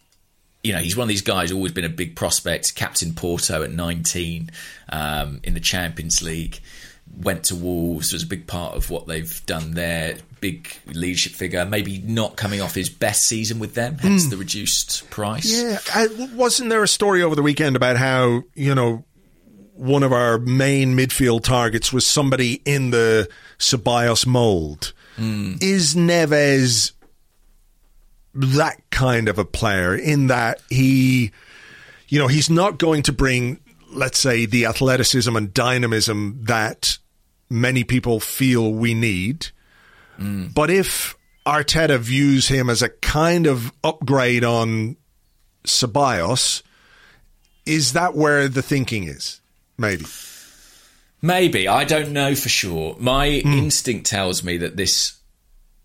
you 0.64 0.74
know, 0.74 0.80
he's 0.80 0.96
one 0.96 1.06
of 1.06 1.10
these 1.10 1.22
guys, 1.22 1.52
always 1.52 1.72
been 1.72 1.86
a 1.86 1.90
big 1.90 2.16
prospect, 2.16 2.76
captain 2.76 3.14
Porto 3.14 3.64
at 3.64 3.72
19 3.72 4.52
um, 4.90 5.40
in 5.44 5.54
the 5.54 5.60
Champions 5.60 6.22
League, 6.22 6.60
went 7.20 7.46
to 7.46 7.56
Wolves, 7.56 8.14
was 8.14 8.24
a 8.24 8.28
big 8.28 8.46
part 8.46 8.76
of 8.76 8.90
what 8.90 9.08
they've 9.08 9.44
done 9.46 9.72
there, 9.72 10.18
big 10.40 10.70
leadership 10.86 11.34
figure, 11.34 11.66
maybe 11.66 11.98
not 12.00 12.36
coming 12.36 12.62
off 12.62 12.76
his 12.76 12.90
best 12.90 13.24
season 13.24 13.58
with 13.60 13.74
them, 13.74 13.98
hence 13.98 14.28
the 14.28 14.38
reduced 14.38 15.10
price. 15.10 15.52
yeah, 15.52 15.80
I, 15.94 16.08
wasn't 16.36 16.70
there 16.70 16.84
a 16.84 16.88
story 16.88 17.24
over 17.24 17.36
the 17.36 17.42
weekend 17.42 17.76
about 17.76 17.98
how, 17.98 18.44
you 18.54 18.76
know, 18.76 19.04
one 19.74 20.04
of 20.04 20.14
our 20.14 20.38
main 20.38 20.96
midfield 20.96 21.44
targets 21.44 21.92
was 21.92 22.06
somebody 22.06 22.62
in 22.66 22.92
the 22.92 23.28
Ceballos 23.58 24.28
mold? 24.28 24.94
Is 25.60 25.96
Neves 25.96 26.92
that 28.34 28.82
kind 28.90 29.28
of 29.28 29.38
a 29.38 29.46
player 29.46 29.96
in 29.96 30.28
that 30.28 30.62
he, 30.70 31.32
you 32.08 32.20
know, 32.20 32.28
he's 32.28 32.50
not 32.50 32.78
going 32.78 33.04
to 33.04 33.12
bring, 33.12 33.60
let's 33.92 34.20
say, 34.20 34.46
the 34.46 34.66
athleticism 34.66 35.36
and 35.36 35.54
dynamism 35.54 36.40
that 36.44 36.98
many 37.50 37.84
people 37.84 38.20
feel 38.20 38.74
we 38.74 38.94
need. 38.94 39.48
Mm. 40.18 40.54
But 40.54 40.70
if 40.70 41.16
Arteta 41.46 42.00
views 42.00 42.48
him 42.48 42.70
as 42.70 42.82
a 42.82 42.90
kind 42.90 43.48
of 43.48 43.72
upgrade 43.84 44.44
on 44.44 44.96
Ceballos, 45.66 46.64
is 47.66 47.94
that 47.94 48.16
where 48.16 48.48
the 48.48 48.62
thinking 48.62 49.04
is? 49.04 49.42
Maybe. 49.78 50.06
Maybe 51.22 51.68
I 51.68 51.84
don't 51.84 52.14
know 52.14 52.34
for 52.36 52.50
sure. 52.50 52.96
My 53.00 53.42
hmm. 53.44 53.54
instinct 53.54 54.08
tells 54.08 54.44
me 54.44 54.58
that 54.58 54.76
this 54.76 55.18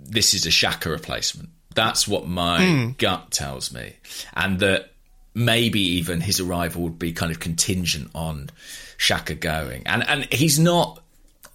this 0.01 0.35
is 0.35 0.47
a 0.47 0.51
Xhaka 0.51 0.91
replacement. 0.91 1.51
That's 1.77 2.09
what 2.09 2.27
my 2.27 2.95
gut 2.99 3.31
tells 3.31 3.73
me, 3.73 3.93
and 4.35 4.59
that 4.59 4.91
maybe 5.35 5.81
even 5.99 6.21
his 6.21 6.41
arrival 6.41 6.83
would 6.83 6.99
be 6.99 7.13
kind 7.13 7.31
of 7.31 7.39
contingent 7.39 8.11
on 8.15 8.51
Xhaka 8.99 9.39
going. 9.39 9.83
And 9.87 10.03
and 10.09 10.25
he's 10.33 10.59
not 10.59 11.01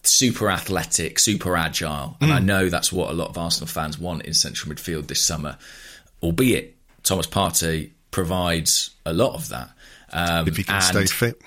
super 0.03 0.49
athletic, 0.49 1.19
super 1.19 1.57
agile, 1.57 2.15
and 2.21 2.31
I 2.31 2.39
know 2.39 2.69
that's 2.69 2.91
what 2.93 3.09
a 3.09 3.13
lot 3.13 3.29
of 3.29 3.37
Arsenal 3.37 3.67
fans 3.67 3.99
want 3.99 4.23
in 4.23 4.33
central 4.33 4.73
midfield 4.73 5.07
this 5.07 5.25
summer. 5.25 5.57
Albeit 6.23 6.75
Thomas 7.03 7.27
Partey 7.27 7.89
provides 8.11 8.91
a 9.05 9.13
lot 9.13 9.33
of 9.35 9.49
that. 9.49 9.69
Um, 10.13 10.47
If 10.47 10.57
he 10.57 10.63
can 10.63 10.75
and- 10.75 10.83
stay 10.83 11.05
fit. 11.07 11.41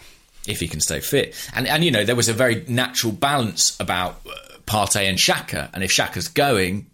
if 0.47 0.59
he 0.61 0.69
can 0.69 0.81
stay 0.81 1.01
fit. 1.01 1.35
And 1.55 1.67
and 1.69 1.85
you 1.85 1.91
know 1.91 2.05
there 2.05 2.17
was 2.17 2.29
a 2.29 2.33
very 2.33 2.65
natural 2.69 3.13
balance 3.13 3.77
about 3.79 4.21
uh, 4.27 4.31
Partey 4.67 5.09
and 5.09 5.19
Xhaka, 5.19 5.71
and 5.73 5.85
if 5.85 5.91
Xhaka's 5.93 6.29
going, 6.29 6.87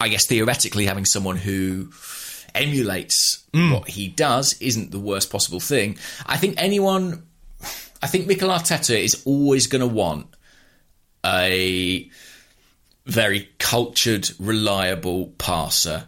I 0.00 0.08
guess 0.08 0.26
theoretically 0.26 0.86
having 0.86 1.04
someone 1.04 1.36
who 1.36 1.90
emulates 2.54 3.44
what 3.52 3.88
he 3.88 4.08
does 4.08 4.54
isn't 4.60 4.90
the 4.90 4.98
worst 4.98 5.30
possible 5.30 5.60
thing. 5.60 5.98
I 6.26 6.36
think 6.36 6.54
anyone, 6.58 7.26
I 8.02 8.06
think 8.06 8.26
Mikel 8.26 8.48
Arteta 8.48 8.96
is 8.96 9.22
always 9.24 9.66
going 9.66 9.80
to 9.80 9.86
want 9.86 10.26
a 11.24 12.08
very 13.06 13.48
cultured, 13.58 14.30
reliable 14.38 15.28
passer 15.38 16.06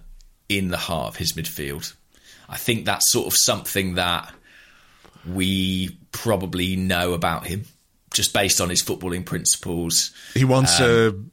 in 0.48 0.68
the 0.68 0.76
heart 0.76 1.08
of 1.08 1.16
his 1.16 1.32
midfield. 1.32 1.94
I 2.48 2.56
think 2.56 2.84
that's 2.84 3.10
sort 3.10 3.26
of 3.26 3.34
something 3.34 3.94
that 3.94 4.32
we 5.26 5.98
probably 6.12 6.76
know 6.76 7.12
about 7.12 7.46
him 7.46 7.64
just 8.12 8.32
based 8.32 8.60
on 8.60 8.70
his 8.70 8.82
footballing 8.82 9.26
principles. 9.26 10.12
He 10.34 10.44
wants 10.44 10.80
um, 10.80 11.32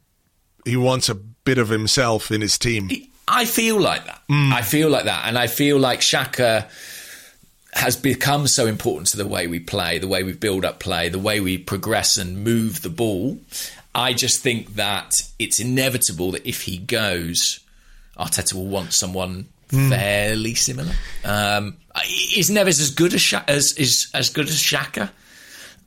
a 0.66 0.70
he 0.70 0.78
wants 0.78 1.10
a 1.10 1.20
bit 1.46 1.58
of 1.58 1.70
himself 1.70 2.32
in 2.32 2.42
his 2.42 2.58
team. 2.58 2.90
I 3.28 3.46
feel 3.46 3.80
like 3.80 4.06
that. 4.06 4.22
Mm. 4.30 4.52
I 4.52 4.62
feel 4.62 4.90
like 4.90 5.06
that, 5.06 5.28
and 5.28 5.38
I 5.38 5.48
feel 5.48 5.80
like 5.80 6.02
Xhaka 6.02 6.68
has 7.74 7.96
become 7.96 8.48
so 8.48 8.68
important 8.68 9.08
to 9.08 9.18
the 9.18 9.28
way 9.28 9.48
we 9.48 9.60
play, 9.60 9.98
the 9.98 10.08
way 10.08 10.24
we 10.24 10.34
build 10.34 10.64
up 10.64 10.80
play, 10.80 11.10
the 11.10 11.20
way 11.20 11.40
we 11.40 11.58
progress 11.58 12.18
and 12.18 12.44
move 12.44 12.82
the 12.82 12.90
ball. 12.90 13.40
I 13.96 14.14
just 14.14 14.42
think 14.42 14.76
that 14.76 15.14
it's 15.40 15.60
inevitable 15.60 16.32
that 16.32 16.48
if 16.48 16.64
he 16.64 16.78
goes, 16.78 17.60
Arteta 18.18 18.54
will 18.54 18.68
want 18.68 18.94
someone 18.94 19.48
mm. 19.70 19.90
fairly 19.90 20.56
similar. 20.56 20.94
Um, 21.24 21.78
is 22.36 22.50
Neves 22.50 22.80
as 22.80 22.92
good 22.92 23.14
as 23.14 23.22
Sha- 23.22 23.44
as 23.48 23.74
is 23.78 24.10
as 24.14 24.30
good 24.30 24.48
as 24.48 24.56
Xhaka? 24.56 25.10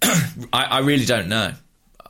I, 0.53 0.65
I, 0.65 0.79
really 0.81 1.07
don't 1.07 1.29
know. 1.29 1.53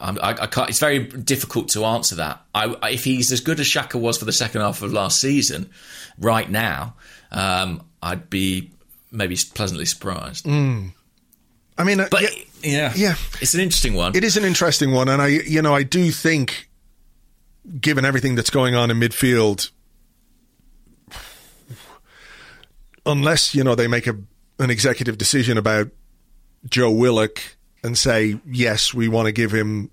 I, 0.01 0.31
I, 0.31 0.47
can't. 0.47 0.69
It's 0.69 0.79
very 0.79 1.01
difficult 1.07 1.69
to 1.71 1.85
answer 1.85 2.17
that. 2.17 2.43
if 2.55 3.05
he's 3.05 3.33
as 3.33 3.41
good 3.41 3.61
as 3.61 3.67
Xhaka 3.67 4.01
was 4.01 4.19
for 4.19 4.25
the 4.25 4.33
second 4.33 4.61
half 4.61 4.83
of 4.83 4.93
last 4.93 5.21
season, 5.21 5.71
right 6.19 6.49
now, 6.51 6.95
um, 7.31 7.83
I'd 8.03 8.29
be 8.31 8.71
maybe 9.11 9.37
pleasantly 9.55 9.87
surprised. 9.87 10.45
Mm. 10.45 10.93
I 11.79 11.85
mean, 11.85 12.01
uh, 12.01 12.09
but 12.11 12.23
yeah, 12.23 12.29
yeah, 12.63 12.93
yeah, 12.97 13.15
it's 13.41 13.55
an 13.55 13.61
interesting 13.61 13.95
one. 13.95 14.17
It 14.17 14.25
is 14.25 14.37
an 14.37 14.45
interesting 14.45 14.93
one, 14.93 15.09
and 15.09 15.21
I, 15.21 15.29
you 15.29 15.63
know, 15.63 15.75
I 15.75 15.83
do 15.83 16.11
think, 16.11 16.69
given 17.81 18.05
everything 18.05 18.35
that's 18.35 18.51
going 18.51 18.75
on 18.75 18.91
in 18.91 18.99
midfield, 18.99 19.71
unless 23.05 23.55
you 23.55 23.63
know 23.63 23.75
they 23.75 23.89
make 23.89 24.07
a 24.07 24.17
an 24.59 24.71
executive 24.71 25.19
decision 25.19 25.59
about 25.59 25.89
Joe 26.69 26.91
Willock 26.91 27.56
and 27.87 27.97
say 27.97 28.39
yes, 28.47 28.93
we 28.93 29.09
want 29.09 29.26
to 29.26 29.32
give 29.32 29.53
him 29.53 29.91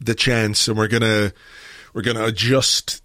the 0.00 0.14
chance, 0.14 0.66
and 0.68 0.76
we're 0.76 0.88
gonna 0.88 1.32
we're 1.92 2.02
gonna 2.02 2.24
adjust 2.24 3.02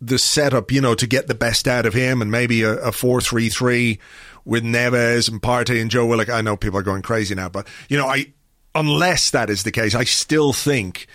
the 0.00 0.18
setup, 0.18 0.70
you 0.70 0.80
know, 0.80 0.94
to 0.94 1.06
get 1.06 1.26
the 1.28 1.34
best 1.34 1.66
out 1.66 1.86
of 1.86 1.94
him, 1.94 2.20
and 2.20 2.30
maybe 2.30 2.62
a, 2.62 2.74
a 2.74 2.92
four 2.92 3.20
three 3.20 3.48
three 3.48 3.98
with 4.44 4.62
Neves 4.62 5.30
and 5.30 5.40
Partey 5.40 5.80
and 5.80 5.90
Joe 5.90 6.06
Willock. 6.06 6.28
I 6.28 6.42
know 6.42 6.56
people 6.56 6.78
are 6.78 6.82
going 6.82 7.02
crazy 7.02 7.34
now, 7.34 7.48
but 7.48 7.66
you 7.88 7.96
know, 7.96 8.06
I 8.06 8.32
unless 8.74 9.30
that 9.30 9.50
is 9.50 9.62
the 9.62 9.72
case, 9.72 9.94
I 9.94 10.04
still 10.04 10.52
think 10.52 11.06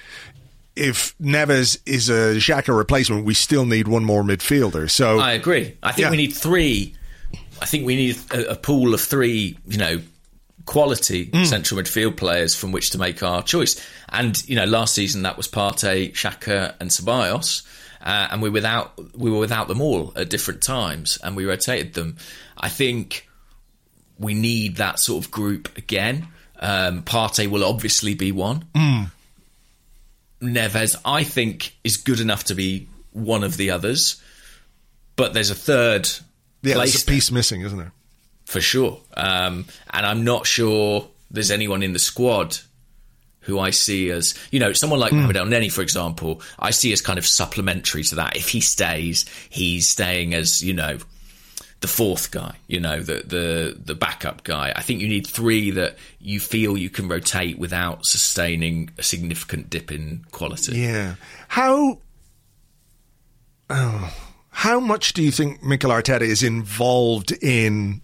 if 0.76 1.18
Neves 1.20 1.80
is 1.86 2.10
a 2.10 2.36
Xhaka 2.36 2.76
replacement, 2.76 3.26
we 3.26 3.34
still 3.34 3.66
need 3.66 3.88
one 3.88 4.06
more 4.06 4.24
midfielder. 4.24 4.90
So 4.90 5.20
I 5.20 5.34
agree. 5.34 5.78
I 5.84 5.92
think 5.92 6.06
yeah. 6.06 6.12
we 6.12 6.18
need 6.18 6.34
three. 6.34 6.96
I 7.62 7.66
think 7.66 7.86
we 7.86 7.96
need 7.96 8.18
a, 8.32 8.52
a 8.52 8.56
pool 8.56 8.94
of 8.94 9.02
three. 9.02 9.58
You 9.68 9.78
know, 9.78 10.02
quality 10.70 11.26
mm. 11.26 11.48
central 11.48 11.82
midfield 11.82 12.16
players 12.16 12.54
from 12.54 12.72
which 12.72 12.92
to 12.92 13.00
make 13.00 13.24
our 13.24 13.42
choice. 13.42 13.84
And 14.08 14.38
you 14.48 14.56
know, 14.56 14.66
last 14.66 14.94
season 14.94 15.24
that 15.24 15.36
was 15.36 15.48
Partey, 15.48 16.12
Xhaka, 16.12 16.76
and 16.80 16.92
Ceballos. 16.92 17.64
Uh, 18.00 18.28
and 18.30 18.40
we 18.40 18.52
without 18.52 18.94
we 19.18 19.32
were 19.32 19.40
without 19.40 19.68
them 19.68 19.82
all 19.82 20.14
at 20.16 20.30
different 20.30 20.62
times, 20.62 21.18
and 21.24 21.36
we 21.36 21.44
rotated 21.44 21.96
them. 21.96 22.18
I 22.56 22.70
think 22.70 23.28
we 24.20 24.36
need 24.36 24.76
that 24.76 25.00
sort 25.00 25.26
of 25.26 25.32
group 25.32 25.76
again. 25.76 26.28
Um, 26.60 27.02
Partey 27.02 27.48
will 27.48 27.66
obviously 27.66 28.14
be 28.14 28.32
one. 28.32 28.66
Mm. 28.76 29.12
Neves, 30.42 30.96
I 31.04 31.24
think, 31.24 31.76
is 31.84 31.98
good 31.98 32.20
enough 32.20 32.44
to 32.46 32.56
be 32.56 32.88
one 33.12 33.44
of 33.44 33.58
the 33.58 33.72
others, 33.72 34.22
but 35.16 35.34
there's 35.34 35.50
a 35.50 35.56
third. 35.56 36.08
Yeah, 36.62 36.76
there's 36.76 37.02
a 37.02 37.06
piece 37.06 37.32
missing, 37.32 37.62
isn't 37.62 37.78
there? 37.78 37.92
For 38.50 38.62
sure. 38.62 39.00
Um, 39.16 39.66
and 39.92 40.08
I'm 40.08 40.24
not 40.24 40.48
sure 40.48 41.08
there's 41.30 41.52
anyone 41.52 41.84
in 41.84 41.94
the 41.94 42.00
squad 42.00 42.58
who 43.42 43.60
I 43.60 43.70
see 43.70 44.10
as, 44.10 44.34
you 44.50 44.60
know, 44.60 44.74
someone 44.74 45.00
like 45.00 45.12
mm. 45.12 45.18
Mohamed 45.18 45.36
Elneny, 45.36 45.72
for 45.72 45.84
example, 45.84 46.42
I 46.58 46.72
see 46.72 46.92
as 46.92 47.00
kind 47.00 47.20
of 47.20 47.28
supplementary 47.28 48.02
to 48.06 48.16
that. 48.16 48.36
If 48.36 48.50
he 48.50 48.60
stays, 48.60 49.26
he's 49.52 49.88
staying 49.88 50.34
as, 50.34 50.64
you 50.64 50.74
know, 50.74 50.98
the 51.82 51.88
fourth 51.88 52.32
guy, 52.32 52.56
you 52.66 52.80
know, 52.80 53.02
the 53.02 53.22
the 53.24 53.80
the 53.86 53.94
backup 53.94 54.44
guy. 54.44 54.74
I 54.76 54.82
think 54.82 55.00
you 55.00 55.08
need 55.08 55.28
three 55.28 55.70
that 55.70 56.00
you 56.20 56.40
feel 56.40 56.76
you 56.76 56.90
can 56.90 57.08
rotate 57.08 57.60
without 57.60 58.04
sustaining 58.04 58.90
a 58.98 59.04
significant 59.04 59.70
dip 59.70 59.92
in 59.92 60.26
quality. 60.32 60.76
Yeah. 60.80 61.16
How 61.50 62.00
oh, 63.70 64.18
how 64.50 64.80
much 64.80 65.14
do 65.14 65.22
you 65.22 65.30
think 65.30 65.62
Mikel 65.62 65.92
Arteta 65.92 66.22
is 66.22 66.42
involved 66.42 67.32
in 67.44 68.02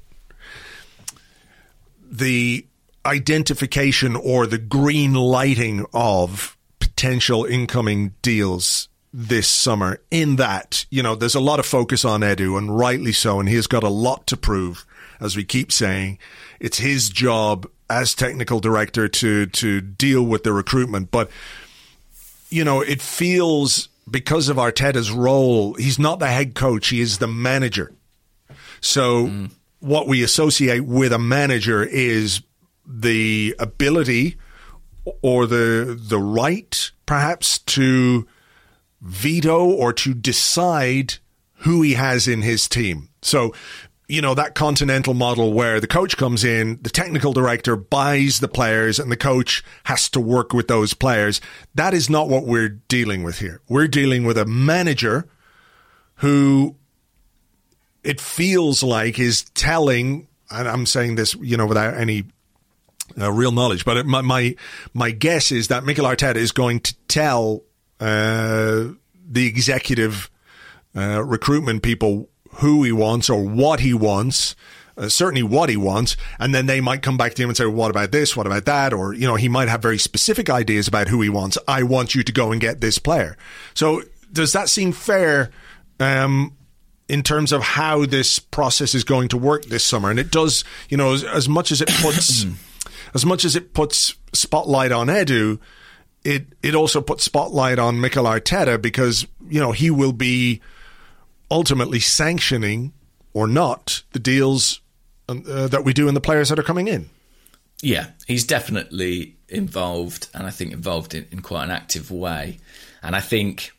the 2.10 2.66
identification 3.06 4.16
or 4.16 4.48
the 4.48 4.58
green 4.58 5.14
lighting 5.14 5.86
of 5.94 6.58
potential 6.80 7.46
incoming 7.46 8.14
deals 8.22 8.90
this 9.14 9.50
summer 9.50 10.02
in 10.12 10.36
that, 10.36 10.86
you 10.90 11.02
know, 11.02 11.16
there's 11.16 11.36
a 11.36 11.40
lot 11.40 11.60
of 11.60 11.66
focus 11.66 12.04
on 12.04 12.22
Edu 12.22 12.58
and 12.58 12.78
rightly 12.78 13.14
so. 13.14 13.40
And 13.40 13.48
he 13.48 13.56
has 13.56 13.68
got 13.68 13.84
a 13.84 13.90
lot 13.90 14.28
to 14.28 14.38
prove, 14.38 14.86
as 15.22 15.38
we 15.38 15.44
keep 15.44 15.72
saying. 15.72 16.20
It's 16.60 16.80
his 16.80 17.10
job 17.10 17.68
as 17.90 18.14
technical 18.14 18.60
director 18.60 19.08
to, 19.08 19.46
to 19.46 19.82
deal 19.82 20.24
with 20.24 20.44
the 20.44 20.52
recruitment. 20.52 21.12
But, 21.12 21.30
you 22.50 22.64
know, 22.66 22.82
it 22.82 23.02
feels 23.02 23.88
because 24.10 24.50
of 24.50 24.58
Arteta's 24.58 25.12
role, 25.12 25.76
he's 25.76 26.00
not 26.00 26.20
the 26.20 26.28
head 26.28 26.54
coach. 26.54 26.90
He 26.90 27.00
is 27.00 27.20
the 27.20 27.28
manager. 27.28 27.94
So 28.82 29.28
mm. 29.28 29.52
What 29.86 30.08
we 30.08 30.24
associate 30.24 30.84
with 30.84 31.14
a 31.14 31.20
manager 31.20 31.84
is 31.84 32.42
the 32.88 33.56
ability 33.60 34.36
or 35.22 35.46
the, 35.46 36.00
the 36.00 36.18
right 36.18 36.92
perhaps 37.06 37.60
to 37.60 38.28
veto 39.00 39.64
or 39.64 39.94
to 39.94 40.16
decide 40.16 41.16
who 41.60 41.84
he 41.84 41.94
has 41.94 42.28
in 42.28 42.42
his 42.42 42.68
team. 42.68 43.10
So, 43.22 43.54
you 44.08 44.24
know, 44.24 44.34
that 44.34 44.56
continental 44.56 45.14
model 45.14 45.54
where 45.54 45.80
the 45.80 45.88
coach 45.88 46.18
comes 46.18 46.44
in, 46.44 46.80
the 46.82 46.90
technical 46.90 47.32
director 47.32 47.76
buys 47.76 48.40
the 48.40 48.48
players 48.48 48.98
and 48.98 49.12
the 49.12 49.18
coach 49.18 49.64
has 49.84 50.10
to 50.10 50.20
work 50.20 50.52
with 50.52 50.68
those 50.68 50.96
players. 50.96 51.42
That 51.76 51.94
is 51.94 52.10
not 52.10 52.28
what 52.28 52.46
we're 52.46 52.70
dealing 52.70 53.22
with 53.22 53.38
here. 53.38 53.62
We're 53.70 53.88
dealing 53.88 54.26
with 54.26 54.38
a 54.40 54.46
manager 54.46 55.28
who 56.16 56.76
it 58.06 58.22
feels 58.22 58.84
like 58.84 59.20
is 59.20 59.44
telling, 59.56 60.28
and 60.52 60.68
I'm 60.68 60.86
saying 60.86 61.16
this, 61.16 61.36
you 61.36 61.58
know, 61.58 61.66
without 61.66 61.96
any 61.96 62.26
uh, 63.20 63.32
real 63.32 63.52
knowledge, 63.52 63.84
but 63.84 63.98
it, 63.98 64.06
my, 64.06 64.22
my, 64.22 64.56
my 64.94 65.12
guess 65.12 65.52
is 65.52 65.70
that 65.70 65.84
Mikel 65.84 66.06
Arteta 66.06 66.36
is 66.36 66.52
going 66.52 66.82
to 66.82 66.96
tell 67.08 67.64
uh, 68.00 68.86
the 69.28 69.48
executive 69.48 70.30
uh, 70.96 71.24
recruitment 71.24 71.82
people 71.82 72.30
who 72.58 72.84
he 72.84 72.92
wants 72.92 73.30
or 73.30 73.44
what 73.44 73.80
he 73.80 73.94
wants. 73.94 74.56
Uh, 74.98 75.10
certainly 75.10 75.44
what 75.44 75.68
he 75.68 75.76
wants, 75.76 76.16
and 76.40 76.56
then 76.56 76.68
they 76.68 76.80
might 76.80 77.02
come 77.02 77.18
back 77.18 77.34
to 77.34 77.44
him 77.44 77.50
and 77.50 77.58
say, 77.58 77.66
well, 77.66 77.76
"What 77.76 77.92
about 77.92 78.14
this? 78.14 78.38
What 78.38 78.48
about 78.48 78.64
that?" 78.64 78.94
Or 78.94 79.14
you 79.14 79.28
know, 79.28 79.36
he 79.36 79.50
might 79.50 79.68
have 79.68 79.82
very 79.82 79.98
specific 79.98 80.50
ideas 80.50 80.88
about 80.88 81.10
who 81.10 81.22
he 81.22 81.28
wants. 81.28 81.58
I 81.68 81.84
want 81.84 82.16
you 82.16 82.24
to 82.24 82.32
go 82.32 82.54
and 82.54 82.62
get 82.62 82.80
this 82.80 82.98
player. 82.98 83.36
So, 83.74 84.04
does 84.32 84.54
that 84.54 84.70
seem 84.70 84.94
fair 84.94 85.52
um, 86.00 86.56
in 87.08 87.24
terms 87.24 87.52
of 87.52 87.62
how 87.62 88.06
this 88.06 88.40
process 88.40 88.96
is 88.96 89.04
going 89.04 89.28
to 89.30 89.38
work 89.38 89.66
this 89.66 89.84
summer? 89.84 90.10
And 90.10 90.20
it 90.20 90.32
does, 90.32 90.64
you 90.90 90.98
know, 90.98 91.14
as, 91.14 91.24
as 91.24 91.50
much 91.50 91.72
as 91.72 91.82
it 91.82 91.90
puts, 92.02 92.46
as 93.14 93.26
much 93.26 93.46
as 93.46 93.56
it 93.56 93.74
puts 93.74 94.16
spotlight 94.34 94.92
on 94.92 95.08
Edu, 95.08 95.60
it 96.24 96.48
it 96.64 96.76
also 96.76 97.02
puts 97.02 97.24
spotlight 97.24 97.80
on 97.80 98.02
Mikel 98.02 98.26
Arteta 98.26 98.82
because 98.82 99.28
you 99.48 99.60
know 99.60 99.72
he 99.72 99.92
will 99.92 100.12
be 100.12 100.62
ultimately 101.52 102.00
sanctioning 102.00 102.92
or 103.34 103.48
not 103.48 104.04
the 104.14 104.20
deals 104.20 104.82
uh, 105.30 105.68
that 105.68 105.84
we 105.84 105.94
do 105.94 106.08
and 106.08 106.18
the 106.18 106.22
players 106.22 106.50
that 106.50 106.58
are 106.58 106.64
coming 106.64 106.88
in. 106.88 107.10
Yeah, 107.82 108.08
he's 108.26 108.46
definitely 108.46 109.36
involved, 109.50 110.30
and 110.34 110.48
I 110.48 110.50
think 110.50 110.74
involved 110.74 111.14
in, 111.14 111.28
in 111.32 111.42
quite 111.42 111.66
an 111.66 111.72
active 111.72 112.10
way. 112.10 112.60
And 113.04 113.16
I 113.16 113.20
think, 113.20 113.72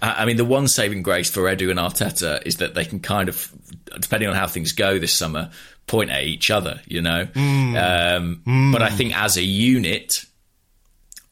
I 0.00 0.24
mean, 0.24 0.36
the 0.36 0.44
one 0.44 0.68
saving 0.68 1.02
grace 1.02 1.30
for 1.30 1.42
Edu 1.42 1.70
and 1.70 1.78
Arteta 1.78 2.46
is 2.46 2.56
that 2.56 2.74
they 2.74 2.84
can 2.84 3.00
kind 3.00 3.28
of, 3.28 3.52
depending 4.00 4.28
on 4.28 4.34
how 4.34 4.46
things 4.46 4.72
go 4.72 4.98
this 4.98 5.18
summer, 5.18 5.50
point 5.86 6.10
at 6.10 6.22
each 6.22 6.50
other. 6.50 6.80
You 6.86 7.02
know, 7.02 7.26
mm. 7.26 8.16
Um, 8.16 8.42
mm. 8.46 8.72
but 8.72 8.82
I 8.82 8.90
think 8.90 9.16
as 9.16 9.36
a 9.36 9.42
unit, 9.42 10.12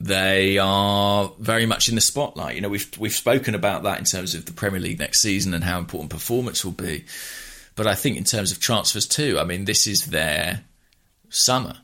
they 0.01 0.59
are 0.59 1.33
very 1.39 1.67
much 1.67 1.89
in 1.89 1.95
the 1.95 2.01
spotlight. 2.01 2.57
You 2.57 2.63
know, 2.63 2.69
we've 2.69 2.91
we've 2.99 3.13
spoken 3.13 3.55
about 3.55 3.85
that 3.85 3.99
in 3.99 4.05
terms 4.05 4.35
of 4.35 4.45
the 4.45 4.53
Premier 4.53 4.81
League 4.81 4.99
next 4.99 5.23
season 5.23 5.55
and 5.55 5.63
how 5.63 5.79
important 5.79 6.11
performance 6.11 6.65
will 6.65 6.73
be. 6.73 7.05
But 7.77 7.87
I 7.87 7.95
think 7.95 8.17
in 8.17 8.25
terms 8.25 8.53
of 8.53 8.61
transfers 8.61 9.07
too, 9.07 9.39
I 9.39 9.45
mean, 9.45 9.65
this 9.65 9.87
is 9.87 10.07
their 10.07 10.65
summer. 11.29 11.77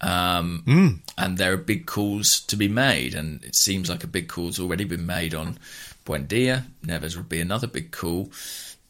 Um, 0.00 0.62
Mm. 0.66 0.98
And 1.16 1.38
there 1.38 1.52
are 1.54 1.58
big 1.58 1.86
calls 1.86 2.40
to 2.48 2.56
be 2.56 2.68
made, 2.68 3.14
and 3.14 3.42
it 3.42 3.56
seems 3.56 3.88
like 3.88 4.04
a 4.04 4.08
big 4.08 4.28
call's 4.28 4.60
already 4.60 4.84
been 4.84 5.06
made 5.06 5.34
on 5.34 5.58
Buendia. 6.06 6.64
Neves 6.86 7.16
would 7.16 7.28
be 7.28 7.40
another 7.40 7.66
big 7.66 7.90
call. 7.92 8.30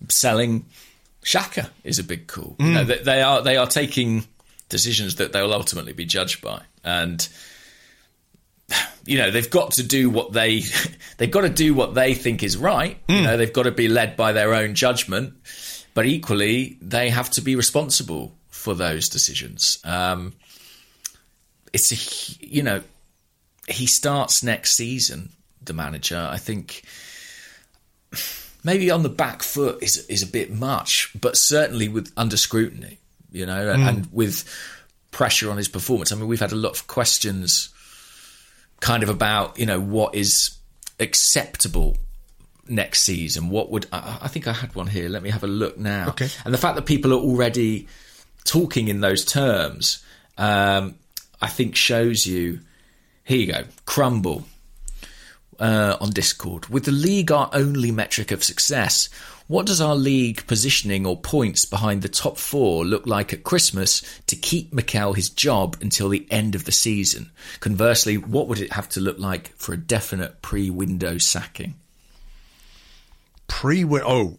Selling 0.08 0.66
Xhaka 1.24 1.70
is 1.82 1.98
a 1.98 2.04
big 2.04 2.28
call. 2.28 2.54
You 2.60 2.66
know, 2.66 2.84
Mm. 2.84 2.86
they, 2.86 2.98
they 2.98 3.22
are 3.22 3.42
they 3.42 3.56
are 3.56 3.66
taking 3.66 4.24
decisions 4.68 5.16
that 5.16 5.32
they 5.32 5.42
will 5.42 5.52
ultimately 5.54 5.92
be 5.92 6.04
judged 6.04 6.40
by, 6.42 6.62
and 6.84 7.26
you 9.04 9.16
know 9.18 9.30
they've 9.30 9.50
got 9.50 9.72
to 9.72 9.82
do 9.82 10.10
what 10.10 10.32
they 10.32 10.62
they've 11.18 11.30
got 11.30 11.42
to 11.42 11.48
do 11.48 11.74
what 11.74 11.94
they 11.94 12.14
think 12.14 12.42
is 12.42 12.56
right. 12.56 12.98
You 13.08 13.22
know, 13.22 13.36
they've 13.36 13.52
got 13.52 13.64
to 13.64 13.70
be 13.72 13.88
led 13.88 14.16
by 14.16 14.32
their 14.32 14.54
own 14.54 14.74
judgment, 14.74 15.34
but 15.94 16.06
equally 16.06 16.76
they 16.82 17.10
have 17.10 17.30
to 17.30 17.40
be 17.40 17.56
responsible 17.56 18.34
for 18.50 18.74
those 18.74 19.08
decisions. 19.08 19.78
Um, 19.84 20.34
it's 21.72 21.90
a 21.92 22.46
you 22.46 22.62
know 22.62 22.82
he 23.68 23.86
starts 23.86 24.42
next 24.42 24.76
season. 24.76 25.30
The 25.62 25.72
manager, 25.72 26.28
I 26.30 26.38
think, 26.38 26.82
maybe 28.66 28.90
on 28.90 29.04
the 29.04 29.08
back 29.08 29.42
foot 29.42 29.80
is 29.80 30.04
is 30.08 30.22
a 30.22 30.26
bit 30.26 30.50
much, 30.50 31.12
but 31.18 31.32
certainly 31.34 31.88
with 31.88 32.12
under 32.16 32.36
scrutiny, 32.36 32.98
you 33.30 33.46
know, 33.46 33.70
and, 33.70 33.82
and 33.82 34.12
with 34.12 34.44
pressure 35.12 35.50
on 35.50 35.56
his 35.56 35.68
performance. 35.68 36.12
I 36.12 36.16
mean, 36.16 36.26
we've 36.26 36.40
had 36.40 36.52
a 36.52 36.56
lot 36.56 36.72
of 36.72 36.88
questions, 36.88 37.70
kind 38.80 39.02
of 39.02 39.08
about 39.08 39.58
you 39.58 39.64
know 39.64 39.80
what 39.80 40.14
is 40.14 40.58
acceptable 40.98 41.96
next 42.68 43.04
season. 43.06 43.48
What 43.48 43.70
would 43.70 43.86
I, 43.92 44.18
I 44.22 44.28
think 44.28 44.48
I 44.48 44.52
had 44.52 44.74
one 44.74 44.88
here? 44.88 45.08
Let 45.08 45.22
me 45.22 45.30
have 45.30 45.44
a 45.44 45.48
look 45.48 45.78
now. 45.78 46.08
Okay. 46.08 46.28
and 46.44 46.52
the 46.52 46.58
fact 46.58 46.74
that 46.74 46.84
people 46.84 47.12
are 47.14 47.20
already 47.20 47.86
talking 48.44 48.88
in 48.88 49.00
those 49.00 49.24
terms, 49.24 50.04
um, 50.36 50.96
I 51.40 51.46
think 51.46 51.76
shows 51.76 52.26
you. 52.26 52.60
Here 53.24 53.38
you 53.38 53.52
go, 53.52 53.64
crumble 53.86 54.44
uh, 55.58 55.96
on 56.00 56.10
Discord. 56.10 56.66
With 56.66 56.84
the 56.84 56.92
league 56.92 57.30
our 57.30 57.50
only 57.52 57.90
metric 57.90 58.30
of 58.30 58.44
success, 58.44 59.08
what 59.48 59.66
does 59.66 59.80
our 59.80 59.94
league 59.94 60.46
positioning 60.46 61.06
or 61.06 61.16
points 61.16 61.64
behind 61.64 62.02
the 62.02 62.08
top 62.08 62.36
four 62.36 62.84
look 62.84 63.06
like 63.06 63.32
at 63.32 63.44
Christmas 63.44 64.02
to 64.26 64.34
keep 64.34 64.72
Mikel 64.72 65.12
his 65.12 65.28
job 65.28 65.76
until 65.80 66.08
the 66.08 66.26
end 66.30 66.54
of 66.54 66.64
the 66.64 66.72
season? 66.72 67.30
Conversely, 67.60 68.16
what 68.16 68.48
would 68.48 68.60
it 68.60 68.72
have 68.72 68.88
to 68.90 69.00
look 69.00 69.18
like 69.18 69.54
for 69.56 69.72
a 69.72 69.76
definite 69.76 70.42
pre-window 70.42 71.18
sacking? 71.18 71.74
Pre 73.46 73.84
oh, 73.84 74.38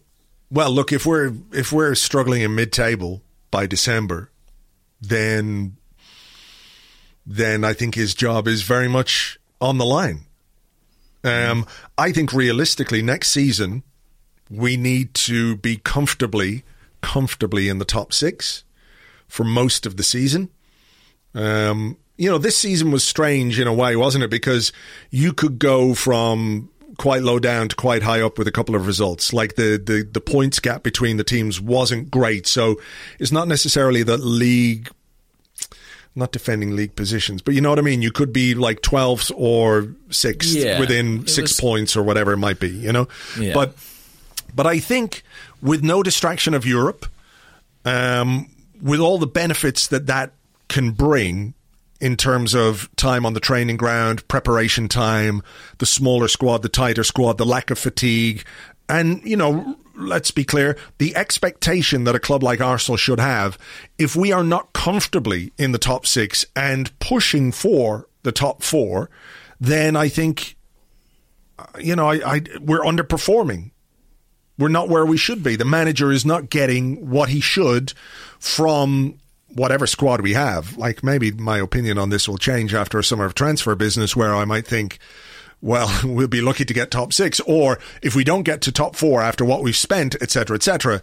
well, 0.50 0.70
look 0.70 0.92
if 0.92 1.06
we're 1.06 1.32
if 1.52 1.72
we're 1.72 1.94
struggling 1.94 2.42
in 2.42 2.54
mid 2.54 2.72
table 2.72 3.22
by 3.50 3.66
December, 3.66 4.30
then 5.00 5.76
then 7.26 7.64
I 7.64 7.72
think 7.72 7.94
his 7.94 8.14
job 8.14 8.46
is 8.46 8.62
very 8.62 8.88
much 8.88 9.38
on 9.60 9.78
the 9.78 9.86
line. 9.86 10.24
Um, 11.24 11.66
I 11.96 12.12
think 12.12 12.32
realistically, 12.32 13.02
next 13.02 13.30
season 13.30 13.82
we 14.50 14.76
need 14.76 15.14
to 15.14 15.56
be 15.56 15.76
comfortably 15.76 16.64
comfortably 17.00 17.68
in 17.68 17.78
the 17.78 17.84
top 17.84 18.12
six 18.12 18.64
for 19.28 19.44
most 19.44 19.86
of 19.86 19.96
the 19.96 20.02
season. 20.02 20.50
Um, 21.34 21.96
you 22.16 22.28
know, 22.28 22.38
this 22.38 22.58
season 22.58 22.90
was 22.90 23.06
strange 23.06 23.60
in 23.60 23.68
a 23.68 23.72
way, 23.72 23.94
wasn't 23.94 24.24
it? 24.24 24.30
Because 24.30 24.72
you 25.10 25.32
could 25.32 25.58
go 25.58 25.94
from 25.94 26.70
quite 26.96 27.22
low 27.22 27.38
down 27.38 27.68
to 27.68 27.76
quite 27.76 28.02
high 28.02 28.20
up 28.20 28.38
with 28.38 28.48
a 28.48 28.52
couple 28.52 28.74
of 28.74 28.86
results. 28.86 29.32
Like 29.32 29.54
the, 29.54 29.80
the, 29.82 30.08
the 30.10 30.20
points 30.20 30.58
gap 30.58 30.82
between 30.82 31.16
the 31.16 31.24
teams 31.24 31.60
wasn't 31.60 32.10
great. 32.10 32.46
So 32.48 32.80
it's 33.20 33.30
not 33.30 33.46
necessarily 33.46 34.02
that 34.02 34.18
league, 34.18 34.90
not 36.18 36.32
defending 36.32 36.76
league 36.76 36.94
positions, 36.96 37.40
but 37.40 37.54
you 37.54 37.60
know 37.60 37.70
what 37.70 37.78
I 37.78 37.82
mean? 37.82 38.02
You 38.02 38.10
could 38.12 38.32
be 38.32 38.54
like 38.54 38.82
12th 38.82 39.30
or 39.36 39.94
6th 40.10 40.54
Yeah, 40.54 40.78
within 40.80 41.26
six 41.26 41.52
was- 41.52 41.60
points 41.60 41.96
or 41.96 42.02
whatever 42.02 42.32
it 42.32 42.38
might 42.38 42.60
be, 42.60 42.68
you 42.68 42.92
know? 42.92 43.08
Yeah. 43.38 43.54
But, 43.54 43.74
but 44.54 44.66
I 44.66 44.78
think 44.80 45.22
with 45.62 45.82
no 45.82 46.02
distraction 46.02 46.52
of 46.54 46.66
Europe, 46.66 47.06
um, 47.84 48.50
with 48.82 49.00
all 49.00 49.18
the 49.18 49.26
benefits 49.26 49.86
that 49.88 50.06
that 50.06 50.32
can 50.68 50.90
bring 50.90 51.54
in 52.00 52.16
terms 52.16 52.54
of 52.54 52.88
time 52.96 53.26
on 53.26 53.32
the 53.32 53.40
training 53.40 53.76
ground, 53.76 54.26
preparation 54.28 54.88
time, 54.88 55.42
the 55.78 55.86
smaller 55.86 56.28
squad, 56.28 56.62
the 56.62 56.68
tighter 56.68 57.02
squad, 57.02 57.38
the 57.38 57.46
lack 57.46 57.70
of 57.70 57.78
fatigue, 57.78 58.44
and, 58.88 59.20
you 59.24 59.36
know, 59.36 59.76
let's 59.98 60.30
be 60.30 60.44
clear, 60.44 60.76
the 60.98 61.14
expectation 61.16 62.04
that 62.04 62.14
a 62.14 62.20
club 62.20 62.42
like 62.42 62.60
Arsenal 62.60 62.96
should 62.96 63.20
have 63.20 63.58
if 63.98 64.14
we 64.14 64.32
are 64.32 64.44
not 64.44 64.72
comfortably 64.72 65.52
in 65.58 65.72
the 65.72 65.78
top 65.78 66.06
six 66.06 66.46
and 66.54 66.96
pushing 66.98 67.52
for 67.52 68.08
the 68.22 68.32
top 68.32 68.62
four, 68.62 69.10
then 69.60 69.96
I 69.96 70.08
think, 70.08 70.56
uh, 71.58 71.66
you 71.78 71.96
know, 71.96 72.08
I, 72.08 72.36
I 72.36 72.42
we're 72.60 72.80
underperforming 72.80 73.72
we're 74.58 74.68
not 74.68 74.88
where 74.88 75.06
we 75.06 75.16
should 75.16 75.42
be. 75.42 75.56
The 75.56 75.64
manager 75.64 76.10
is 76.10 76.26
not 76.26 76.50
getting 76.50 77.08
what 77.08 77.28
he 77.28 77.40
should 77.40 77.92
from 78.40 79.18
whatever 79.54 79.86
squad 79.86 80.20
we 80.20 80.34
have. 80.34 80.76
Like 80.76 81.04
maybe 81.04 81.30
my 81.30 81.58
opinion 81.58 81.96
on 81.96 82.10
this 82.10 82.28
will 82.28 82.38
change 82.38 82.74
after 82.74 82.98
a 82.98 83.04
summer 83.04 83.24
of 83.24 83.34
transfer 83.34 83.74
business 83.76 84.16
where 84.16 84.34
I 84.34 84.44
might 84.44 84.66
think, 84.66 84.98
well, 85.60 85.90
we'll 86.04 86.28
be 86.28 86.40
lucky 86.40 86.64
to 86.64 86.74
get 86.74 86.90
top 86.90 87.12
six, 87.12 87.40
or 87.40 87.78
if 88.02 88.14
we 88.14 88.24
don't 88.24 88.42
get 88.42 88.60
to 88.62 88.72
top 88.72 88.96
four 88.96 89.22
after 89.22 89.44
what 89.44 89.62
we've 89.62 89.76
spent, 89.76 90.14
etc., 90.22 90.56
etc. 90.56 91.02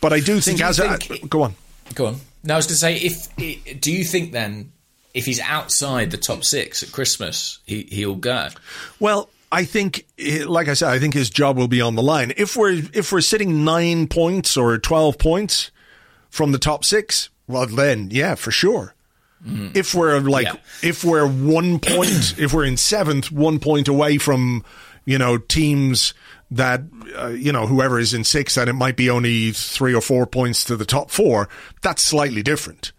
But 0.00 0.12
I 0.12 0.20
do 0.20 0.40
think 0.40 0.58
do 0.58 0.64
as 0.64 0.78
think- 0.78 1.22
a 1.22 1.26
go 1.26 1.42
on. 1.42 1.54
Go 1.94 2.06
on. 2.06 2.16
No, 2.42 2.54
I 2.54 2.56
was 2.58 2.66
going 2.66 2.74
to 2.74 2.76
say, 2.76 2.96
if 2.96 3.80
do 3.80 3.90
you 3.92 4.04
think 4.04 4.32
then, 4.32 4.72
if 5.14 5.24
he's 5.24 5.40
outside 5.40 6.10
the 6.10 6.16
top 6.18 6.44
six 6.44 6.82
at 6.82 6.92
Christmas, 6.92 7.58
he 7.64 7.82
he'll 7.90 8.16
go? 8.16 8.48
Well, 9.00 9.30
I 9.52 9.64
think, 9.64 10.04
eh, 10.18 10.44
like 10.46 10.68
I 10.68 10.74
said, 10.74 10.88
I 10.90 10.98
think 10.98 11.14
his 11.14 11.30
job 11.30 11.56
will 11.56 11.68
be 11.68 11.80
on 11.80 11.94
the 11.94 12.02
line. 12.02 12.32
If 12.36 12.56
we're 12.56 12.82
if 12.92 13.12
we're 13.12 13.20
sitting 13.22 13.64
nine 13.64 14.08
points 14.08 14.56
or 14.56 14.76
twelve 14.78 15.16
points 15.18 15.70
from 16.28 16.52
the 16.52 16.58
top 16.58 16.84
six, 16.84 17.30
well, 17.46 17.66
then 17.66 18.08
yeah, 18.10 18.34
for 18.34 18.50
sure. 18.50 18.94
Mm. 19.46 19.76
If 19.76 19.94
we're 19.94 20.20
like, 20.20 20.46
Yeah. 20.46 20.56
if 20.82 21.04
we're 21.04 21.26
one 21.26 21.78
point, 21.78 22.34
if 22.38 22.52
we're 22.52 22.64
in 22.64 22.76
seventh, 22.76 23.30
one 23.30 23.58
point 23.58 23.88
away 23.88 24.18
from, 24.18 24.64
you 25.04 25.18
know, 25.18 25.38
teams 25.38 26.14
that, 26.50 26.82
uh, 27.18 27.28
you 27.28 27.52
know, 27.52 27.66
whoever 27.66 27.98
is 27.98 28.14
in 28.14 28.24
sixth, 28.24 28.56
and 28.56 28.70
it 28.70 28.74
might 28.74 28.96
be 28.96 29.10
only 29.10 29.52
three 29.52 29.94
or 29.94 30.00
four 30.00 30.26
points 30.26 30.64
to 30.64 30.76
the 30.76 30.86
top 30.86 31.10
four, 31.10 31.48
that's 31.82 32.06
slightly 32.06 32.42
different. 32.42 32.92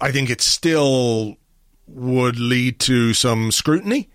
I 0.00 0.10
think 0.12 0.30
it 0.30 0.40
still 0.40 1.36
would 1.86 2.38
lead 2.38 2.78
to 2.80 3.14
some 3.14 3.52
scrutiny 3.52 4.08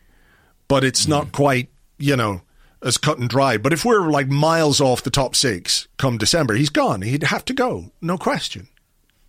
but 0.67 0.83
it's 0.83 1.05
mm. 1.05 1.09
not 1.09 1.31
quite, 1.31 1.69
you 1.97 2.15
know, 2.15 2.41
as 2.81 2.97
cut 2.97 3.17
and 3.17 3.29
dry. 3.29 3.57
But 3.57 3.73
if 3.73 3.85
we're 3.85 4.09
like 4.09 4.27
miles 4.27 4.81
off 4.81 5.03
the 5.03 5.09
top 5.09 5.35
six 5.35 5.87
come 5.97 6.17
December, 6.17 6.55
he's 6.55 6.69
gone. 6.69 7.01
He'd 7.01 7.23
have 7.23 7.45
to 7.45 7.53
go, 7.53 7.91
no 8.01 8.17
question. 8.17 8.67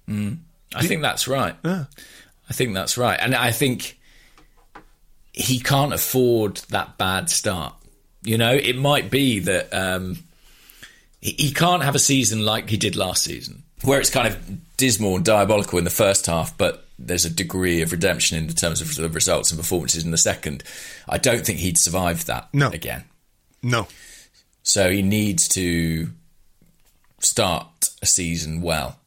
Mm. 0.08 0.38
I 0.76 0.86
think 0.86 1.02
that's 1.02 1.26
right. 1.28 1.54
I 1.64 2.52
think 2.52 2.74
that's 2.74 2.96
right, 2.98 3.18
and 3.20 3.34
I 3.34 3.50
think 3.52 3.98
he 5.32 5.58
can't 5.60 5.92
afford 5.92 6.56
that 6.70 6.96
bad 6.98 7.28
start. 7.30 7.74
You 8.22 8.38
know, 8.38 8.52
it 8.54 8.76
might 8.76 9.10
be 9.10 9.38
that 9.40 9.72
um, 9.72 10.18
he, 11.20 11.32
he 11.32 11.52
can't 11.52 11.82
have 11.82 11.94
a 11.94 11.98
season 12.00 12.44
like 12.44 12.68
he 12.70 12.76
did 12.76 12.96
last 12.96 13.24
season, 13.24 13.62
where 13.84 14.00
it's 14.00 14.10
kind 14.10 14.26
of 14.28 14.76
dismal 14.76 15.16
and 15.16 15.24
diabolical 15.24 15.78
in 15.78 15.84
the 15.84 15.90
first 15.90 16.26
half, 16.26 16.56
but 16.56 16.84
there's 16.98 17.24
a 17.26 17.30
degree 17.30 17.82
of 17.82 17.92
redemption 17.92 18.38
in 18.38 18.48
terms 18.48 18.80
of 18.80 18.94
the 18.96 19.08
results 19.10 19.50
and 19.50 19.60
performances 19.60 20.04
in 20.04 20.10
the 20.10 20.18
second. 20.18 20.64
I 21.08 21.18
don't 21.18 21.44
think 21.44 21.58
he'd 21.58 21.76
survive 21.78 22.24
that 22.26 22.48
No. 22.54 22.68
again. 22.70 23.04
No. 23.62 23.86
So 24.62 24.90
he 24.90 25.02
needs 25.02 25.46
to 25.48 26.10
start 27.20 27.66
a 28.02 28.06
season 28.06 28.62
well 28.62 28.98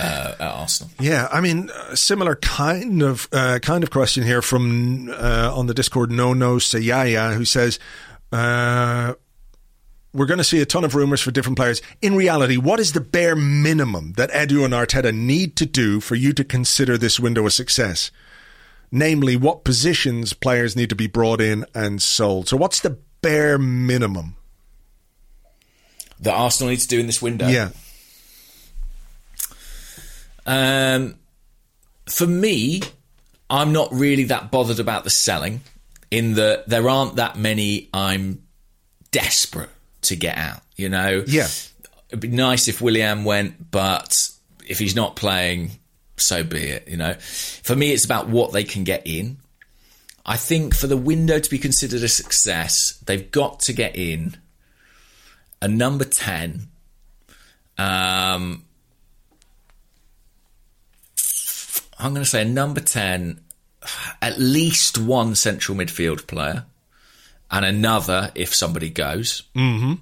uh, 0.00 0.34
at 0.38 0.40
Arsenal. 0.40 0.92
Yeah, 1.00 1.28
I 1.30 1.40
mean, 1.40 1.70
similar 1.94 2.36
kind 2.36 3.02
of 3.02 3.28
uh, 3.32 3.58
kind 3.60 3.82
of 3.82 3.90
question 3.90 4.24
here 4.24 4.42
from 4.42 5.10
uh, 5.10 5.52
on 5.54 5.66
the 5.66 5.74
Discord. 5.74 6.10
No, 6.10 6.32
no, 6.34 6.56
Sayaya, 6.56 7.34
who 7.34 7.44
says, 7.44 7.78
uh, 8.32 9.14
"We're 10.12 10.26
going 10.26 10.38
to 10.38 10.44
see 10.44 10.60
a 10.60 10.66
ton 10.66 10.84
of 10.84 10.94
rumors 10.94 11.20
for 11.20 11.30
different 11.30 11.56
players. 11.56 11.82
In 12.02 12.14
reality, 12.14 12.56
what 12.56 12.80
is 12.80 12.92
the 12.92 13.00
bare 13.00 13.36
minimum 13.36 14.12
that 14.14 14.30
Edu 14.30 14.64
and 14.64 14.74
Arteta 14.74 15.14
need 15.14 15.56
to 15.56 15.66
do 15.66 16.00
for 16.00 16.14
you 16.14 16.32
to 16.32 16.44
consider 16.44 16.98
this 16.98 17.18
window 17.18 17.46
a 17.46 17.50
success? 17.50 18.10
Namely, 18.90 19.36
what 19.36 19.64
positions 19.64 20.32
players 20.32 20.74
need 20.74 20.88
to 20.88 20.96
be 20.96 21.06
brought 21.06 21.42
in 21.42 21.66
and 21.74 22.00
sold. 22.00 22.48
So, 22.48 22.56
what's 22.56 22.80
the 22.80 22.98
bare 23.20 23.58
minimum? 23.58 24.36
That 26.20 26.34
Arsenal 26.34 26.70
needs 26.70 26.84
to 26.84 26.88
do 26.88 27.00
in 27.00 27.06
this 27.06 27.22
window. 27.22 27.46
Yeah, 27.46 27.70
Um, 30.48 31.14
for 32.06 32.26
me, 32.26 32.80
I'm 33.50 33.72
not 33.72 33.92
really 33.92 34.24
that 34.24 34.50
bothered 34.50 34.80
about 34.80 35.04
the 35.04 35.10
selling, 35.10 35.60
in 36.10 36.34
that 36.34 36.68
there 36.68 36.88
aren't 36.88 37.16
that 37.16 37.36
many 37.38 37.88
I'm 37.92 38.42
desperate 39.10 39.68
to 40.02 40.16
get 40.16 40.36
out. 40.38 40.62
You 40.76 40.88
know, 40.88 41.22
Yeah. 41.26 41.48
it'd 42.08 42.20
be 42.20 42.28
nice 42.28 42.66
if 42.66 42.80
Willian 42.80 43.24
went, 43.24 43.70
but 43.70 44.10
if 44.66 44.78
he's 44.78 44.96
not 44.96 45.16
playing, 45.16 45.72
so 46.16 46.42
be 46.42 46.58
it. 46.58 46.88
You 46.88 46.96
know, 46.96 47.14
for 47.62 47.76
me, 47.76 47.92
it's 47.92 48.04
about 48.06 48.28
what 48.28 48.52
they 48.52 48.64
can 48.64 48.84
get 48.84 49.06
in. 49.06 49.36
I 50.24 50.36
think 50.36 50.74
for 50.74 50.86
the 50.86 50.96
window 50.96 51.38
to 51.38 51.50
be 51.50 51.58
considered 51.58 52.02
a 52.02 52.08
success, 52.08 52.98
they've 53.06 53.30
got 53.30 53.60
to 53.60 53.72
get 53.72 53.96
in 53.96 54.36
a 55.60 55.68
number 55.68 56.04
10. 56.04 56.68
Um, 57.78 58.64
I'm 61.98 62.12
going 62.12 62.24
to 62.24 62.30
say 62.30 62.42
a 62.42 62.44
number 62.44 62.80
10, 62.80 63.40
at 64.22 64.38
least 64.38 64.98
one 64.98 65.34
central 65.34 65.76
midfield 65.76 66.26
player, 66.26 66.64
and 67.50 67.64
another 67.64 68.30
if 68.34 68.54
somebody 68.54 68.90
goes. 68.90 69.42
Mm-hmm. 69.56 69.94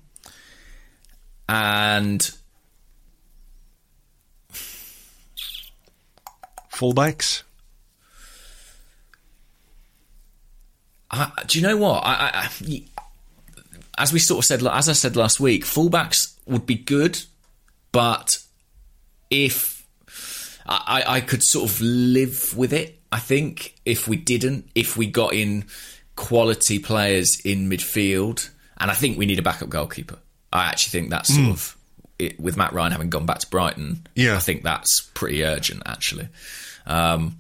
And 1.49 2.31
Fullbacks. 6.77 7.43
I, 11.11 11.31
do 11.47 11.59
you 11.59 11.67
know 11.67 11.79
what? 11.79 12.05
I, 12.05 12.13
I, 12.13 12.31
I, 12.35 12.83
as 13.97 14.13
we 14.13 14.19
sort 14.19 14.41
of 14.41 14.45
said, 14.45 14.63
as 14.67 14.89
I 14.89 14.93
said 14.93 15.17
last 15.17 15.41
week, 15.41 15.65
fullbacks 15.65 16.37
would 16.45 16.67
be 16.67 16.75
good, 16.75 17.19
but 17.93 18.39
if 19.31 19.76
I, 20.69 21.05
I 21.07 21.21
could 21.21 21.43
sort 21.43 21.71
of 21.71 21.81
live 21.81 22.55
with 22.57 22.73
it, 22.73 22.99
I 23.13 23.19
think 23.19 23.75
if 23.85 24.09
we 24.09 24.17
didn't, 24.17 24.69
if 24.75 24.97
we 24.97 25.07
got 25.07 25.33
in 25.33 25.65
quality 26.17 26.79
players 26.79 27.39
in 27.45 27.69
midfield, 27.71 28.49
and 28.79 28.91
I 28.91 28.95
think 28.95 29.17
we 29.19 29.27
need 29.27 29.39
a 29.39 29.43
backup 29.43 29.69
goalkeeper. 29.69 30.19
I 30.53 30.67
actually 30.67 30.99
think 31.01 31.11
that's 31.11 31.35
sort 31.35 31.49
of 31.51 31.77
it, 32.19 32.41
with 32.41 32.57
Mat 32.57 32.73
Ryan 32.73 32.93
having 32.93 33.11
gone 33.11 33.27
back 33.27 33.39
to 33.41 33.47
Brighton. 33.49 34.07
Yeah. 34.15 34.37
I 34.37 34.41
think 34.41 34.63
that's 34.63 35.11
pretty 35.15 35.45
urgent 35.45 35.83
actually. 35.87 36.29
Um, 36.87 37.37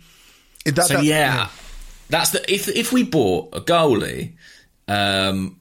That- 0.64 0.86
so 0.86 0.94
that- 0.94 1.04
yeah, 1.04 1.48
that's 2.10 2.30
the 2.30 2.52
if 2.52 2.68
if 2.68 2.92
we 2.92 3.02
bought 3.02 3.54
a 3.54 3.60
goalie, 3.60 4.32
um, 4.88 5.58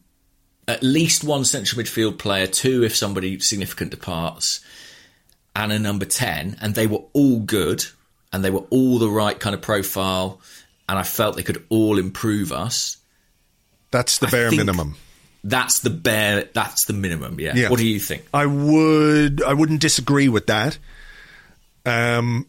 at 0.67 0.83
least 0.83 1.23
one 1.23 1.45
central 1.45 1.81
midfield 1.81 2.17
player, 2.17 2.47
two 2.47 2.83
if 2.83 2.95
somebody 2.95 3.39
significant 3.39 3.91
departs, 3.91 4.59
and 5.55 5.71
a 5.71 5.79
number 5.79 6.05
ten, 6.05 6.57
and 6.61 6.75
they 6.75 6.87
were 6.87 7.03
all 7.13 7.39
good, 7.39 7.83
and 8.33 8.43
they 8.43 8.49
were 8.49 8.65
all 8.69 8.99
the 8.99 9.09
right 9.09 9.39
kind 9.39 9.53
of 9.53 9.61
profile, 9.61 10.41
and 10.89 10.99
I 10.99 11.03
felt 11.03 11.35
they 11.35 11.43
could 11.43 11.63
all 11.69 11.97
improve 11.97 12.51
us. 12.51 12.97
That's 13.91 14.17
the 14.17 14.27
bare 14.27 14.51
minimum. 14.51 14.95
That's 15.43 15.79
the 15.79 15.89
bare. 15.91 16.49
That's 16.53 16.85
the 16.85 16.93
minimum. 16.93 17.39
Yeah. 17.39 17.53
Yeah. 17.55 17.69
What 17.69 17.79
do 17.79 17.87
you 17.87 17.99
think? 17.99 18.25
I 18.33 18.45
would. 18.45 19.41
I 19.43 19.53
wouldn't 19.53 19.79
disagree 19.79 20.27
with 20.27 20.47
that. 20.47 20.77
Um. 21.85 22.47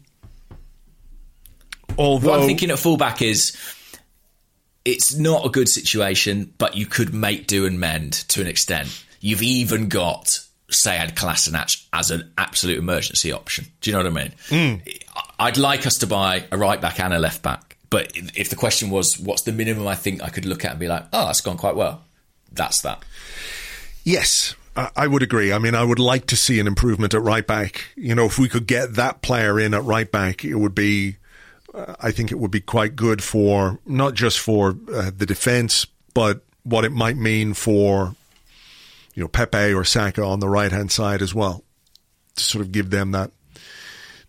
Although 1.97 2.29
What 2.29 2.41
I'm 2.41 2.47
thinking 2.47 2.69
at 2.69 2.79
fullback 2.79 3.21
is 3.21 3.55
it's 4.85 5.15
not 5.15 5.45
a 5.45 5.49
good 5.49 5.67
situation, 5.69 6.53
but 6.57 6.75
you 6.75 6.85
could 6.85 7.13
make 7.13 7.47
do 7.47 7.65
and 7.65 7.79
mend 7.79 8.13
to 8.29 8.41
an 8.41 8.47
extent. 8.47 9.03
You've 9.19 9.41
even 9.43 9.89
got 9.89 10.27
Sead 10.71 11.15
Kolasinac 11.15 11.85
as 11.93 12.11
an 12.11 12.31
absolute 12.37 12.77
emergency 12.77 13.31
option. 13.31 13.65
Do 13.81 13.89
you 13.89 13.97
know 13.97 14.09
what 14.09 14.21
I 14.21 14.31
mean? 14.51 14.81
I'd 15.39 15.57
like 15.57 15.85
us 15.87 15.95
to 15.99 16.07
buy 16.07 16.45
a 16.51 16.57
right 16.57 16.81
back 16.81 16.99
and 16.99 17.13
a 17.13 17.19
left 17.19 17.41
back, 17.41 17.77
but 17.89 18.11
if 18.13 18.49
the 18.49 18.55
question 18.55 18.89
was 18.89 19.17
what's 19.19 19.43
the 19.43 19.51
minimum 19.51 19.87
I 19.87 19.95
think 19.95 20.23
I 20.23 20.29
could 20.29 20.45
look 20.45 20.65
at 20.65 20.71
and 20.71 20.79
be 20.79 20.87
like, 20.87 21.05
oh, 21.13 21.27
that's 21.27 21.41
gone 21.41 21.57
quite 21.57 21.75
well, 21.75 22.03
that's 22.51 22.81
that. 22.81 23.03
Yes, 24.03 24.55
I 24.95 25.07
would 25.07 25.23
agree. 25.23 25.51
I 25.51 25.57
mean, 25.57 25.73
I 25.73 25.83
would 25.83 25.97
like 25.99 26.27
to 26.27 26.35
see 26.35 26.59
an 26.59 26.67
improvement 26.67 27.15
at 27.15 27.21
right 27.21 27.45
back. 27.45 27.85
You 27.95 28.13
know, 28.13 28.25
if 28.25 28.37
we 28.37 28.47
could 28.47 28.67
get 28.67 28.93
that 28.93 29.21
player 29.23 29.59
in 29.59 29.73
at 29.73 29.83
right 29.83 30.11
back, 30.11 30.45
it 30.45 30.55
would 30.55 30.75
be. 30.75 31.17
Uh, 31.73 31.95
I 31.99 32.11
think 32.11 32.31
it 32.31 32.39
would 32.39 32.51
be 32.51 32.61
quite 32.61 32.95
good 32.95 33.23
for 33.23 33.79
not 33.85 34.13
just 34.13 34.39
for 34.39 34.77
uh, 34.93 35.11
the 35.15 35.25
defense, 35.25 35.85
but 36.13 36.41
what 36.63 36.85
it 36.85 36.91
might 36.91 37.17
mean 37.17 37.53
for, 37.53 38.15
you 39.17 39.23
know, 39.23 39.27
Pepe 39.27 39.73
or 39.73 39.83
Saka 39.83 40.23
on 40.23 40.41
the 40.41 40.47
right 40.47 40.71
hand 40.71 40.91
side 40.91 41.23
as 41.23 41.33
well, 41.33 41.63
to 42.35 42.43
sort 42.43 42.63
of 42.63 42.71
give 42.71 42.91
them 42.91 43.13
that 43.13 43.31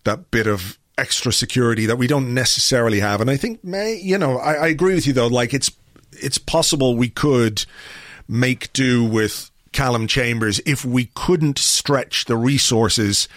that 0.03 0.31
bit 0.31 0.47
of 0.47 0.79
extra 0.97 1.31
security 1.31 1.85
that 1.85 1.99
we 1.99 2.07
don't 2.07 2.33
necessarily 2.33 2.99
have. 2.99 3.21
And 3.21 3.29
I 3.29 3.37
think, 3.37 3.63
may 3.63 3.99
you 4.01 4.17
know, 4.17 4.39
I, 4.39 4.53
I 4.53 4.67
agree 4.69 4.95
with 4.95 5.05
you 5.05 5.13
though. 5.13 5.27
Like 5.27 5.53
it's 5.53 5.69
it's 6.13 6.39
possible 6.39 6.95
we 6.95 7.07
could 7.07 7.67
make 8.27 8.73
do 8.73 9.05
with 9.05 9.51
Callum 9.73 10.07
Chambers 10.07 10.59
if 10.65 10.83
we 10.83 11.11
couldn't 11.13 11.59
stretch 11.59 12.25
the 12.25 12.35
resources 12.35 13.27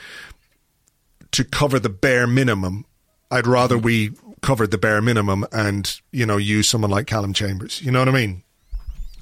to 1.32 1.44
cover 1.44 1.78
the 1.78 1.90
bare 1.90 2.26
minimum. 2.26 2.86
I'd 3.30 3.46
rather 3.46 3.76
we 3.76 4.12
covered 4.40 4.70
the 4.70 4.78
bare 4.78 5.02
minimum 5.02 5.44
and 5.52 6.00
you 6.12 6.24
know 6.24 6.38
use 6.38 6.66
someone 6.66 6.90
like 6.90 7.06
Callum 7.06 7.34
Chambers. 7.34 7.82
You 7.82 7.90
know 7.90 7.98
what 7.98 8.08
I 8.08 8.12
mean? 8.12 8.42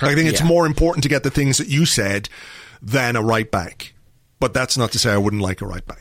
I 0.02 0.14
think 0.14 0.28
it's 0.30 0.40
Yeah. 0.40 0.46
more 0.46 0.66
important 0.66 1.02
to 1.02 1.08
get 1.08 1.22
the 1.22 1.30
things 1.30 1.58
that 1.58 1.68
you 1.68 1.86
said 1.86 2.28
than 2.82 3.16
a 3.16 3.22
right 3.22 3.50
back. 3.50 3.92
But 4.38 4.54
that's 4.54 4.76
not 4.76 4.92
to 4.92 4.98
say 4.98 5.12
I 5.12 5.18
wouldn't 5.18 5.42
like 5.42 5.60
a 5.60 5.66
right 5.66 5.86
back. 5.86 6.00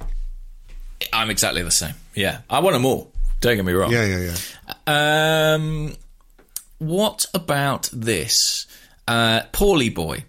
I'm 1.14 1.30
exactly 1.30 1.62
the 1.62 1.72
same. 1.72 1.94
Yeah, 2.16 2.40
I 2.50 2.60
want 2.60 2.74
them 2.74 2.86
all. 2.86 3.12
Don't 3.42 3.56
get 3.56 3.66
me 3.66 3.74
wrong. 3.74 3.92
Yeah, 3.92 4.06
yeah, 4.06 4.32
yeah. 4.88 5.54
Um, 5.56 5.96
what 6.78 7.26
about 7.34 7.90
this? 7.94 8.66
Uh, 9.08 9.42
Paulie 9.54 9.94
boy, 9.94 10.24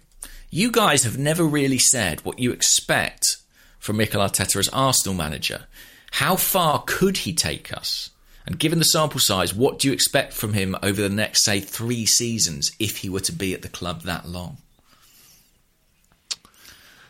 you 0.49 0.71
guys 0.71 1.03
have 1.03 1.17
never 1.17 1.43
really 1.43 1.77
said 1.77 2.23
what 2.25 2.39
you 2.39 2.51
expect 2.51 3.37
from 3.79 3.97
Mikel 3.97 4.21
Arteta 4.21 4.57
as 4.57 4.69
Arsenal 4.69 5.15
manager. 5.15 5.65
How 6.11 6.35
far 6.35 6.83
could 6.85 7.17
he 7.17 7.33
take 7.33 7.73
us? 7.73 8.10
And 8.45 8.57
given 8.57 8.79
the 8.79 8.85
sample 8.85 9.19
size, 9.19 9.53
what 9.53 9.79
do 9.79 9.87
you 9.87 9.93
expect 9.93 10.33
from 10.33 10.53
him 10.53 10.75
over 10.81 11.01
the 11.01 11.09
next, 11.09 11.43
say, 11.43 11.59
three 11.59 12.05
seasons 12.05 12.71
if 12.79 12.97
he 12.97 13.09
were 13.09 13.19
to 13.21 13.31
be 13.31 13.53
at 13.53 13.61
the 13.61 13.69
club 13.69 14.01
that 14.03 14.27
long? 14.27 14.57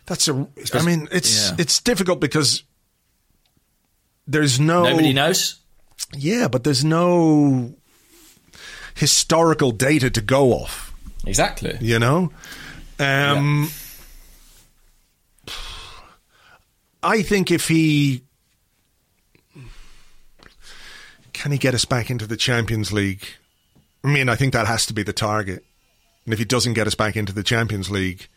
That's 0.06 0.28
a. 0.28 0.48
I 0.74 0.84
mean, 0.84 1.08
it's 1.12 1.50
yeah. 1.50 1.56
it's 1.60 1.80
difficult 1.80 2.20
because 2.20 2.64
there's 4.28 4.60
no 4.60 4.84
Nobody 4.84 5.14
knows. 5.14 5.60
Yeah, 6.14 6.50
but 6.50 6.64
there's 6.64 6.84
no 6.84 7.74
historical 8.96 9.72
data 9.72 10.10
to 10.10 10.22
go 10.22 10.52
off. 10.52 10.94
Exactly. 11.26 11.78
You 11.80 12.00
know, 12.00 12.32
um, 13.00 13.70
I 17.04 17.22
think 17.22 17.52
if 17.52 17.68
he 17.68 18.24
can 21.42 21.52
he 21.52 21.58
get 21.58 21.74
us 21.74 21.86
back 21.86 22.12
into 22.12 22.28
the 22.28 22.38
Champions 22.38 22.94
League. 22.94 23.26
I 24.04 24.10
mean, 24.10 24.30
I 24.30 24.36
think 24.36 24.54
that 24.54 24.68
has 24.68 24.86
to 24.86 24.94
be 24.94 25.02
the 25.02 25.12
target. 25.12 25.66
And 26.24 26.34
if 26.34 26.38
he 26.40 26.46
doesn't 26.46 26.74
get 26.74 26.86
us 26.86 26.94
back 26.94 27.16
into 27.16 27.34
the 27.34 27.42
Champions 27.42 27.90
League, 27.90 28.28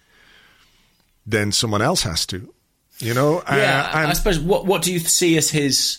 then 1.27 1.53
someone 1.53 1.83
else 1.83 2.03
has 2.05 2.25
to. 2.27 2.51
You 3.01 3.13
know, 3.13 3.43
Yeah, 3.47 3.91
Uh, 3.93 3.99
and- 3.99 4.11
I 4.11 4.13
suppose. 4.15 4.39
What 4.39 4.65
what 4.65 4.81
do 4.81 4.91
you 4.91 5.01
see 5.01 5.37
as 5.37 5.51
his 5.51 5.99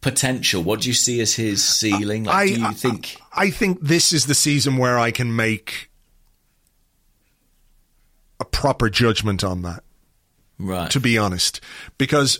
potential? 0.00 0.62
What 0.62 0.80
do 0.80 0.88
you 0.88 0.94
see 0.94 1.20
as 1.20 1.34
his 1.34 1.62
ceiling? 1.62 2.24
Like, 2.24 2.48
do 2.54 2.60
you 2.60 2.72
think? 2.72 3.16
I 3.34 3.50
think 3.50 3.80
this 3.82 4.10
is 4.10 4.24
the 4.24 4.34
season 4.34 4.78
where 4.78 4.98
I 4.98 5.10
can 5.10 5.36
make 5.36 5.90
a 8.38 8.46
proper 8.46 8.88
judgment 8.88 9.44
on 9.44 9.60
that, 9.62 9.84
right. 10.58 10.90
to 10.92 10.98
be 10.98 11.18
honest, 11.18 11.60
because 11.98 12.38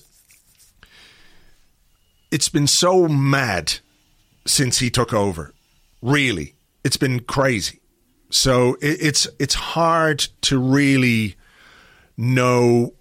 it's 2.31 2.48
been 2.48 2.66
so 2.66 3.09
mad 3.09 3.74
since 4.47 4.78
he 4.78 4.90
took 4.90 5.12
over. 5.12 5.52
Really, 6.02 6.55
it's 6.85 6.97
been 6.97 7.20
crazy. 7.20 7.81
So 8.31 8.74
it, 8.81 8.98
it's 9.01 9.28
it's 9.39 9.55
hard 9.55 10.20
to 10.43 10.59
really 10.59 11.36
know 12.16 12.94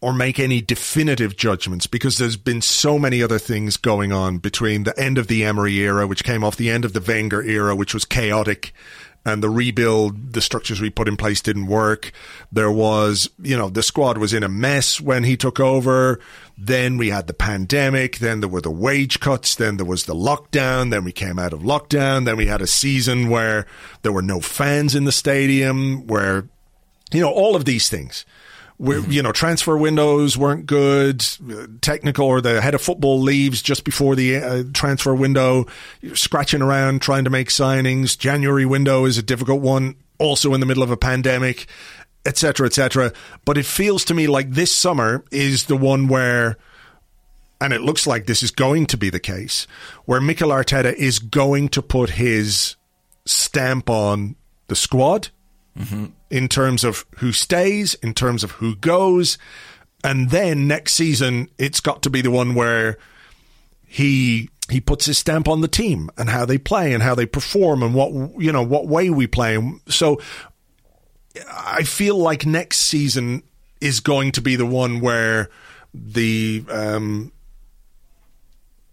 or 0.00 0.12
make 0.12 0.38
any 0.38 0.60
definitive 0.60 1.34
judgments 1.34 1.86
because 1.86 2.18
there's 2.18 2.36
been 2.36 2.60
so 2.60 2.98
many 2.98 3.22
other 3.22 3.38
things 3.38 3.78
going 3.78 4.12
on 4.12 4.36
between 4.36 4.84
the 4.84 4.98
end 5.00 5.16
of 5.16 5.28
the 5.28 5.42
Emery 5.42 5.76
era, 5.76 6.06
which 6.06 6.22
came 6.22 6.44
off 6.44 6.56
the 6.56 6.70
end 6.70 6.84
of 6.84 6.92
the 6.92 7.00
Wenger 7.00 7.42
era, 7.42 7.74
which 7.74 7.94
was 7.94 8.04
chaotic, 8.04 8.74
and 9.24 9.42
the 9.42 9.48
rebuild, 9.48 10.34
the 10.34 10.42
structures 10.42 10.80
we 10.80 10.90
put 10.90 11.08
in 11.08 11.16
place 11.16 11.40
didn't 11.40 11.66
work. 11.66 12.12
There 12.52 12.70
was, 12.70 13.30
you 13.40 13.56
know, 13.56 13.70
the 13.70 13.82
squad 13.82 14.18
was 14.18 14.34
in 14.34 14.42
a 14.42 14.48
mess 14.48 15.00
when 15.00 15.24
he 15.24 15.36
took 15.36 15.58
over. 15.58 16.20
Then 16.58 16.98
we 16.98 17.08
had 17.08 17.26
the 17.26 17.34
pandemic. 17.34 18.18
Then 18.18 18.40
there 18.40 18.48
were 18.48 18.60
the 18.60 18.70
wage 18.70 19.20
cuts. 19.20 19.54
Then 19.54 19.78
there 19.78 19.86
was 19.86 20.04
the 20.04 20.14
lockdown. 20.14 20.90
Then 20.90 21.04
we 21.04 21.12
came 21.12 21.38
out 21.38 21.54
of 21.54 21.60
lockdown. 21.60 22.26
Then 22.26 22.36
we 22.36 22.46
had 22.46 22.60
a 22.60 22.66
season 22.66 23.30
where 23.30 23.66
there 24.02 24.12
were 24.12 24.22
no 24.22 24.40
fans 24.40 24.94
in 24.94 25.04
the 25.04 25.12
stadium, 25.12 26.06
where, 26.06 26.48
you 27.12 27.20
know, 27.20 27.32
all 27.32 27.56
of 27.56 27.64
these 27.64 27.88
things 27.88 28.26
where 28.76 28.98
you 29.00 29.22
know 29.22 29.32
transfer 29.32 29.76
windows 29.76 30.36
weren't 30.36 30.66
good. 30.66 31.24
Technical 31.80 32.26
or 32.26 32.40
the 32.40 32.60
head 32.60 32.74
of 32.74 32.82
football 32.82 33.20
leaves 33.20 33.62
just 33.62 33.84
before 33.84 34.16
the 34.16 34.36
uh, 34.36 34.62
transfer 34.72 35.14
window. 35.14 35.66
You're 36.00 36.16
scratching 36.16 36.62
around 36.62 37.02
trying 37.02 37.24
to 37.24 37.30
make 37.30 37.48
signings. 37.48 38.18
January 38.18 38.66
window 38.66 39.04
is 39.04 39.18
a 39.18 39.22
difficult 39.22 39.60
one 39.60 39.96
also 40.18 40.54
in 40.54 40.60
the 40.60 40.66
middle 40.66 40.82
of 40.82 40.92
a 40.92 40.96
pandemic 40.96 41.66
etc 42.24 42.66
etc 42.66 43.12
but 43.44 43.58
it 43.58 43.66
feels 43.66 44.04
to 44.04 44.14
me 44.14 44.28
like 44.28 44.48
this 44.52 44.74
summer 44.74 45.24
is 45.32 45.64
the 45.64 45.76
one 45.76 46.06
where 46.06 46.56
and 47.64 47.72
it 47.72 47.80
looks 47.80 48.06
like 48.06 48.26
this 48.26 48.42
is 48.42 48.50
going 48.50 48.84
to 48.86 48.98
be 48.98 49.08
the 49.08 49.20
case, 49.20 49.66
where 50.04 50.20
Mikel 50.20 50.50
Arteta 50.50 50.92
is 50.92 51.18
going 51.18 51.70
to 51.70 51.80
put 51.80 52.10
his 52.10 52.76
stamp 53.24 53.88
on 53.88 54.36
the 54.66 54.76
squad 54.76 55.30
in 56.30 56.48
terms 56.48 56.84
of 56.84 57.04
who 57.16 57.32
stays, 57.32 57.94
in 57.94 58.14
terms 58.14 58.44
of 58.44 58.52
who 58.52 58.76
goes, 58.76 59.38
and 60.04 60.30
then 60.30 60.68
next 60.68 60.94
season 60.94 61.48
it's 61.58 61.80
got 61.80 62.02
to 62.02 62.10
be 62.10 62.20
the 62.20 62.30
one 62.30 62.54
where 62.54 62.98
he 63.86 64.50
he 64.70 64.80
puts 64.80 65.06
his 65.06 65.18
stamp 65.18 65.46
on 65.48 65.60
the 65.60 65.68
team 65.68 66.10
and 66.16 66.28
how 66.28 66.44
they 66.44 66.58
play 66.58 66.92
and 66.92 67.02
how 67.02 67.14
they 67.14 67.26
perform 67.26 67.82
and 67.82 67.94
what 67.94 68.10
you 68.40 68.52
know 68.52 68.62
what 68.62 68.86
way 68.86 69.10
we 69.10 69.26
play. 69.26 69.58
So 69.88 70.20
I 71.50 71.82
feel 71.82 72.16
like 72.16 72.46
next 72.46 72.86
season 72.86 73.42
is 73.80 74.00
going 74.00 74.32
to 74.32 74.40
be 74.40 74.56
the 74.56 74.66
one 74.66 75.00
where 75.00 75.50
the 75.92 76.64
um, 76.70 77.32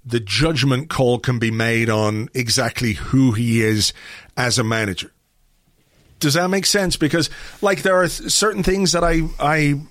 the 0.05 0.19
judgment 0.19 0.89
call 0.89 1.19
can 1.19 1.39
be 1.39 1.51
made 1.51 1.89
on 1.89 2.29
exactly 2.33 2.93
who 2.93 3.31
he 3.31 3.61
is 3.61 3.93
as 4.35 4.57
a 4.57 4.63
manager. 4.63 5.11
Does 6.21 6.35
that 6.35 6.49
make 6.49 6.65
sense? 6.65 6.95
Because 6.95 7.29
like 7.61 7.81
there 7.81 7.97
are 7.97 8.07
th- 8.07 8.31
certain 8.31 8.63
things 8.63 8.93
that 8.93 9.03
I 9.03 9.23
I 9.39 9.81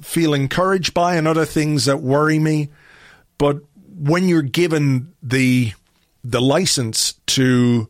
feel 0.00 0.32
encouraged 0.32 0.94
by 0.94 1.16
and 1.16 1.28
other 1.28 1.44
things 1.44 1.84
that 1.84 2.00
worry 2.00 2.38
me, 2.38 2.70
but 3.36 3.58
when 3.98 4.26
you're 4.28 4.40
given 4.40 5.12
the 5.22 5.72
the 6.24 6.40
license 6.40 7.14
to 7.26 7.88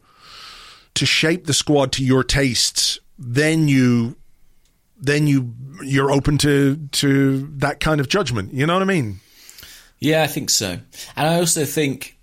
to 0.95 1.07
shape 1.07 1.47
the 1.47 1.55
squad 1.55 1.93
to 1.93 2.05
your 2.05 2.25
tastes, 2.25 2.99
then 3.19 3.69
you 3.69 4.17
then 5.01 5.27
you 5.27 5.55
you're 5.83 6.11
open 6.11 6.39
to 6.39 6.77
to 6.93 7.49
that 7.59 7.81
kind 7.81 8.01
of 8.01 8.09
judgment. 8.09 8.53
You 8.53 8.67
know 8.67 8.75
what 8.75 8.83
I 8.83 8.87
mean? 8.87 9.21
Yeah, 9.99 10.23
I 10.23 10.27
think 10.27 10.51
so. 10.51 10.79
And 11.17 11.29
I 11.29 11.37
also 11.37 11.67
think, 11.67 12.19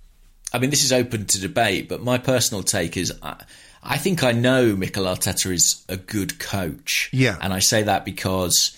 I 0.52 0.58
mean, 0.58 0.72
this 0.72 0.84
is 0.84 0.92
open 0.92 1.26
to 1.28 1.40
debate, 1.40 1.88
but 1.88 2.02
my 2.02 2.18
personal 2.18 2.64
take 2.64 2.98
is 2.98 3.14
I, 3.22 3.44
I 3.88 3.98
think 3.98 4.22
I 4.24 4.34
know 4.34 4.76
Mikel 4.76 5.06
Arteta 5.06 5.52
is 5.52 5.86
a 5.88 5.96
good 5.98 6.40
coach. 6.40 7.10
Yeah. 7.14 7.38
And 7.42 7.54
I 7.54 7.60
say 7.60 7.84
that 7.84 8.04
because 8.04 8.76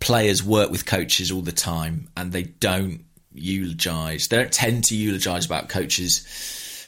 players 0.00 0.42
work 0.42 0.70
with 0.70 0.84
coaches 0.84 1.30
all 1.30 1.40
the 1.40 1.52
time 1.52 2.08
and 2.16 2.30
they 2.30 2.42
don't 2.42 3.04
eulogize, 3.32 4.28
they 4.28 4.36
don't 4.36 4.52
tend 4.52 4.84
to 4.84 4.96
eulogize 4.96 5.46
about 5.46 5.68
coaches 5.70 6.18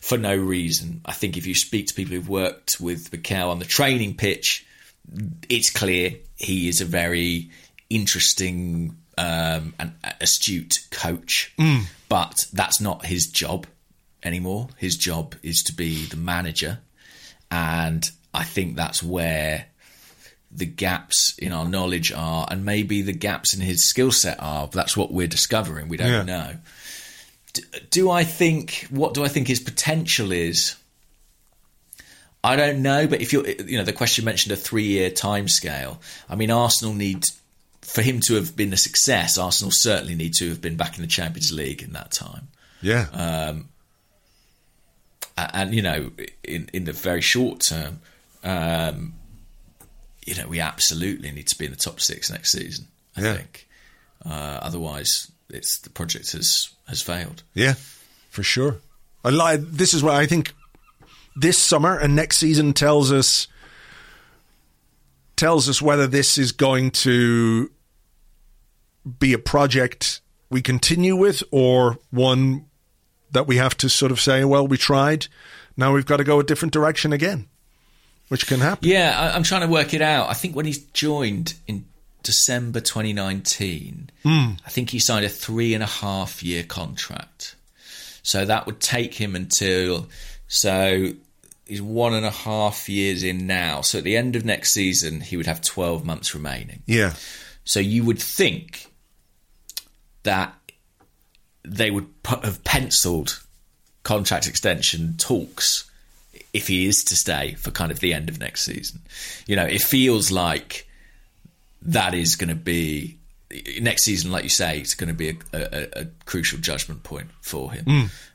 for 0.02 0.18
no 0.18 0.36
reason. 0.36 1.00
I 1.06 1.12
think 1.12 1.36
if 1.36 1.46
you 1.46 1.54
speak 1.54 1.86
to 1.86 1.94
people 1.94 2.14
who've 2.14 2.28
worked 2.28 2.76
with 2.78 3.10
Mikel 3.10 3.50
on 3.50 3.58
the 3.58 3.64
training 3.64 4.16
pitch, 4.16 4.66
it's 5.48 5.70
clear 5.70 6.14
he 6.36 6.68
is 6.68 6.80
a 6.80 6.84
very 6.84 7.50
interesting 7.88 8.96
um, 9.18 9.74
and 9.78 9.92
astute 10.20 10.78
coach, 10.90 11.54
but 12.08 12.36
that's 12.52 12.80
not 12.80 13.06
his 13.06 13.26
job 13.26 13.66
anymore. 14.22 14.68
His 14.76 14.96
job 14.96 15.34
is 15.42 15.62
to 15.64 15.74
be 15.74 16.06
the 16.06 16.16
manager, 16.16 16.80
and 17.52 18.10
I 18.34 18.42
think 18.44 18.74
that's 18.76 19.02
where 19.02 19.66
the 20.50 20.66
gaps 20.66 21.34
in 21.38 21.52
our 21.52 21.66
knowledge 21.68 22.10
are, 22.12 22.46
and 22.50 22.64
maybe 22.64 23.02
the 23.02 23.12
gaps 23.12 23.54
in 23.54 23.60
his 23.60 23.88
skill 23.88 24.10
set 24.10 24.38
are. 24.40 24.66
That's 24.68 24.96
what 24.96 25.12
we're 25.12 25.26
discovering. 25.28 25.88
We 25.88 25.96
don't 25.98 26.10
Yeah. 26.10 26.22
know. 26.22 26.56
D- 27.52 27.62
do 27.90 28.10
I 28.10 28.24
think? 28.24 28.86
What 28.90 29.14
do 29.14 29.24
I 29.24 29.28
think 29.28 29.46
his 29.48 29.60
potential 29.60 30.32
is? 30.32 30.74
I 32.44 32.56
don't 32.56 32.82
know, 32.82 33.06
but 33.06 33.20
if 33.20 33.32
you're, 33.32 33.46
you 33.48 33.78
know, 33.78 33.84
the 33.84 33.92
question 33.92 34.24
mentioned 34.24 34.52
a 34.52 34.56
three-year 34.56 35.10
timescale. 35.10 35.98
I 36.28 36.34
mean, 36.34 36.50
Arsenal 36.50 36.92
need 36.92 37.24
for 37.82 38.02
him 38.02 38.20
to 38.26 38.34
have 38.34 38.56
been 38.56 38.72
a 38.72 38.76
success. 38.76 39.38
Arsenal 39.38 39.70
certainly 39.72 40.14
need 40.16 40.34
to 40.34 40.48
have 40.48 40.60
been 40.60 40.76
back 40.76 40.96
in 40.96 41.02
the 41.02 41.08
Champions 41.08 41.52
League 41.52 41.82
in 41.82 41.92
that 41.92 42.10
time, 42.10 42.48
Yeah. 42.80 43.06
A- 43.12 43.56
and 45.36 45.74
you 45.74 45.82
know, 45.82 46.10
in 46.44 46.68
in 46.72 46.84
the 46.84 46.92
very 46.92 47.20
short 47.20 47.60
term, 47.68 48.00
um, 48.44 49.14
you 50.26 50.34
know, 50.34 50.46
we 50.48 50.60
absolutely 50.60 51.30
need 51.30 51.46
to 51.48 51.58
be 51.58 51.64
in 51.66 51.70
the 51.70 51.76
top 51.76 52.00
six 52.00 52.30
next 52.30 52.52
season. 52.52 52.86
I 53.16 53.20
Yeah. 53.22 53.34
think, 53.36 53.68
uh, 54.24 54.28
otherwise, 54.62 55.30
it's 55.50 55.78
the 55.80 55.90
project 55.90 56.32
has 56.32 56.70
has 56.88 57.02
failed. 57.02 57.42
Yeah, 57.54 57.74
for 58.30 58.42
sure. 58.42 58.80
I 59.24 59.30
li- 59.30 59.56
this 59.64 59.94
is 59.94 60.02
what 60.02 60.14
I 60.14 60.26
think. 60.26 60.52
This 61.34 61.56
summer 61.56 61.96
and 61.98 62.14
next 62.14 62.38
season 62.38 62.74
tells 62.74 63.10
us 63.10 63.46
tells 65.36 65.68
us 65.68 65.80
whether 65.80 66.06
this 66.06 66.36
is 66.38 66.52
going 66.52 66.90
to 66.90 67.70
be 69.18 69.32
a 69.32 69.38
project 69.38 70.20
we 70.50 70.60
continue 70.60 71.16
with 71.16 71.42
or 71.50 71.98
one 72.10 72.66
that 73.32 73.46
we 73.46 73.56
have 73.56 73.76
to 73.78 73.88
sort 73.88 74.12
of 74.12 74.20
say, 74.20 74.44
well, 74.44 74.66
we 74.66 74.76
tried. 74.76 75.26
Now 75.76 75.92
we've 75.92 76.06
got 76.06 76.18
to 76.18 76.24
go 76.24 76.38
a 76.40 76.44
different 76.44 76.72
direction 76.72 77.12
again, 77.12 77.48
which 78.28 78.46
can 78.46 78.60
happen. 78.60 78.88
Yeah, 78.88 79.18
I, 79.18 79.34
I'm 79.34 79.42
trying 79.42 79.62
to 79.62 79.66
work 79.66 79.94
it 79.94 80.02
out. 80.02 80.28
I 80.28 80.34
think 80.34 80.54
when 80.54 80.66
he 80.66 80.76
joined 80.92 81.54
in 81.66 81.86
December 82.22 82.80
2019, 82.80 84.10
hmm. 84.22 84.50
I 84.64 84.70
think 84.70 84.90
he 84.90 84.98
signed 84.98 85.24
a 85.24 85.28
three 85.28 85.74
and 85.74 85.82
a 85.82 85.86
half 85.86 86.42
year 86.42 86.62
contract. 86.62 87.56
So 88.22 88.44
that 88.44 88.66
would 88.66 88.80
take 88.80 89.14
him 89.14 89.34
until 89.34 90.08
so 90.46 91.12
he's 91.66 91.82
one 91.82 92.14
and 92.14 92.26
a 92.26 92.30
half 92.30 92.88
years 92.88 93.22
in 93.22 93.46
now. 93.46 93.80
So 93.80 93.98
at 93.98 94.04
the 94.04 94.16
end 94.16 94.36
of 94.36 94.44
next 94.44 94.72
season, 94.72 95.20
he 95.20 95.36
would 95.36 95.46
have 95.46 95.60
12 95.62 96.04
months 96.04 96.34
remaining. 96.34 96.82
Yeah. 96.86 97.14
So 97.64 97.80
you 97.80 98.04
would 98.04 98.20
think 98.20 98.86
that 100.22 100.54
they 101.64 101.90
would 101.90 102.22
pu- 102.22 102.40
have 102.40 102.64
penciled 102.64 103.40
contract 104.02 104.46
extension 104.46 105.14
talks 105.16 105.88
if 106.52 106.68
he 106.68 106.86
is 106.86 107.04
to 107.04 107.16
stay 107.16 107.54
for 107.54 107.70
kind 107.70 107.92
of 107.92 108.00
the 108.00 108.12
end 108.12 108.28
of 108.28 108.40
next 108.40 108.64
season. 108.64 109.00
You 109.46 109.56
know, 109.56 109.64
it 109.64 109.82
feels 109.82 110.30
like 110.30 110.88
that 111.82 112.14
is 112.14 112.36
going 112.36 112.48
to 112.48 112.54
be 112.54 113.18
next 113.80 114.04
season, 114.04 114.30
like 114.30 114.44
you 114.44 114.50
say, 114.50 114.78
it's 114.78 114.94
going 114.94 115.08
to 115.08 115.14
be 115.14 115.30
a, 115.30 115.36
a, 115.52 116.00
a 116.02 116.06
crucial 116.24 116.58
judgment 116.58 117.02
point 117.02 117.28
for 117.40 117.72
him. 117.72 117.84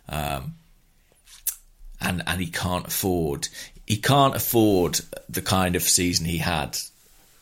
Um, 0.09 0.53
and 1.99 2.23
and 2.27 2.39
he 2.39 2.47
can't 2.47 2.85
afford 2.85 3.47
he 3.87 3.97
can't 3.97 4.35
afford 4.35 4.99
the 5.29 5.41
kind 5.41 5.75
of 5.75 5.81
season 5.81 6.25
he 6.25 6.37
had 6.37 6.77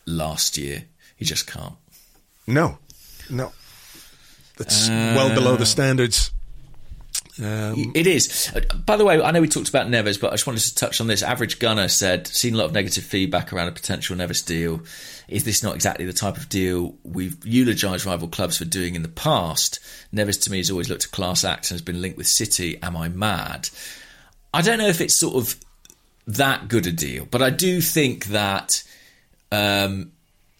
last 0.06 0.58
year. 0.58 0.84
He 1.18 1.26
just 1.26 1.48
can't. 1.48 1.74
No. 2.48 2.78
No. 3.30 3.52
That's 4.58 4.90
well 4.90 5.34
below 5.34 5.56
the 5.56 5.66
standards. 5.66 6.32
Um, 7.38 7.92
It 7.94 8.08
is. 8.08 8.52
Uh, 8.56 8.62
By 8.86 8.96
the 8.96 9.04
way, 9.04 9.22
I 9.22 9.32
know 9.32 9.42
we 9.42 9.50
talked 9.50 9.68
about 9.68 9.88
Neves, 9.88 10.20
but 10.20 10.30
I 10.32 10.36
just 10.36 10.48
wanted 10.48 10.62
to 10.64 10.76
touch 10.76 11.02
on 11.02 11.08
this. 11.08 11.22
Average 11.22 11.60
Gunner 11.60 11.90
said, 11.90 12.28
seen 12.28 12.54
a 12.54 12.58
lot 12.58 12.66
of 12.66 12.72
negative 12.74 13.04
feedback 13.04 13.52
around 13.52 13.68
a 13.68 13.74
potential 13.74 14.16
Neves 14.16 14.46
deal. 14.46 14.82
Is 15.28 15.44
this 15.44 15.62
not 15.62 15.76
exactly 15.76 16.06
the 16.06 16.14
type 16.14 16.38
of 16.38 16.48
deal 16.48 16.96
we've 17.04 17.36
eulogised 17.46 18.06
rival 18.06 18.30
clubs 18.30 18.58
for 18.58 18.66
doing 18.66 18.96
in 18.96 19.02
the 19.02 19.10
past? 19.10 19.80
Neves 20.14 20.42
to 20.44 20.52
me 20.52 20.60
has 20.60 20.72
always 20.72 20.90
looked 20.90 21.06
a 21.06 21.10
class 21.10 21.44
act 21.44 21.70
and 21.70 21.76
has 21.76 21.82
been 21.82 22.02
linked 22.02 22.18
with 22.18 22.28
City. 22.28 22.82
Am 22.82 22.96
I 22.96 23.10
mad? 23.10 23.70
I 24.54 24.62
don't 24.62 24.78
know 24.78 24.88
if 24.88 25.02
it's 25.02 25.20
sort 25.20 25.36
of 25.36 25.56
that 26.28 26.70
good 26.70 26.88
a 26.88 26.92
deal, 26.92 27.28
but 27.30 27.42
I 27.42 27.50
do 27.50 27.82
think 27.82 28.28
that 28.28 28.72
um, 29.52 30.12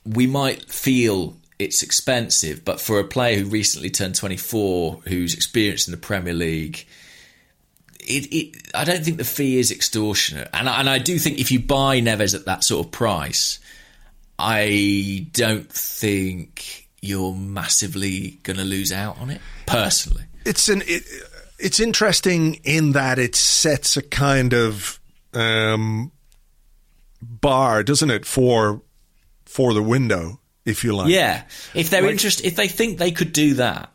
we 0.04 0.28
might 0.28 0.70
feel 0.70 1.38
it's 1.60 1.82
expensive, 1.84 2.66
but 2.66 2.82
for 2.82 3.00
a 3.00 3.04
player 3.06 3.38
who 3.40 3.46
recently 3.46 3.90
turned 3.90 4.16
24, 4.16 5.02
who's 5.08 5.34
experienced 5.34 5.88
in 5.88 5.92
the 5.92 5.98
Premier 5.98 6.34
League, 6.34 6.86
it, 8.00 8.26
it, 8.34 8.68
I 8.76 8.84
don't 8.84 9.04
think 9.04 9.18
the 9.18 9.24
fee 9.24 9.58
is 9.58 9.72
extortionate. 9.72 10.50
And, 10.54 10.70
I- 10.70 10.80
and 10.80 10.90
I 10.90 11.00
do 11.00 11.18
think 11.18 11.40
if 11.40 11.52
you 11.52 11.60
buy 11.60 12.00
Neves 12.02 12.36
at 12.36 12.46
that 12.46 12.64
sort 12.64 12.86
of 12.86 12.92
price, 12.92 13.60
I 14.38 15.28
don't 15.32 15.72
think 15.72 16.88
you're 17.02 17.34
massively 17.34 18.40
going 18.44 18.58
to 18.58 18.64
lose 18.66 18.92
out 18.92 19.18
on 19.20 19.30
it, 19.30 19.40
personally. 19.66 20.24
it's 20.46 20.68
an 20.70 20.82
it, 20.88 21.04
it's 21.58 21.80
interesting 21.80 22.56
in 22.64 22.92
that 22.94 23.18
it 23.18 23.36
sets 23.36 23.96
a 23.96 24.02
kind 24.02 24.54
of 24.54 25.00
um, 25.34 26.12
bar, 27.22 27.84
doesn't 27.84 28.10
it, 28.12 28.26
for 28.26 28.82
for 29.46 29.74
the 29.74 29.84
window, 29.84 30.40
if 30.66 30.84
you 30.84 30.96
like. 30.96 31.10
Yeah. 31.10 31.44
If 31.74 31.90
they're 31.90 32.02
Like- 32.02 32.12
interested, 32.12 32.46
if 32.46 32.56
they 32.56 32.68
think 32.68 32.98
they 32.98 33.12
could 33.12 33.32
do 33.34 33.56
that, 33.56 33.94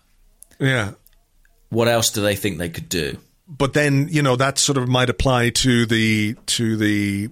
yeah. 0.58 0.92
what 1.68 1.88
else 1.88 2.10
do 2.10 2.22
they 2.22 2.36
think 2.36 2.58
they 2.58 2.68
could 2.70 2.88
do? 2.88 3.18
But 3.48 3.72
then 3.72 4.08
you 4.10 4.22
know 4.22 4.36
that 4.36 4.58
sort 4.58 4.78
of 4.78 4.88
might 4.88 5.10
apply 5.10 5.50
to 5.50 5.84
the 5.86 6.36
to 6.46 6.76
the 6.76 7.30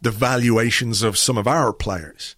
the 0.00 0.10
valuations 0.10 1.02
of 1.02 1.18
some 1.18 1.36
of 1.36 1.46
our 1.46 1.72
players. 1.72 2.34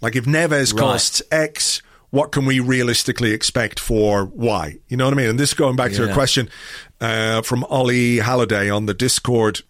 Like 0.00 0.14
if 0.14 0.24
Neves 0.24 0.72
Right. 0.72 0.78
costs 0.80 1.20
X, 1.32 1.82
what 2.10 2.30
can 2.30 2.46
we 2.46 2.60
realistically 2.60 3.32
expect 3.32 3.80
for 3.80 4.26
Y? 4.26 4.76
You 4.88 4.96
know 4.96 5.04
what 5.06 5.14
I 5.14 5.16
mean? 5.16 5.30
And 5.30 5.40
this 5.40 5.52
going 5.54 5.74
back 5.74 5.90
to 5.94 6.08
a 6.08 6.12
question 6.12 6.48
uh, 7.00 7.42
from 7.42 7.64
Ollie 7.64 8.18
Halliday 8.18 8.70
on 8.70 8.86
the 8.86 8.94
Discord. 8.94 9.62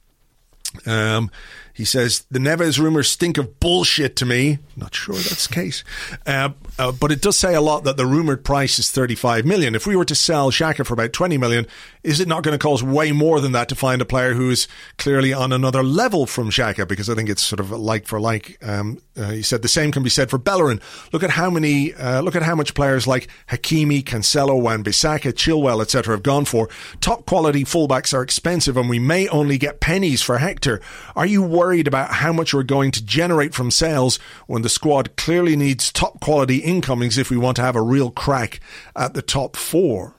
Um, 0.85 1.31
He 1.74 1.84
says 1.84 2.24
the 2.30 2.38
Neves 2.38 2.78
rumors 2.78 3.10
stink 3.10 3.36
of 3.36 3.59
bullshit 3.59 4.14
to 4.16 4.24
me. 4.24 4.60
Not 4.76 4.94
sure 4.94 5.16
that's 5.16 5.48
the 5.48 5.55
case, 5.55 5.82
uh, 6.24 6.51
uh, 6.78 6.92
but 6.92 7.12
it 7.12 7.20
does 7.20 7.38
say 7.38 7.55
a 7.55 7.60
lot 7.60 7.84
that 7.84 7.96
the 7.96 8.06
rumored 8.06 8.44
price 8.44 8.78
is 8.78 8.90
35 8.90 9.44
million. 9.44 9.74
If 9.74 9.86
we 9.86 9.96
were 9.96 10.05
to 10.06 10.14
sell 10.14 10.51
Xhaka 10.51 10.84
for 10.84 10.94
about 10.94 11.12
20 11.12 11.38
million, 11.38 11.66
is 12.02 12.20
it 12.20 12.28
not 12.28 12.42
going 12.42 12.56
to 12.56 12.62
cost 12.62 12.82
way 12.82 13.12
more 13.12 13.40
than 13.40 13.52
that 13.52 13.68
to 13.68 13.74
find 13.74 14.02
a 14.02 14.05
player 14.05 14.34
who 14.34 14.51
is 14.51 14.66
clearly 14.98 15.32
on 15.32 15.52
another 15.52 15.82
level 15.82 16.26
from 16.26 16.51
Xhaka? 16.51 16.86
Because 16.88 17.09
I 17.09 17.14
think 17.14 17.28
it's 17.28 17.44
sort 17.44 17.60
of 17.60 17.70
like 17.70 18.06
for 18.06 18.20
like. 18.20 18.59
Um, 18.66 18.98
uh, 19.16 19.42
said 19.42 19.62
the 19.62 19.68
same 19.68 19.92
can 19.92 20.02
be 20.02 20.10
said 20.10 20.28
for 20.28 20.38
Bellerin. 20.38 20.80
Look 21.12 21.22
at 21.22 21.30
how 21.30 21.48
many, 21.48 21.94
uh, 21.94 22.20
look 22.22 22.34
at 22.34 22.42
how 22.42 22.56
much 22.56 22.74
players 22.74 23.06
like 23.06 23.28
Hakimi, 23.48 24.02
Cancelo, 24.02 24.60
Wan-Bissaka, 24.60 25.32
Chilwell, 25.32 25.80
etc. 25.80 26.14
have 26.14 26.22
gone 26.22 26.44
for. 26.44 26.68
Top 27.01 27.24
quality 27.26 27.64
fullbacks 27.64 28.12
are 28.12 28.22
expensive, 28.22 28.76
and 28.76 28.88
we 28.88 28.98
may 28.98 29.28
only 29.28 29.56
get 29.56 29.80
pennies 29.80 30.22
for 30.22 30.38
Hector. 30.38 30.80
Are 31.14 31.26
you 31.26 31.42
worried 31.42 31.86
about 31.86 32.10
how 32.10 32.32
much 32.32 32.52
we're 32.52 32.64
going 32.64 32.90
to 32.92 33.05
generate 33.05 33.55
from 33.55 33.70
sales 33.70 34.18
when 34.46 34.62
the 34.62 34.68
squad 34.68 35.16
clearly 35.16 35.55
needs 35.55 35.92
top 35.92 36.20
quality 36.20 36.64
incomings 36.65 37.19
if 37.19 37.31
we 37.31 37.36
want 37.36 37.57
to 37.57 37.62
have 37.62 37.77
a 37.77 37.82
real 37.82 38.11
crack 38.11 38.61
at 38.97 39.15
the 39.15 39.23
top 39.23 39.57
four? 39.57 40.15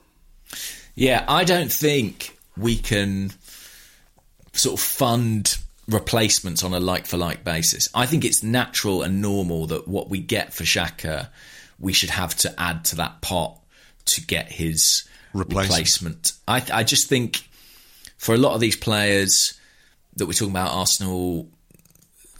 Yeah, 0.94 1.24
I 1.28 1.44
don't 1.44 1.72
think 1.72 2.36
we 2.56 2.76
can 2.76 3.32
sort 4.52 4.80
of 4.80 4.84
fund 4.84 5.58
replacements 5.88 6.64
on 6.64 6.72
a 6.72 6.80
like 6.80 7.06
for 7.06 7.16
like 7.16 7.44
basis. 7.44 7.88
I 7.94 8.06
think 8.06 8.24
it's 8.24 8.42
natural 8.42 9.02
and 9.02 9.20
normal 9.20 9.66
that 9.66 9.86
what 9.86 10.08
we 10.08 10.18
get 10.20 10.54
for 10.54 10.64
Xhaka, 10.64 11.28
we 11.78 11.92
should 11.92 12.10
have 12.10 12.34
to 12.36 12.54
add 12.60 12.84
to 12.86 12.96
that 12.96 13.20
pot 13.20 13.60
to 14.06 14.20
get 14.22 14.50
his 14.50 15.06
Replacement. 15.34 15.68
replacement. 15.68 16.32
I, 16.48 16.80
I 16.80 16.82
just 16.84 17.08
think 17.08 17.46
for 18.16 18.34
a 18.34 18.38
lot 18.38 18.54
of 18.54 18.60
these 18.60 18.76
players 18.76 19.58
that 20.16 20.26
we're 20.26 20.32
talking 20.32 20.50
about, 20.50 20.72
Arsenal, 20.72 21.48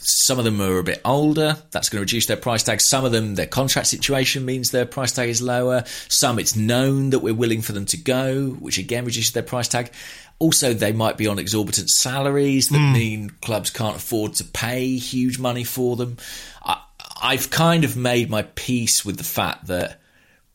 some 0.09 0.39
of 0.39 0.45
them 0.45 0.61
are 0.61 0.79
a 0.79 0.85
bit 0.85 1.01
older. 1.05 1.57
That's 1.73 1.89
going 1.89 1.99
to 1.99 2.03
reduce 2.03 2.27
their 2.27 2.37
price 2.37 2.63
tag. 2.63 2.81
Some 2.81 3.05
of 3.05 3.11
them, 3.11 3.35
their 3.35 3.47
contract 3.47 3.89
situation 3.89 4.45
means 4.45 4.71
their 4.71 4.87
price 4.87 5.13
tag 5.13 5.29
is 5.29 5.43
lower. 5.43 5.83
Some, 6.09 6.39
it's 6.39 6.55
known 6.55 7.11
that 7.11 7.19
we're 7.19 7.35
willing 7.35 7.61
for 7.61 7.73
them 7.73 7.87
to 7.87 7.97
go, 7.97 8.51
which 8.51 8.79
again 8.79 9.05
reduces 9.05 9.33
their 9.33 9.43
price 9.43 9.67
tag. 9.67 9.91
Also, 10.39 10.75
they 10.75 10.93
might 10.93 11.17
be 11.17 11.27
on 11.27 11.39
exorbitant 11.39 11.91
salaries 11.91 12.69
that 12.69 12.93
mean 12.93 13.31
clubs 13.41 13.71
can't 13.71 13.97
afford 13.97 14.35
to 14.35 14.45
pay 14.45 14.97
huge 14.97 15.39
money 15.39 15.65
for 15.65 15.97
them. 15.97 16.19
I, 16.63 16.81
I've 17.21 17.51
kind 17.51 17.85
of 17.85 17.97
made 17.97 18.31
my 18.31 18.43
peace 18.43 19.05
with 19.05 19.17
the 19.17 19.25
fact 19.25 19.67
that 19.67 20.01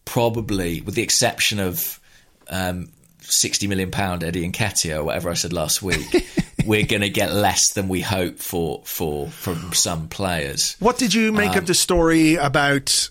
probably, 0.06 0.82
with 0.82 0.95
the 0.95 1.02
exception 1.02 1.60
of 1.60 1.99
um, 2.48 2.90
sixty 3.22 3.68
million 3.68 3.90
pound 3.90 4.23
Eddie 4.23 4.45
and 4.45 4.53
Nketiah 4.53 4.98
or 4.98 5.03
whatever 5.03 5.32
I 5.32 5.34
said 5.34 5.52
last 5.52 5.82
week, 5.82 6.06
we're 6.65 6.85
going 6.85 7.01
to 7.01 7.09
get 7.09 7.33
less 7.33 7.73
than 7.73 7.88
we 7.88 8.01
hope 8.01 8.39
for 8.39 8.81
for 8.85 9.27
from 9.27 9.73
some 9.73 10.07
players. 10.07 10.75
What 10.79 10.97
did 10.97 11.13
you 11.13 11.31
make 11.31 11.51
of 11.51 11.59
um, 11.59 11.65
the 11.65 11.73
story 11.73 12.35
about 12.35 13.09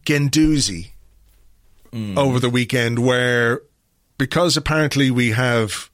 Guendouzi 0.00 0.90
hmm. 1.92 2.18
over 2.18 2.40
the 2.40 2.50
weekend, 2.50 2.98
where 2.98 3.62
because 4.18 4.56
apparently 4.56 5.10
we 5.10 5.30
have 5.30 5.90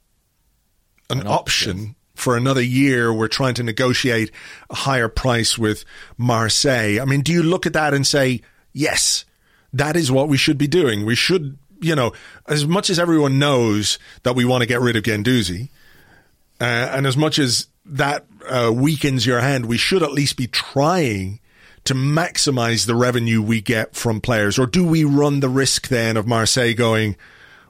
an, 1.09 1.27
option. 1.27 1.95
for 2.15 2.37
another 2.37 2.61
year, 2.61 3.13
we're 3.13 3.27
trying 3.27 3.53
to 3.55 3.63
negotiate 3.63 4.31
a 4.69 4.75
higher 4.75 5.09
price 5.09 5.57
with 5.57 5.83
Marseille. 6.17 6.99
I 7.01 7.05
mean, 7.05 7.21
do 7.21 7.31
you 7.31 7.43
look 7.43 7.65
at 7.65 7.73
that 7.73 7.93
and 7.93 8.05
say, 8.05 8.41
yes, 8.71 9.25
that 9.73 9.95
is 9.95 10.11
what 10.11 10.29
we 10.29 10.37
should 10.37 10.57
be 10.57 10.67
doing? 10.67 11.05
We 11.05 11.15
should, 11.15 11.57
you 11.81 11.95
know, 11.95 12.13
as 12.47 12.65
much 12.65 12.89
as 12.89 12.99
everyone 12.99 13.39
knows 13.39 13.99
that 14.23 14.35
we 14.35 14.45
want 14.45 14.61
to 14.61 14.67
get 14.67 14.81
rid 14.81 14.95
of 14.95 15.03
Guendouzi, 15.03 15.69
uh, 16.59 16.63
and 16.63 17.05
as 17.05 17.17
much 17.17 17.39
as 17.39 17.67
that 17.85 18.25
uh, 18.47 18.71
weakens 18.73 19.25
your 19.25 19.39
hand, 19.39 19.65
we 19.65 19.77
should 19.77 20.03
at 20.03 20.11
least 20.11 20.37
be 20.37 20.47
trying 20.47 21.39
to 21.85 21.93
maximize 21.93 22.85
the 22.85 22.95
revenue 22.95 23.41
we 23.41 23.59
get 23.59 23.95
from 23.95 24.21
players. 24.21 24.57
Or 24.57 24.65
do 24.65 24.85
we 24.85 25.03
run 25.03 25.41
the 25.41 25.49
risk 25.49 25.89
then 25.89 26.15
of 26.15 26.25
Marseille 26.25 26.73
going, 26.73 27.17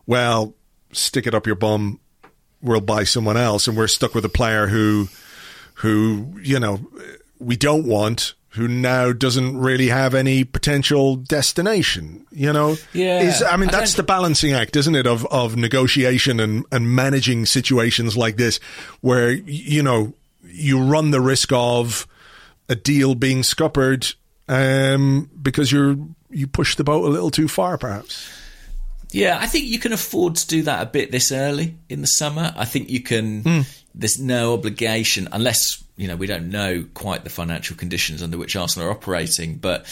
well, 0.06 0.54
stick 0.92 1.26
it 1.26 1.34
up 1.34 1.48
your 1.48 1.56
bum, 1.56 2.00
we'll 2.62 2.82
buy 2.82 3.04
someone 3.04 3.38
else, 3.38 3.68
and 3.68 3.76
we're 3.76 3.88
stuck 3.88 4.14
with 4.14 4.26
a 4.26 4.30
player 4.30 4.68
who, 4.68 5.10
who 5.76 6.40
you 6.42 6.60
know, 6.60 6.88
we 7.40 7.56
don't 7.56 7.86
want. 7.86 8.36
Who 8.56 8.68
now 8.68 9.12
doesn't 9.14 9.58
really 9.58 9.88
have 9.88 10.14
any 10.14 10.44
potential 10.44 11.16
destination? 11.16 12.26
You 12.32 12.54
know, 12.54 12.78
Yeah. 12.94 13.22
Is, 13.22 13.42
I 13.42 13.58
mean, 13.58 13.70
that's 13.70 13.94
don't- 13.94 13.98
the 13.98 14.04
balancing 14.04 14.54
act, 14.54 14.76
isn't 14.76 14.96
it, 14.96 15.08
of 15.08 15.26
of 15.28 15.56
negotiation 15.56 16.40
and 16.40 16.66
and 16.72 16.96
managing 16.96 17.46
situations 17.48 18.16
like 18.16 18.38
this, 18.38 18.60
where 19.02 19.32
you 19.32 19.82
know 19.82 20.14
you 20.46 20.80
run 20.82 21.12
the 21.12 21.22
risk 21.22 21.52
of 21.52 22.06
a 22.70 22.76
deal 22.76 23.16
being 23.16 23.42
scuppered 23.44 24.14
um, 24.48 25.30
because 25.42 25.72
you're 25.72 25.98
you 26.30 26.46
push 26.48 26.76
the 26.76 26.84
boat 26.84 27.06
a 27.06 27.10
little 27.10 27.32
too 27.32 27.48
far, 27.48 27.78
perhaps. 27.78 28.28
Yeah, 29.12 29.38
I 29.40 29.46
think 29.48 29.66
you 29.66 29.78
can 29.80 29.94
afford 29.94 30.36
to 30.38 30.48
do 30.48 30.64
that 30.64 30.82
a 30.82 30.86
bit 30.88 31.12
this 31.12 31.32
early 31.32 31.76
in 31.90 32.02
the 32.02 32.08
summer. 32.08 32.54
I 32.58 32.66
think 32.66 32.90
you 32.90 33.02
can. 33.02 33.66
There's 33.96 34.20
no 34.20 34.54
obligation 34.54 35.28
unless 35.32 35.83
you 35.96 36.08
know 36.08 36.16
we 36.16 36.28
don't 36.28 36.50
know 36.50 36.86
quite 36.94 37.24
the 37.24 37.30
financial 37.30 37.76
conditions 37.76 38.22
under 38.22 38.38
which 38.38 38.56
Arsenal 38.56 38.88
are 38.90 38.92
operating, 38.92 39.56
but. 39.56 39.86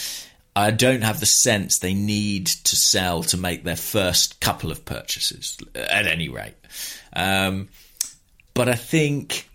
I 0.54 0.70
don't 0.70 1.00
have 1.00 1.18
the 1.18 1.24
sense 1.24 1.78
they 1.78 1.94
need 1.94 2.46
to 2.46 2.76
sell 2.76 3.22
to 3.22 3.38
make 3.38 3.64
their 3.64 3.74
first 3.74 4.38
couple 4.38 4.70
of 4.70 4.84
purchases, 4.84 5.56
at 5.74 6.06
any 6.06 6.28
rate. 6.28 6.52
Um, 7.14 7.70
but 8.52 8.68
I 8.68 8.74
think, 8.74 9.48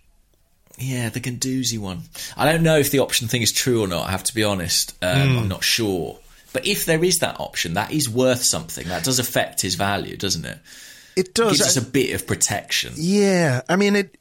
yeah, 0.79 1.09
the 1.09 1.19
Guendouzi 1.19 1.77
one. 1.77 2.01
I 2.35 2.51
don't 2.51 2.63
know 2.63 2.79
if 2.79 2.89
the 2.89 2.97
option 2.97 3.27
thing 3.27 3.43
is 3.43 3.51
true 3.51 3.83
or 3.83 3.87
not. 3.87 4.07
I 4.07 4.11
have 4.11 4.23
to 4.23 4.33
be 4.33 4.43
honest. 4.43 4.95
Um, 5.03 5.37
I'm 5.37 5.47
not 5.47 5.63
sure. 5.63 6.17
But 6.51 6.65
if 6.65 6.85
there 6.85 7.03
is 7.03 7.19
that 7.19 7.39
option, 7.39 7.75
that 7.75 7.91
is 7.91 8.09
worth 8.09 8.43
something. 8.43 8.87
That 8.87 9.03
does 9.03 9.19
affect 9.19 9.61
his 9.61 9.75
value, 9.75 10.17
doesn't 10.17 10.45
it? 10.45 10.57
It 11.15 11.33
does. 11.35 11.53
It 11.53 11.57
Gives 11.57 11.77
us 11.77 11.77
a 11.77 11.85
bit 11.87 12.15
of 12.15 12.25
protection. 12.25 12.93
Yeah, 12.95 13.61
I 13.69 13.75
mean 13.75 13.95
it. 13.95 14.17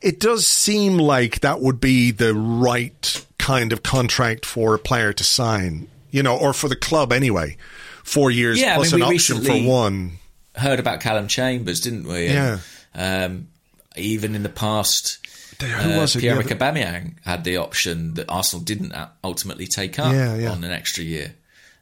It 0.00 0.20
does 0.20 0.46
seem 0.46 0.96
like 0.98 1.40
that 1.40 1.60
would 1.60 1.80
be 1.80 2.10
the 2.10 2.34
right 2.34 3.26
kind 3.38 3.72
of 3.72 3.82
contract 3.82 4.46
for 4.46 4.74
a 4.74 4.78
player 4.78 5.12
to 5.12 5.24
sign, 5.24 5.88
you 6.10 6.22
know, 6.22 6.36
or 6.38 6.52
for 6.52 6.68
the 6.68 6.76
club 6.76 7.12
anyway. 7.12 7.56
Four 8.04 8.30
years 8.30 8.60
Yeah, 8.60 8.72
I 8.74 8.76
plus 8.76 8.92
mean, 8.92 9.02
an 9.02 9.14
option 9.14 9.42
for 9.42 9.56
one. 9.62 10.18
Heard 10.54 10.78
about 10.80 11.00
Callum 11.00 11.28
Chambers, 11.28 11.80
didn't 11.80 12.06
we? 12.06 12.26
Yeah. 12.26 12.58
Um, 12.94 13.48
even 13.96 14.34
in 14.34 14.42
the 14.42 14.48
past, 14.48 15.18
Who 15.60 15.66
uh, 15.92 15.96
was 16.00 16.14
it? 16.16 16.20
Pierre-Emerick 16.20 16.50
Yeah, 16.50 16.56
Aubameyang 16.56 17.14
had 17.24 17.44
the 17.44 17.56
option 17.58 18.14
that 18.14 18.26
Arsenal 18.28 18.64
didn't 18.64 18.94
ultimately 19.24 19.66
take 19.66 19.98
up 19.98 20.12
Yeah, 20.12 20.36
yeah. 20.36 20.50
on 20.50 20.62
an 20.64 20.70
extra 20.72 21.04
year. 21.04 21.34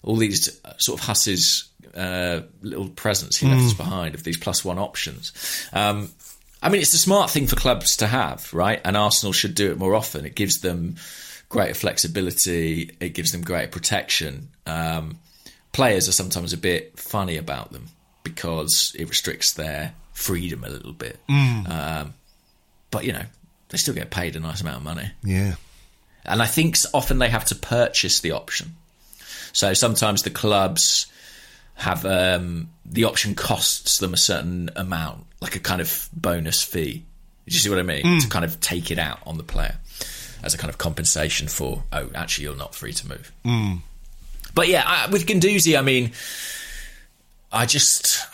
All 0.03 0.17
these 0.17 0.61
uh, 0.65 0.73
sort 0.79 1.01
of 1.01 1.07
Huss's 1.07 1.69
uh, 1.95 2.43
little 2.63 2.89
presents 2.89 3.37
he 3.39 3.47
Mm. 3.47 3.51
left 3.57 3.65
us 3.67 3.75
behind 3.75 4.15
of 4.15 4.23
these 4.23 4.37
plus 4.39 4.65
one 4.65 4.79
options. 4.79 5.33
Um, 5.73 6.11
I 6.63 6.69
mean, 6.69 6.81
it's 6.83 6.95
a 6.95 6.99
smart 6.99 7.31
thing 7.31 7.47
for 7.47 7.57
clubs 7.57 7.97
to 7.97 8.07
have, 8.07 8.53
right? 8.53 8.81
And 8.85 8.97
Arsenal 8.97 9.33
should 9.33 9.55
do 9.55 9.71
it 9.71 9.79
more 9.79 9.95
often. 9.95 10.27
It 10.27 10.35
gives 10.35 10.61
them 10.61 10.97
greater 11.49 11.75
flexibility. 11.75 12.91
It 13.01 13.11
gives 13.11 13.33
them 13.33 13.43
greater 13.43 13.69
protection. 13.69 14.49
Um, 14.67 15.19
players 15.73 16.09
are 16.09 16.13
sometimes 16.13 16.53
a 16.53 16.59
bit 16.59 16.99
funny 16.99 17.37
about 17.37 17.73
them 17.73 17.87
because 18.25 18.95
it 18.99 19.09
restricts 19.09 19.55
their 19.55 19.95
freedom 20.13 20.65
a 20.65 20.69
little 20.69 20.93
bit. 20.93 21.19
Um, 21.29 22.15
but 22.91 23.05
you 23.05 23.13
know, 23.13 23.25
they 23.71 23.79
still 23.79 23.95
get 23.95 24.11
paid 24.11 24.37
a 24.37 24.41
nice 24.41 24.61
amount 24.61 24.79
of 24.79 24.83
money. 24.85 25.11
yeah. 25.25 25.55
And 26.27 26.43
I 26.43 26.47
think 26.47 26.77
often 26.93 27.19
they 27.19 27.31
have 27.31 27.47
to 27.47 27.55
purchase 27.55 28.21
the 28.21 28.33
option. 28.33 28.77
So 29.55 29.73
sometimes 29.73 30.23
the 30.23 30.31
clubs 30.31 31.07
have 31.81 32.05
um, 32.07 32.69
the 32.85 33.05
option 33.05 33.35
costs 33.35 33.99
them 33.99 34.15
a 34.15 34.17
certain 34.17 34.71
amount, 34.77 35.27
like 35.41 35.57
a 35.57 35.61
kind 35.61 35.81
of 35.81 36.09
bonus 36.13 36.63
fee. 36.63 37.05
Do 37.47 37.55
you 37.55 37.59
see 37.59 37.71
what 37.71 37.79
I 37.79 37.83
mean? 37.83 38.03
To 38.21 38.29
kind 38.29 38.45
of 38.45 38.61
take 38.61 38.91
it 38.91 38.99
out 38.99 39.19
on 39.27 39.37
the 39.37 39.43
player 39.43 39.77
as 40.43 40.55
a 40.55 40.59
kind 40.59 40.71
of 40.71 40.79
compensation 40.79 41.49
for, 41.49 41.83
oh, 41.93 42.11
actually, 42.15 42.45
you're 42.45 42.57
not 42.57 42.75
free 42.75 42.93
to 42.93 43.09
move. 43.09 43.33
But 44.55 44.69
yeah, 44.69 44.85
I, 44.87 45.09
with 45.11 45.27
Guendouzi, 45.27 45.79
I 45.79 45.83
mean, 45.83 46.13
I 47.53 47.67
just. 47.67 48.27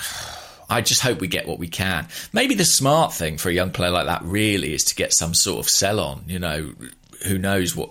I 0.69 0.81
just 0.81 1.01
hope 1.01 1.21
we 1.21 1.29
get 1.29 1.47
what 1.47 1.61
we 1.61 1.69
can. 1.69 2.09
Maybe 2.33 2.57
the 2.57 2.65
smart 2.65 3.15
thing 3.15 3.39
for 3.39 3.49
a 3.49 3.53
young 3.53 3.71
player 3.71 3.93
like 3.93 4.07
that 4.07 4.23
really 4.25 4.75
is 4.75 4.83
to 4.87 4.97
get 4.97 5.13
some 5.13 5.33
sort 5.33 5.65
of 5.65 5.71
sell 5.71 6.01
on. 6.01 6.25
You 6.27 6.41
know, 6.41 6.73
who 7.25 7.39
knows 7.39 7.77
what 7.77 7.91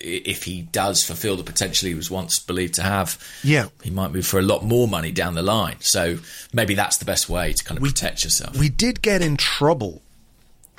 if 0.00 0.44
he 0.44 0.62
does 0.62 1.04
fulfil 1.04 1.36
the 1.36 1.42
potential 1.42 1.88
he 1.88 1.94
was 1.94 2.10
once 2.10 2.38
believed 2.38 2.74
to 2.74 2.82
have. 2.82 3.18
Yeah. 3.44 3.66
he 3.82 3.90
might 3.90 4.12
move 4.12 4.26
for 4.26 4.38
a 4.38 4.42
lot 4.42 4.64
more 4.64 4.88
money 4.88 5.12
down 5.12 5.34
the 5.34 5.42
line. 5.42 5.76
So 5.80 6.18
maybe 6.52 6.74
that's 6.74 6.96
the 6.96 7.04
best 7.04 7.28
way 7.28 7.52
to 7.52 7.64
kind 7.64 7.78
of 7.78 7.84
protect 7.84 8.24
yourself. 8.24 8.58
We 8.58 8.68
did 8.68 9.02
get 9.02 9.22
in 9.22 9.36
trouble 9.36 10.02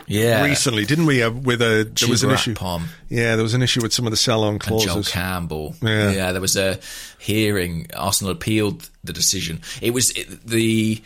yeah, 0.08 0.44
recently, 0.44 0.86
didn't 0.86 1.06
we? 1.06 1.24
Uh, 1.24 1.32
with 1.32 1.62
a 1.62 1.90
there 2.00 2.10
was 2.10 2.24
an 2.24 2.32
issue. 2.32 2.54
Akpom. 2.54 2.84
Yeah, 3.10 3.36
there 3.36 3.44
was 3.44 3.54
an 3.54 3.62
issue 3.62 3.82
with 3.82 3.94
some 3.94 4.06
of 4.06 4.12
the 4.12 4.18
sell-on 4.18 4.56
and 4.56 4.64
Joel 4.64 4.80
clauses. 4.82 5.10
Campbell. 5.10 5.76
Yeah. 5.82 6.32
there 6.32 6.42
was 6.42 6.56
a 6.56 6.80
hearing. 7.20 7.88
Arsenal 7.96 8.32
appealed 8.32 8.90
the 9.04 9.14
decision. 9.14 9.62
It 9.82 9.94
was 9.94 10.12
it, 10.12 10.46
the 10.46 11.02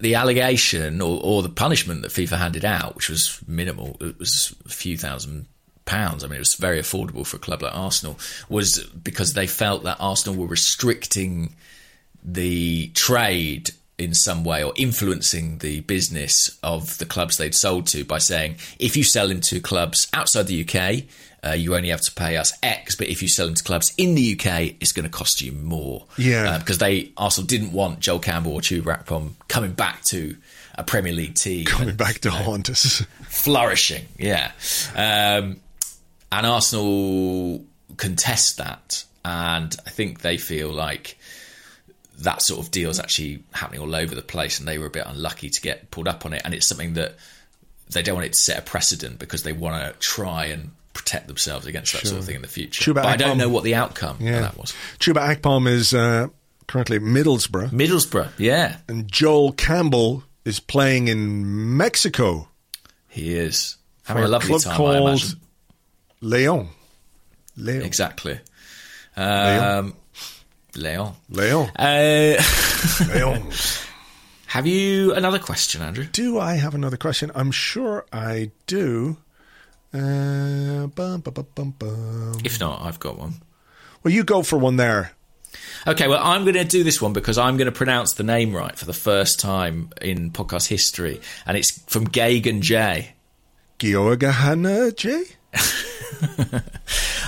the 0.00 0.14
allegation 0.14 1.00
or, 1.00 1.20
or 1.22 1.42
the 1.42 1.48
punishment 1.48 2.02
that 2.02 2.10
FIFA 2.10 2.38
handed 2.38 2.64
out, 2.64 2.94
which 2.96 3.08
was 3.08 3.40
minimal, 3.46 3.96
it 4.00 4.18
was 4.18 4.54
a 4.66 4.68
few 4.68 4.98
thousand 4.98 5.46
pounds. 5.84 6.24
I 6.24 6.28
mean, 6.28 6.36
it 6.36 6.40
was 6.40 6.56
very 6.58 6.78
affordable 6.78 7.26
for 7.26 7.36
a 7.36 7.40
club 7.40 7.62
like 7.62 7.74
Arsenal, 7.74 8.18
was 8.48 8.82
because 8.84 9.32
they 9.34 9.46
felt 9.46 9.84
that 9.84 9.96
Arsenal 10.00 10.38
were 10.38 10.46
restricting 10.46 11.54
the 12.22 12.88
trade 12.94 13.70
in 13.96 14.12
some 14.14 14.42
way 14.42 14.64
or 14.64 14.72
influencing 14.76 15.58
the 15.58 15.80
business 15.80 16.58
of 16.62 16.98
the 16.98 17.06
clubs 17.06 17.36
they'd 17.36 17.54
sold 17.54 17.86
to 17.86 18.04
by 18.04 18.18
saying 18.18 18.56
if 18.78 18.96
you 18.96 19.04
sell 19.04 19.30
into 19.30 19.60
clubs 19.60 20.08
outside 20.12 20.46
the 20.48 20.66
UK, 20.66 21.04
uh, 21.46 21.52
you 21.52 21.76
only 21.76 21.90
have 21.90 22.00
to 22.00 22.12
pay 22.12 22.36
us 22.36 22.52
X, 22.62 22.96
but 22.96 23.08
if 23.08 23.22
you 23.22 23.28
sell 23.28 23.46
into 23.46 23.62
clubs 23.62 23.92
in 23.98 24.14
the 24.14 24.32
UK, 24.32 24.74
it's 24.80 24.92
going 24.92 25.04
to 25.04 25.10
cost 25.10 25.42
you 25.42 25.52
more. 25.52 26.06
Yeah. 26.16 26.54
Uh, 26.54 26.58
because 26.58 26.78
they 26.78 27.12
Arsenal 27.16 27.46
didn't 27.46 27.72
want 27.72 28.00
Joel 28.00 28.18
Campbell 28.18 28.54
or 28.54 28.60
Chuba 28.60 29.04
Akpom 29.04 29.34
coming 29.46 29.72
back 29.72 30.02
to 30.04 30.36
a 30.74 30.82
Premier 30.82 31.12
League 31.12 31.34
team. 31.34 31.66
Coming 31.66 31.90
and, 31.90 31.98
back 31.98 32.20
to 32.20 32.30
you 32.30 32.34
know, 32.38 32.42
haunt 32.42 32.70
us. 32.70 33.04
flourishing. 33.28 34.06
Yeah, 34.18 34.52
um, 34.96 35.60
and 36.38 36.46
Arsenal 36.46 37.64
contest 37.96 38.58
that, 38.58 39.04
and 39.24 39.74
I 39.86 39.90
think 39.90 40.20
they 40.20 40.36
feel 40.36 40.70
like 40.72 41.18
that 42.18 42.42
sort 42.42 42.60
of 42.64 42.70
deal 42.70 42.90
is 42.90 43.00
actually 43.00 43.42
happening 43.52 43.80
all 43.80 43.94
over 43.94 44.14
the 44.14 44.22
place, 44.22 44.58
and 44.58 44.68
they 44.68 44.78
were 44.78 44.86
a 44.86 44.90
bit 44.90 45.04
unlucky 45.06 45.50
to 45.50 45.60
get 45.60 45.90
pulled 45.90 46.08
up 46.08 46.24
on 46.24 46.32
it. 46.32 46.42
And 46.44 46.54
it's 46.54 46.68
something 46.68 46.94
that 46.94 47.16
they 47.90 48.02
don't 48.02 48.14
want 48.14 48.26
it 48.26 48.32
to 48.32 48.38
set 48.38 48.58
a 48.58 48.62
precedent 48.62 49.18
because 49.18 49.42
they 49.42 49.52
want 49.52 49.82
to 49.82 49.98
try 49.98 50.46
and 50.46 50.70
protect 50.92 51.26
themselves 51.26 51.66
against 51.66 51.92
that 51.92 52.06
sort 52.06 52.20
of 52.20 52.24
thing 52.24 52.36
in 52.36 52.42
the 52.42 52.48
future. 52.48 52.92
Chuba 52.92 52.94
but 52.96 53.06
I 53.06 53.16
don't 53.16 53.36
know 53.36 53.48
what 53.48 53.64
the 53.64 53.74
outcome 53.74 54.18
Yeah. 54.20 54.36
of 54.36 54.42
that 54.42 54.56
was. 54.58 54.72
Chuba 55.00 55.34
Akpom 55.34 55.66
is 55.68 55.92
uh, 55.92 56.28
currently 56.68 57.00
Middlesbrough, 57.00 57.70
Middlesbrough, 57.70 58.30
yeah, 58.38 58.76
and 58.88 59.10
Joel 59.10 59.52
Campbell 59.52 60.22
is 60.44 60.60
playing 60.60 61.08
in 61.08 61.76
Mexico 61.76 62.48
he 63.08 63.32
is 63.34 63.76
having 64.04 64.24
a 64.24 64.28
lovely 64.28 64.48
club 64.48 64.62
time. 64.62 64.72
I 64.72 64.76
called 64.76 64.96
imagine. 65.08 65.40
Leon. 66.24 66.68
Leon. 67.58 67.82
Exactly. 67.82 68.40
Um, 69.14 69.94
Leon. 70.74 71.14
Leon. 71.28 71.68
Uh, 71.76 72.42
Leon. 73.14 73.50
have 74.46 74.66
you 74.66 75.12
another 75.12 75.38
question, 75.38 75.82
Andrew? 75.82 76.04
do 76.10 76.38
I 76.40 76.54
have 76.54 76.74
another 76.74 76.96
question? 76.96 77.30
I'm 77.34 77.50
sure 77.50 78.06
I 78.10 78.52
do. 78.66 79.18
Uh, 79.92 80.86
bum, 80.86 81.20
bum, 81.20 81.34
bum, 81.34 81.46
bum, 81.54 81.74
bum. 81.78 82.40
If 82.42 82.58
not, 82.58 82.80
I've 82.80 82.98
got 82.98 83.18
one. 83.18 83.34
Well, 84.02 84.14
you 84.14 84.24
go 84.24 84.42
for 84.42 84.56
one 84.58 84.76
there. 84.76 85.12
Okay, 85.86 86.08
well, 86.08 86.20
I'm 86.22 86.44
going 86.44 86.54
to 86.54 86.64
do 86.64 86.82
this 86.82 87.02
one 87.02 87.12
because 87.12 87.36
I'm 87.36 87.58
going 87.58 87.66
to 87.66 87.72
pronounce 87.72 88.14
the 88.14 88.24
name 88.24 88.56
right 88.56 88.76
for 88.76 88.86
the 88.86 88.94
first 88.94 89.40
time 89.40 89.90
in 90.00 90.30
podcast 90.30 90.68
history, 90.68 91.20
and 91.46 91.56
it's 91.56 91.82
from 91.86 92.08
Gagan 92.08 92.62
J. 92.62 93.14
Georgahana 93.78 94.96
J? 94.96 95.24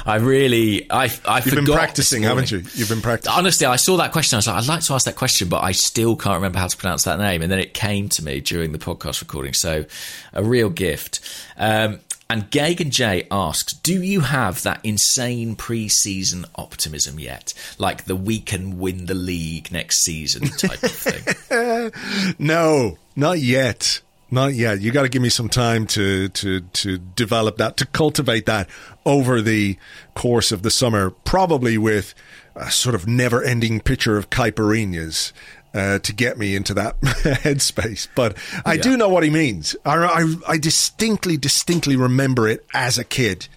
I 0.07 0.17
really, 0.17 0.91
I, 0.91 1.11
I 1.27 1.43
You've 1.45 1.55
been 1.55 1.65
practicing, 1.65 2.23
haven't 2.23 2.51
you? 2.51 2.59
You've 2.75 2.89
been 2.89 3.03
practicing. 3.03 3.37
Honestly, 3.37 3.67
I 3.67 3.77
saw 3.77 3.97
that 3.97 4.13
question. 4.13 4.37
I 4.37 4.39
was 4.39 4.47
like, 4.47 4.57
I'd 4.57 4.69
like 4.69 4.83
to 4.83 4.95
ask 4.95 5.05
that 5.07 5.17
question, 5.17 5.49
but 5.49 5.63
I 5.63 5.73
still 5.73 6.17
can't 6.17 6.37
remember 6.37 6.59
how 6.59 6.69
to 6.69 6.77
pronounce 6.77 7.05
that 7.05 7.19
name. 7.19 7.43
And 7.43 7.51
then 7.51 7.59
it 7.59 7.75
came 7.75 8.09
to 8.11 8.25
me 8.25 8.41
during 8.41 8.73
the 8.73 8.79
podcast 8.79 9.21
recording. 9.21 9.53
So, 9.53 9.85
a 10.33 10.45
real 10.45 10.71
gift. 10.71 11.21
Um, 11.57 12.01
and 12.29 12.51
Gagan 12.51 12.91
J 12.91 13.27
asks, 13.31 13.73
Do 13.75 14.03
you 14.03 14.21
have 14.21 14.63
that 14.63 14.81
insane 14.83 15.55
pre 15.55 15.89
season 15.89 16.45
optimism 16.57 17.21
yet? 17.21 17.55
Like 17.79 18.05
the 18.05 18.17
we 18.17 18.41
can 18.41 18.79
win 18.79 19.07
the 19.07 19.15
league 19.15 19.71
next 19.71 20.03
season 20.05 20.49
type 20.49 20.83
of 20.83 20.91
thing? 20.91 21.93
No, 22.39 22.99
not 23.15 23.39
yet. 23.39 24.01
Not 24.31 24.55
yet. 24.55 24.81
You 24.81 24.91
got 24.91 25.03
to 25.03 25.09
give 25.09 25.23
me 25.23 25.29
some 25.29 25.49
time 25.49 25.87
to, 25.89 26.29
to, 26.29 26.61
to 26.61 26.99
develop 26.99 27.59
that, 27.59 27.77
to 27.77 27.87
cultivate 27.87 28.47
that 28.47 28.69
over 29.05 29.41
the 29.41 29.79
course 30.15 30.51
of 30.51 30.63
the 30.63 30.71
summer, 30.71 31.11
probably 31.11 31.79
with 31.79 32.13
a 32.57 32.71
sort 32.71 32.95
of 32.95 33.07
never 33.07 33.43
ending 33.43 33.81
picture 33.81 34.17
of 34.17 34.31
caipirinhas. 34.31 35.33
Uh, 35.75 35.99
to 35.99 36.15
get 36.15 36.39
me 36.39 36.57
into 36.57 36.73
that 36.73 36.99
headspace, 37.03 38.09
but 38.15 38.35
I 38.65 38.79
do 38.79 38.97
know 38.97 39.11
what 39.11 39.25
he 39.25 39.29
means. 39.29 39.77
I, 39.85 39.97
I, 39.97 40.35
I 40.49 40.57
distinctly, 40.57 41.37
distinctly 41.37 41.97
remember 41.97 42.49
it 42.49 42.65
as 42.73 42.97
a 42.97 43.05
kid. 43.05 43.49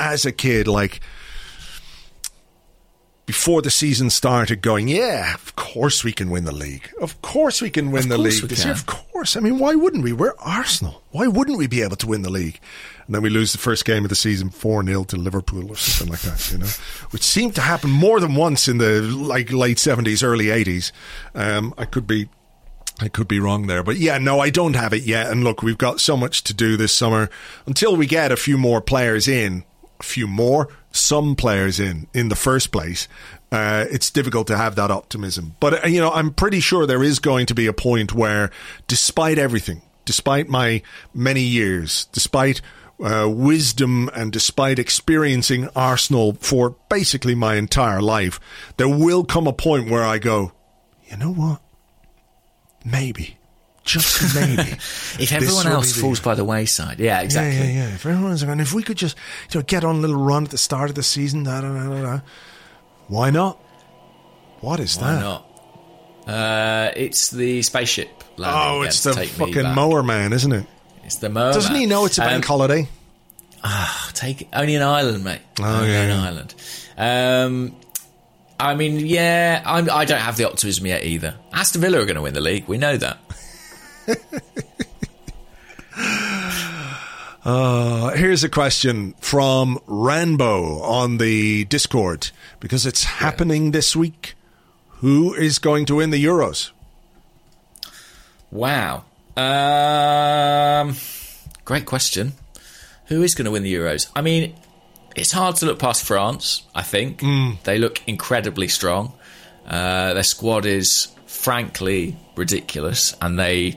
As 0.00 0.26
a 0.26 0.32
kid, 0.32 0.66
like 0.66 0.98
before 3.26 3.62
the 3.62 3.70
season 3.70 4.10
started 4.10 4.62
going, 4.62 4.88
yeah, 4.88 5.34
of 5.34 5.54
course 5.56 6.02
we 6.02 6.12
can 6.12 6.28
win 6.30 6.44
the 6.44 6.52
league. 6.52 6.90
Of 7.00 7.20
course 7.22 7.62
we 7.62 7.70
can 7.70 7.90
win 7.92 8.04
Of 8.04 8.08
the 8.10 8.18
league 8.18 8.42
this 8.42 8.60
can. 8.60 8.68
year. 8.68 8.74
Of 8.74 8.86
course. 8.86 9.36
I 9.36 9.40
mean, 9.40 9.58
why 9.58 9.74
wouldn't 9.74 10.02
we? 10.02 10.12
We're 10.12 10.34
Arsenal. 10.40 11.02
Why 11.10 11.28
wouldn't 11.28 11.56
we 11.58 11.66
be 11.68 11.82
able 11.82 11.96
to 11.96 12.06
win 12.08 12.22
the 12.22 12.30
league? 12.30 12.58
And 13.06 13.14
then 13.14 13.22
we 13.22 13.30
lose 13.30 13.52
the 13.52 13.58
first 13.58 13.84
game 13.84 14.04
of 14.04 14.08
the 14.08 14.16
season 14.16 14.50
4 14.50 14.84
0 14.84 15.04
to 15.04 15.16
Liverpool 15.16 15.70
or 15.70 15.76
something 15.76 16.10
like 16.12 16.22
that, 16.22 16.50
you 16.52 16.58
know, 16.58 16.68
which 17.10 17.22
seemed 17.22 17.54
to 17.56 17.60
happen 17.60 17.90
more 17.90 18.18
than 18.20 18.34
once 18.34 18.66
in 18.68 18.78
the 18.78 19.00
like 19.02 19.52
late 19.52 19.76
70s, 19.76 20.22
early 20.24 20.46
80s. 20.46 20.90
Um, 21.34 21.74
I 21.78 21.84
could 21.84 22.06
be 22.06 22.28
I 23.00 23.08
could 23.08 23.26
be 23.28 23.40
wrong 23.40 23.66
there, 23.66 23.82
but 23.82 23.96
yeah, 23.96 24.18
no, 24.18 24.38
I 24.40 24.50
don't 24.50 24.74
have 24.76 24.92
it 24.92 25.02
yet. 25.02 25.30
And 25.30 25.42
look, 25.44 25.62
we've 25.62 25.78
got 25.78 25.98
so 26.00 26.16
much 26.16 26.44
to 26.44 26.54
do 26.54 26.76
this 26.76 26.96
summer 26.96 27.30
until 27.66 27.96
we 27.96 28.06
get 28.06 28.30
a 28.30 28.36
few 28.36 28.56
more 28.58 28.80
players 28.80 29.26
in, 29.26 29.64
few 30.02 30.26
more, 30.26 30.68
some 30.90 31.34
players 31.36 31.80
in 31.80 32.06
in 32.12 32.28
the 32.28 32.36
first 32.36 32.72
place. 32.72 33.08
Uh, 33.50 33.84
it's 33.90 34.10
difficult 34.10 34.46
to 34.46 34.56
have 34.56 34.76
that 34.76 34.90
optimism, 34.90 35.54
but 35.60 35.84
uh, 35.84 35.88
you 35.88 36.00
know, 36.00 36.10
I'm 36.10 36.32
pretty 36.32 36.60
sure 36.60 36.86
there 36.86 37.02
is 37.02 37.18
going 37.18 37.46
to 37.46 37.54
be 37.54 37.66
a 37.66 37.72
point 37.72 38.14
where, 38.14 38.50
despite 38.86 39.38
everything, 39.38 39.82
despite 40.04 40.48
my 40.48 40.82
many 41.14 41.42
years, 41.42 42.06
despite 42.12 42.62
uh, 43.02 43.28
wisdom 43.28 44.08
and 44.14 44.32
despite 44.32 44.78
experiencing 44.78 45.68
Arsenal 45.74 46.34
for 46.34 46.76
basically 46.88 47.34
my 47.34 47.56
entire 47.56 48.00
life, 48.00 48.40
there 48.76 48.88
will 48.88 49.24
come 49.24 49.46
a 49.46 49.52
point 49.52 49.90
where 49.90 50.04
I 50.04 50.18
go, 50.18 50.52
you 51.10 51.16
know 51.16 51.32
what? 51.32 51.60
Maybe. 52.84 53.38
Just 53.84 54.34
maybe. 54.36 54.62
If 55.18 55.32
everyone 55.32 55.66
else 55.66 55.92
be 55.92 55.96
the- 55.96 56.00
falls 56.02 56.20
by 56.20 56.34
the 56.34 56.44
wayside, 56.44 57.00
yeah, 57.00 57.20
exactly. 57.20 57.56
Yeah, 57.58 57.64
yeah, 57.64 57.88
yeah. 57.88 57.94
If 57.94 58.06
everyone's 58.06 58.42
going, 58.44 58.60
if 58.60 58.72
we 58.72 58.82
could 58.82 58.96
just 58.96 59.16
you 59.52 59.60
know, 59.60 59.64
get 59.64 59.84
on 59.84 59.96
a 59.96 59.98
little 59.98 60.22
run 60.22 60.44
at 60.44 60.50
the 60.50 60.58
start 60.58 60.88
of 60.88 60.94
the 60.96 61.02
season, 61.02 61.42
da, 61.44 61.60
da, 61.60 61.72
da, 61.72 61.88
da, 61.88 62.02
da. 62.02 62.20
why 63.08 63.30
not? 63.30 63.58
What 64.60 64.78
is 64.78 64.96
Why 64.96 65.14
that? 65.14 65.20
not? 65.20 65.48
Uh, 66.28 66.92
it's 66.94 67.30
the 67.30 67.62
spaceship. 67.62 68.08
Oh, 68.38 68.82
it's 68.82 69.02
the 69.02 69.12
fucking 69.14 69.74
mower 69.74 70.02
man, 70.04 70.32
isn't 70.32 70.52
it? 70.52 70.66
It's 71.04 71.16
the 71.16 71.28
mower. 71.28 71.52
Doesn't 71.52 71.74
he 71.74 71.86
know 71.86 72.04
it's 72.06 72.18
a 72.18 72.20
bank 72.20 72.44
Um, 72.44 72.48
holiday? 72.48 72.88
Take 74.14 74.48
only 74.52 74.76
an 74.76 74.82
island, 74.82 75.24
mate. 75.24 75.40
Oh, 75.60 75.64
only 75.80 75.90
yeah, 75.92 76.22
island. 76.22 76.54
Um, 76.96 77.76
I 78.60 78.74
mean, 78.76 79.04
yeah, 79.04 79.62
I'm, 79.66 79.90
I 79.90 80.04
don't 80.04 80.20
have 80.20 80.36
the 80.36 80.48
optimism 80.48 80.86
yet 80.86 81.04
either. 81.04 81.34
Aston 81.52 81.80
Villa 81.80 81.98
are 82.00 82.04
going 82.04 82.14
to 82.16 82.22
win 82.22 82.34
the 82.34 82.40
league. 82.40 82.68
We 82.68 82.78
know 82.78 82.96
that. 82.96 83.18
Uh, 87.44 88.10
here's 88.10 88.44
a 88.44 88.48
question 88.48 89.14
from 89.20 89.76
Rambo 89.86 90.80
on 90.82 91.18
the 91.18 91.64
Discord 91.64 92.30
because 92.60 92.86
it's 92.86 93.02
happening 93.02 93.72
this 93.72 93.96
week. 93.96 94.34
Who 95.00 95.34
is 95.34 95.58
going 95.58 95.86
to 95.86 95.96
win 95.96 96.10
the 96.10 96.24
Euros? 96.24 96.70
Wow. 98.52 99.02
Um, 99.36 100.94
great 101.64 101.84
question. 101.84 102.34
Who 103.06 103.24
is 103.24 103.34
going 103.34 103.46
to 103.46 103.50
win 103.50 103.64
the 103.64 103.74
Euros? 103.74 104.08
I 104.14 104.20
mean, 104.20 104.54
it's 105.16 105.32
hard 105.32 105.56
to 105.56 105.66
look 105.66 105.80
past 105.80 106.04
France, 106.04 106.62
I 106.76 106.82
think. 106.82 107.22
Mm. 107.22 107.60
They 107.64 107.78
look 107.78 108.02
incredibly 108.06 108.68
strong. 108.68 109.14
Uh, 109.66 110.14
their 110.14 110.22
squad 110.22 110.64
is 110.64 111.08
frankly 111.32 112.16
ridiculous, 112.36 113.16
and 113.20 113.38
they 113.38 113.76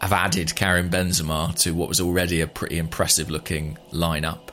have 0.00 0.12
added 0.12 0.54
Karim 0.54 0.90
Benzema 0.90 1.54
to 1.60 1.72
what 1.74 1.88
was 1.88 2.00
already 2.00 2.40
a 2.40 2.46
pretty 2.46 2.78
impressive 2.78 3.30
looking 3.30 3.78
lineup. 3.92 4.50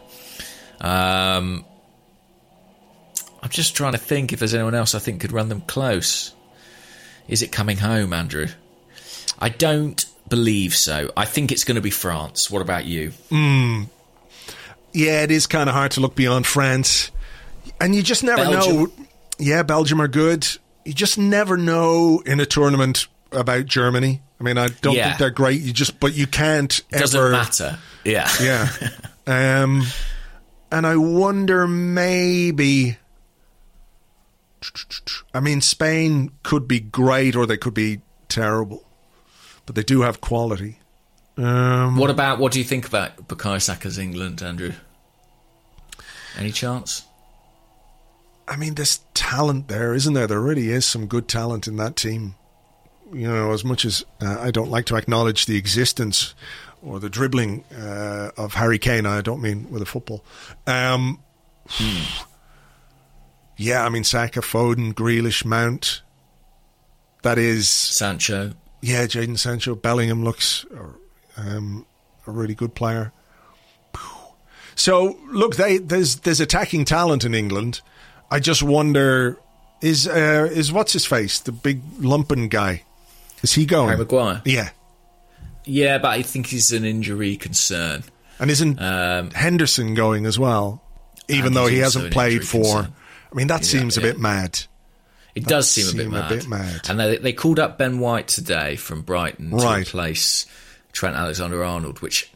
Um, 0.79 1.65
I'm 3.41 3.49
just 3.49 3.75
trying 3.75 3.93
to 3.93 3.97
think 3.97 4.33
if 4.33 4.39
there's 4.39 4.53
anyone 4.53 4.75
else 4.75 4.93
I 4.95 4.99
think 4.99 5.21
could 5.21 5.31
run 5.31 5.49
them 5.49 5.61
close. 5.61 6.33
Is 7.27 7.41
it 7.41 7.51
coming 7.51 7.77
home, 7.77 8.13
Andrew? 8.13 8.47
I 9.39 9.49
don't 9.49 10.05
believe 10.29 10.73
so. 10.73 11.11
I 11.15 11.25
think 11.25 11.51
it's 11.51 11.63
going 11.63 11.75
to 11.75 11.81
be 11.81 11.89
France. 11.89 12.51
What 12.51 12.61
about 12.61 12.85
you? 12.85 13.11
Yeah, 13.31 15.23
it 15.23 15.31
is 15.31 15.47
kind 15.47 15.69
of 15.69 15.75
hard 15.75 15.91
to 15.91 16.01
look 16.01 16.15
beyond 16.15 16.45
France. 16.45 17.11
And 17.81 17.95
you 17.95 18.03
just 18.03 18.23
never 18.23 18.43
Belgium. 18.43 18.75
know. 18.75 18.91
Yeah, 19.39 19.63
Belgium 19.63 20.01
are 20.01 20.07
good. 20.07 20.47
You 20.85 20.93
just 20.93 21.17
never 21.17 21.57
know 21.57 22.21
in 22.25 22.39
a 22.39 22.45
tournament 22.45 23.07
about 23.31 23.65
Germany. 23.65 24.21
I 24.39 24.43
mean, 24.43 24.57
I 24.57 24.67
don't 24.67 24.95
Yeah. 24.95 25.05
think 25.07 25.19
they're 25.19 25.29
great. 25.29 25.61
You 25.61 25.71
just, 25.73 25.99
but 25.99 26.13
you 26.13 26.27
can't 26.27 26.77
It 26.91 26.99
doesn't 26.99 27.17
ever. 27.19 27.31
matter. 27.31 27.79
Yeah. 28.03 28.29
Yeah. 28.41 28.69
um, 29.63 29.83
and 30.71 30.85
I 30.85 30.95
wonder 30.97 31.67
maybe. 31.67 32.97
I 35.33 35.39
mean, 35.39 35.61
Spain 35.61 36.31
could 36.43 36.67
be 36.67 36.79
great 36.79 37.35
or 37.35 37.45
they 37.45 37.57
could 37.57 37.73
be 37.73 38.01
terrible. 38.29 38.83
but 39.65 39.75
they 39.75 39.83
do 39.83 40.01
have 40.01 40.19
quality. 40.19 40.79
Um, 41.37 41.95
What 41.95 42.09
about 42.09 42.37
what 42.37 42.51
do 42.51 42.59
you 42.59 42.65
think 42.65 42.85
about 42.85 43.29
Bukayo 43.29 43.61
Saka's 43.61 43.97
England, 43.97 44.41
Andrew? 44.43 44.73
Any 46.37 46.51
chance? 46.51 47.03
I 48.53 48.55
mean, 48.55 48.75
there's 48.75 48.99
talent 49.15 49.67
there, 49.67 49.95
isn't 49.95 50.13
there? 50.13 50.27
There 50.27 50.39
really 50.39 50.69
is 50.69 50.85
some 50.85 51.07
good 51.07 51.27
talent 51.27 51.67
in 51.67 51.77
that 51.77 51.95
team. 51.95 52.35
You 53.11 53.27
know, 53.27 53.51
as 53.51 53.65
much 53.65 53.83
as 53.83 54.05
uh, 54.21 54.37
I 54.39 54.51
don't 54.51 54.69
like 54.69 54.85
to 54.85 54.95
acknowledge 54.95 55.47
the 55.47 55.57
existence 55.57 56.35
or 56.79 56.99
the 56.99 57.09
dribbling 57.09 57.63
uh, 57.75 58.29
of 58.37 58.53
Harry 58.53 58.77
Kane, 58.77 59.07
I 59.07 59.21
don't 59.21 59.41
mean 59.41 59.71
with 59.71 59.81
a 59.81 59.87
football. 59.87 60.23
Um, 60.67 61.23
yeah, 63.57 63.83
I 63.83 63.89
mean, 63.89 64.03
Saka, 64.03 64.41
Foden, 64.41 64.93
Grealish, 64.93 65.43
Mount. 65.43 66.03
That 67.23 67.39
is, 67.39 67.67
Sancho. 67.69 68.53
yeah, 68.83 69.07
Jadon 69.07 69.39
Sancho. 69.39 69.73
Bellingham 69.73 70.23
looks 70.23 70.63
um, 71.37 71.87
a 72.27 72.31
really 72.31 72.53
good 72.53 72.75
player. 72.75 73.13
So, 74.75 75.19
look, 75.27 75.55
they, 75.55 75.77
there's 75.77 76.17
there's 76.17 76.39
attacking 76.39 76.85
talent 76.85 77.25
in 77.25 77.33
England. 77.33 77.81
I 78.33 78.39
just 78.39 78.63
wonder 78.63 79.37
is 79.81 80.07
uh, 80.07 80.49
is 80.51 80.71
what's 80.71 80.93
his 80.93 81.05
face 81.05 81.39
the 81.39 81.51
big 81.51 81.81
lumping 81.99 82.47
guy? 82.49 82.83
Is 83.43 83.53
he 83.53 83.65
going? 83.65 83.87
Harry 83.89 83.99
Maguire. 83.99 84.41
Yeah, 84.45 84.69
Yeah, 85.65 85.97
but 85.99 86.09
I 86.11 86.21
think 86.23 86.47
he's 86.47 86.71
an 86.71 86.83
injury 86.85 87.35
concern. 87.37 88.03
and 88.39 88.49
isn't 88.49 88.81
Um, 88.81 89.31
Henderson 89.31 89.93
going 89.93 90.25
as 90.25 90.39
well? 90.39 90.81
Even 91.27 91.53
though 91.53 91.67
he 91.67 91.77
hasn't 91.79 92.11
played 92.13 92.47
for. 92.47 92.61
concern. 92.63 92.93
I 93.31 93.35
mean, 93.35 93.47
that 93.47 93.61
Yeah, 93.61 93.67
seems 93.67 93.97
a 93.97 94.01
yeah. 94.01 94.07
bit 94.07 94.19
mad. 94.19 94.59
It 95.35 95.43
That 95.45 95.49
does 95.49 95.69
seem 95.71 95.87
a 95.87 95.91
bit, 95.91 96.01
seem 96.03 96.13
a 96.13 96.19
mad. 96.19 96.29
bit 96.29 96.47
mad. 96.47 96.81
And 96.89 96.99
they, 96.99 97.17
they 97.17 97.33
called 97.33 97.59
up 97.59 97.77
Ben 97.77 97.99
White 97.99 98.27
today 98.27 98.75
from 98.75 99.01
Brighton 99.01 99.49
to 99.57 99.67
replace 99.79 100.45
Trent 100.91 101.15
Alexander-Arnold, 101.15 101.99
which 102.01 102.31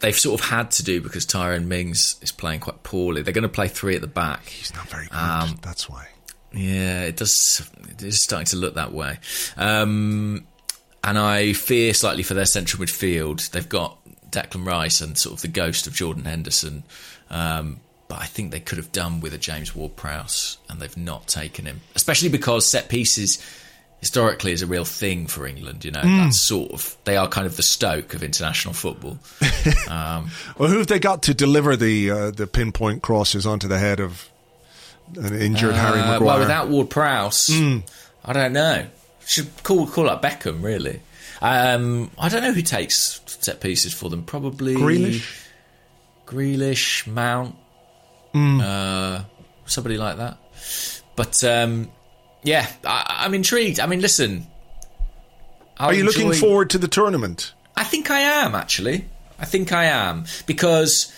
they've 0.00 0.16
sort 0.16 0.40
of 0.40 0.46
had 0.46 0.70
to 0.72 0.82
do 0.82 1.00
because 1.00 1.24
Tyrone 1.26 1.68
Mings 1.68 2.16
is 2.22 2.32
playing 2.32 2.60
quite 2.60 2.82
poorly. 2.82 3.22
They're 3.22 3.34
going 3.34 3.42
to 3.42 3.48
play 3.48 3.68
three 3.68 3.94
at 3.94 4.00
the 4.00 4.06
back. 4.06 4.46
He's 4.46 4.74
not 4.74 4.88
very 4.88 5.06
good. 5.06 5.16
Um, 5.16 5.58
That's 5.62 5.88
why. 5.88 6.08
Yeah, 6.52 7.02
it 7.02 7.16
does. 7.16 7.68
It 7.90 8.02
is 8.02 8.22
starting 8.22 8.46
to 8.46 8.56
look 8.56 8.74
that 8.74 8.92
way. 8.92 9.18
Um, 9.56 10.46
and 11.02 11.18
I 11.18 11.52
fear 11.52 11.94
slightly 11.94 12.22
for 12.22 12.34
their 12.34 12.46
central 12.46 12.82
midfield. 12.82 13.50
They've 13.50 13.68
got 13.68 13.98
Declan 14.30 14.66
Rice 14.66 15.00
and 15.00 15.16
sort 15.16 15.34
of 15.34 15.42
the 15.42 15.48
ghost 15.48 15.86
of 15.86 15.94
Jordan 15.94 16.24
Henderson. 16.24 16.84
Um, 17.30 17.80
but 18.08 18.20
I 18.20 18.26
think 18.26 18.50
they 18.50 18.60
could 18.60 18.78
have 18.78 18.90
done 18.90 19.20
with 19.20 19.32
a 19.34 19.38
James 19.38 19.74
Ward 19.74 19.94
Prowse, 19.94 20.58
and 20.68 20.80
they've 20.80 20.96
not 20.96 21.28
taken 21.28 21.64
him. 21.64 21.80
Especially 21.94 22.28
because 22.28 22.68
set 22.68 22.88
pieces 22.88 23.38
historically 24.00 24.52
is 24.52 24.62
a 24.62 24.66
real 24.66 24.84
thing 24.84 25.26
for 25.26 25.46
England. 25.46 25.84
You 25.84 25.90
know, 25.92 26.02
that's 26.02 26.40
sort 26.46 26.72
of 26.72 26.96
they 27.04 27.16
are 27.16 27.28
kind 27.28 27.46
of 27.46 27.56
the 27.56 27.62
Stoke 27.62 28.14
of 28.14 28.22
international 28.22 28.74
football. 28.74 29.18
Well, 29.88 30.68
who 30.68 30.78
have 30.78 30.86
they 30.88 30.98
got 30.98 31.22
to 31.24 31.34
deliver 31.34 31.76
the 31.76 32.10
uh, 32.10 32.30
the 32.30 32.46
pinpoint 32.46 33.02
crosses 33.02 33.46
onto 33.46 33.68
the 33.68 33.78
head 33.78 34.00
of 34.00 34.28
an 35.16 35.34
injured 35.40 35.74
Harry 35.74 36.00
Uh, 36.00 36.06
Maguire? 36.12 36.26
Well, 36.26 36.38
without 36.40 36.68
Ward 36.68 36.90
Prowse, 36.90 37.50
I 37.50 38.32
don't 38.32 38.52
know. 38.52 38.86
Should 39.26 39.48
call 39.62 39.86
call 39.86 40.08
up 40.10 40.22
Beckham 40.22 40.62
really. 40.62 41.00
Um, 41.42 42.10
I 42.18 42.28
don't 42.28 42.42
know 42.42 42.52
who 42.52 42.62
takes 42.62 43.20
set 43.26 43.60
pieces 43.60 43.94
for 43.94 44.10
them. 44.10 44.24
Probably 44.24 44.74
Grealish? 44.74 45.46
Grealish, 46.26 47.06
Mount, 47.06 47.56
Hmm. 48.32 48.60
uh, 48.60 49.22
somebody 49.66 49.96
like 49.96 50.18
that. 50.18 50.36
But 51.16 51.42
um, 51.44 51.90
yeah, 52.42 52.68
I, 52.84 53.22
I'm 53.24 53.34
intrigued. 53.34 53.80
I 53.80 53.86
mean, 53.86 54.00
listen. 54.00 54.46
I'll 55.78 55.90
Are 55.90 55.94
you 55.94 56.04
looking 56.04 56.32
forward 56.32 56.70
to 56.70 56.78
the 56.78 56.88
tournament? 56.88 57.54
I 57.74 57.84
think 57.84 58.10
I 58.10 58.20
am 58.20 58.54
actually. 58.54 59.06
I 59.38 59.46
think 59.46 59.72
I 59.72 59.84
am 59.84 60.26
because 60.46 61.10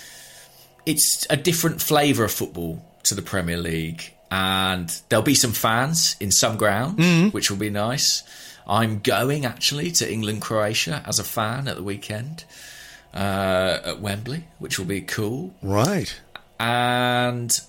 it's 0.86 1.26
a 1.28 1.36
different 1.36 1.82
flavour 1.82 2.24
of 2.24 2.30
football 2.30 2.84
to 3.04 3.14
the 3.16 3.22
Premier 3.22 3.56
League, 3.56 4.14
and 4.30 4.88
there'll 5.08 5.24
be 5.24 5.34
some 5.34 5.52
fans 5.52 6.14
in 6.20 6.30
some 6.30 6.56
grounds, 6.56 7.32
which 7.32 7.50
will 7.50 7.58
be 7.58 7.70
nice. 7.70 8.22
I'm 8.66 9.00
going 9.00 9.44
actually 9.44 9.90
to 9.92 10.10
England 10.10 10.42
Croatia 10.42 11.02
as 11.04 11.18
a 11.18 11.24
fan 11.24 11.66
at 11.66 11.74
the 11.74 11.82
weekend 11.82 12.44
uh, 13.12 13.78
at 13.84 14.00
Wembley, 14.00 14.44
which 14.60 14.78
will 14.78 14.86
be 14.86 15.00
cool. 15.00 15.52
Right. 15.62 16.14
And 16.60 17.60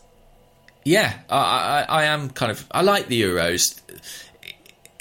yeah, 0.85 1.13
I, 1.29 1.37
I, 1.37 1.85
I 1.89 2.03
am 2.05 2.29
kind 2.29 2.51
of. 2.51 2.65
I 2.71 2.81
like 2.81 3.07
the 3.07 3.21
Euros. 3.21 3.79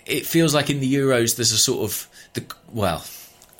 It 0.06 0.26
feels 0.26 0.54
like 0.54 0.68
in 0.70 0.80
the 0.80 0.92
Euros 0.94 1.36
there's 1.36 1.52
a 1.52 1.59
sort 1.59 1.84
of 1.84 2.09
the 2.34 2.44
well, 2.72 3.04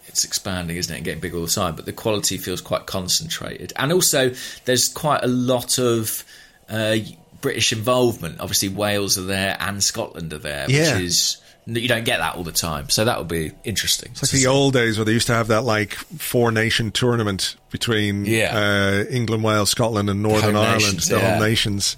it's 0.07 0.25
expanding, 0.25 0.77
isn't 0.77 0.93
it, 0.93 0.97
and 0.99 1.05
getting 1.05 1.21
bigger 1.21 1.37
all 1.37 1.45
the 1.45 1.51
time. 1.51 1.77
But 1.77 1.85
the 1.87 1.93
quality 1.93 2.37
feels 2.39 2.61
quite 2.61 2.87
concentrated, 2.87 3.73
and 3.77 3.93
also 3.93 4.33
there's 4.65 4.89
quite 4.89 5.23
a 5.23 5.29
lot 5.29 5.79
of 5.79 6.25
uh, 6.69 6.97
British 7.41 7.73
involvement. 7.73 8.41
Obviously, 8.41 8.69
Wales 8.69 9.17
are 9.19 9.23
there 9.23 9.57
and 9.61 9.83
Scotland 9.83 10.33
are 10.33 10.39
there, 10.39 10.67
Yeah. 10.71 10.95
which 10.95 11.05
is 11.05 11.37
you 11.67 11.89
don't 11.89 12.05
get 12.05 12.19
that 12.19 12.35
all 12.37 12.43
the 12.43 12.53
time. 12.53 12.89
So 12.91 13.05
that 13.05 13.19
would 13.19 13.29
be 13.29 13.53
interesting. 13.65 14.11
It's 14.13 14.23
like 14.23 14.43
the 14.43 14.49
old 14.49 14.73
days 14.73 14.99
where 14.99 15.05
they 15.05 15.13
used 15.13 15.29
to 15.29 15.35
have 15.35 15.49
that 15.49 15.63
like 15.63 15.95
four 15.95 16.51
nation 16.51 16.91
tournament 16.91 17.57
between 17.71 18.25
Yeah. 18.25 18.57
uh, 18.57 19.05
England, 19.11 19.45
Wales, 19.45 19.71
Scotland, 19.71 20.11
and 20.11 20.23
Northern 20.23 20.55
home 20.55 20.65
Ireland, 20.65 20.83
nations, 20.83 21.09
the 21.09 21.17
yeah. 21.19 21.35
home 21.35 21.43
nations, 21.43 21.97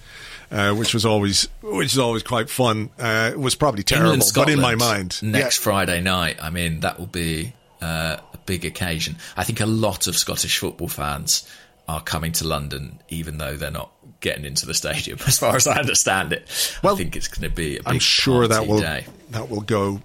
uh, 0.50 0.74
which 0.74 0.92
was 0.92 1.06
always 1.06 1.48
which 1.62 1.92
is 1.92 1.98
always 1.98 2.22
quite 2.22 2.50
fun. 2.50 2.90
Uh, 2.98 3.30
it 3.32 3.38
was 3.38 3.54
probably 3.54 3.82
terrible, 3.82 4.12
England, 4.12 4.30
but 4.34 4.50
in 4.50 4.60
my 4.60 4.74
mind, 4.74 5.22
next 5.22 5.58
yeah. 5.58 5.64
Friday 5.64 6.00
night. 6.00 6.36
I 6.42 6.50
mean, 6.50 6.80
that 6.80 6.98
will 6.98 7.06
be 7.06 7.54
uh, 7.80 8.18
a 8.34 8.38
big 8.44 8.64
occasion. 8.64 9.16
I 9.36 9.44
think 9.44 9.60
a 9.60 9.66
lot 9.66 10.06
of 10.06 10.16
Scottish 10.16 10.58
football 10.58 10.88
fans 10.88 11.48
are 11.88 12.00
coming 12.00 12.32
to 12.32 12.46
London, 12.46 13.00
even 13.08 13.38
though 13.38 13.56
they're 13.56 13.70
not 13.70 13.90
getting 14.20 14.44
into 14.44 14.66
the 14.66 14.74
stadium. 14.74 15.18
As 15.26 15.38
far 15.38 15.56
as 15.56 15.66
I 15.66 15.78
understand 15.78 16.32
it, 16.32 16.78
Well, 16.82 16.94
I 16.94 16.98
think 16.98 17.16
it's 17.16 17.28
going 17.28 17.48
to 17.48 17.54
be. 17.54 17.76
A 17.76 17.80
big 17.80 17.86
I'm 17.86 17.98
sure 17.98 18.48
that 18.48 18.66
will 18.66 18.80
day. 18.80 19.06
that 19.30 19.50
will 19.50 19.60
go 19.60 20.00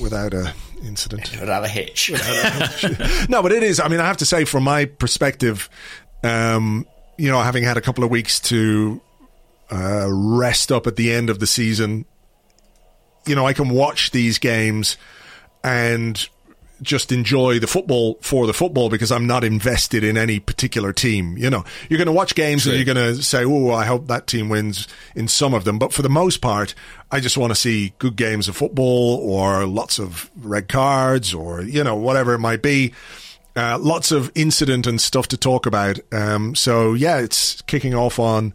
without 0.00 0.34
a 0.34 0.52
incident. 0.82 1.30
without 1.40 1.64
a 1.64 1.68
hitch. 1.68 2.10
no, 3.28 3.42
but 3.42 3.52
it 3.52 3.62
is. 3.62 3.80
I 3.80 3.88
mean, 3.88 4.00
I 4.00 4.06
have 4.06 4.16
to 4.18 4.26
say, 4.26 4.44
from 4.44 4.64
my 4.64 4.84
perspective, 4.86 5.68
um, 6.24 6.86
you 7.16 7.30
know, 7.30 7.40
having 7.40 7.64
had 7.64 7.76
a 7.76 7.80
couple 7.80 8.02
of 8.02 8.10
weeks 8.10 8.40
to 8.40 9.00
uh, 9.70 10.06
rest 10.10 10.72
up 10.72 10.86
at 10.86 10.96
the 10.96 11.12
end 11.12 11.30
of 11.30 11.38
the 11.38 11.46
season, 11.46 12.04
you 13.26 13.34
know, 13.34 13.46
I 13.46 13.52
can 13.52 13.68
watch 13.68 14.10
these 14.10 14.38
games 14.38 14.96
and 15.62 16.28
just 16.82 17.12
enjoy 17.12 17.58
the 17.58 17.66
football 17.66 18.18
for 18.20 18.46
the 18.46 18.54
football 18.54 18.88
because 18.88 19.12
I'm 19.12 19.26
not 19.26 19.44
invested 19.44 20.04
in 20.04 20.16
any 20.16 20.40
particular 20.40 20.92
team. 20.92 21.36
You 21.36 21.50
know, 21.50 21.64
you're 21.88 21.98
going 21.98 22.06
to 22.06 22.12
watch 22.12 22.34
games 22.34 22.66
and 22.66 22.76
you're 22.76 22.84
going 22.84 23.14
to 23.16 23.22
say, 23.22 23.44
"Oh, 23.44 23.70
I 23.70 23.84
hope 23.84 24.06
that 24.06 24.26
team 24.26 24.48
wins." 24.48 24.88
In 25.14 25.28
some 25.28 25.54
of 25.54 25.64
them, 25.64 25.78
but 25.78 25.92
for 25.92 26.02
the 26.02 26.08
most 26.08 26.40
part, 26.40 26.74
I 27.10 27.20
just 27.20 27.36
want 27.36 27.50
to 27.50 27.54
see 27.54 27.92
good 27.98 28.16
games 28.16 28.48
of 28.48 28.56
football 28.56 29.16
or 29.22 29.66
lots 29.66 29.98
of 29.98 30.30
red 30.40 30.68
cards 30.68 31.34
or 31.34 31.62
you 31.62 31.84
know 31.84 31.96
whatever 31.96 32.34
it 32.34 32.38
might 32.38 32.62
be. 32.62 32.92
Uh, 33.56 33.78
lots 33.80 34.12
of 34.12 34.30
incident 34.36 34.86
and 34.86 35.00
stuff 35.00 35.26
to 35.28 35.36
talk 35.36 35.66
about. 35.66 35.98
Um, 36.12 36.54
so 36.54 36.94
yeah, 36.94 37.18
it's 37.18 37.60
kicking 37.62 37.94
off 37.94 38.18
on 38.18 38.54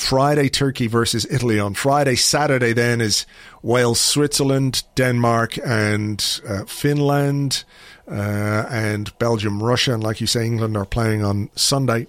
Friday, 0.00 0.48
Turkey 0.48 0.86
versus 0.86 1.26
Italy 1.30 1.60
on 1.60 1.74
Friday. 1.74 2.16
Saturday 2.16 2.72
then 2.72 3.00
is 3.00 3.26
Wales, 3.62 4.00
Switzerland, 4.00 4.82
Denmark, 4.96 5.58
and 5.64 6.40
uh, 6.48 6.64
Finland, 6.64 7.64
uh, 8.10 8.66
and 8.70 9.16
Belgium, 9.18 9.62
Russia. 9.62 9.94
And 9.94 10.02
like 10.02 10.20
you 10.20 10.26
say, 10.26 10.44
England 10.46 10.76
are 10.76 10.84
playing 10.86 11.22
on 11.24 11.50
Sunday 11.54 12.06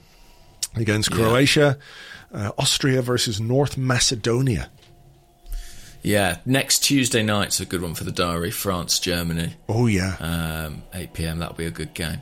against 0.76 1.11
Croatia. 1.11 1.77
Uh, 2.34 2.51
Austria 2.57 3.01
versus 3.01 3.41
North 3.41 3.77
Macedonia. 3.77 4.69
yeah, 6.01 6.38
next 6.45 6.80
Tuesday 6.80 7.22
night's 7.23 7.59
a 7.59 7.65
good 7.65 7.81
one 7.81 7.93
for 7.93 8.05
the 8.05 8.11
diary. 8.11 8.51
France, 8.51 8.97
Germany. 8.99 9.55
Oh 9.68 9.88
yeah, 9.88 10.15
um, 10.19 10.84
8 10.93 11.13
p.m. 11.13 11.39
That'll 11.39 11.55
be 11.55 11.65
a 11.65 11.72
good 11.72 11.93
game. 11.93 12.22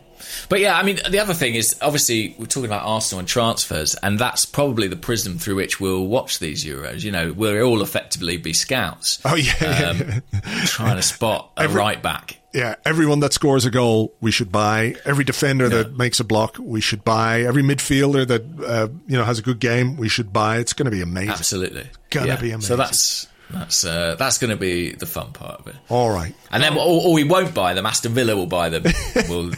But 0.50 0.60
yeah, 0.60 0.78
I 0.78 0.84
mean, 0.84 1.00
the 1.10 1.20
other 1.20 1.34
thing 1.34 1.56
is 1.56 1.76
obviously 1.82 2.36
we're 2.38 2.46
talking 2.46 2.66
about 2.70 2.86
Arsenal 2.86 3.20
and 3.20 3.28
transfers, 3.28 3.96
and 3.96 4.18
that's 4.20 4.46
probably 4.46 4.88
the 4.88 4.96
prism 4.96 5.38
through 5.38 5.56
which 5.56 5.80
we'll 5.80 6.06
watch 6.08 6.40
these 6.40 6.66
Euros. 6.66 7.04
You 7.04 7.12
know, 7.12 7.34
we'll 7.34 7.62
all 7.64 7.82
effectively 7.82 8.38
be 8.38 8.54
scouts. 8.54 9.20
Oh, 9.26 9.36
yeah, 9.36 9.54
yeah, 9.62 9.90
um, 9.90 10.24
trying 10.66 10.96
to 10.96 11.02
spot 11.04 11.52
a 11.58 11.62
Every- 11.62 11.78
right 11.78 12.02
back. 12.02 12.38
yeah. 12.54 12.76
Everyone 12.86 13.20
that 13.22 13.34
scores 13.34 13.66
a 13.66 13.70
goal, 13.72 14.14
we 14.22 14.32
should 14.32 14.52
buy. 14.52 14.96
Every 15.06 15.24
defender 15.24 15.70
that 15.70 15.98
makes 15.98 16.20
a 16.20 16.24
block, 16.24 16.58
we 16.60 16.82
should 16.82 17.04
buy. 17.04 17.42
Every 17.42 17.64
midfielder 17.64 18.28
that 18.28 18.44
uh, 18.66 18.88
you 19.08 19.18
know 19.18 19.24
has 19.24 19.40
a 19.40 19.42
good 19.44 19.60
game, 19.60 19.98
we 19.98 20.10
should 20.10 20.32
buy. 20.34 20.58
It's 20.58 20.74
going 20.74 20.86
to 20.86 20.92
be 20.92 21.02
amazing. 21.02 21.30
Absolutely, 21.32 21.88
Gonna 22.10 22.38
be 22.40 22.52
amazing. 22.52 22.62
So 22.62 22.76
that's 22.76 23.28
that's 23.50 23.84
uh, 23.84 24.16
that's 24.18 24.38
going 24.38 24.52
to 24.52 24.58
be 24.58 24.92
the 24.94 25.06
fun 25.06 25.32
part 25.32 25.60
of 25.60 25.68
it. 25.68 25.76
All 25.90 26.12
right. 26.12 26.36
And 26.52 26.62
then, 26.64 26.74
or, 26.78 27.08
or 27.08 27.14
we 27.14 27.24
won't 27.24 27.54
buy 27.54 27.74
them. 27.74 27.86
Aston 27.86 28.14
Villa 28.14 28.36
will 28.36 28.46
buy 28.46 28.70
them. 28.70 28.84
we'll 29.28 29.50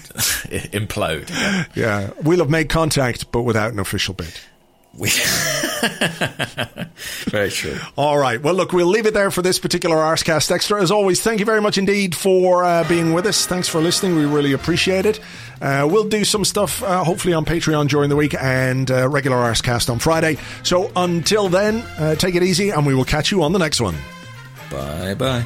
implode. 0.72 1.30
Yeah, 1.76 2.12
we'll 2.24 2.40
have 2.40 2.50
made 2.50 2.70
contact, 2.70 3.32
but 3.32 3.42
without 3.44 3.74
an 3.74 3.80
official 3.80 4.14
bid. 4.14 4.34
We 4.94 5.10
very 7.30 7.50
true. 7.50 7.78
All 7.96 8.18
right. 8.18 8.42
Well, 8.42 8.54
look, 8.54 8.74
we'll 8.74 8.88
leave 8.88 9.06
it 9.06 9.14
there 9.14 9.32
for 9.32 9.42
this 9.42 9.58
particular 9.58 9.96
Arscast 9.96 10.52
Extra. 10.52 10.82
As 10.82 10.92
always, 10.92 11.22
thank 11.22 11.40
you 11.40 11.46
very 11.46 11.62
much 11.62 11.78
indeed 11.78 12.14
for 12.14 12.66
uh, 12.66 12.86
being 12.90 13.14
with 13.14 13.26
us. 13.26 13.46
Thanks 13.46 13.70
for 13.70 13.80
listening. 13.80 14.18
We 14.18 14.26
really 14.26 14.52
appreciate 14.52 15.06
it. 15.06 15.22
Uh, 15.62 15.88
we'll 15.90 16.10
do 16.10 16.26
some 16.26 16.44
stuff, 16.44 16.84
uh, 16.84 17.06
hopefully, 17.06 17.34
on 17.34 17.46
Patreon 17.46 17.88
during 17.88 18.10
the 18.10 18.18
week 18.18 18.36
and 18.40 18.92
uh, 18.92 19.08
regular 19.08 19.38
Arscast 19.38 19.90
on 19.90 20.00
Friday. 20.00 20.38
So 20.64 20.92
until 20.96 21.48
then, 21.48 21.78
uh, 21.98 22.16
take 22.16 22.36
it 22.36 22.44
easy, 22.44 22.72
and 22.72 22.86
we 22.86 22.94
will 22.94 23.06
catch 23.06 23.32
you 23.32 23.44
on 23.44 23.54
the 23.54 23.60
next 23.60 23.80
one. 23.80 23.96
Bye 24.70 25.14
bye. 25.14 25.46